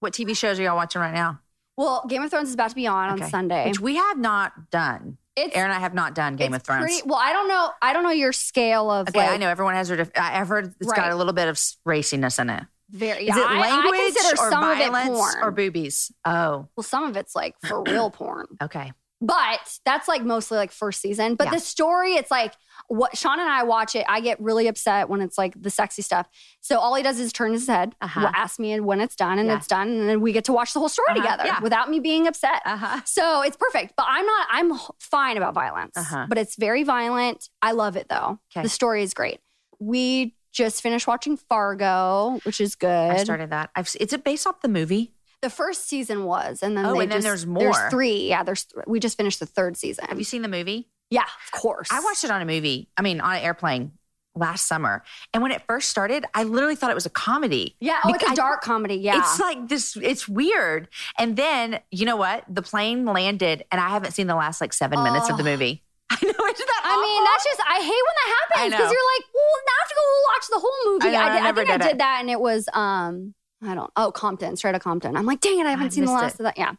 What 0.00 0.12
TV 0.12 0.36
shows 0.36 0.58
are 0.58 0.62
y'all 0.62 0.76
watching 0.76 1.00
right 1.00 1.14
now? 1.14 1.40
well, 1.76 2.04
Game 2.08 2.22
of 2.22 2.30
Thrones 2.30 2.48
is 2.48 2.54
about 2.54 2.70
to 2.70 2.74
be 2.74 2.88
on 2.88 3.14
Okay. 3.14 3.24
on 3.24 3.30
Sunday. 3.30 3.68
Which 3.68 3.78
we 3.78 3.94
have 3.94 4.18
not 4.18 4.68
done. 4.70 5.16
It's 5.36 5.54
Aaron 5.54 5.70
and 5.70 5.78
I 5.78 5.80
have 5.80 5.94
not 5.94 6.12
done 6.16 6.34
Game 6.34 6.52
of 6.52 6.62
Thrones. 6.64 6.82
pretty- 6.82 7.02
well, 7.06 7.20
I 7.22 7.32
don't 7.32 7.46
know. 7.46 7.70
I 7.80 7.92
don't 7.92 8.02
know 8.02 8.10
your 8.10 8.32
scale 8.32 8.90
of 8.90 9.08
okay, 9.08 9.18
like 9.20 9.30
I 9.30 9.36
know 9.36 9.48
everyone 9.48 9.74
has 9.74 9.88
their. 9.88 10.00
I- 10.16 10.40
I've 10.40 10.48
heard 10.48 10.74
it's 10.80 10.92
got 10.92 11.12
a 11.12 11.14
little 11.14 11.32
bit 11.32 11.46
of 11.46 11.54
raciness 11.86 12.40
in 12.40 12.50
it. 12.50 12.64
very. 12.90 13.28
Is 13.28 13.36
it 13.36 13.40
I- 13.46 13.58
I 13.58 13.60
language 13.60 14.00
consider 14.14 14.42
or 14.42 14.50
some 14.50 14.64
of 14.64 14.78
it 14.80 14.90
violence 14.90 15.18
porn. 15.18 15.34
or 15.44 15.50
boobies? 15.52 16.10
Oh, 16.24 16.66
well, 16.76 16.82
some 16.82 17.04
of 17.04 17.16
it's 17.16 17.36
like 17.36 17.54
for 17.64 17.82
real 17.84 18.10
porn. 18.10 18.46
okay. 18.62 18.92
But 19.20 19.78
that's 19.84 20.08
like 20.08 20.22
mostly 20.24 20.58
like 20.58 20.72
first 20.72 21.00
season. 21.00 21.34
But 21.36 21.44
Yeah. 21.48 21.50
the 21.54 21.60
story, 21.60 22.14
it's 22.14 22.30
like 22.30 22.54
what 22.88 23.16
Sean 23.16 23.38
and 23.38 23.48
I 23.48 23.62
watch 23.62 23.94
it. 23.94 24.04
I 24.08 24.20
get 24.20 24.40
really 24.40 24.66
upset 24.66 25.08
when 25.08 25.20
it's 25.20 25.38
like 25.38 25.54
the 25.60 25.70
sexy 25.70 26.02
stuff. 26.02 26.26
So 26.60 26.78
all 26.78 26.94
he 26.94 27.02
does 27.02 27.20
is 27.20 27.32
turn 27.32 27.52
his 27.52 27.66
head, 27.66 27.94
Uh-huh. 28.00 28.30
ask 28.34 28.58
me 28.58 28.80
when 28.80 29.00
it's 29.00 29.14
done, 29.14 29.38
and 29.38 29.48
Yeah. 29.48 29.56
it's 29.58 29.66
done, 29.66 29.88
and 29.88 30.08
then 30.08 30.20
we 30.20 30.32
get 30.32 30.44
to 30.46 30.52
watch 30.52 30.72
the 30.72 30.80
whole 30.80 30.88
story 30.88 31.08
Uh-huh. 31.10 31.20
together 31.20 31.44
Yeah. 31.46 31.60
without 31.60 31.90
me 31.90 32.00
being 32.00 32.26
upset. 32.26 32.62
Uh 32.64 32.76
huh. 32.76 33.00
So 33.04 33.42
it's 33.42 33.56
perfect. 33.56 33.94
But 33.96 34.06
I'm 34.08 34.26
not. 34.26 34.46
I'm 34.50 34.72
fine 34.98 35.36
about 35.36 35.54
violence. 35.54 35.96
Uh-huh. 35.96 36.26
But 36.28 36.38
it's 36.38 36.56
very 36.56 36.82
violent. 36.82 37.48
I 37.62 37.72
love 37.72 37.96
it 37.96 38.08
though. 38.08 38.38
Okay. 38.52 38.62
The 38.62 38.68
story 38.68 39.02
is 39.02 39.12
great. 39.14 39.40
We 39.78 40.34
just 40.52 40.82
finished 40.82 41.06
watching 41.06 41.36
Fargo, 41.36 42.40
which 42.44 42.60
is 42.60 42.74
good. 42.74 42.88
I 43.12 43.22
started 43.22 43.50
that. 43.50 43.70
I've. 43.76 43.86
s- 43.86 43.96
Is 43.96 44.12
it 44.12 44.24
based 44.24 44.46
off 44.46 44.60
the 44.60 44.68
movie? 44.68 45.12
the 45.40 45.50
first 45.50 45.88
season 45.88 46.24
was, 46.24 46.64
and 46.64 46.76
then 46.76 46.84
Oh, 46.84 46.94
they 46.94 47.02
and 47.04 47.12
then 47.12 47.18
just- 47.18 47.24
there's 47.24 47.46
more. 47.46 47.60
There's 47.62 47.90
three. 47.90 48.28
Yeah, 48.28 48.42
there's. 48.42 48.64
Th- 48.64 48.84
we 48.88 48.98
just 48.98 49.16
finished 49.16 49.38
the 49.38 49.46
third 49.46 49.76
season. 49.76 50.06
Have 50.08 50.18
you 50.18 50.24
seen 50.24 50.42
the 50.42 50.48
movie? 50.48 50.88
Yeah, 51.10 51.22
of 51.22 51.60
course. 51.60 51.88
I 51.90 52.00
watched 52.00 52.24
it 52.24 52.30
on 52.30 52.42
a 52.42 52.44
movie. 52.44 52.88
I 52.96 53.02
mean, 53.02 53.20
on 53.20 53.36
an 53.36 53.42
airplane 53.42 53.92
last 54.34 54.66
summer. 54.66 55.02
And 55.34 55.42
when 55.42 55.52
it 55.52 55.62
first 55.66 55.90
started, 55.90 56.24
I 56.34 56.44
literally 56.44 56.76
thought 56.76 56.90
it 56.90 56.94
was 56.94 57.06
a 57.06 57.10
comedy. 57.10 57.76
Yeah. 57.80 58.00
Oh, 58.04 58.14
it's 58.14 58.30
a 58.30 58.34
dark 58.34 58.62
comedy. 58.62 58.96
Yeah. 58.96 59.18
It's 59.18 59.40
like 59.40 59.68
this, 59.68 59.96
it's 59.96 60.28
weird. 60.28 60.88
And 61.18 61.36
then, 61.36 61.80
you 61.90 62.06
know 62.06 62.16
what? 62.16 62.44
The 62.48 62.62
plane 62.62 63.04
landed, 63.04 63.64
and 63.70 63.80
I 63.80 63.88
haven't 63.88 64.12
seen 64.12 64.26
the 64.26 64.36
last 64.36 64.60
like 64.60 64.72
seven 64.72 65.02
minutes 65.02 65.28
of 65.28 65.36
the 65.36 65.44
movie. 65.44 65.82
I 66.10 66.16
know, 66.22 66.28
isn't 66.30 66.66
that 66.66 66.82
I 66.84 67.02
mean, 67.02 67.24
that's 67.24 67.44
just 67.44 67.60
I 67.60 67.80
hate 67.80 67.84
when 67.84 68.14
that 68.16 68.36
happens 68.40 68.72
because 68.72 68.92
you're 68.92 69.16
like, 69.16 69.24
well, 69.34 69.44
now 69.66 69.72
I 69.72 69.80
have 69.80 69.88
to 69.88 69.94
go 69.94 70.02
watch 70.32 70.46
the 70.48 70.58
whole 70.58 70.92
movie. 70.92 71.08
I 71.08 71.10
know, 71.10 71.18
I 71.18 71.34
did, 71.34 71.44
never 71.44 71.60
think 71.60 71.70
I 71.70 71.76
did 71.76 71.92
it. 71.92 71.98
that, 71.98 72.18
and 72.20 72.30
it 72.30 72.40
was 72.40 72.68
um, 72.72 73.34
I 73.62 73.74
don't. 73.74 73.90
Oh, 73.94 74.10
Compton, 74.10 74.56
straight 74.56 74.72
to 74.72 74.78
Compton. 74.78 75.16
I'm 75.16 75.26
like, 75.26 75.40
dang 75.40 75.58
it, 75.58 75.66
I 75.66 75.70
haven't 75.70 75.86
I 75.86 75.90
seen 75.90 76.06
the 76.06 76.12
last 76.12 76.36
it. 76.36 76.40
of 76.40 76.44
that. 76.44 76.56
Yeah, 76.56 76.74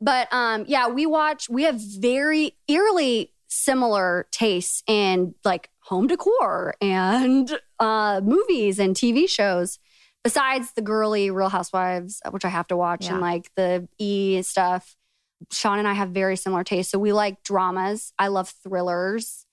but 0.00 0.32
um, 0.32 0.64
yeah, 0.66 0.88
we 0.88 1.06
watch. 1.06 1.48
We 1.48 1.62
have 1.62 1.80
very 1.80 2.56
eerily 2.66 3.32
similar 3.52 4.26
tastes 4.30 4.82
in 4.86 5.34
like 5.44 5.68
home 5.80 6.06
decor 6.06 6.74
and 6.80 7.58
uh, 7.78 8.20
movies 8.24 8.78
and 8.78 8.96
TV 8.96 9.28
shows. 9.28 9.78
Besides 10.24 10.72
the 10.74 10.82
girly 10.82 11.30
Real 11.32 11.48
Housewives, 11.48 12.20
which 12.30 12.44
I 12.44 12.48
have 12.48 12.68
to 12.68 12.76
watch, 12.76 13.06
Yeah. 13.06 13.12
and 13.12 13.20
like 13.20 13.50
the 13.56 13.88
E 13.98 14.40
stuff. 14.42 14.96
Sean 15.50 15.80
and 15.80 15.88
I 15.88 15.94
have 15.94 16.10
very 16.10 16.36
similar 16.36 16.62
tastes. 16.62 16.92
So 16.92 16.98
we 17.00 17.12
like 17.12 17.42
dramas. 17.42 18.12
I 18.18 18.28
love 18.28 18.48
thrillers. 18.62 19.44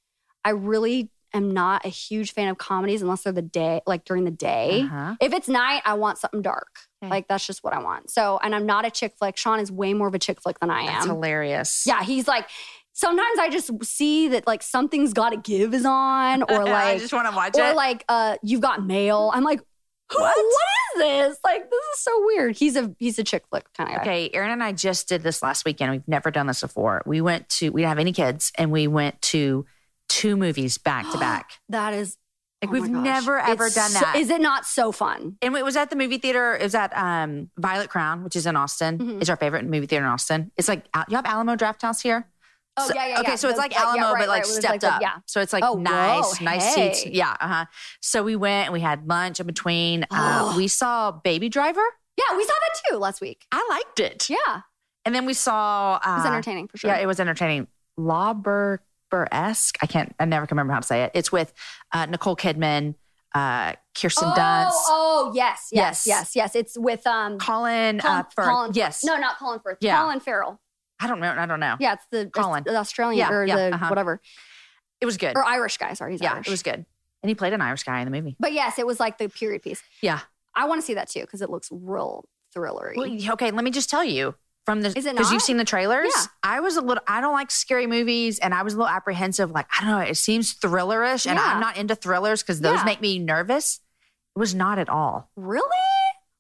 I 0.45 0.51
really 0.51 1.09
am 1.33 1.51
not 1.51 1.85
a 1.85 1.89
huge 1.89 2.33
fan 2.33 2.47
of 2.49 2.59
comedies 2.59 3.01
unless 3.01 3.23
they're 3.23 3.33
the 3.33 3.41
day, 3.41 3.81
like 3.87 4.05
during 4.05 4.23
the 4.25 4.31
day. 4.31 4.81
Uh-huh. 4.83 5.15
If 5.19 5.33
it's 5.33 5.47
night, 5.47 5.81
I 5.85 5.95
want 5.95 6.19
something 6.19 6.43
dark. 6.43 6.67
Okay. 7.03 7.09
Like 7.09 7.27
that's 7.27 7.45
just 7.47 7.63
what 7.63 7.73
I 7.73 7.81
want. 7.81 8.11
So, 8.11 8.39
and 8.43 8.53
I'm 8.53 8.67
not 8.67 8.85
a 8.85 8.91
chick 8.91 9.15
flick. 9.17 9.37
Sean 9.37 9.59
is 9.59 9.71
way 9.71 9.93
more 9.95 10.07
of 10.07 10.13
a 10.13 10.19
chick 10.19 10.39
flick 10.41 10.59
than 10.59 10.69
I 10.69 10.85
That's 10.85 11.05
am. 11.05 11.09
hilarious. 11.15 11.85
Yeah, 11.87 12.03
he's 12.03 12.27
like 12.27 12.47
sometimes 12.99 13.39
I 13.39 13.49
just 13.49 13.71
see 13.85 14.27
that 14.29 14.45
like 14.45 14.61
something's 14.61 15.13
got 15.13 15.29
to 15.29 15.37
give 15.37 15.73
is 15.73 15.85
on, 15.85 16.43
or 16.43 16.63
like 16.65 16.73
I 16.73 16.97
just 16.97 17.13
want 17.13 17.29
to 17.29 17.35
watch 17.35 17.57
or 17.57 17.69
it. 17.69 17.75
like, 17.75 18.03
uh, 18.09 18.35
you've 18.43 18.61
got 18.61 18.85
mail. 18.85 19.31
I'm 19.33 19.43
like, 19.43 19.61
who, 20.11 20.19
What? 20.19 20.35
what 20.35 20.45
is 20.95 20.99
this? 21.29 21.37
Like, 21.45 21.69
this 21.69 21.83
is 21.95 21.99
so 22.01 22.25
weird. 22.25 22.57
He's 22.57 22.75
a 22.75 22.93
he's 22.99 23.17
a 23.19 23.23
chick 23.23 23.43
flick 23.49 23.65
kind 23.73 23.89
of 23.89 23.95
guy. 23.97 24.01
Okay, 24.01 24.29
Aaron 24.33 24.51
and 24.51 24.63
I 24.63 24.73
just 24.73 25.07
did 25.07 25.23
this 25.23 25.41
last 25.41 25.63
weekend. 25.65 25.91
We've 25.91 26.07
never 26.07 26.29
done 26.31 26.47
this 26.47 26.61
before. 26.61 27.01
We 27.05 27.21
went 27.21 27.47
to, 27.49 27.69
we 27.69 27.81
didn't 27.81 27.89
have 27.89 27.99
any 27.99 28.11
kids, 28.11 28.51
and 28.57 28.71
we 28.71 28.87
went 28.87 29.21
to 29.23 29.65
two 30.09 30.35
movies 30.35 30.77
back 30.77 31.09
to 31.11 31.17
back. 31.19 31.51
That 31.69 31.93
is 31.93 32.17
Like 32.61 32.69
oh 32.71 32.73
we've 32.73 32.89
never 32.89 33.37
ever 33.39 33.67
It's 33.67 33.75
done 33.75 33.91
so- 33.91 33.99
that. 33.99 34.15
is 34.17 34.29
it 34.31 34.41
not 34.41 34.65
so 34.65 34.91
fun? 34.91 35.37
and 35.41 35.55
it 35.55 35.63
was 35.63 35.77
at 35.77 35.89
the 35.91 35.95
movie 35.95 36.17
theater. 36.17 36.55
It 36.55 36.63
was 36.63 36.75
at 36.75 36.91
um, 36.97 37.49
Violet 37.57 37.89
Crown, 37.89 38.23
which 38.23 38.35
is 38.35 38.45
in 38.47 38.55
Austin. 38.57 38.97
Mhm. 38.97 39.21
It's 39.21 39.29
our 39.29 39.37
favorite 39.37 39.65
movie 39.65 39.85
theater 39.85 40.03
in 40.05 40.11
Austin. 40.11 40.51
It's 40.57 40.67
like 40.67 40.85
you 41.07 41.15
have 41.15 41.25
Alamo 41.27 41.55
Drafthouse 41.55 42.01
here. 42.01 42.27
Oh, 42.78 42.88
So- 42.88 42.93
yeah, 42.95 43.07
yeah, 43.07 43.20
Okay, 43.20 43.32
yeah. 43.32 43.36
so 43.36 43.49
it's 43.49 43.57
like 43.57 43.74
yeah, 43.74 43.82
Alamo, 43.84 44.13
right, 44.13 44.20
but 44.20 44.28
like 44.30 44.43
right, 44.43 44.45
stepped 44.51 44.72
like 44.72 44.82
the- 44.82 44.93
up. 44.93 45.01
yeah. 45.01 45.17
So 45.26 45.41
it's 45.41 45.51
like 45.53 45.63
Oh, 45.65 45.76
nice, 45.76 46.39
whoa, 46.39 46.45
nice 46.45 46.76
hey. 46.76 46.93
seats. 46.93 47.05
Yeah. 47.15 47.36
Uh 47.39 47.47
huh. 47.47 47.65
So 48.01 48.24
we 48.24 48.36
went 48.36 48.65
and 48.67 48.74
we 48.74 48.80
had 48.80 49.07
lunch 49.07 49.39
in 49.39 49.45
between. 49.47 50.03
Uh, 50.11 50.51
Oh. 50.53 50.57
we 50.57 50.67
saw 50.67 51.11
Baby 51.11 51.49
Driver. 51.49 51.84
Yeah, 52.17 52.36
we 52.38 52.43
saw 52.43 52.53
that 52.53 52.80
too 52.89 52.97
last 52.97 53.22
week. 53.22 53.45
I 53.51 53.65
liked 53.70 53.99
it. 53.99 54.30
Yeah, 54.30 54.61
And 55.05 55.15
then 55.15 55.26
we 55.26 55.34
saw. 55.34 55.99
Uh, 56.03 56.09
it 56.09 56.17
was 56.17 56.26
entertaining 56.26 56.67
for 56.67 56.78
sure. 56.78 56.89
Yeah, 56.91 56.97
it 56.97 57.05
was 57.05 57.20
entertaining. 57.20 57.67
Lawburger-esque. 57.97 59.78
I 59.82 59.86
can't. 59.88 60.13
I 60.20 60.26
never 60.26 60.45
can 60.47 60.55
remember 60.55 60.74
how 60.74 60.80
to 60.80 60.88
say 60.88 61.03
it. 61.03 61.11
It's 61.13 61.32
with 61.32 61.53
uh, 61.93 62.05
Nicole 62.05 62.36
Kidman, 62.36 62.95
uh, 63.36 63.74
Kirsten 63.99 64.28
oh, 64.30 64.34
Dunst, 64.38 64.72
oh, 64.88 65.32
yes, 65.36 65.70
Yes. 65.72 66.05
yes, 66.05 66.07
yes, 66.07 66.36
yes. 66.36 66.55
It's 66.55 66.78
with 66.78 67.05
um 67.07 67.38
Colin. 67.39 67.99
Colin, 67.99 68.17
uh, 68.20 68.24
Firth. 68.36 68.45
Colin 68.47 68.72
yes. 68.74 69.03
No, 69.03 69.17
not 69.17 69.38
Colin 69.38 69.59
Firth. 69.59 69.78
Yeah. 69.82 69.99
Colin 70.01 70.20
Farrell. 70.20 70.59
I 70.99 71.07
don't 71.07 71.19
know. 71.19 71.31
I 71.37 71.45
don't 71.45 71.59
know. 71.59 71.75
Yeah, 71.79 71.93
it's 71.93 72.05
the 72.11 72.29
Colin. 72.33 72.63
the 72.65 72.75
Australian 72.75 73.19
Yeah, 73.19 73.31
or 73.31 73.45
yeah, 73.45 73.55
the 73.55 73.75
uh-huh. 73.75 73.87
whatever 73.89 74.21
It 75.01 75.05
was 75.05 75.17
good. 75.17 75.35
or 75.35 75.43
Irish 75.43 75.77
guy. 75.77 75.93
Sorry, 75.93 76.11
he's 76.13 76.21
yeah, 76.21 76.33
Irish. 76.33 76.47
it 76.47 76.51
was 76.51 76.63
good. 76.63 76.85
And 77.21 77.29
he 77.29 77.35
played 77.35 77.53
an 77.53 77.61
Irish 77.61 77.83
guy 77.83 77.99
in 78.01 78.05
the 78.05 78.11
movie. 78.17 78.35
But 78.39 78.53
yes, 78.53 78.79
it 78.79 78.87
was 78.87 78.99
like 78.99 79.17
the 79.17 79.27
period 79.29 79.61
piece. 79.61 79.81
Yeah. 80.01 80.19
I 80.55 80.67
want 80.67 80.81
to 80.81 80.85
see 80.85 80.93
that 80.95 81.09
too 81.09 81.21
because 81.21 81.41
it 81.41 81.49
looks 81.49 81.69
real 81.71 82.25
thrillery. 82.55 82.95
Well, 82.97 83.33
okay, 83.33 83.51
let 83.51 83.63
me 83.63 83.71
just 83.71 83.89
tell 83.89 84.03
you 84.03 84.35
from 84.65 84.81
the 84.81 84.89
Is 84.97 85.05
it 85.05 85.15
because 85.15 85.31
you've 85.31 85.41
seen 85.41 85.57
the 85.57 85.65
trailers. 85.65 86.11
Yeah. 86.15 86.25
I 86.43 86.59
was 86.59 86.75
a 86.77 86.81
little. 86.81 87.03
I 87.07 87.21
don't 87.21 87.33
like 87.33 87.49
scary 87.51 87.87
movies, 87.87 88.39
and 88.39 88.53
I 88.53 88.63
was 88.63 88.73
a 88.73 88.77
little 88.77 88.89
apprehensive. 88.89 89.51
Like 89.51 89.67
I 89.75 89.81
don't 89.81 89.91
know, 89.91 89.99
it 90.05 90.15
seems 90.15 90.53
thrillerish, 90.55 91.25
and 91.27 91.37
Yeah. 91.37 91.45
I'm 91.45 91.59
not 91.59 91.77
into 91.77 91.95
thrillers 91.95 92.41
because 92.43 92.61
those 92.61 92.77
Yeah. 92.79 92.83
make 92.83 93.01
me 93.01 93.19
nervous. 93.19 93.79
It 94.35 94.39
was 94.39 94.53
not 94.55 94.77
at 94.79 94.89
all. 94.89 95.29
really? 95.35 95.65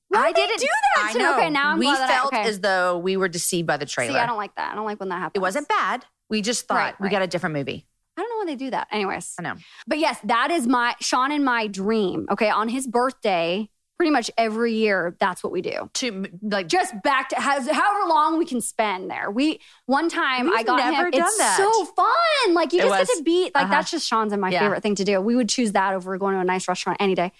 Why 0.09 0.21
I 0.27 0.31
did 0.31 0.47
didn't 0.47 0.59
do 0.61 0.67
that. 0.95 1.05
I 1.09 1.13
to 1.13 1.19
know. 1.19 1.37
Okay, 1.37 1.49
now 1.49 1.71
I'm 1.71 1.79
we 1.79 1.85
that 1.85 2.09
I- 2.09 2.13
felt 2.13 2.33
okay. 2.33 2.43
as 2.43 2.59
though 2.59 2.97
we 2.97 3.15
were 3.17 3.27
deceived 3.27 3.67
by 3.67 3.77
the 3.77 3.85
trailer. 3.85 4.13
See, 4.13 4.19
I 4.19 4.25
don't 4.25 4.37
like 4.37 4.55
that. 4.55 4.71
I 4.71 4.75
don't 4.75 4.85
like 4.85 4.99
when 4.99 5.09
that 5.09 5.19
happens. 5.19 5.39
it 5.39 5.41
wasn't 5.41 5.67
bad. 5.67 6.05
We 6.29 6.41
just 6.41 6.67
thought 6.67 6.75
Right, 6.75 6.99
we 6.99 7.05
right. 7.05 7.11
got 7.11 7.21
a 7.21 7.27
different 7.27 7.55
movie. 7.55 7.85
I 8.17 8.21
don't 8.21 8.29
know 8.31 8.37
why 8.37 8.45
they 8.45 8.55
do 8.55 8.69
that. 8.71 8.87
Anyways, 8.91 9.35
I 9.39 9.43
know. 9.43 9.55
But 9.87 9.99
yes, 9.99 10.17
that 10.25 10.51
is 10.51 10.67
my 10.67 10.95
Sean 10.99 11.31
and 11.31 11.45
my 11.45 11.67
dream. 11.67 12.27
Okay, 12.29 12.49
on 12.49 12.67
his 12.69 12.85
birthday, 12.85 13.69
pretty 13.97 14.11
much 14.11 14.29
every 14.37 14.73
year, 14.73 15.15
that's 15.19 15.43
what 15.43 15.51
we 15.53 15.61
do. 15.61 15.89
To 15.93 16.25
like 16.41 16.67
Just 16.67 17.01
back 17.03 17.29
to 17.29 17.35
has, 17.37 17.69
however 17.69 18.07
long 18.07 18.37
we 18.37 18.45
can 18.45 18.61
spend 18.61 19.09
there. 19.09 19.29
We 19.31 19.59
one 19.85 20.09
time 20.09 20.45
We've 20.47 20.53
I 20.59 20.63
got 20.63 20.77
never 20.77 21.05
him. 21.07 21.11
done 21.11 21.21
it's 21.23 21.37
that. 21.37 21.57
so 21.57 21.85
fun. 21.85 22.53
Like 22.53 22.73
you 22.73 22.79
It 22.79 22.83
just 22.83 23.09
get 23.09 23.17
to 23.17 23.23
beat. 23.23 23.55
Like 23.55 23.65
Uh-huh. 23.65 23.73
that's 23.73 23.91
just 23.91 24.07
Sean's 24.07 24.33
and 24.33 24.41
my 24.41 24.49
Yeah. 24.49 24.59
favorite 24.61 24.83
thing 24.83 24.95
to 24.95 25.03
do. 25.05 25.21
We 25.21 25.35
would 25.35 25.49
choose 25.49 25.71
that 25.73 25.93
over 25.93 26.17
going 26.17 26.33
to 26.35 26.41
a 26.41 26.43
nice 26.43 26.67
restaurant 26.67 26.97
any 26.99 27.15
day. 27.15 27.31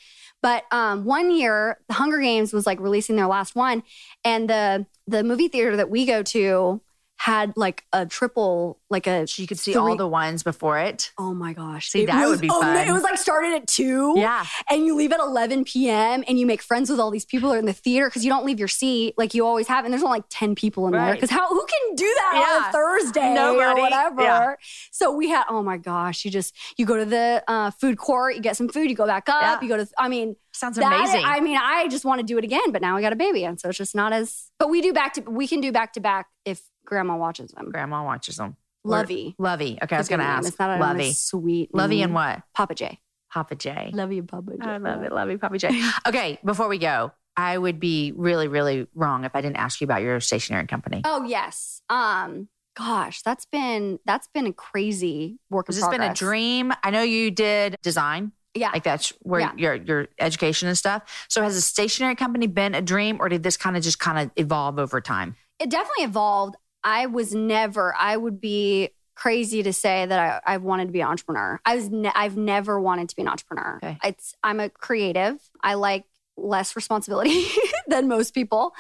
But 0.42 0.64
um, 0.72 1.04
one 1.04 1.32
year, 1.32 1.80
the 1.88 1.96
Hunger 1.96 2.20
Games 2.20 2.54
was 2.54 2.66
like 2.66 2.80
releasing 2.80 3.16
their 3.16 3.28
last 3.28 3.56
one, 3.56 3.84
and 4.24 4.50
the 4.50 4.86
the 5.08 5.24
movie 5.24 5.48
theater 5.48 5.76
that 5.76 5.90
we 5.90 6.06
go 6.06 6.24
to 6.24 6.82
had 7.22 7.52
like 7.58 7.84
a 7.92 8.06
triple, 8.06 8.80
like 8.90 9.06
a 9.06 9.28
you 9.36 9.46
could 9.46 9.60
see 9.60 9.74
three- 9.74 9.82
all 9.82 9.96
the 9.98 10.08
ones 10.08 10.42
before 10.42 10.80
it. 10.80 11.12
Oh 11.18 11.34
my 11.34 11.52
gosh. 11.52 11.90
See, 11.90 12.04
It 12.04 12.06
that 12.06 12.22
was- 12.22 12.30
would 12.32 12.42
be 12.42 12.50
oh, 12.50 12.62
fun. 12.62 12.88
It 12.88 12.94
was 12.94 13.04
like 13.04 13.18
started 13.18 13.54
at 13.56 13.68
two. 13.68 14.14
Yeah. 14.16 14.46
And 14.70 14.86
you 14.86 14.96
leave 14.96 15.12
at 15.12 15.20
11 15.20 15.66
p.m. 15.66 16.24
and 16.30 16.40
you 16.40 16.46
make 16.46 16.62
friends 16.62 16.90
with 16.90 16.98
all 16.98 17.12
these 17.12 17.26
people 17.26 17.52
are 17.52 17.58
in 17.58 17.66
the 17.66 17.74
theater 17.74 18.08
because 18.08 18.24
you 18.24 18.32
don't 18.32 18.46
leave 18.46 18.58
your 18.58 18.70
seat 18.70 19.16
like 19.18 19.34
you 19.34 19.46
always 19.46 19.68
have. 19.68 19.84
And 19.84 19.94
there's 19.94 20.02
only 20.02 20.20
like 20.20 20.26
10 20.30 20.56
people 20.56 20.86
in 20.88 20.94
there. 20.94 21.14
Because 21.14 21.30
how 21.30 21.50
who 21.50 21.66
can 21.66 21.96
do 21.96 22.06
that 22.16 22.64
on 22.64 22.70
a 22.70 22.72
Thursday 22.72 23.34
Nobody. 23.34 23.82
or 23.82 23.84
whatever? 23.84 24.22
Yeah. 24.22 24.56
So 24.92 25.12
we 25.12 25.28
had, 25.28 25.44
oh 25.50 25.62
my 25.62 25.76
gosh, 25.76 26.24
you 26.24 26.32
just, 26.32 26.56
you 26.78 26.86
go 26.86 26.96
to 26.96 27.04
the 27.06 27.44
uh, 27.50 27.72
food 27.72 27.98
court, 27.98 28.36
you 28.36 28.42
get 28.42 28.56
some 28.56 28.70
food, 28.70 28.90
you 28.90 28.96
go 28.96 29.06
back 29.06 29.28
up, 29.28 29.42
Yeah. 29.42 29.60
you 29.62 29.68
go 29.68 29.76
to, 29.84 29.88
I 29.98 30.08
mean, 30.08 30.38
Sounds 30.54 30.78
that- 30.78 30.86
amazing. 30.94 31.24
I 31.26 31.42
mean, 31.42 31.58
I 31.62 31.90
just 31.90 32.06
want 32.06 32.22
to 32.22 32.26
do 32.26 32.38
it 32.38 32.46
again, 32.46 32.72
but 32.72 32.82
now 32.82 32.96
I 32.96 33.02
got 33.02 33.12
a 33.12 33.18
baby. 33.18 33.44
And 33.44 33.60
so 33.60 33.68
it's 33.70 33.78
just 33.78 33.94
not 33.94 34.14
as, 34.14 34.50
but 34.58 34.70
we 34.70 34.82
do 34.82 34.94
back 34.94 35.14
to, 35.16 35.22
we 35.22 35.48
can 35.50 35.60
do 35.60 35.72
back 35.74 35.92
to 35.94 36.00
back 36.00 36.28
if 36.46 36.62
grandma 36.90 37.16
watches 37.16 37.52
them. 37.52 37.70
Grandma 37.72 38.04
watches 38.04 38.36
them. 38.38 38.58
Lovey. 38.84 39.36
Lovey. 39.38 39.78
Okay, 39.82 39.96
I 39.96 40.00
was 40.00 40.10
going 40.10 40.20
to 40.20 40.26
ask. 40.26 40.48
It's 40.48 40.60
not 40.60 40.78
a 40.78 40.82
Lovey. 40.82 41.14
sweet. 41.14 41.74
Lovey 41.74 41.98
name. 41.98 42.06
and 42.06 42.14
what? 42.16 42.42
Papa 42.56 42.76
J. 42.76 43.00
Papa 43.32 43.56
J. 43.56 43.92
Love 43.94 44.12
you, 44.12 44.24
Papa 44.24 44.52
J. 44.62 44.68
I 44.68 44.78
love 44.78 45.04
it. 45.04 45.12
Love 45.12 45.30
you, 45.30 45.38
Papa 45.38 45.58
J. 45.58 45.70
Okay, 46.08 46.40
before 46.44 46.68
we 46.68 46.78
go, 46.80 47.12
I 47.38 47.58
would 47.58 47.80
be 47.80 48.12
really, 48.16 48.48
really 48.48 48.88
wrong 48.96 49.24
if 49.24 49.36
I 49.36 49.42
didn't 49.42 49.58
ask 49.58 49.80
you 49.82 49.86
about 49.86 50.02
your 50.02 50.20
stationery 50.20 50.66
company. 50.68 51.02
Oh 51.06 51.24
yes. 51.24 51.82
Um. 51.90 52.50
Gosh, 52.78 53.22
that's 53.24 53.46
been 53.46 54.00
that's 54.06 54.30
been 54.34 54.48
a 54.48 54.54
crazy 54.54 55.38
work 55.50 55.68
in 55.68 55.76
Has 55.76 55.82
this 55.82 55.90
been 55.90 56.02
a 56.02 56.14
dream? 56.14 56.72
I 56.82 56.92
know 56.92 57.02
you 57.02 57.30
did 57.30 57.76
design, 57.82 58.32
Yeah. 58.56 58.70
like 58.72 58.84
that's 58.84 59.10
where 59.22 59.42
Yeah. 59.42 59.52
your 59.58 59.76
your 59.76 60.08
education 60.18 60.70
and 60.70 60.78
stuff. 60.78 61.26
So 61.28 61.44
has 61.44 61.58
a 61.58 61.62
stationery 61.62 62.16
company 62.16 62.48
been 62.48 62.74
a 62.76 62.82
dream, 62.82 63.18
or 63.20 63.28
did 63.28 63.44
this 63.44 63.58
kind 63.58 63.76
of 63.76 63.84
just 63.84 64.00
kind 64.00 64.18
of 64.20 64.32
evolve 64.38 64.80
over 64.80 65.02
time? 65.02 65.36
it 65.60 65.70
definitely 65.70 66.06
evolved. 66.06 66.56
I 66.84 67.06
was 67.08 67.34
never. 67.34 67.94
I 67.98 68.16
would 68.18 68.40
be 68.42 68.90
crazy 69.16 69.64
to 69.64 69.74
say 69.74 70.06
that 70.06 70.42
I, 70.48 70.54
I 70.54 70.58
wanted 70.58 70.86
to 70.86 70.92
be 70.92 71.02
an 71.02 71.08
entrepreneur. 71.08 71.60
I 71.66 71.76
was. 71.76 71.90
Ne- 71.90 72.12
I've 72.16 72.38
never 72.38 72.80
wanted 72.80 73.10
to 73.10 73.16
be 73.16 73.22
an 73.24 73.28
entrepreneur. 73.28 73.78
Okay. 73.84 73.98
It's. 74.04 74.34
I'm 74.44 74.60
a 74.60 74.70
creative. 74.70 75.38
I 75.62 75.74
like 75.76 76.06
less 76.38 76.76
responsibility 76.76 77.46
than 77.88 78.08
most 78.08 78.34
people, 78.34 78.74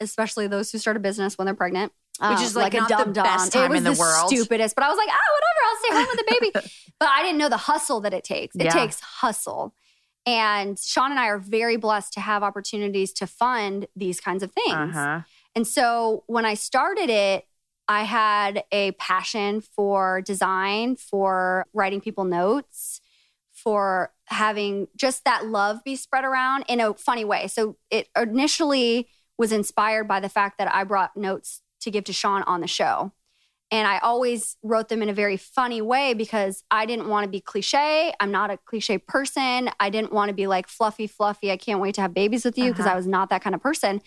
especially 0.00 0.46
those 0.48 0.70
who 0.70 0.78
start 0.78 0.96
a 0.96 1.00
business 1.00 1.38
when 1.38 1.46
they're 1.46 1.54
pregnant. 1.54 1.92
Which 2.18 2.38
Uh, 2.38 2.42
is, 2.42 2.56
like, 2.56 2.72
a 2.72 2.80
dumb 2.88 3.12
the 3.12 3.22
best 3.22 3.54
It 3.54 3.68
was 3.68 3.76
in 3.78 3.84
the 3.84 3.92
world. 3.92 4.28
Stupidest, 4.30 4.74
but 4.74 4.84
I 4.84 4.88
was 4.88 4.96
like, 4.96 5.08
ah, 5.10 5.18
whatever. 5.34 5.60
I'll 5.66 5.76
stay 5.76 5.94
home 5.94 6.06
with 6.10 6.26
the 6.52 6.60
baby. 6.62 6.68
but 7.00 7.08
I 7.10 7.22
didn't 7.22 7.36
know 7.36 7.50
the 7.50 7.58
hustle 7.58 8.00
that 8.00 8.14
it 8.14 8.24
takes. 8.24 8.54
It 8.56 8.64
Yeah. 8.64 8.70
takes 8.70 9.00
hustle. 9.00 9.74
And 10.24 10.78
Sean 10.78 11.10
and 11.10 11.20
I 11.20 11.26
are 11.28 11.38
very 11.38 11.76
blessed 11.76 12.14
to 12.14 12.20
have 12.20 12.42
opportunities 12.42 13.12
to 13.14 13.26
fund 13.26 13.86
these 13.94 14.18
kinds 14.18 14.42
of 14.42 14.50
things. 14.52 14.74
Uh-huh. 14.96 15.20
And 15.56 15.66
so 15.66 16.22
when 16.26 16.44
I 16.44 16.54
started 16.54 17.10
it, 17.10 17.46
I 17.88 18.02
had 18.02 18.64
a 18.70 18.92
passion 18.92 19.60
for 19.62 20.20
design, 20.20 20.96
for 20.96 21.66
writing 21.72 22.00
people 22.00 22.24
notes, 22.24 23.00
for 23.52 24.12
having 24.26 24.88
just 24.96 25.24
that 25.24 25.46
love 25.46 25.82
be 25.82 25.96
spread 25.96 26.24
around 26.24 26.64
in 26.68 26.78
a 26.80 26.94
funny 26.94 27.24
way. 27.24 27.46
So 27.48 27.76
it 27.90 28.08
initially 28.16 29.08
was 29.38 29.50
inspired 29.50 30.06
by 30.06 30.20
the 30.20 30.28
fact 30.28 30.58
that 30.58 30.72
I 30.74 30.84
brought 30.84 31.16
notes 31.16 31.62
to 31.80 31.90
give 31.90 32.04
to 32.04 32.12
Sean 32.12 32.42
on 32.42 32.60
the 32.60 32.66
show. 32.66 33.12
And 33.70 33.88
I 33.88 33.98
always 33.98 34.56
wrote 34.62 34.88
them 34.88 35.02
in 35.02 35.08
a 35.08 35.12
very 35.12 35.36
funny 35.36 35.82
way 35.82 36.14
because 36.14 36.62
I 36.70 36.86
didn't 36.86 37.08
want 37.08 37.24
to 37.24 37.30
be 37.30 37.40
cliche. 37.40 38.12
I'm 38.20 38.30
not 38.30 38.50
a 38.50 38.58
cliche 38.58 38.98
person. 38.98 39.70
I 39.80 39.90
didn't 39.90 40.12
want 40.12 40.28
to 40.28 40.34
be 40.34 40.46
like 40.46 40.68
fluffy, 40.68 41.06
fluffy. 41.08 41.50
I 41.50 41.56
can't 41.56 41.80
wait 41.80 41.96
to 41.96 42.00
have 42.02 42.14
babies 42.14 42.44
with 42.44 42.58
you 42.58 42.70
because 42.70 42.86
Uh-huh. 42.86 42.94
I 42.94 42.96
was 42.96 43.06
not 43.08 43.30
that 43.30 43.42
kind 43.42 43.54
of 43.54 43.62
person. 43.62 44.02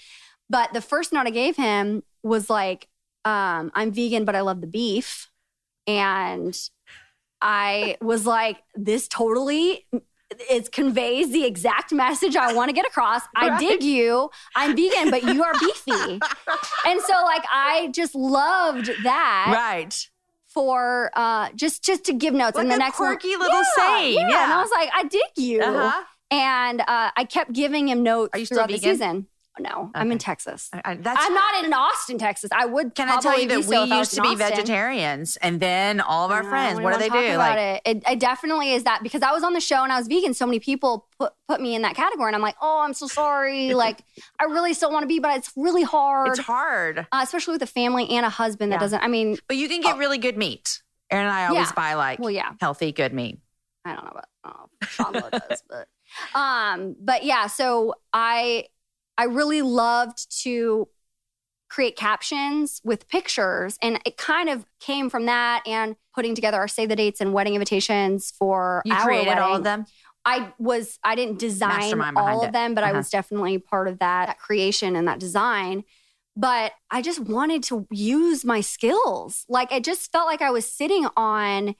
But 0.49 0.73
the 0.73 0.81
first 0.81 1.13
note 1.13 1.27
I 1.27 1.29
gave 1.31 1.55
him 1.55 2.03
was 2.23 2.49
like, 2.49 2.87
um, 3.25 3.71
I'm 3.75 3.91
vegan, 3.91 4.25
but 4.25 4.35
I 4.35 4.41
love 4.41 4.61
the 4.61 4.67
beef. 4.67 5.27
And 5.87 6.57
I 7.41 7.97
was 8.01 8.25
like, 8.25 8.57
this 8.75 9.07
totally 9.07 9.85
it 10.49 10.71
conveys 10.71 11.31
the 11.31 11.43
exact 11.45 11.91
message 11.91 12.35
I 12.35 12.53
want 12.53 12.69
to 12.69 12.73
get 12.73 12.85
across. 12.85 13.21
I 13.35 13.57
dig 13.59 13.81
you. 13.83 14.29
I'm 14.55 14.75
vegan, 14.75 15.09
but 15.09 15.23
you 15.23 15.43
are 15.43 15.53
beefy. 15.59 16.19
and 16.85 17.01
so 17.01 17.13
like 17.25 17.43
I 17.51 17.89
just 17.93 18.13
loved 18.13 18.91
that 19.03 19.51
Right. 19.51 20.07
for 20.47 21.09
uh 21.15 21.49
just 21.55 21.83
just 21.83 22.03
to 22.05 22.13
give 22.13 22.33
notes 22.35 22.55
Like 22.55 22.63
and 22.63 22.71
the 22.71 22.77
next 22.77 22.99
one- 22.99 23.09
quirky 23.09 23.35
little 23.37 23.57
Yeah, 23.57 23.63
saying, 23.77 24.29
Yeah. 24.29 24.43
And. 24.43 24.53
I 24.53 24.61
was 24.61 24.71
like, 24.71 24.89
I 24.93 25.03
dig 25.05 25.21
you. 25.37 25.61
Uh-huh. 25.61 26.03
And 26.31 26.81
uh, 26.81 27.09
I 27.17 27.23
kept 27.23 27.53
giving 27.53 27.87
him 27.89 28.03
notes 28.03 28.29
Are 28.33 28.39
you 28.39 28.45
still 28.45 28.57
throughout 28.57 28.67
the 28.69 28.77
vegan? 28.77 28.91
season. 28.95 29.27
No, 29.59 29.91
I'm 29.93 30.11
in 30.11 30.17
Texas. 30.17 30.69
I- 30.71 30.81
I- 30.85 30.95
that's 30.95 31.19
I'm 31.21 31.33
not 31.33 31.63
in 31.65 31.73
Austin, 31.73 32.17
Texas. 32.17 32.49
I 32.53 32.65
would. 32.65 32.95
Can 32.95 33.09
I 33.09 33.19
tell 33.19 33.39
you 33.39 33.47
that 33.49 33.63
so 33.65 33.69
we 33.69 33.75
if 33.75 33.91
I 33.91 33.97
was 33.99 34.07
used 34.07 34.15
to 34.15 34.21
be 34.21 34.27
Austin. 34.29 34.37
vegetarians, 34.49 35.35
and 35.37 35.59
then 35.59 35.99
all 35.99 36.25
of 36.25 36.31
our 36.31 36.43
No, 36.43 36.49
friends, 36.49 36.79
what 36.79 36.93
do 36.93 36.99
they 36.99 37.09
do? 37.09 37.37
Like, 37.37 37.57
it. 37.57 37.81
it, 37.85 38.03
it 38.09 38.19
definitely 38.19 38.71
is 38.73 38.83
that 38.85 39.03
because 39.03 39.21
I 39.21 39.31
was 39.31 39.43
on 39.43 39.53
the 39.53 39.59
show 39.59 39.83
and 39.83 39.91
I 39.91 39.97
was 39.97 40.07
vegan. 40.07 40.33
So 40.33 40.45
many 40.45 40.59
people 40.59 41.07
put 41.19 41.33
put 41.47 41.59
me 41.61 41.75
in 41.75 41.81
that 41.81 41.95
category, 41.95 42.27
and 42.29 42.35
I'm 42.35 42.41
like, 42.41 42.55
oh, 42.61 42.79
I'm 42.81 42.93
so 42.93 43.07
sorry. 43.07 43.73
like, 43.85 43.99
I 44.39 44.45
really 44.45 44.73
still 44.73 44.91
want 44.91 45.03
to 45.03 45.07
be, 45.07 45.19
but 45.19 45.35
it's 45.37 45.51
really 45.55 45.83
hard, 45.83 46.29
it's 46.29 46.39
hard, 46.39 46.99
Uh, 47.11 47.21
especially 47.21 47.53
with 47.53 47.63
a 47.63 47.67
family 47.67 48.09
and 48.11 48.25
a 48.25 48.29
husband 48.29 48.71
that 48.71 48.79
doesn't. 48.79 49.03
I 49.03 49.07
mean, 49.07 49.37
but 49.47 49.57
you 49.57 49.67
can 49.67 49.81
get 49.81 49.97
really 49.97 50.17
good 50.17 50.37
meat. 50.37 50.81
Aaron 51.11 51.25
and 51.25 51.35
I 51.35 51.47
always 51.47 51.67
Yeah. 51.67 51.73
buy 51.75 51.93
like 51.95 52.19
well, 52.19 52.31
yeah, 52.31 52.51
healthy, 52.61 52.91
good 52.91 53.13
meat. 53.13 53.39
I 53.85 53.95
don't 53.95 54.05
know 54.05 54.11
about 54.11 54.25
oh, 54.45 54.85
Sean 54.87 55.13
does, 55.13 55.63
but 55.69 55.87
um, 56.37 56.95
but 56.99 57.23
yeah. 57.23 57.47
So 57.47 57.95
I 58.13 58.65
I 59.19 59.25
really 59.25 59.61
loved 59.61 60.25
to 60.43 60.87
create 61.69 61.95
captions 61.97 62.81
with 62.83 63.07
pictures. 63.09 63.77
And 63.81 63.99
it 64.05 64.17
kind 64.17 64.49
of 64.49 64.65
came 64.79 65.09
from 65.09 65.25
that 65.27 65.61
and 65.67 65.95
putting 66.15 66.33
together 66.33 66.57
our 66.57 66.67
save 66.67 66.89
the 66.89 66.95
dates 66.95 67.21
and 67.21 67.33
wedding 67.33 67.53
invitations 67.53 68.31
for 68.31 68.81
You 68.85 68.93
our 68.93 69.03
created 69.03 69.27
wedding. 69.27 69.43
all 69.43 69.55
of 69.57 69.63
them. 69.63 69.85
I 70.25 70.53
was 70.57 70.97
I 71.03 71.15
didn't 71.15 71.37
design 71.39 72.01
all 72.15 72.43
it. 72.43 72.47
of 72.47 72.53
them, 72.53 72.73
but 72.75 72.83
I 72.83 72.89
Uh-huh. 72.89 72.97
was 72.99 73.09
definitely 73.09 73.57
part 73.57 73.87
of 73.87 73.99
that, 73.99 74.27
that 74.27 74.39
creation 74.39 74.95
and 74.95 75.07
that 75.07 75.19
design. 75.19 75.83
But 76.35 76.71
I 76.89 77.01
just 77.01 77.19
wanted 77.19 77.61
to 77.63 77.85
use 77.91 78.45
my 78.45 78.61
skills. 78.61 79.45
Like 79.49 79.71
it 79.71 79.83
just 79.83 80.11
felt 80.11 80.27
like 80.27 80.41
I 80.41 80.51
was 80.51 80.65
sitting 80.71 81.07
on 81.17 81.75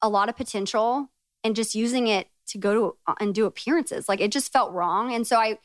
a 0.00 0.08
lot 0.08 0.28
of 0.28 0.36
potential 0.36 1.10
and 1.42 1.56
just 1.56 1.74
using 1.74 2.06
it 2.06 2.28
to 2.48 2.58
go 2.58 2.74
to 2.74 2.96
uh, 3.08 3.14
and 3.20 3.34
do 3.34 3.46
appearances. 3.46 4.08
Like 4.08 4.20
it 4.20 4.30
just 4.32 4.52
felt 4.52 4.72
wrong. 4.72 5.12
And 5.12 5.26
so 5.26 5.36
I 5.38 5.58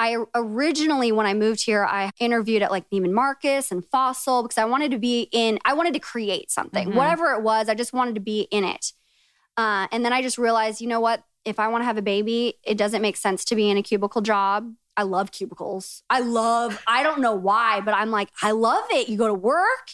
I 0.00 0.16
originally 0.34 1.12
when 1.12 1.26
I 1.26 1.34
moved 1.34 1.62
here, 1.62 1.84
I 1.84 2.10
interviewed 2.18 2.62
at 2.62 2.70
like 2.70 2.88
Neiman 2.88 3.12
Marcus 3.12 3.70
and 3.70 3.84
Fossil 3.84 4.42
because 4.42 4.56
I 4.56 4.64
wanted 4.64 4.90
to 4.92 4.98
be 4.98 5.28
in 5.30 5.58
I 5.64 5.74
wanted 5.74 5.92
to 5.92 6.00
create 6.00 6.50
something. 6.50 6.88
Mhm. 6.88 6.94
Whatever 6.94 7.32
it 7.34 7.42
was, 7.42 7.68
I 7.68 7.74
just 7.74 7.92
wanted 7.92 8.14
to 8.14 8.20
be 8.22 8.48
in 8.50 8.64
it. 8.64 8.92
Uh, 9.58 9.88
and 9.92 10.02
then 10.02 10.14
I 10.14 10.22
just 10.22 10.38
realized, 10.38 10.80
you 10.80 10.88
know 10.88 11.00
what? 11.00 11.22
If 11.44 11.58
I 11.58 11.68
want 11.68 11.82
to 11.82 11.84
have 11.84 11.98
a 11.98 12.02
baby, 12.02 12.54
it 12.64 12.78
doesn't 12.78 13.02
make 13.02 13.18
sense 13.18 13.44
to 13.46 13.54
be 13.54 13.68
in 13.68 13.76
a 13.76 13.82
cubicle 13.82 14.22
job. 14.22 14.72
I 14.96 15.02
love 15.02 15.32
cubicles. 15.32 16.02
I 16.08 16.20
love, 16.20 16.82
I 16.86 17.02
don't 17.02 17.20
know 17.20 17.34
why, 17.34 17.80
but 17.80 17.92
I'm 17.94 18.10
like, 18.10 18.30
I 18.42 18.52
love 18.52 18.84
it. 18.90 19.08
You 19.10 19.18
go 19.18 19.28
to 19.28 19.34
work, 19.34 19.86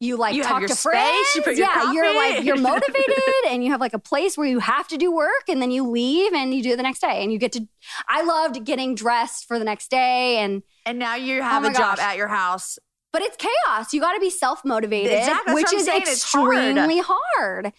you 0.00 0.16
like 0.16 0.34
You 0.34 0.42
talk 0.44 0.60
your 0.60 0.68
to 0.68 0.74
friends. 0.76 1.26
you 1.34 1.42
put 1.42 1.56
your 1.56 1.66
yeah, 1.66 1.92
you're 1.92 2.14
like, 2.14 2.44
you're 2.44 2.56
motivated 2.60 3.14
and 3.48 3.64
you 3.64 3.70
have 3.72 3.80
like 3.80 3.94
a 3.94 3.98
place 3.98 4.38
where 4.38 4.46
you 4.46 4.60
have 4.60 4.86
to 4.88 4.96
do 4.96 5.12
work 5.12 5.48
and 5.48 5.60
then 5.60 5.70
you 5.70 5.88
leave 5.88 6.32
and 6.32 6.54
you 6.54 6.62
do 6.62 6.70
it 6.72 6.76
the 6.76 6.82
next 6.84 7.00
day 7.00 7.22
and 7.22 7.32
you 7.32 7.38
get 7.38 7.52
to, 7.52 7.66
I 8.08 8.22
loved 8.22 8.64
getting 8.64 8.94
dressed 8.94 9.46
for 9.46 9.58
the 9.58 9.64
next 9.64 9.90
day 9.90 10.38
and, 10.38 10.62
And 10.86 10.98
now 10.98 11.16
you 11.16 11.42
have 11.42 11.64
Oh 11.64 11.68
a 11.68 11.72
job 11.72 11.96
gosh. 11.96 12.00
at 12.00 12.16
your 12.16 12.28
house. 12.28 12.78
but 13.12 13.22
it's 13.22 13.36
chaos. 13.36 13.92
You 13.92 14.00
got 14.00 14.12
to 14.12 14.20
be 14.20 14.30
self 14.30 14.64
motivated, 14.64 15.12
Exactly, 15.18 15.54
which 15.54 15.72
is 15.72 15.84
saying. 15.86 16.02
It's 16.02 16.22
hard. 16.32 16.54
extremely 16.54 17.00
hard. 17.04 17.72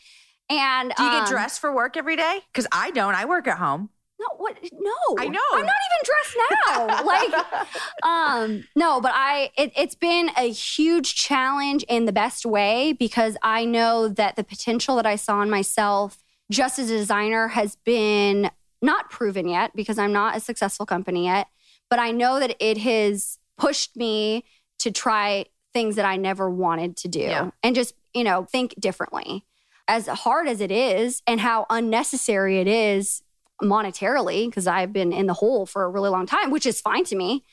And 0.50 0.92
Do 0.98 1.04
you 1.04 1.10
um, 1.10 1.20
get 1.24 1.30
dressed 1.30 1.62
for 1.62 1.74
work 1.74 1.96
every 1.96 2.16
day? 2.16 2.40
Because 2.52 2.66
I 2.72 2.90
don't. 2.92 3.14
I 3.16 3.26
work 3.26 3.48
at 3.48 3.58
home. 3.60 3.90
No, 4.20 4.26
what? 4.38 4.58
No, 4.74 4.92
I 5.18 5.28
know. 5.28 5.40
I'm 5.54 5.66
not 5.66 5.76
even 5.90 6.04
dressed 6.04 6.38
now. 6.68 7.04
like, 7.06 8.04
um, 8.04 8.64
no, 8.76 9.00
but 9.00 9.12
I. 9.16 9.50
It, 9.58 9.72
it's 9.78 9.96
been 9.96 10.30
a 10.38 10.50
huge 10.52 11.16
challenge 11.16 11.84
in 11.84 12.06
the 12.06 12.12
best 12.12 12.46
way 12.46 12.94
because 12.94 13.38
I 13.42 13.64
know 13.66 14.10
that 14.10 14.36
the 14.36 14.44
potential 14.44 14.98
that 14.98 15.06
I 15.06 15.16
saw 15.16 15.42
in 15.42 15.50
myself, 15.50 16.18
just 16.52 16.80
as 16.80 16.90
a 16.90 16.98
designer, 16.98 17.50
has 17.50 17.78
been 17.78 18.52
not 18.82 19.10
proven 19.10 19.48
yet 19.48 19.72
because 19.76 19.98
I'm 19.98 20.12
not 20.12 20.36
a 20.36 20.40
successful 20.40 20.86
company 20.86 21.26
yet. 21.26 21.48
But 21.90 22.00
I 22.00 22.12
know 22.12 22.40
that 22.40 22.56
it 22.60 22.78
has 22.80 23.40
pushed 23.58 23.96
me 23.96 24.44
to 24.80 24.92
try 24.92 25.46
things 25.74 25.96
that 25.96 26.06
I 26.06 26.18
never 26.18 26.50
wanted 26.50 26.98
to 26.98 27.08
do 27.08 27.20
Yeah. 27.20 27.52
and 27.64 27.76
just 27.76 27.94
you 28.14 28.24
know 28.24 28.44
think 28.46 28.76
differently. 28.80 29.46
As 29.88 30.08
hard 30.08 30.48
as 30.48 30.62
it 30.62 30.72
is, 30.72 31.22
and 31.26 31.40
how 31.40 31.66
unnecessary 31.70 32.60
it 32.60 32.68
is 32.68 33.24
monetarily 33.62 34.48
because 34.48 34.68
I've 34.68 34.94
been 34.94 35.12
in 35.12 35.26
the 35.28 35.34
hole 35.34 35.66
for 35.66 35.84
a 35.84 35.90
really 35.90 36.10
long 36.10 36.26
time, 36.26 36.52
which 36.52 36.66
is 36.66 36.82
fine 36.82 37.04
to 37.06 37.16
me. 37.16 37.44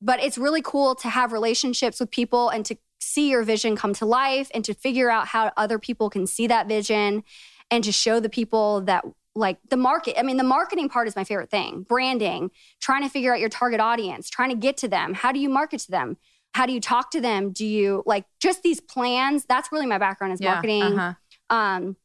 But 0.00 0.22
it's 0.22 0.36
really 0.36 0.62
cool 0.62 0.94
to 0.96 1.08
have 1.08 1.32
relationships 1.32 2.00
with 2.00 2.10
people 2.10 2.50
and 2.50 2.64
to 2.66 2.76
see 3.00 3.30
your 3.30 3.42
vision 3.42 3.76
come 3.76 3.94
to 3.94 4.06
life 4.06 4.50
and 4.54 4.64
to 4.64 4.74
figure 4.74 5.10
out 5.10 5.28
how 5.28 5.52
other 5.56 5.78
people 5.78 6.10
can 6.10 6.26
see 6.26 6.46
that 6.46 6.66
vision 6.68 7.22
and 7.70 7.84
to 7.84 7.92
show 7.92 8.20
the 8.20 8.28
people 8.28 8.82
that 8.82 9.04
like 9.34 9.58
the 9.68 9.76
market. 9.76 10.18
I 10.18 10.22
mean, 10.22 10.36
the 10.36 10.44
marketing 10.44 10.88
part 10.88 11.08
is 11.08 11.16
my 11.16 11.24
favorite 11.24 11.50
thing. 11.50 11.84
Branding, 11.88 12.50
trying 12.80 13.02
to 13.02 13.08
figure 13.08 13.32
out 13.32 13.40
your 13.40 13.48
target 13.48 13.80
audience, 13.80 14.30
trying 14.30 14.50
to 14.50 14.56
get 14.56 14.76
to 14.78 14.88
them. 14.88 15.12
How 15.14 15.32
do 15.32 15.40
you 15.40 15.48
market 15.48 15.80
to 15.80 15.90
them? 15.90 16.18
How 16.52 16.66
do 16.66 16.72
you 16.72 16.80
talk 16.80 17.10
to 17.12 17.20
them? 17.20 17.50
Do 17.50 17.66
you 17.66 18.04
like 18.06 18.26
just 18.40 18.62
these 18.62 18.80
plans? 18.80 19.44
That's 19.44 19.72
really 19.72 19.86
my 19.86 19.98
background 19.98 20.34
is 20.34 20.40
marketing 20.40 20.82
Uh-huh. 20.82 21.56
um, 21.56 21.96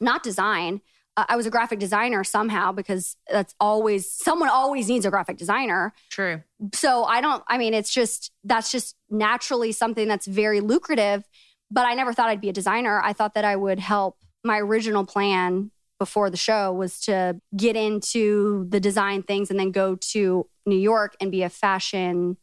not 0.00 0.24
design. 0.24 0.80
Uh, 1.16 1.24
I 1.28 1.36
was 1.36 1.46
a 1.46 1.50
graphic 1.50 1.78
designer 1.78 2.24
somehow 2.24 2.72
because 2.72 3.16
that's 3.30 3.54
always 3.60 4.10
someone 4.10 4.48
always 4.48 4.88
needs 4.88 5.04
a 5.04 5.10
graphic 5.10 5.36
designer. 5.36 5.92
True. 6.10 6.42
So 6.74 7.04
I 7.04 7.20
don't. 7.20 7.42
I 7.48 7.58
mean, 7.58 7.74
it's 7.74 7.92
just 7.92 8.32
that's 8.44 8.72
just 8.72 8.96
naturally 9.10 9.72
something 9.72 10.08
that's 10.08 10.26
very 10.26 10.60
lucrative. 10.60 11.24
But 11.70 11.86
I 11.86 11.94
never 11.94 12.12
thought 12.12 12.28
I'd 12.28 12.40
be 12.40 12.48
a 12.50 12.52
designer. 12.52 13.00
I 13.02 13.12
thought 13.12 13.34
that 13.34 13.44
I 13.44 13.56
would 13.56 13.78
help. 13.78 14.16
My 14.44 14.58
original 14.58 15.04
plan 15.06 15.70
before 15.98 16.30
the 16.30 16.36
show 16.36 16.72
was 16.72 17.00
to 17.02 17.40
get 17.56 17.76
into 17.76 18.66
the 18.68 18.80
design 18.80 19.22
things 19.22 19.50
and 19.50 19.58
then 19.60 19.70
go 19.70 19.94
to 19.96 20.48
New 20.66 20.76
York 20.78 21.14
and 21.20 21.30
be 21.30 21.42
a 21.42 21.48
fashion 21.48 22.36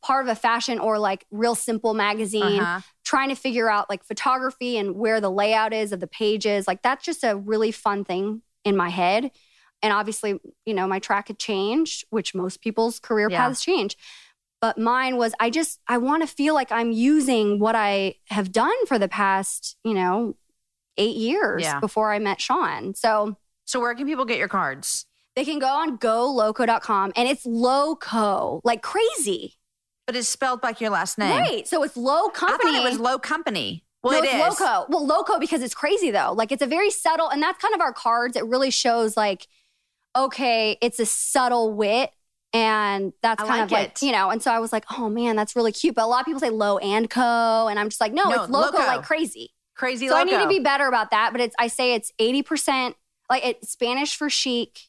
part 0.00 0.24
of 0.26 0.30
a 0.30 0.34
fashion 0.34 0.78
or 0.78 0.98
like 0.98 1.24
real 1.30 1.54
simple 1.54 1.92
magazine 1.94 2.60
Uh-huh. 2.60 2.80
Trying 3.04 3.28
to 3.28 3.34
figure 3.34 3.68
out 3.70 3.90
like 3.90 4.04
photography 4.04 4.76
and 4.78 4.94
where 4.94 5.20
the 5.20 5.30
layout 5.30 5.72
is 5.72 5.92
of 5.92 6.00
the 6.00 6.06
pages. 6.06 6.66
Like 6.66 6.82
that's 6.82 7.04
just 7.04 7.24
a 7.24 7.36
really 7.36 7.72
fun 7.72 8.04
thing 8.04 8.42
in 8.64 8.76
my 8.76 8.88
head. 8.90 9.30
And 9.82 9.92
obviously, 9.92 10.38
you 10.64 10.74
know, 10.74 10.86
my 10.86 11.00
track 11.00 11.28
had 11.28 11.38
changed, 11.40 12.04
which 12.10 12.34
most 12.34 12.60
people's 12.60 13.00
career 13.00 13.28
Yeah. 13.30 13.38
paths 13.38 13.60
change. 13.62 13.96
But 14.60 14.78
mine 14.78 15.16
was 15.16 15.34
I 15.40 15.50
just 15.50 15.80
I 15.88 15.98
want 15.98 16.22
to 16.22 16.28
feel 16.28 16.54
like 16.54 16.70
I'm 16.70 16.92
using 16.92 17.58
what 17.58 17.74
I 17.74 18.14
have 18.28 18.52
done 18.52 18.86
for 18.86 18.96
the 18.98 19.08
past, 19.08 19.76
you 19.82 19.94
know, 19.94 20.36
8 20.96 21.16
years 21.16 21.62
Yeah. 21.62 21.80
before 21.80 22.12
I 22.12 22.20
met 22.20 22.40
Sean. 22.40 22.94
So 22.94 23.36
So 23.64 23.80
where 23.80 23.94
can 23.96 24.06
people 24.06 24.24
get 24.24 24.38
your 24.38 24.48
cards? 24.48 25.06
they 25.34 25.44
can 25.46 25.58
go 25.58 25.66
on 25.66 25.96
goloco.com 25.96 27.12
and 27.16 27.26
it's 27.26 27.46
loco, 27.46 28.60
like 28.64 28.82
crazy. 28.82 29.54
But 30.12 30.18
it's 30.18 30.28
spelled 30.28 30.62
like 30.62 30.80
your 30.80 30.90
last 30.90 31.16
name. 31.16 31.30
Right. 31.38 31.66
So 31.66 31.82
it's 31.82 31.96
low 31.96 32.26
I 32.26 32.30
company. 32.34 32.72
thought 32.72 32.84
it 32.86 32.90
was 32.90 33.00
low 33.00 33.18
company. 33.18 33.82
Well, 34.02 34.12
no, 34.12 34.18
it 34.18 34.24
it's 34.34 34.54
is. 34.54 34.60
loco. 34.60 34.86
Well, 34.90 35.06
loco 35.06 35.38
because 35.38 35.62
it's 35.62 35.74
crazy 35.74 36.10
though. 36.10 36.32
Like 36.32 36.52
it's 36.52 36.60
a 36.62 36.66
very 36.66 36.90
subtle, 36.90 37.30
and 37.30 37.40
that's 37.42 37.58
kind 37.62 37.74
of 37.74 37.80
our 37.80 37.92
cards. 37.92 38.36
It 38.36 38.44
really 38.44 38.70
shows 38.70 39.16
like, 39.16 39.46
okay, 40.14 40.76
it's 40.82 40.98
a 41.00 41.06
subtle 41.06 41.72
wit, 41.72 42.10
and 42.52 43.12
that's 43.22 43.42
I 43.42 43.46
kind 43.46 43.58
like 43.60 43.66
of 43.66 43.72
like 43.72 43.88
it. 43.88 44.02
you 44.02 44.12
know. 44.12 44.28
And 44.30 44.42
so 44.42 44.50
I 44.50 44.58
was 44.58 44.72
like, 44.72 44.84
oh 44.98 45.08
man, 45.08 45.36
that's 45.36 45.56
really 45.56 45.72
cute. 45.72 45.94
But 45.94 46.04
a 46.04 46.06
lot 46.08 46.20
of 46.20 46.26
people 46.26 46.40
say 46.40 46.50
low 46.50 46.78
and 46.78 47.08
co, 47.08 47.68
and 47.70 47.78
I'm 47.78 47.88
just 47.88 48.00
like, 48.00 48.12
no, 48.12 48.24
No, 48.24 48.42
it's 48.42 48.50
loco, 48.52 48.76
loco. 48.78 48.86
like 48.86 49.02
crazy. 49.04 49.50
Crazy 49.74 50.06
So 50.08 50.16
I 50.16 50.24
need 50.24 50.38
to 50.38 50.48
be 50.48 50.58
better 50.58 50.86
about 50.86 51.10
that. 51.12 51.30
But 51.32 51.40
it's 51.40 51.54
I 51.58 51.68
say 51.68 51.94
it's 51.94 52.12
eighty 52.18 52.42
percent 52.42 52.94
like 53.30 53.44
it's 53.46 53.70
Spanish 53.70 54.14
for 54.16 54.28
chic. 54.28 54.80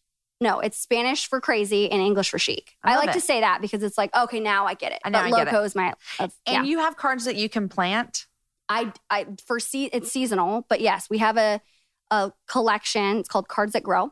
No, 0.43 0.59
it's 0.59 0.77
Spanish 0.77 1.25
for 1.27 1.39
crazy 1.41 1.89
and 1.89 2.01
English 2.01 2.29
for 2.29 2.37
chic. 2.37 2.75
I 2.83 2.93
I, 2.93 2.97
like 2.97 3.09
it. 3.09 3.13
to 3.13 3.21
say 3.21 3.39
that 3.39 3.61
because 3.61 3.81
it's 3.81 3.97
like, 3.97 4.13
okay, 4.15 4.39
now 4.39 4.65
I 4.65 4.73
get 4.73 4.91
it. 4.91 4.99
I 5.05 5.09
know 5.09 5.19
but 5.19 5.25
I 5.25 5.43
loco 5.45 5.63
is 5.63 5.73
my, 5.73 5.93
of, 6.19 6.33
yeah. 6.45 6.59
And 6.59 6.67
you 6.67 6.79
have 6.79 6.97
cards 6.97 7.25
that 7.25 7.35
you 7.37 7.47
can 7.49 7.69
plant. 7.69 8.27
I, 8.69 8.91
I 9.09 9.25
for 9.47 9.59
see 9.59 9.85
it's 9.85 10.11
seasonal, 10.11 10.65
but 10.69 10.81
yes, 10.81 11.09
we 11.09 11.17
have 11.19 11.37
a 11.37 11.61
a 12.11 12.31
collection. 12.47 13.17
It's 13.17 13.29
called 13.29 13.47
Cards 13.47 13.73
That 13.73 13.83
Grow. 13.83 14.11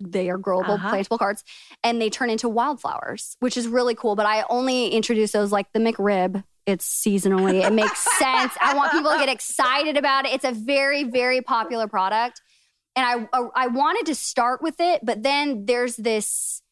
They 0.00 0.30
are 0.30 0.38
growable, 0.38 0.70
Uh-huh. 0.74 0.90
plantable 0.92 1.18
cards, 1.18 1.44
and 1.84 2.00
they 2.00 2.10
turn 2.10 2.30
into 2.30 2.48
wildflowers, 2.48 3.36
which 3.40 3.56
is 3.56 3.68
really 3.68 3.94
cool. 3.94 4.16
But 4.16 4.26
I 4.26 4.44
only 4.48 4.88
introduce 4.88 5.32
those 5.32 5.52
like 5.52 5.72
the 5.72 5.78
McRib. 5.80 6.42
It's 6.66 6.86
seasonally. 6.88 7.64
It 7.64 7.72
makes 7.72 8.00
sense. 8.18 8.52
I 8.60 8.74
want 8.74 8.92
people 8.92 9.10
to 9.12 9.18
get 9.18 9.28
excited 9.28 9.96
about 9.96 10.26
it. 10.26 10.32
It's 10.32 10.44
a 10.44 10.52
very, 10.52 11.04
very 11.04 11.40
popular 11.42 11.86
product, 11.88 12.40
and 12.96 13.28
I 13.32 13.48
I 13.54 13.66
wanted 13.68 14.06
to 14.06 14.14
start 14.14 14.62
with 14.62 14.76
it, 14.80 15.00
but 15.04 15.22
then 15.22 15.66
there's 15.66 15.96
this 15.96 16.62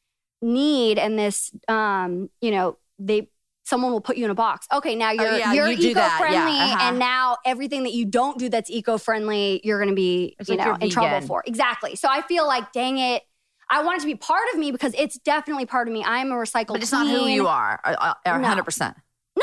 need 0.42 0.98
and 0.98 1.18
this 1.18 1.50
um 1.68 2.30
you 2.40 2.50
know 2.50 2.78
they 2.98 3.28
someone 3.64 3.92
will 3.92 4.00
put 4.00 4.16
you 4.16 4.24
in 4.24 4.30
a 4.30 4.34
box. 4.34 4.66
Okay, 4.72 4.96
now 4.96 5.12
you're 5.12 5.28
Oh, 5.28 5.36
yeah, 5.36 5.52
you're 5.52 5.68
you 5.68 5.94
that. 5.94 6.18
Yeah, 6.20 6.26
eco-friendly 6.26 6.58
uh-huh. 6.58 6.78
and 6.82 6.98
now 6.98 7.36
everything 7.44 7.84
that 7.84 7.92
you 7.92 8.04
don't 8.04 8.36
do 8.36 8.48
that's 8.48 8.68
eco-friendly, 8.68 9.60
you're 9.62 9.78
going 9.78 9.90
to 9.90 9.94
be, 9.94 10.34
It's 10.40 10.48
you 10.48 10.56
like 10.56 10.66
know, 10.66 10.74
in 10.80 10.90
trouble 10.90 11.20
for. 11.26 11.44
Exactly. 11.46 11.94
So 11.94 12.08
I 12.10 12.22
feel 12.22 12.46
like 12.46 12.72
dang 12.72 12.98
it, 12.98 13.22
I 13.68 13.84
want 13.84 13.98
it 13.98 14.00
to 14.00 14.06
be 14.06 14.16
part 14.16 14.42
of 14.52 14.58
me 14.58 14.72
because 14.72 14.92
it's 14.98 15.18
definitely 15.18 15.66
part 15.66 15.86
of 15.86 15.94
me. 15.94 16.02
I'm 16.04 16.32
a 16.32 16.34
recycled 16.34 16.68
But 16.68 16.82
it's 16.82 16.90
not 16.90 17.06
who 17.06 17.26
you 17.26 17.46
are. 17.46 17.80
uh, 17.84 18.14
uh, 18.26 18.94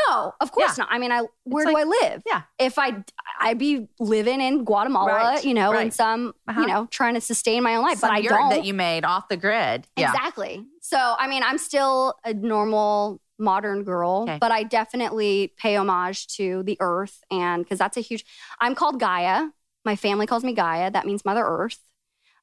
No. 0.10 0.34
Of 0.40 0.52
course 0.52 0.78
not. 0.78 0.88
I 0.92 0.98
mean, 1.00 1.12
I 1.12 1.24
where 1.44 1.66
do 1.66 1.76
I 1.78 1.84
live? 1.84 2.24
yeah. 2.26 2.44
If 2.60 2.78
I 2.80 3.04
I'd 3.40 3.58
be 3.58 3.88
living 4.00 4.42
in 4.42 4.64
Guatemala, 4.66 5.08
Right, 5.14 5.46
you 5.46 5.54
know, 5.54 5.72
in 5.78 5.92
some, 5.92 6.34
Uh-huh. 6.48 6.62
you 6.62 6.68
know, 6.68 6.88
trying 6.92 7.14
to 7.16 7.22
sustain 7.22 7.64
my 7.64 7.76
own 7.76 7.84
life, 7.84 8.00
Some 8.00 8.10
but 8.10 8.18
I 8.18 8.22
don't. 8.22 8.50
that 8.50 8.66
you 8.66 8.74
made 8.74 9.06
off 9.06 9.28
the 9.28 9.38
grid. 9.38 9.88
Yeah. 9.96 10.12
Exactly. 10.12 10.66
So, 10.82 11.16
I 11.20 11.28
mean, 11.28 11.44
I'm 11.44 11.58
still 11.58 12.16
a 12.24 12.34
normal 12.34 13.22
modern 13.40 13.84
girl, 13.84 14.24
Okay. 14.24 14.38
but 14.40 14.52
I 14.52 14.64
definitely 14.64 15.54
pay 15.58 15.76
homage 15.76 16.28
to 16.38 16.64
the 16.64 16.78
earth. 16.80 17.22
And 17.30 17.64
because 17.64 17.78
that's 17.78 17.98
a 17.98 18.02
huge, 18.02 18.26
I'm 18.60 18.74
called 18.74 19.00
Gaia. 19.00 19.50
My 19.86 19.96
family 19.96 20.26
calls 20.26 20.44
me 20.44 20.54
Gaia. 20.54 20.90
That 20.90 21.06
means 21.06 21.24
Mother 21.24 21.46
Earth. 21.46 21.78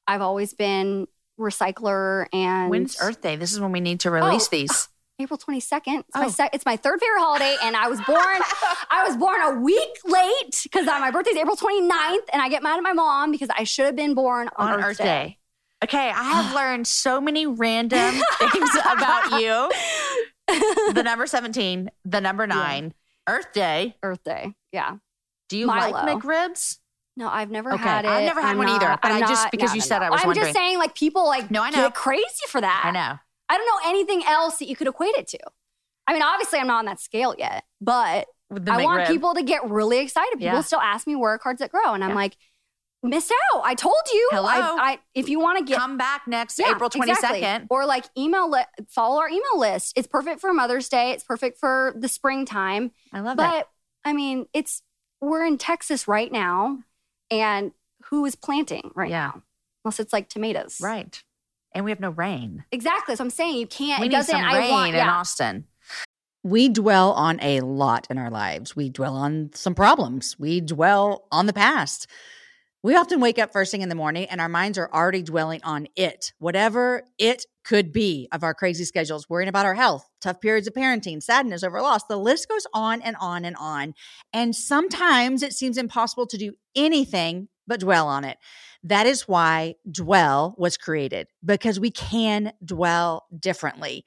I've 0.07 0.21
always 0.23 0.55
been 0.55 1.09
recycler 1.41 2.27
and 2.33 2.71
When's 2.71 2.97
Earth 3.01 3.21
Day? 3.21 3.37
This 3.37 3.53
is 3.53 3.59
when 3.61 3.73
we 3.73 3.81
need 3.81 4.01
to 4.01 4.11
release 4.11 4.47
Oh. 4.47 4.51
these. 4.53 4.89
April 5.21 5.39
22nd. 5.39 6.01
It's, 6.01 6.15
my 6.15 6.25
Oh. 6.27 6.29
sec- 6.29 6.55
it's 6.55 6.67
my 6.67 6.77
third 6.77 7.01
favorite 7.01 7.21
holiday. 7.21 7.57
And 7.63 7.77
I 7.77 7.89
was 7.89 8.01
born, 8.01 8.19
I 8.91 9.05
was 9.07 9.17
born 9.17 9.41
a 9.41 9.61
week 9.61 9.99
late 10.05 10.61
because 10.65 10.89
uh, 10.89 10.99
my 10.99 11.11
birthday's 11.11 11.37
April 11.37 11.57
29th. 11.57 12.29
And 12.33 12.43
I 12.43 12.49
get 12.49 12.63
mad 12.63 12.77
at 12.79 12.83
my 12.83 12.93
mom 12.93 13.31
because 13.31 13.49
I 13.57 13.65
should 13.65 13.87
have 13.87 13.97
been 13.97 14.15
born 14.15 14.49
on, 14.57 14.75
on 14.75 14.85
Earth, 14.85 14.99
Day. 14.99 15.39
Okay, 15.85 16.09
I 16.11 16.23
have 16.43 16.55
learned 16.55 16.87
so 16.87 17.21
many 17.21 17.47
random 17.47 18.15
things 18.39 18.71
about 18.91 19.41
you. 19.41 19.71
The 20.93 21.03
number 21.05 21.27
17, 21.27 21.91
the 22.05 22.21
number 22.21 22.47
nine. 22.47 22.93
Earth 23.29 23.53
Day. 23.53 23.97
Earth 24.03 24.23
Day. 24.25 24.55
Yeah. 24.73 24.97
Do 25.49 25.57
you 25.57 25.67
Mylo. 25.69 25.93
like 25.93 26.23
McRibs? 26.23 26.79
No, 27.17 27.29
I've 27.29 27.51
never 27.51 27.73
Okay, 27.75 27.83
had 27.83 28.05
it. 28.05 28.09
I've 28.09 28.25
never 28.25 28.41
had 28.41 28.51
I'm 28.51 28.59
one 28.59 28.67
not- 28.67 28.83
either, 28.83 28.99
but 29.01 29.13
I'm 29.13 29.23
I 29.23 29.27
just- 29.27 29.45
not- 29.45 29.51
because 29.53 29.71
no, 29.71 29.75
you 29.77 29.81
no, 29.81 29.87
said 29.87 29.99
no. 30.01 30.07
I 30.07 30.11
was 30.11 30.21
I'm 30.23 30.27
wondering. 30.27 30.47
just 30.47 30.57
saying, 30.57 30.79
like 30.79 30.95
people 30.97 31.25
like 31.27 31.51
No, 31.51 31.63
I 31.63 31.71
know. 31.71 31.91
crazy 31.91 32.25
for 32.49 32.61
that. 32.61 32.83
I 32.85 32.91
know. 32.91 33.19
I 33.49 33.57
don't 33.57 33.67
know 33.67 33.89
anything 33.91 34.23
else 34.27 34.59
that 34.59 34.69
you 34.69 34.77
could 34.77 34.89
equate 34.89 35.15
it 35.17 35.29
to. 35.29 35.39
I 36.07 36.13
mean, 36.13 36.23
obviously, 36.23 36.59
I'm 36.59 36.67
not 36.67 36.79
on 36.81 36.85
that 36.87 37.01
scale 37.01 37.35
yet, 37.39 37.65
but 37.81 38.27
I 38.51 38.83
want 38.85 39.03
McRib. 39.05 39.07
people 39.09 39.35
to 39.35 39.43
get 39.43 39.69
really 39.69 39.99
excited. 39.99 40.33
People 40.39 40.47
Yeah. 40.57 40.61
still 40.61 40.81
ask 40.81 41.07
me 41.07 41.17
where 41.17 41.33
are 41.35 41.39
cards 41.39 41.61
that 41.61 41.71
grow, 41.71 41.95
and 41.95 42.05
I'm 42.05 42.15
like, 42.15 42.37
miss 43.03 43.31
out. 43.53 43.63
I 43.65 43.75
told 43.75 43.95
you. 44.13 44.29
Hello? 44.33 44.49
I, 44.49 44.93
I, 44.93 44.99
if 45.15 45.29
you 45.29 45.39
want 45.41 45.59
to 45.59 45.65
get 45.65 45.79
come 45.79 45.97
back 45.99 46.23
next 46.27 46.59
Yeah, 46.59 46.71
April 46.71 46.89
twenty 46.91 47.15
second. 47.15 47.37
exactly. 47.37 47.67
Or 47.71 47.85
like 47.87 48.05
email 48.17 48.51
li- 48.51 48.65
follow 48.89 49.21
our 49.21 49.29
email 49.29 49.59
list. 49.59 49.93
It's 49.97 50.07
perfect 50.09 50.41
for 50.41 50.53
Mother's 50.55 50.89
Day. 50.89 51.11
It's 51.13 51.25
perfect 51.25 51.59
for 51.59 51.95
the 51.99 52.09
springtime. 52.09 52.93
I 53.13 53.21
love 53.21 53.35
it. 53.35 53.37
But 53.39 53.69
I 54.05 54.13
mean, 54.15 54.47
it's 54.55 54.83
we're 55.21 55.45
in 55.45 55.59
Texas 55.59 56.07
right 56.09 56.31
now, 56.33 56.79
and 57.31 57.73
who 58.05 58.25
is 58.27 58.35
planting 58.37 58.91
right 58.95 59.11
Yeah. 59.11 59.33
now? 59.35 59.43
Unless 59.85 60.01
it's 60.01 60.13
like 60.13 60.29
tomatoes, 60.31 60.81
Right. 60.83 61.23
And 61.75 61.85
we 61.85 61.91
have 61.91 62.01
no 62.01 62.11
rain. 62.11 62.65
Exactly. 62.71 63.17
So 63.17 63.25
I'm 63.25 63.31
saying 63.31 63.57
you 63.57 63.67
can't. 63.67 64.01
we 64.01 64.07
it 64.07 64.11
need 64.11 64.17
doesn't. 64.17 64.35
some 64.35 64.45
I 64.45 64.59
rain 64.59 64.71
want. 64.71 64.89
in 64.91 64.95
Yeah. 64.97 65.11
Austin. 65.11 65.65
We 66.43 66.69
dwell 66.69 67.13
on 67.13 67.39
a 67.43 67.61
lot 67.63 68.07
in 68.11 68.19
our 68.19 68.31
lives. 68.31 68.77
We 68.77 68.91
dwell 68.91 69.17
on 69.17 69.51
some 69.55 69.75
problems. 69.75 70.37
We 70.39 70.61
dwell 70.61 71.27
on 71.33 71.47
the 71.47 71.53
past. 71.55 72.07
We 72.83 72.95
often 72.97 73.19
wake 73.21 73.39
up 73.39 73.51
first 73.51 73.71
thing 73.71 73.81
in 73.81 73.89
the 73.89 73.95
morning 73.95 74.27
and 74.27 74.43
our 74.43 74.49
minds 74.49 74.77
are 74.77 74.91
already 74.93 75.23
dwelling 75.23 75.63
on 75.65 75.89
it, 75.97 76.35
whatever 76.39 77.03
it 77.19 77.47
could 77.65 77.93
be 77.93 78.29
of 78.31 78.43
our 78.45 78.53
crazy 78.53 78.85
schedules, 78.85 79.27
worrying 79.31 79.49
about 79.49 79.65
our 79.65 79.73
health, 79.73 80.07
tough 80.21 80.39
periods 80.43 80.67
of 80.69 80.75
parenting, 80.75 81.23
sadness 81.23 81.63
over 81.65 81.81
loss. 81.81 82.05
The 82.05 82.19
list 82.19 82.47
goes 82.47 82.67
on 82.75 83.01
and 83.01 83.17
on 83.19 83.47
and 83.47 83.57
on. 83.59 83.95
And 84.35 84.55
sometimes 84.55 85.43
it 85.43 85.55
seems 85.55 85.79
impossible 85.79 86.27
to 86.27 86.37
do 86.37 86.53
anything 86.77 87.49
but 87.67 87.81
dwell 87.81 88.07
on 88.09 88.25
it. 88.25 88.39
That 88.83 89.07
is 89.07 89.27
why 89.27 89.77
Dwell 89.91 90.55
was 90.59 90.77
created 90.77 91.29
because 91.45 91.81
we 91.81 91.91
can 91.91 92.53
dwell 92.65 93.27
differently. 93.39 94.05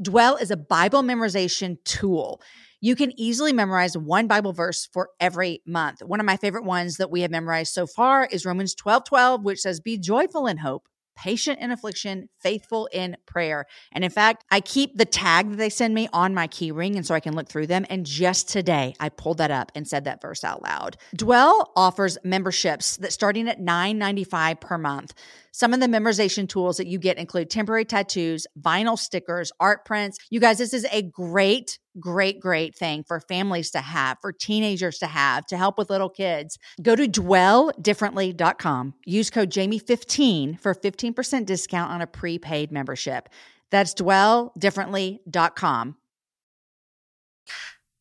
Dwell 0.00 0.36
is 0.36 0.50
a 0.50 0.56
Bible 0.56 1.02
memorization 1.02 1.76
tool. 1.84 2.40
You 2.80 2.96
can 2.96 3.18
easily 3.18 3.52
memorize 3.52 3.96
one 3.96 4.26
Bible 4.26 4.52
verse 4.52 4.88
for 4.92 5.10
every 5.20 5.62
month. 5.66 6.02
One 6.02 6.20
of 6.20 6.26
my 6.26 6.36
favorite 6.36 6.64
ones 6.64 6.96
that 6.96 7.10
we 7.10 7.20
have 7.20 7.30
memorized 7.30 7.74
so 7.74 7.86
far 7.86 8.26
is 8.30 8.46
Romans 8.46 8.74
12 8.74 9.04
12, 9.04 9.44
which 9.44 9.60
says, 9.60 9.80
Be 9.80 9.98
joyful 9.98 10.46
in 10.46 10.58
hope, 10.58 10.88
patient 11.20 11.60
in 11.60 11.70
affliction, 11.70 12.28
faithful 12.40 12.88
in 12.92 13.16
prayer. 13.26 13.66
And 13.92 14.02
in 14.04 14.10
fact, 14.10 14.44
I 14.50 14.60
keep 14.60 14.96
the 14.96 15.04
tag 15.04 15.50
that 15.50 15.56
they 15.56 15.68
send 15.68 15.94
me 15.94 16.08
on 16.12 16.34
my 16.34 16.46
key 16.46 16.72
ring, 16.72 16.96
and 16.96 17.06
so 17.06 17.14
I 17.14 17.20
can 17.20 17.34
look 17.34 17.48
through 17.48 17.66
them. 17.66 17.84
And 17.90 18.06
just 18.06 18.48
today, 18.48 18.94
I 18.98 19.10
pulled 19.10 19.38
that 19.38 19.50
up 19.50 19.70
and 19.74 19.86
said 19.86 20.04
that 20.04 20.22
verse 20.22 20.44
out 20.44 20.62
loud. 20.62 20.96
Dwell 21.14 21.72
offers 21.76 22.16
memberships 22.24 22.96
that 22.96 23.12
starting 23.12 23.48
at 23.48 23.60
$9.95 23.60 24.60
per 24.60 24.78
month. 24.78 25.12
Some 25.52 25.74
of 25.74 25.80
the 25.80 25.86
memorization 25.86 26.48
tools 26.48 26.76
that 26.76 26.86
you 26.86 26.98
get 26.98 27.18
include 27.18 27.50
temporary 27.50 27.84
tattoos, 27.84 28.46
vinyl 28.60 28.98
stickers, 28.98 29.50
art 29.58 29.84
prints. 29.84 30.18
You 30.30 30.40
guys, 30.40 30.58
this 30.58 30.72
is 30.72 30.86
a 30.92 31.02
great, 31.02 31.78
great, 31.98 32.40
great 32.40 32.76
thing 32.76 33.04
for 33.04 33.20
families 33.20 33.70
to 33.72 33.80
have, 33.80 34.18
for 34.20 34.32
teenagers 34.32 34.98
to 34.98 35.06
have, 35.06 35.46
to 35.46 35.56
help 35.56 35.78
with 35.78 35.90
little 35.90 36.10
kids. 36.10 36.58
Go 36.82 36.94
to 36.94 37.08
dwelldifferently.com. 37.08 38.94
Use 39.04 39.30
code 39.30 39.50
Jamie15 39.50 40.60
for 40.60 40.74
15% 40.74 41.46
discount 41.46 41.90
on 41.90 42.00
a 42.00 42.06
prepaid 42.06 42.70
membership. 42.70 43.28
That's 43.70 43.94
dwelldifferently.com. 43.94 45.96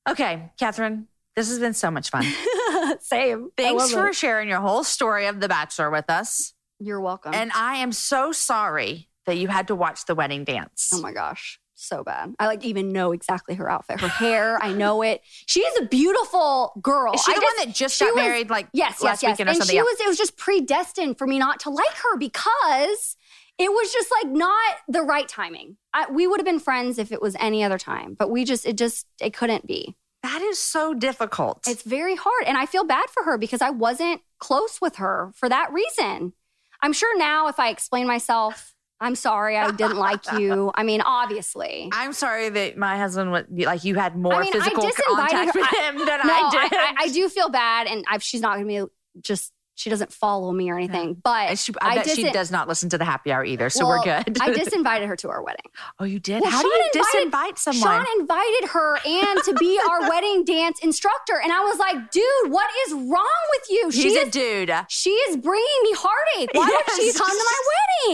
Okay, 0.08 0.52
Catherine, 0.60 1.08
this 1.36 1.50
has 1.50 1.60
been 1.60 1.74
so 1.74 1.92
much 1.92 2.10
fun. 2.10 2.26
Same. 3.00 3.50
Thanks 3.56 3.92
for 3.92 4.10
it. 4.10 4.16
sharing 4.16 4.50
your 4.50 4.60
whole 4.60 4.84
story 4.84 5.28
of 5.28 5.40
The 5.40 5.48
Bachelor 5.48 5.92
with 5.92 6.10
us. 6.10 6.54
You're 6.80 7.02
welcome. 7.02 7.34
And 7.34 7.52
I 7.54 7.78
am 7.78 7.92
so 7.92 8.32
sorry 8.32 9.10
that 9.26 9.38
you 9.38 9.48
had 9.48 9.68
to 9.68 9.76
watch 9.76 10.06
the 10.06 10.16
wedding 10.16 10.44
dance. 10.44 10.90
oh 10.94 11.02
my 11.02 11.12
gosh, 11.12 11.60
so 11.76 12.04
bad. 12.04 12.34
I 12.40 12.48
like 12.48 12.64
even 12.66 12.90
know 12.90 13.12
exactly 13.12 13.56
her 13.56 13.70
outfit, 13.70 14.00
her 14.02 14.08
hair. 14.08 14.58
I 14.64 14.74
know 14.74 15.02
it. 15.02 15.22
She's 15.46 15.72
a 15.80 15.86
beautiful 15.86 16.74
girl. 16.82 17.14
Is 17.14 17.24
she 17.24 17.32
I 17.32 17.36
the 17.36 17.42
just- 17.42 17.58
one 17.58 17.68
that 17.68 17.76
just 17.76 18.00
got 18.00 18.16
was- 18.16 18.24
married 18.24 18.50
like 18.50 18.68
Yes, 18.74 19.02
last 19.02 19.22
yes, 19.22 19.24
yes. 19.24 19.32
weekend 19.34 19.50
or 19.50 19.52
And 19.52 19.58
something? 19.60 19.76
she 19.76 19.82
was. 19.82 20.00
It 20.00 20.08
was 20.08 20.18
just 20.18 20.38
predestined 20.38 21.18
for 21.18 21.28
me 21.28 21.38
not 21.38 21.60
to 21.62 21.70
like 21.70 21.94
her 21.96 22.18
because 22.18 23.16
it 23.58 23.70
was 23.72 23.92
just 23.92 24.10
like 24.24 24.32
not 24.34 24.76
the 24.88 25.02
right 25.04 25.28
timing. 25.28 25.76
I, 25.94 26.10
we 26.10 26.28
would 26.28 26.40
have 26.40 26.46
been 26.46 26.60
friends 26.62 26.98
if 26.98 27.12
it 27.12 27.22
was 27.22 27.36
any 27.40 27.64
other 27.64 27.78
time, 27.78 28.16
but 28.18 28.30
we 28.32 28.46
just 28.46 28.66
it 28.66 28.78
just 28.78 29.06
it 29.22 29.34
couldn't 29.34 29.68
be. 29.68 29.96
that 30.24 30.42
is 30.42 30.58
so 30.60 30.94
difficult. 30.94 31.66
It's 31.68 31.84
very 31.84 32.16
hard, 32.16 32.46
and 32.48 32.58
I 32.58 32.66
feel 32.66 32.84
bad 32.86 33.10
for 33.10 33.24
her 33.24 33.38
because 33.38 33.62
I 33.62 33.70
wasn't 33.70 34.22
close 34.40 34.80
with 34.82 34.96
her 34.96 35.32
for 35.36 35.50
that 35.50 35.72
reason. 35.74 36.34
I'm 36.82 36.94
sure 36.94 37.18
now 37.18 37.48
if 37.48 37.60
I 37.60 37.70
explain 37.70 38.08
myself, 38.08 38.74
I'm 39.02 39.16
sorry 39.16 39.58
I 39.58 39.72
didn't 39.72 39.98
like 39.98 40.32
you. 40.38 40.72
I 40.76 40.84
mean, 40.84 41.02
obviously. 41.02 41.90
I'm 41.94 42.14
sorry 42.14 42.50
that 42.50 42.78
my 42.78 42.98
husband 42.98 43.32
was 43.32 43.46
like 43.50 43.84
you 43.84 43.96
had 43.96 44.16
more 44.16 44.34
I 44.34 44.42
mean, 44.42 44.52
physical 44.54 44.84
contact 45.16 45.56
her- 45.56 45.62
with 45.62 45.70
him 45.70 45.98
than 45.98 46.20
no, 46.26 46.34
I 46.34 46.50
did. 46.52 46.74
I, 46.74 46.96
I 47.00 47.10
do 47.10 47.30
feel 47.30 47.50
bad, 47.50 47.88
and 47.88 48.04
I, 48.08 48.18
she's 48.18 48.42
not 48.42 48.58
going 48.58 48.68
to 48.68 48.86
be 48.86 49.22
just. 49.22 49.52
She 49.80 49.90
doesn't 49.90 50.12
follow 50.12 50.52
me 50.52 50.70
or 50.70 50.76
anything, 50.78 51.14
but 51.24 51.58
she, 51.58 51.72
I, 51.82 51.96
bet 51.96 52.10
she 52.10 52.30
does 52.32 52.52
not 52.52 52.68
listen 52.68 52.90
to 52.90 52.98
the 52.98 53.06
happy 53.06 53.32
hour 53.32 53.46
either, 53.46 53.70
so 53.70 53.88
Well, 53.88 54.00
we're 54.00 54.04
good. 54.04 54.38
I 54.42 54.50
disinvited 54.54 55.08
her 55.08 55.16
to 55.16 55.30
our 55.30 55.42
wedding. 55.42 55.64
oh, 56.00 56.04
you 56.04 56.20
did? 56.20 56.42
Well, 56.42 56.52
How 56.52 56.62
do 56.62 56.68
you 56.68 56.90
invited- 56.94 57.32
disinvite 57.32 57.58
someone? 57.58 58.04
Sean 58.04 58.20
invited 58.20 58.68
her 58.72 58.98
and 59.06 59.40
to 59.46 59.54
be 59.54 59.80
our 59.90 60.02
wedding 60.10 60.44
dance 60.44 60.80
instructor, 60.84 61.40
and 61.42 61.54
I 61.54 61.62
was 61.62 61.80
like, 61.80 62.12
"Dude, 62.12 62.52
what 62.52 62.70
is 62.88 62.94
wrong 62.94 63.42
with 63.52 63.70
you? 63.70 63.90
She's 63.90 64.12
she 64.14 64.18
a 64.20 64.30
dude. 64.30 64.72
she 64.90 65.12
is 65.12 65.38
bringing 65.38 65.80
me 65.84 65.94
heartache. 65.96 66.50
Why 66.54 66.66
would 66.68 66.96
she 67.02 67.14
come 67.18 67.30
to 67.30 67.46
my 67.46 67.62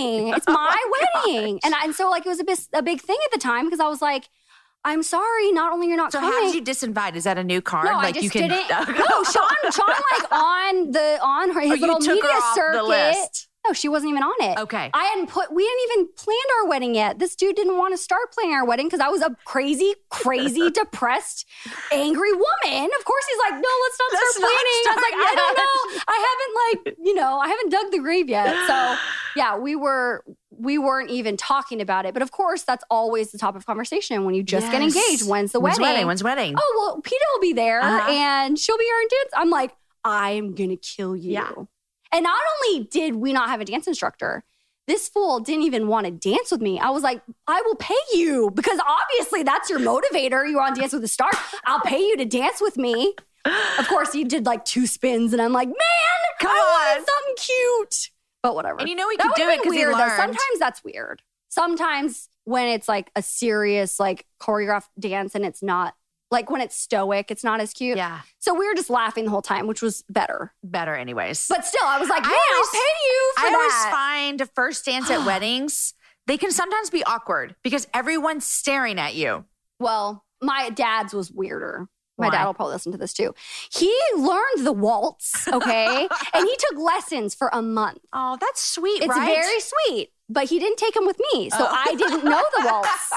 wedding? 0.04 0.34
It's 0.36 0.48
my 0.48 0.78
oh 0.86 1.04
wedding." 1.26 1.60
And, 1.64 1.74
I, 1.74 1.86
and 1.86 1.96
so 1.96 2.12
like 2.12 2.28
it 2.28 2.30
was 2.30 2.40
a, 2.40 2.44
bis- 2.44 2.70
a 2.74 2.84
big 2.84 3.02
thing 3.02 3.18
at 3.26 3.32
the 3.32 3.40
time 3.40 3.66
because 3.66 3.80
I 3.80 3.88
was 3.88 4.04
like, 4.04 4.30
"I'm 4.86 5.04
sorry. 5.04 5.52
Not 5.52 5.74
only 5.74 5.88
you're 5.88 5.98
not 5.98 6.12
So 6.14 6.20
coming." 6.20 6.34
how 6.34 6.52
did 6.52 6.56
you 6.56 6.62
disinvite? 6.62 7.16
Is 7.16 7.26
that 7.26 7.38
a 7.38 7.44
new 7.44 7.62
card? 7.62 7.86
no, 7.88 7.94
like 7.98 8.06
I 8.06 8.12
just 8.14 8.24
you 8.24 8.30
can 8.30 8.50
didn't. 8.50 8.70
no, 8.70 9.24
Sean, 9.24 9.72
Sean, 9.72 9.96
like 10.14 10.32
on 10.32 10.92
the 10.92 11.20
on 11.22 11.52
her 11.54 11.60
his 11.62 11.72
Oh, 11.72 11.74
you 11.74 11.82
little 11.82 12.00
took 12.00 12.16
media 12.16 12.24
her 12.32 12.38
off 12.38 12.56
circuit. 12.56 13.48
No, 13.68 13.74
she 13.74 13.88
wasn't 13.90 14.12
even 14.12 14.24
on 14.24 14.34
it. 14.42 14.58
Okay. 14.60 14.90
I 14.94 15.04
hadn't 15.06 15.30
put, 15.30 15.52
we 15.52 15.64
hadn't 15.64 15.92
even 15.92 16.10
planned 16.16 16.40
our 16.62 16.68
wedding 16.70 16.96
yet. 16.96 17.20
This 17.20 17.36
dude 17.36 17.56
didn't 17.56 17.78
want 17.78 17.94
to 17.94 17.98
start 17.98 18.32
planning 18.32 18.54
our 18.56 18.66
wedding 18.66 18.88
because 18.88 19.00
I 19.00 19.08
was 19.08 19.22
a 19.22 19.36
crazy, 19.46 19.94
crazy, 20.10 20.70
depressed, 20.74 21.46
angry 21.92 22.32
woman. 22.32 22.90
Of 23.00 23.06
course, 23.06 23.26
he's 23.30 23.40
like, 23.52 23.54
no, 23.62 23.70
let's 23.84 23.98
not 24.00 24.14
Let's 24.14 24.36
start 24.36 24.42
not 24.42 24.52
planning. 24.52 24.84
I 24.88 24.94
was 24.96 25.04
like, 25.04 25.14
start 25.14 25.32
I 25.32 25.36
don't 25.36 25.58
know. 25.58 26.02
I 26.08 26.18
haven't, 26.28 26.86
like, 26.96 26.98
you 27.08 27.14
know, 27.16 27.40
I 27.40 27.48
haven't 27.48 27.70
dug 27.72 27.92
the 27.92 28.00
grave 28.00 28.30
yet. 28.30 28.54
So, 28.68 28.96
yeah, 29.36 29.58
we 29.58 29.76
were, 29.76 30.24
we 30.58 30.78
weren't 30.78 31.10
even 31.10 31.36
talking 31.38 31.82
about 31.82 32.06
it. 32.06 32.14
But 32.14 32.22
of 32.24 32.32
course, 32.32 32.64
that's 32.64 32.84
always 32.90 33.32
the 33.32 33.38
top 33.38 33.56
of 33.56 33.66
conversation 33.66 34.24
when 34.26 34.36
you 34.36 34.44
just 34.44 34.72
get 34.72 34.82
engaged. 34.82 35.28
When's 35.28 35.52
the 35.52 35.60
When's 35.60 35.80
wedding? 35.80 35.94
wedding? 35.94 36.08
When's 36.08 36.24
wedding? 36.24 36.56
oh 36.58 36.76
well 36.78 37.02
Peta 37.02 37.26
will 37.34 37.42
be 37.42 37.54
there 37.54 37.82
Uh-huh. 37.82 38.12
and 38.12 38.58
she'll 38.58 38.78
be 38.78 38.86
our 38.94 39.02
dance. 39.02 39.32
I'm 39.36 39.50
like, 39.50 39.72
I'm 40.06 40.56
gonna 40.56 40.78
kill 40.78 41.16
you. 41.16 41.32
Yeah. 41.34 41.52
And 42.16 42.24
not 42.24 42.42
only 42.64 42.86
did 42.86 43.16
we 43.16 43.34
not 43.34 43.50
have 43.50 43.60
a 43.60 43.66
dance 43.66 43.88
instructor, 43.88 44.46
this 44.88 45.10
fool 45.10 45.42
didn't 45.42 45.64
even 45.64 45.88
want 45.90 46.06
to 46.06 46.12
dance 46.12 46.50
with 46.50 46.62
me. 46.62 46.80
I 46.80 46.90
was 46.92 47.04
like, 47.04 47.22
I 47.46 47.62
will 47.66 47.76
pay 47.76 47.94
you 48.14 48.52
because 48.54 48.80
obviously 48.88 49.44
that's 49.44 49.70
your 49.70 49.80
motivator. 49.80 50.48
You 50.48 50.56
were 50.56 50.62
on 50.62 50.76
Dance 50.76 50.94
with 50.94 51.02
the 51.02 51.10
Star. 51.10 51.30
I'll 51.66 51.82
pay 51.82 52.00
you 52.00 52.16
to 52.16 52.24
dance 52.26 52.62
with 52.62 52.78
me. 52.78 53.16
Of 53.78 53.88
course, 53.90 54.14
he 54.14 54.24
did 54.24 54.46
like 54.46 54.64
two 54.64 54.88
spins, 54.88 55.34
and 55.34 55.42
I'm 55.42 55.52
like, 55.52 55.68
man, 55.68 55.76
Come 56.40 56.52
I 56.52 56.96
on. 56.98 57.06
something 57.06 57.36
cute. 57.38 58.10
But 58.42 58.56
whatever. 58.56 58.80
And 58.80 58.88
you 58.90 58.96
know 58.96 59.10
he 59.10 59.18
that 59.18 59.24
could 59.24 59.36
do 59.36 59.50
it 59.50 59.60
because 59.60 59.74
he 59.74 59.80
weird. 59.80 59.94
though. 59.94 60.00
learned. 60.00 60.14
Sometimes 60.16 60.60
that's 60.60 60.84
weird. 60.84 61.22
Sometimes 61.50 62.30
when 62.46 62.68
it's 62.70 62.88
like 62.88 63.12
a 63.16 63.22
serious, 63.22 64.00
like 64.00 64.26
choreographed 64.40 64.88
dance, 65.00 65.36
and 65.36 65.44
it's 65.46 65.62
not 65.62 65.96
like 66.36 66.50
when 66.52 66.62
it's 66.62 66.76
stoic, 66.76 67.32
it's 67.32 67.44
not 67.44 67.60
as 67.62 67.74
cute. 67.74 67.98
yeah, 67.98 68.20
So 68.40 68.54
we 68.54 68.68
were 68.68 68.76
just 68.76 68.90
laughing 68.90 69.26
the 69.26 69.32
whole 69.32 69.42
time, 69.42 69.66
which 69.68 69.82
was 69.82 70.04
better. 70.10 70.54
better 70.64 70.94
anyways. 70.96 71.48
But 71.50 71.66
still, 71.66 71.86
I 71.86 71.98
was 72.00 72.10
like, 72.10 72.24
I 72.24 72.28
always- 72.28 72.68
I'll 72.68 72.72
pay 72.74 72.94
you 73.10 73.34
for 73.38 73.46
I 73.46 73.54
always 73.56 73.72
that. 73.72 73.92
find 73.92 74.42
a 74.42 74.46
first 74.46 74.86
dance 74.86 75.10
at 75.10 75.26
weddings 75.32 75.94
they 76.28 76.38
can 76.38 76.52
sometimes 76.52 76.90
be 76.90 77.04
awkward 77.04 77.56
because 77.64 77.88
everyone's 77.94 78.46
staring 78.48 78.98
at 79.00 79.14
you. 79.16 79.46
well, 79.80 80.24
my 80.42 80.70
dad's 80.72 81.14
was 81.14 81.32
weirder. 81.32 81.88
My 82.18 82.28
Why? 82.28 82.32
dad 82.32 82.46
will 82.46 82.54
probably 82.54 82.74
listen 82.74 82.92
to 82.94 82.98
this 82.98 83.14
too. 83.14 83.34
He 83.72 83.94
learned 84.18 84.66
the 84.66 84.72
waltz, 84.74 85.48
okay? 85.48 86.08
and 86.34 86.48
he 86.48 86.56
took 86.58 86.80
lessons 86.80 87.36
for 87.36 87.50
a 87.54 87.62
month. 87.62 88.00
Oh, 88.14 88.38
that's 88.42 88.62
sweet, 88.62 89.04
It's 89.04 89.10
right? 89.10 89.36
very 89.36 89.60
sweet, 89.60 90.12
but 90.30 90.46
he 90.50 90.58
didn't 90.60 90.78
take 90.78 90.94
them 90.96 91.06
with 91.06 91.20
me. 91.34 91.50
So 91.52 91.58
Oh. 91.60 91.68
I 91.72 91.94
didn't 91.96 92.24
know 92.26 92.44
the 92.58 92.66
waltz. 92.72 93.12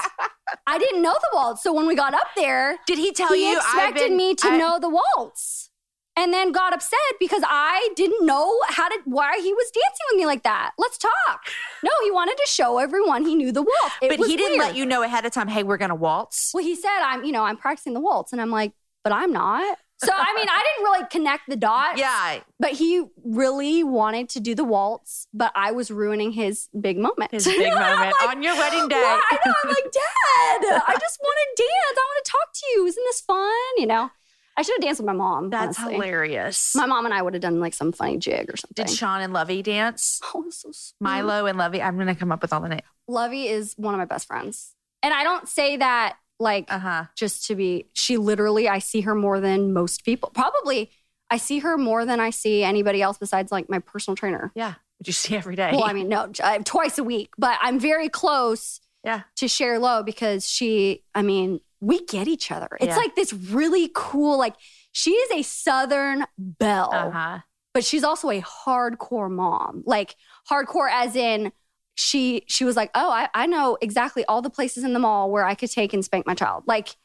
I 0.67 0.77
didn't 0.77 1.01
know 1.01 1.13
the 1.13 1.29
waltz. 1.33 1.63
So 1.63 1.73
when 1.73 1.87
we 1.87 1.95
got 1.95 2.13
up 2.13 2.27
there, 2.35 2.77
Did 2.87 2.97
he 2.97 3.11
tell 3.11 3.33
he 3.33 3.49
you? 3.51 3.57
I've 3.57 3.63
expected 3.63 4.07
been- 4.09 4.17
me 4.17 4.35
to 4.35 4.47
I- 4.47 4.57
know 4.57 4.79
the 4.79 4.89
waltz. 4.89 5.67
And 6.15 6.33
then 6.33 6.51
got 6.51 6.73
upset 6.73 6.99
because 7.17 7.43
I 7.47 7.89
didn't 7.95 8.25
know 8.25 8.59
how 8.67 8.89
to 8.89 8.99
why 9.05 9.39
he 9.41 9.53
was 9.53 9.71
dancing 9.71 10.05
with 10.11 10.17
me 10.19 10.25
like 10.25 10.43
that. 10.43 10.71
Let's 10.77 10.97
talk. 10.97 11.45
No, 11.81 11.91
he 12.03 12.11
wanted 12.11 12.35
to 12.35 12.45
show 12.45 12.77
everyone 12.77 13.23
he 13.25 13.35
knew 13.35 13.53
the 13.53 13.61
waltz. 13.61 13.95
It 14.01 14.09
But 14.17 14.27
he 14.27 14.35
didn't 14.35 14.57
weird. 14.57 14.67
let 14.69 14.75
you 14.75 14.85
know 14.85 15.01
ahead 15.01 15.25
of 15.25 15.31
time. 15.31 15.47
Hey, 15.47 15.63
we're 15.63 15.77
gonna 15.77 15.95
waltz. 15.95 16.51
Well, 16.53 16.63
he 16.63 16.75
said 16.75 16.99
I'm, 17.01 17.23
you 17.23 17.31
know, 17.31 17.43
I'm 17.43 17.55
practicing 17.55 17.93
the 17.93 18.01
waltz, 18.01 18.33
and 18.33 18.41
I'm 18.41 18.51
like, 18.51 18.73
but 19.01 19.13
I'm 19.13 19.31
not. 19.31 19.77
So 20.03 20.11
I 20.13 20.33
mean, 20.33 20.47
I 20.49 20.63
didn't 20.63 20.83
really 20.83 21.07
connect 21.09 21.49
the 21.49 21.57
dots. 21.57 21.99
Yeah. 21.99 22.39
But 22.59 22.71
he 22.71 23.03
really 23.23 23.83
wanted 23.83 24.29
to 24.29 24.39
do 24.39 24.55
the 24.55 24.63
waltz, 24.63 25.27
but 25.33 25.51
I 25.55 25.71
was 25.71 25.91
ruining 25.91 26.31
his 26.31 26.69
big 26.79 26.97
moment. 26.97 27.31
His 27.31 27.45
big 27.45 27.73
moment 27.73 28.15
like, 28.21 28.29
on 28.29 28.41
your 28.41 28.55
wedding 28.55 28.87
day. 28.87 28.95
"What?" 28.95 29.23
I 29.29 29.37
know. 29.45 29.53
I'm 29.63 29.69
like, 29.69 29.83
Dad, 29.83 30.83
I 30.87 30.97
just 30.99 31.19
want 31.21 31.37
to 31.57 31.63
dance. 31.63 31.97
I 31.97 32.05
want 32.07 32.25
to 32.25 32.31
talk 32.31 32.53
to 32.53 32.65
you. 32.73 32.85
Isn't 32.87 33.03
this 33.09 33.21
fun? 33.21 33.51
You 33.77 33.87
know, 33.87 34.09
I 34.55 34.61
should 34.61 34.75
have 34.75 34.81
danced 34.81 34.99
with 34.99 35.07
my 35.07 35.13
mom. 35.13 35.49
That's 35.49 35.79
honestly. 35.79 35.95
hilarious. 35.95 36.75
My 36.75 36.85
mom 36.85 37.05
and 37.05 37.13
I 37.13 37.21
would 37.21 37.33
have 37.33 37.41
done 37.41 37.59
like 37.59 37.73
some 37.73 37.91
funny 37.91 38.17
jig 38.17 38.49
or 38.51 38.57
something. 38.57 38.85
Did 38.85 38.93
Sean 38.93 39.21
and 39.21 39.33
Lovey 39.33 39.61
dance? 39.61 40.19
oh, 40.35 40.45
so 40.49 40.69
sweet. 40.71 40.95
Mylo 41.01 41.49
and 41.49 41.57
Lovey. 41.57 41.81
I'm 41.81 41.97
gonna 41.97 42.15
come 42.15 42.31
up 42.31 42.41
with 42.41 42.53
all 42.53 42.61
the 42.61 42.69
names. 42.69 42.81
Lovey 43.07 43.47
is 43.47 43.73
one 43.77 43.93
of 43.93 43.97
my 43.97 44.05
best 44.05 44.27
friends. 44.27 44.75
And 45.01 45.13
I 45.13 45.23
don't 45.23 45.47
say 45.47 45.77
that 45.77 46.17
like 46.39 46.71
Uh 46.71 46.79
huh. 46.79 47.03
just 47.15 47.45
to 47.47 47.55
be, 47.55 47.87
she 47.93 48.17
literally, 48.17 48.67
I 48.69 48.79
see 48.79 49.01
her 49.01 49.13
more 49.15 49.39
than 49.39 49.73
most 49.73 50.05
people. 50.05 50.31
Probably 50.33 50.89
I 51.29 51.37
see 51.37 51.59
her 51.59 51.77
more 51.77 52.05
than 52.05 52.19
I 52.19 52.29
see 52.31 52.63
anybody 52.63 53.01
else 53.01 53.17
besides 53.17 53.51
like 53.51 53.69
my 53.69 53.79
personal 53.79 54.15
trainer. 54.15 54.51
Yeah. 54.55 54.75
Which 54.97 55.07
you 55.07 55.13
see 55.13 55.35
every 55.35 55.55
day. 55.55 55.71
Well, 55.71 55.83
I 55.83 55.93
mean, 55.93 56.09
no, 56.09 56.31
uh, 56.43 56.59
twice 56.65 56.97
a 56.97 57.03
week, 57.03 57.33
but 57.37 57.57
I'm 57.61 57.79
very 57.79 58.09
close 58.09 58.79
Yeah. 59.03 59.21
to 59.37 59.47
Cher 59.47 59.77
Lowe 59.79 60.01
because 60.03 60.49
she, 60.49 61.03
I 61.13 61.21
mean, 61.21 61.59
we 61.81 62.03
get 62.05 62.27
each 62.27 62.51
other. 62.51 62.67
It's 62.81 62.87
Yeah. 62.87 62.95
like 62.97 63.15
this 63.15 63.31
really 63.31 63.91
cool, 63.93 64.37
like, 64.37 64.55
she 64.91 65.11
is 65.11 65.31
a 65.31 65.41
Southern 65.43 66.25
belle 66.37 66.89
Uh 66.93 67.11
huh. 67.11 67.39
but 67.73 67.85
she's 67.85 68.03
also 68.03 68.29
a 68.31 68.41
hardcore 68.41 69.29
mom. 69.29 69.83
Like 69.85 70.15
hardcore 70.49 70.89
as 70.91 71.15
in 71.15 71.51
she 71.99 72.43
she 72.47 72.63
was 72.63 72.77
like, 72.77 72.89
Oh, 72.95 73.11
I, 73.11 73.27
I 73.33 73.45
know 73.45 73.77
exactly 73.81 74.23
all 74.25 74.41
the 74.41 74.49
places 74.49 74.83
in 74.83 74.93
the 74.93 74.99
mall 74.99 75.29
where 75.29 75.45
I 75.45 75.53
could 75.53 75.69
take 75.69 75.93
and 75.93 76.03
spank 76.03 76.25
my 76.25 76.33
child. 76.33 76.63
Like 76.65 76.95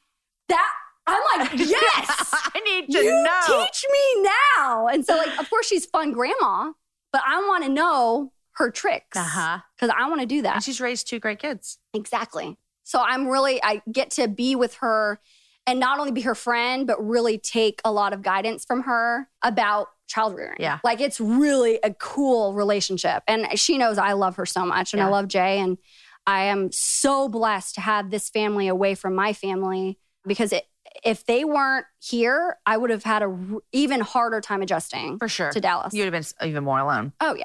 that 0.49 0.71
I'm 1.07 1.21
like, 1.39 1.53
yes. 1.59 2.31
I 2.33 2.61
need 2.65 2.91
to 2.93 3.05
you 3.05 3.11
know. 3.11 3.41
teach 3.47 3.85
me 3.91 4.29
now. 4.57 4.87
And 4.87 5.05
so 5.05 5.17
like 5.17 5.37
of 5.39 5.51
course 5.51 5.67
she's 5.67 5.85
fun 5.85 6.13
grandma, 6.13 6.73
but 7.13 7.23
I 7.27 7.41
want 7.41 7.65
to 7.65 7.71
know 7.71 8.33
her 8.53 8.71
tricks. 8.71 9.17
Uh 9.17 9.25
huh. 9.25 9.59
Because 9.77 9.95
I 9.99 10.09
want 10.09 10.21
to 10.21 10.27
do 10.27 10.43
that. 10.43 10.55
And 10.55 10.65
she's 10.65 10.81
raised 10.81 11.09
two 11.09 11.19
great 11.19 11.41
kids. 11.41 11.79
Exactly. 11.93 12.57
So 12.85 13.01
I'm 13.01 13.27
really, 13.27 13.61
I 13.65 13.83
get 13.91 14.11
to 14.13 14.29
be 14.29 14.55
with 14.55 14.75
her 14.75 15.19
and 15.67 15.81
not 15.81 15.99
only 15.99 16.13
be 16.13 16.21
her 16.21 16.35
friend, 16.35 16.87
but 16.87 17.05
really 17.05 17.39
take 17.39 17.81
a 17.85 17.91
lot 17.91 18.13
of 18.13 18.23
guidance 18.23 18.65
from 18.65 18.83
her 18.83 19.29
about 19.43 19.89
child 20.15 20.37
rearing. 20.37 20.57
Yeah. 20.59 20.79
Like 20.85 21.01
it's 21.01 21.21
really 21.21 21.79
a 21.83 21.93
cool 21.95 22.55
relationship. 22.55 23.23
And 23.27 23.59
she 23.59 23.79
knows 23.79 23.99
I 23.99 24.13
love 24.13 24.37
her 24.37 24.47
so 24.47 24.65
much 24.65 24.93
and 24.93 25.03
I 25.03 25.09
love 25.09 25.29
Jay. 25.29 25.59
And 25.59 25.79
I 26.27 26.45
am 26.45 26.71
so 26.73 27.29
blessed 27.29 27.75
to 27.75 27.81
have 27.81 28.11
this 28.11 28.31
family 28.31 28.69
away 28.69 28.95
from 28.95 29.15
my 29.15 29.33
family 29.33 29.99
because 30.27 30.53
it, 30.53 30.65
if 31.05 31.27
they 31.27 31.45
weren't 31.45 31.85
here, 31.99 32.57
I 32.65 32.77
would 32.77 32.91
have 32.91 33.03
had 33.03 33.23
a 33.23 33.27
r- 33.27 33.61
even 33.73 34.01
harder 34.01 34.41
time 34.41 34.63
adjusting 34.63 35.19
For 35.19 35.29
sure. 35.29 35.51
to 35.51 35.61
Dallas. 35.61 35.93
You 35.93 36.05
would 36.05 36.15
have 36.15 36.25
been 36.39 36.49
even 36.49 36.65
more 36.65 36.79
alone. 36.79 37.13
oh 37.21 37.35
yeah. 37.35 37.45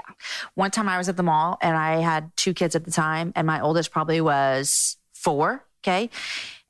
One 0.54 0.70
time 0.72 0.88
I 0.88 0.98
was 0.98 1.10
at 1.10 1.18
the 1.18 1.24
mall 1.24 1.58
and 1.62 1.76
I 1.76 1.98
had 2.00 2.32
two 2.38 2.54
kids 2.54 2.76
at 2.76 2.86
the 2.86 2.92
time, 2.92 3.34
and 3.36 3.48
my 3.48 3.60
oldest 3.60 3.92
probably 3.92 4.22
was 4.22 4.98
four. 5.14 5.66
Okay. 5.84 6.10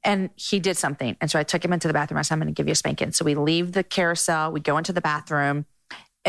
And 0.03 0.29
he 0.35 0.59
did 0.61 0.77
something. 0.77 1.17
And 1.19 1.29
so 1.29 1.37
I 1.37 1.43
took 1.43 1.63
him 1.63 1.73
into 1.73 1.87
the 1.89 1.93
bathroom. 1.93 2.17
I 2.17 2.21
said, 2.21 2.35
I'm 2.35 2.39
going 2.39 2.47
to 2.47 2.57
give 2.57 2.67
you 2.67 2.71
a 2.71 2.75
spanking. 2.75 3.11
So 3.11 3.25
we 3.25 3.35
leave 3.35 3.73
the 3.73 3.83
carousel, 3.83 4.51
we 4.53 4.61
go 4.61 4.77
into 4.77 4.93
the 4.93 5.01
bathroom. 5.01 5.65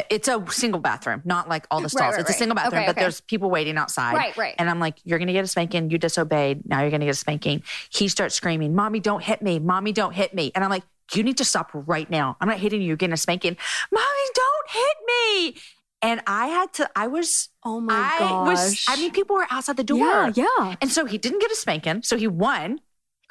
It's 0.08 0.28
a 0.28 0.44
single 0.50 0.80
bathroom, 0.80 1.22
not 1.24 1.48
like 1.48 1.66
all 1.70 1.80
the 1.80 1.88
stalls. 1.88 2.12
right, 2.12 2.20
it's 2.20 2.30
a 2.30 2.32
single 2.32 2.54
bathroom, 2.54 2.80
Okay, 2.82 2.86
but 2.86 2.92
okay. 2.96 3.00
there's 3.02 3.20
people 3.20 3.50
waiting 3.50 3.76
outside. 3.76 4.14
Right, 4.14 4.36
right. 4.36 4.54
And 4.58 4.70
I'm 4.70 4.78
like, 4.80 4.96
you're 5.04 5.18
going 5.18 5.26
to 5.28 5.32
get 5.32 5.44
a 5.44 5.48
spanking. 5.48 5.90
You 5.90 5.98
disobeyed. 5.98 6.68
Now 6.68 6.80
you're 6.80 6.90
going 6.90 7.00
to 7.00 7.06
get 7.06 7.12
a 7.14 7.18
spanking. 7.18 7.62
He 7.90 8.08
starts 8.08 8.34
screaming, 8.34 8.74
Mommy, 8.74 9.00
don't 9.00 9.22
hit 9.22 9.42
me. 9.42 9.58
Mommy, 9.58 9.92
don't 9.92 10.12
hit 10.14 10.32
me. 10.34 10.52
And 10.54 10.62
I'm 10.64 10.70
like, 10.70 10.84
you 11.14 11.22
need 11.24 11.38
to 11.38 11.44
stop 11.44 11.70
right 11.74 12.08
now. 12.08 12.36
I'm 12.40 12.48
not 12.48 12.58
hitting 12.58 12.80
you. 12.80 12.86
You're 12.88 12.96
getting 12.96 13.14
a 13.14 13.16
spanking. 13.16 13.56
Mommy, 13.90 14.06
don't 14.34 14.70
hit 14.70 14.96
me. 15.06 15.60
And 16.02 16.22
I 16.26 16.46
had 16.46 16.72
to, 16.74 16.90
I 16.96 17.08
was, 17.08 17.48
Oh 17.64 17.80
my 17.80 17.92
I 17.94 18.18
gosh. 18.20 18.46
was, 18.48 18.84
I 18.88 18.96
mean, 18.96 19.10
people 19.10 19.36
were 19.36 19.46
outside 19.50 19.76
the 19.76 19.84
door. 19.84 19.98
yeah, 19.98 20.32
yeah. 20.34 20.76
And 20.80 20.90
so 20.90 21.04
he 21.04 21.18
didn't 21.18 21.40
get 21.40 21.50
a 21.50 21.56
spanking. 21.56 22.02
So 22.02 22.16
he 22.16 22.26
won. 22.26 22.80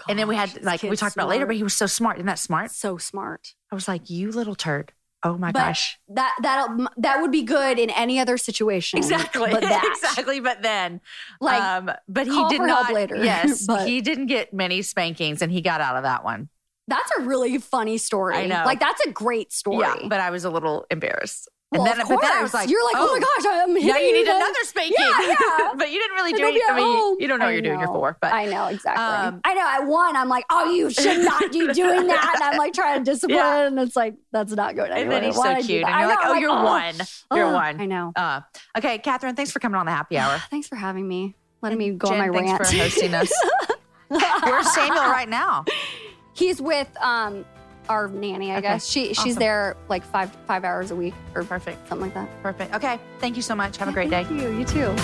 and 0.08 0.20
then 0.20 0.28
we 0.28 0.36
had, 0.36 0.62
like, 0.64 0.84
we 0.84 0.96
talked 0.96 1.16
about 1.16 1.28
later, 1.30 1.46
but 1.46 1.56
he 1.56 1.64
was 1.64 1.74
so 1.74 1.86
smart. 1.88 2.18
Isn't 2.18 2.28
that 2.28 2.38
smart? 2.40 2.72
so 2.72 2.98
smart. 2.98 3.56
I 3.72 3.76
was 3.76 3.88
like, 3.88 4.10
you 4.10 4.32
little 4.32 4.56
turd. 4.56 4.94
Oh 5.22 5.38
my 5.38 5.52
But 5.52 5.60
gosh. 5.60 6.00
That 6.10 6.34
that 6.42 6.68
that 6.98 7.22
would 7.22 7.32
be 7.32 7.44
good 7.44 7.78
in 7.78 7.90
any 7.90 8.20
other 8.20 8.38
situation. 8.38 8.98
Exactly. 8.98 9.52
But 9.52 9.62
that, 9.74 9.84
exactly. 9.86 10.40
But 10.40 10.62
then, 10.62 11.02
like, 11.42 11.62
um, 11.62 11.92
but 12.08 12.26
he 12.26 12.34
call 12.34 12.50
did 12.50 12.58
for 12.58 12.68
help 12.68 12.84
not. 12.88 12.94
later. 12.94 13.18
Yes, 13.24 13.66
But- 13.68 13.88
he 13.88 14.00
didn't 14.02 14.28
get 14.28 14.54
many 14.54 14.82
spankings, 14.82 15.42
and 15.42 15.52
he 15.52 15.62
got 15.62 15.82
out 15.82 15.98
of 15.98 16.04
that 16.04 16.24
one. 16.24 16.48
that's 16.88 17.12
a 17.20 17.24
really 17.24 17.58
funny 17.58 17.98
story. 17.98 18.36
I 18.38 18.46
know. 18.48 18.64
Like 18.66 18.80
that's 18.80 19.06
a 19.06 19.12
great 19.12 19.52
story. 19.52 19.80
Yeah, 19.82 20.08
but 20.08 20.20
I 20.22 20.30
was 20.30 20.46
a 20.46 20.50
little 20.50 20.86
embarrassed. 20.90 21.50
Well, 21.72 21.86
and 21.86 21.92
then, 21.92 22.02
of 22.02 22.10
but 22.10 22.20
then 22.20 22.32
I 22.32 22.42
was 22.42 22.52
like, 22.52 22.68
you're 22.68 22.84
like, 22.84 22.96
oh, 22.98 23.14
my 23.14 23.20
gosh, 23.20 23.46
I'm 23.48 23.76
hitting 23.76 23.90
now 23.90 23.98
you 23.98 24.12
need 24.12 24.28
another 24.28 24.64
spanking. 24.64 24.96
Yeah, 24.98 25.28
yeah. 25.28 25.74
but 25.78 25.92
you 25.92 26.00
didn't 26.00 26.16
really 26.16 26.32
do 26.32 26.38
they'll 26.40 26.48
any. 26.48 26.62
I 26.68 26.76
mean, 26.76 26.88
you, 26.88 26.98
home. 26.98 27.18
you 27.20 27.28
don't 27.28 27.38
know 27.38 27.46
what 27.46 27.52
you're 27.52 27.62
doing. 27.62 27.80
You're 27.80 27.88
four, 27.90 28.18
but 28.20 28.34
I 28.34 28.46
know 28.46 28.66
exactly. 28.68 29.04
Um, 29.04 29.42
I 29.44 29.54
know. 29.54 29.62
At 29.62 29.88
one, 29.88 30.16
I'm 30.16 30.30
like, 30.30 30.46
oh, 30.50 30.72
you 30.72 30.90
should 30.90 31.24
not 31.24 31.52
be 31.52 31.72
doing 31.72 32.08
that. 32.08 32.32
And 32.36 32.44
I'm 32.44 32.58
like 32.58 32.74
trying 32.74 33.04
to 33.04 33.06
discipline. 33.12 33.38
Yeah. 33.38 33.68
And 33.68 33.80
it's 33.80 33.96
like 33.96 34.16
that's 34.32 34.52
not 34.52 34.76
going 34.76 34.90
and 34.90 35.02
anywhere. 35.02 35.20
then 35.20 35.30
he's 35.30 35.38
Why'd 35.38 35.62
so 35.62 35.68
cute, 35.68 35.84
and 35.86 36.00
you're 36.00 36.10
like, 36.10 36.26
know, 36.26 36.32
oh, 36.32 36.34
you're 36.34 36.50
oh, 36.50 36.64
one. 36.64 36.96
You're 37.36 37.54
one. 37.54 37.82
I 37.82 37.86
know. 37.86 38.14
Uh, 38.16 38.42
okay, 38.76 38.98
Catherine, 38.98 39.36
thanks 39.36 39.52
for 39.52 39.60
coming 39.60 39.76
on 39.76 39.86
the 39.86 39.92
happy 39.92 40.18
hour. 40.18 40.42
Thanks 40.50 40.68
for 40.68 40.76
having 40.76 41.08
me. 41.08 41.36
Letting 41.62 41.78
me 41.78 41.92
go 41.92 42.10
Jen, 42.10 42.20
on 42.20 42.28
my 42.30 42.34
thanks 42.34 42.52
rant. 42.52 42.66
for 42.66 42.76
hosting 42.78 43.14
us. 43.14 43.32
Where's 44.08 44.74
Samuel 44.74 45.04
right 45.04 45.30
now? 45.30 45.66
He's 46.34 46.60
with 46.62 46.90
um 47.00 47.46
our 47.90 48.08
nanny, 48.08 48.52
I 48.52 48.58
Okay. 48.58 48.62
guess. 48.62 48.88
She 48.88 49.14
she's 49.14 49.36
there 49.36 49.76
like 49.90 50.04
five 50.06 50.32
five 50.48 50.64
hours 50.64 50.92
a 50.92 50.96
week 50.96 51.14
or 51.36 51.44
Perfect. 51.44 51.88
something 51.90 52.06
like 52.08 52.14
that. 52.14 52.30
Perfect. 52.44 52.74
Okay. 52.76 53.00
Thank 53.20 53.36
you 53.36 53.42
so 53.42 53.56
much. 53.56 53.78
Have 53.78 53.88
a 53.90 53.92
great 53.92 54.10
day. 54.10 54.24
Thank 54.24 54.42
you. 54.42 54.50
You 54.58 54.64
too. 54.66 54.96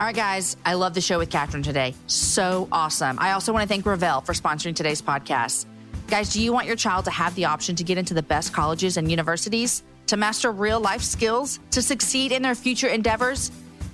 All 0.00 0.06
right, 0.06 0.14
guys, 0.14 0.56
I 0.64 0.74
love 0.74 0.94
the 0.94 1.00
show 1.00 1.18
with 1.18 1.28
Catherine 1.28 1.64
today. 1.64 1.92
So 2.06 2.68
awesome. 2.70 3.18
I 3.18 3.32
also 3.32 3.52
want 3.52 3.64
to 3.64 3.68
thank 3.68 3.84
Revell 3.84 4.20
for 4.20 4.32
sponsoring 4.32 4.76
today's 4.76 5.02
podcast. 5.02 5.66
Guys, 6.06 6.32
do 6.32 6.40
you 6.40 6.52
want 6.52 6.68
your 6.68 6.76
child 6.76 7.04
to 7.06 7.10
have 7.10 7.34
the 7.34 7.46
option 7.46 7.74
to 7.74 7.82
get 7.82 7.98
into 7.98 8.14
the 8.14 8.22
best 8.22 8.52
colleges 8.52 8.96
and 8.96 9.10
universities, 9.10 9.82
to 10.06 10.16
master 10.16 10.52
real 10.52 10.78
life 10.80 11.02
skills, 11.02 11.58
to 11.72 11.82
succeed 11.82 12.30
in 12.30 12.42
their 12.42 12.54
future 12.54 12.86
endeavors? 12.86 13.50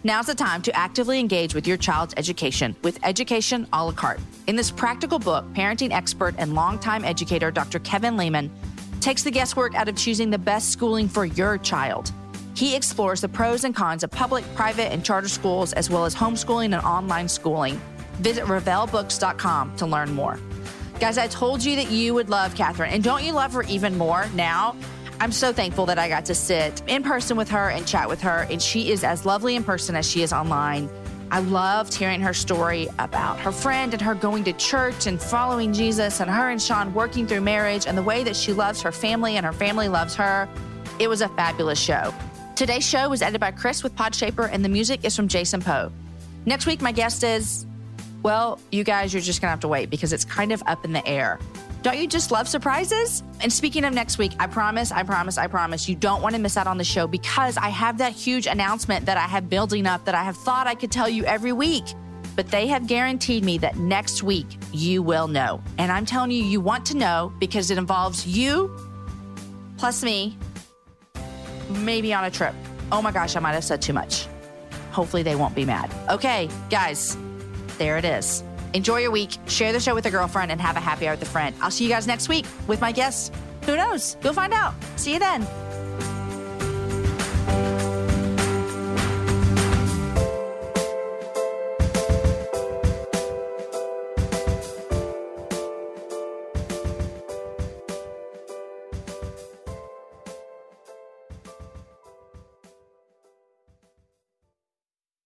Now's 0.06 0.26
the 0.26 0.34
time 0.34 0.60
to 0.60 0.76
actively 0.76 1.18
engage 1.18 1.54
with 1.54 1.66
your 1.66 1.78
child's 1.78 2.12
education 2.18 2.76
with 2.82 2.98
Education 3.02 3.66
a 3.72 3.82
la 3.82 3.92
carte. 3.92 4.20
In 4.46 4.54
this 4.54 4.70
practical 4.70 5.18
book, 5.18 5.46
parenting 5.54 5.92
expert 5.92 6.34
and 6.36 6.54
longtime 6.54 7.06
educator 7.06 7.50
Dr. 7.50 7.78
Kevin 7.78 8.14
Leman 8.14 8.50
takes 9.00 9.22
the 9.22 9.30
guesswork 9.30 9.74
out 9.74 9.88
of 9.88 9.96
choosing 9.96 10.28
the 10.28 10.36
best 10.36 10.70
schooling 10.70 11.08
for 11.08 11.24
your 11.24 11.56
child. 11.56 12.12
He 12.54 12.76
explores 12.76 13.22
the 13.22 13.30
pros 13.30 13.64
and 13.64 13.74
cons 13.74 14.04
of 14.04 14.10
public, 14.10 14.44
private, 14.54 14.92
and 14.92 15.02
charter 15.02 15.26
schools, 15.28 15.72
as 15.72 15.88
well 15.88 16.04
as 16.04 16.14
homeschooling 16.14 16.74
and 16.74 16.84
online 16.84 17.26
schooling. 17.26 17.80
Visit 18.16 18.44
revellbooks.com 18.44 19.74
to 19.76 19.86
learn 19.86 20.12
more. 20.12 20.38
Guys, 21.00 21.16
I 21.16 21.28
told 21.28 21.64
you 21.64 21.76
that 21.76 21.90
you 21.90 22.12
would 22.12 22.28
love 22.28 22.54
Catherine, 22.54 22.92
and 22.92 23.02
don't 23.02 23.24
you 23.24 23.32
love 23.32 23.54
her 23.54 23.62
even 23.62 23.96
more 23.96 24.26
now? 24.34 24.76
I'm 25.20 25.32
so 25.32 25.52
thankful 25.52 25.86
that 25.86 25.98
I 25.98 26.08
got 26.08 26.24
to 26.26 26.34
sit 26.34 26.82
in 26.86 27.02
person 27.02 27.36
with 27.36 27.48
her 27.50 27.70
and 27.70 27.86
chat 27.86 28.08
with 28.08 28.20
her, 28.22 28.46
and 28.50 28.60
she 28.60 28.90
is 28.90 29.04
as 29.04 29.24
lovely 29.24 29.54
in 29.56 29.64
person 29.64 29.94
as 29.96 30.10
she 30.10 30.22
is 30.22 30.32
online. 30.32 30.90
I 31.30 31.40
loved 31.40 31.94
hearing 31.94 32.20
her 32.20 32.34
story 32.34 32.88
about 32.98 33.40
her 33.40 33.52
friend 33.52 33.92
and 33.92 34.02
her 34.02 34.14
going 34.14 34.44
to 34.44 34.52
church 34.52 35.06
and 35.06 35.20
following 35.20 35.72
Jesus, 35.72 36.20
and 36.20 36.28
her 36.28 36.50
and 36.50 36.60
Sean 36.60 36.92
working 36.92 37.26
through 37.26 37.40
marriage, 37.40 37.86
and 37.86 37.96
the 37.96 38.02
way 38.02 38.24
that 38.24 38.36
she 38.36 38.52
loves 38.52 38.82
her 38.82 38.92
family 38.92 39.36
and 39.36 39.46
her 39.46 39.52
family 39.52 39.88
loves 39.88 40.14
her. 40.16 40.48
It 40.98 41.08
was 41.08 41.22
a 41.22 41.28
fabulous 41.28 41.80
show. 41.80 42.12
Today's 42.56 42.86
show 42.86 43.08
was 43.08 43.22
edited 43.22 43.40
by 43.40 43.52
Chris 43.52 43.82
with 43.82 43.96
Podshaper, 43.96 44.48
and 44.52 44.64
the 44.64 44.68
music 44.68 45.04
is 45.04 45.16
from 45.16 45.28
Jason 45.28 45.60
Poe. 45.60 45.90
Next 46.44 46.66
week, 46.66 46.82
my 46.82 46.92
guest 46.92 47.24
is, 47.24 47.66
well, 48.22 48.60
you 48.70 48.84
guys, 48.84 49.14
you're 49.14 49.22
just 49.22 49.40
gonna 49.40 49.50
have 49.50 49.60
to 49.60 49.68
wait 49.68 49.90
because 49.90 50.12
it's 50.12 50.24
kind 50.24 50.52
of 50.52 50.62
up 50.66 50.84
in 50.84 50.92
the 50.92 51.06
air. 51.06 51.38
Don't 51.84 51.98
you 51.98 52.06
just 52.06 52.30
love 52.30 52.48
surprises? 52.48 53.22
And 53.42 53.52
speaking 53.52 53.84
of 53.84 53.92
next 53.92 54.16
week, 54.16 54.32
I 54.40 54.46
promise, 54.46 54.90
I 54.90 55.02
promise, 55.02 55.36
I 55.36 55.48
promise, 55.48 55.86
you 55.86 55.94
don't 55.94 56.22
want 56.22 56.34
to 56.34 56.40
miss 56.40 56.56
out 56.56 56.66
on 56.66 56.78
the 56.78 56.84
show 56.84 57.06
because 57.06 57.58
I 57.58 57.68
have 57.68 57.98
that 57.98 58.12
huge 58.12 58.46
announcement 58.46 59.04
that 59.04 59.18
I 59.18 59.26
have 59.26 59.50
building 59.50 59.86
up 59.86 60.06
that 60.06 60.14
I 60.14 60.24
have 60.24 60.34
thought 60.34 60.66
I 60.66 60.76
could 60.76 60.90
tell 60.90 61.10
you 61.10 61.26
every 61.26 61.52
week. 61.52 61.84
But 62.36 62.50
they 62.50 62.68
have 62.68 62.86
guaranteed 62.86 63.44
me 63.44 63.58
that 63.58 63.76
next 63.76 64.22
week 64.22 64.46
you 64.72 65.02
will 65.02 65.28
know. 65.28 65.62
And 65.76 65.92
I'm 65.92 66.06
telling 66.06 66.30
you, 66.30 66.42
you 66.42 66.58
want 66.58 66.86
to 66.86 66.96
know 66.96 67.34
because 67.38 67.70
it 67.70 67.76
involves 67.76 68.26
you 68.26 68.74
plus 69.76 70.02
me, 70.02 70.38
maybe 71.68 72.14
on 72.14 72.24
a 72.24 72.30
trip. 72.30 72.54
Oh 72.92 73.02
my 73.02 73.12
gosh, 73.12 73.36
I 73.36 73.40
might 73.40 73.52
have 73.52 73.64
said 73.64 73.82
too 73.82 73.92
much. 73.92 74.26
Hopefully 74.90 75.22
they 75.22 75.36
won't 75.36 75.54
be 75.54 75.66
mad. 75.66 75.92
Okay, 76.08 76.48
guys, 76.70 77.18
there 77.76 77.98
it 77.98 78.06
is. 78.06 78.42
Enjoy 78.74 78.98
your 78.98 79.10
week, 79.12 79.30
share 79.46 79.72
the 79.72 79.80
show 79.80 79.94
with 79.94 80.06
a 80.06 80.10
girlfriend, 80.10 80.52
and 80.52 80.60
have 80.60 80.76
a 80.76 80.80
happy 80.80 81.06
hour 81.06 81.14
with 81.14 81.22
a 81.22 81.26
friend. 81.26 81.54
I'll 81.60 81.70
see 81.70 81.84
you 81.84 81.90
guys 81.90 82.06
next 82.06 82.28
week 82.28 82.44
with 82.66 82.80
my 82.80 82.92
guests. 82.92 83.30
Who 83.64 83.76
knows? 83.76 84.16
You'll 84.22 84.34
find 84.34 84.52
out. 84.52 84.74
See 84.96 85.12
you 85.12 85.18
then. 85.18 85.46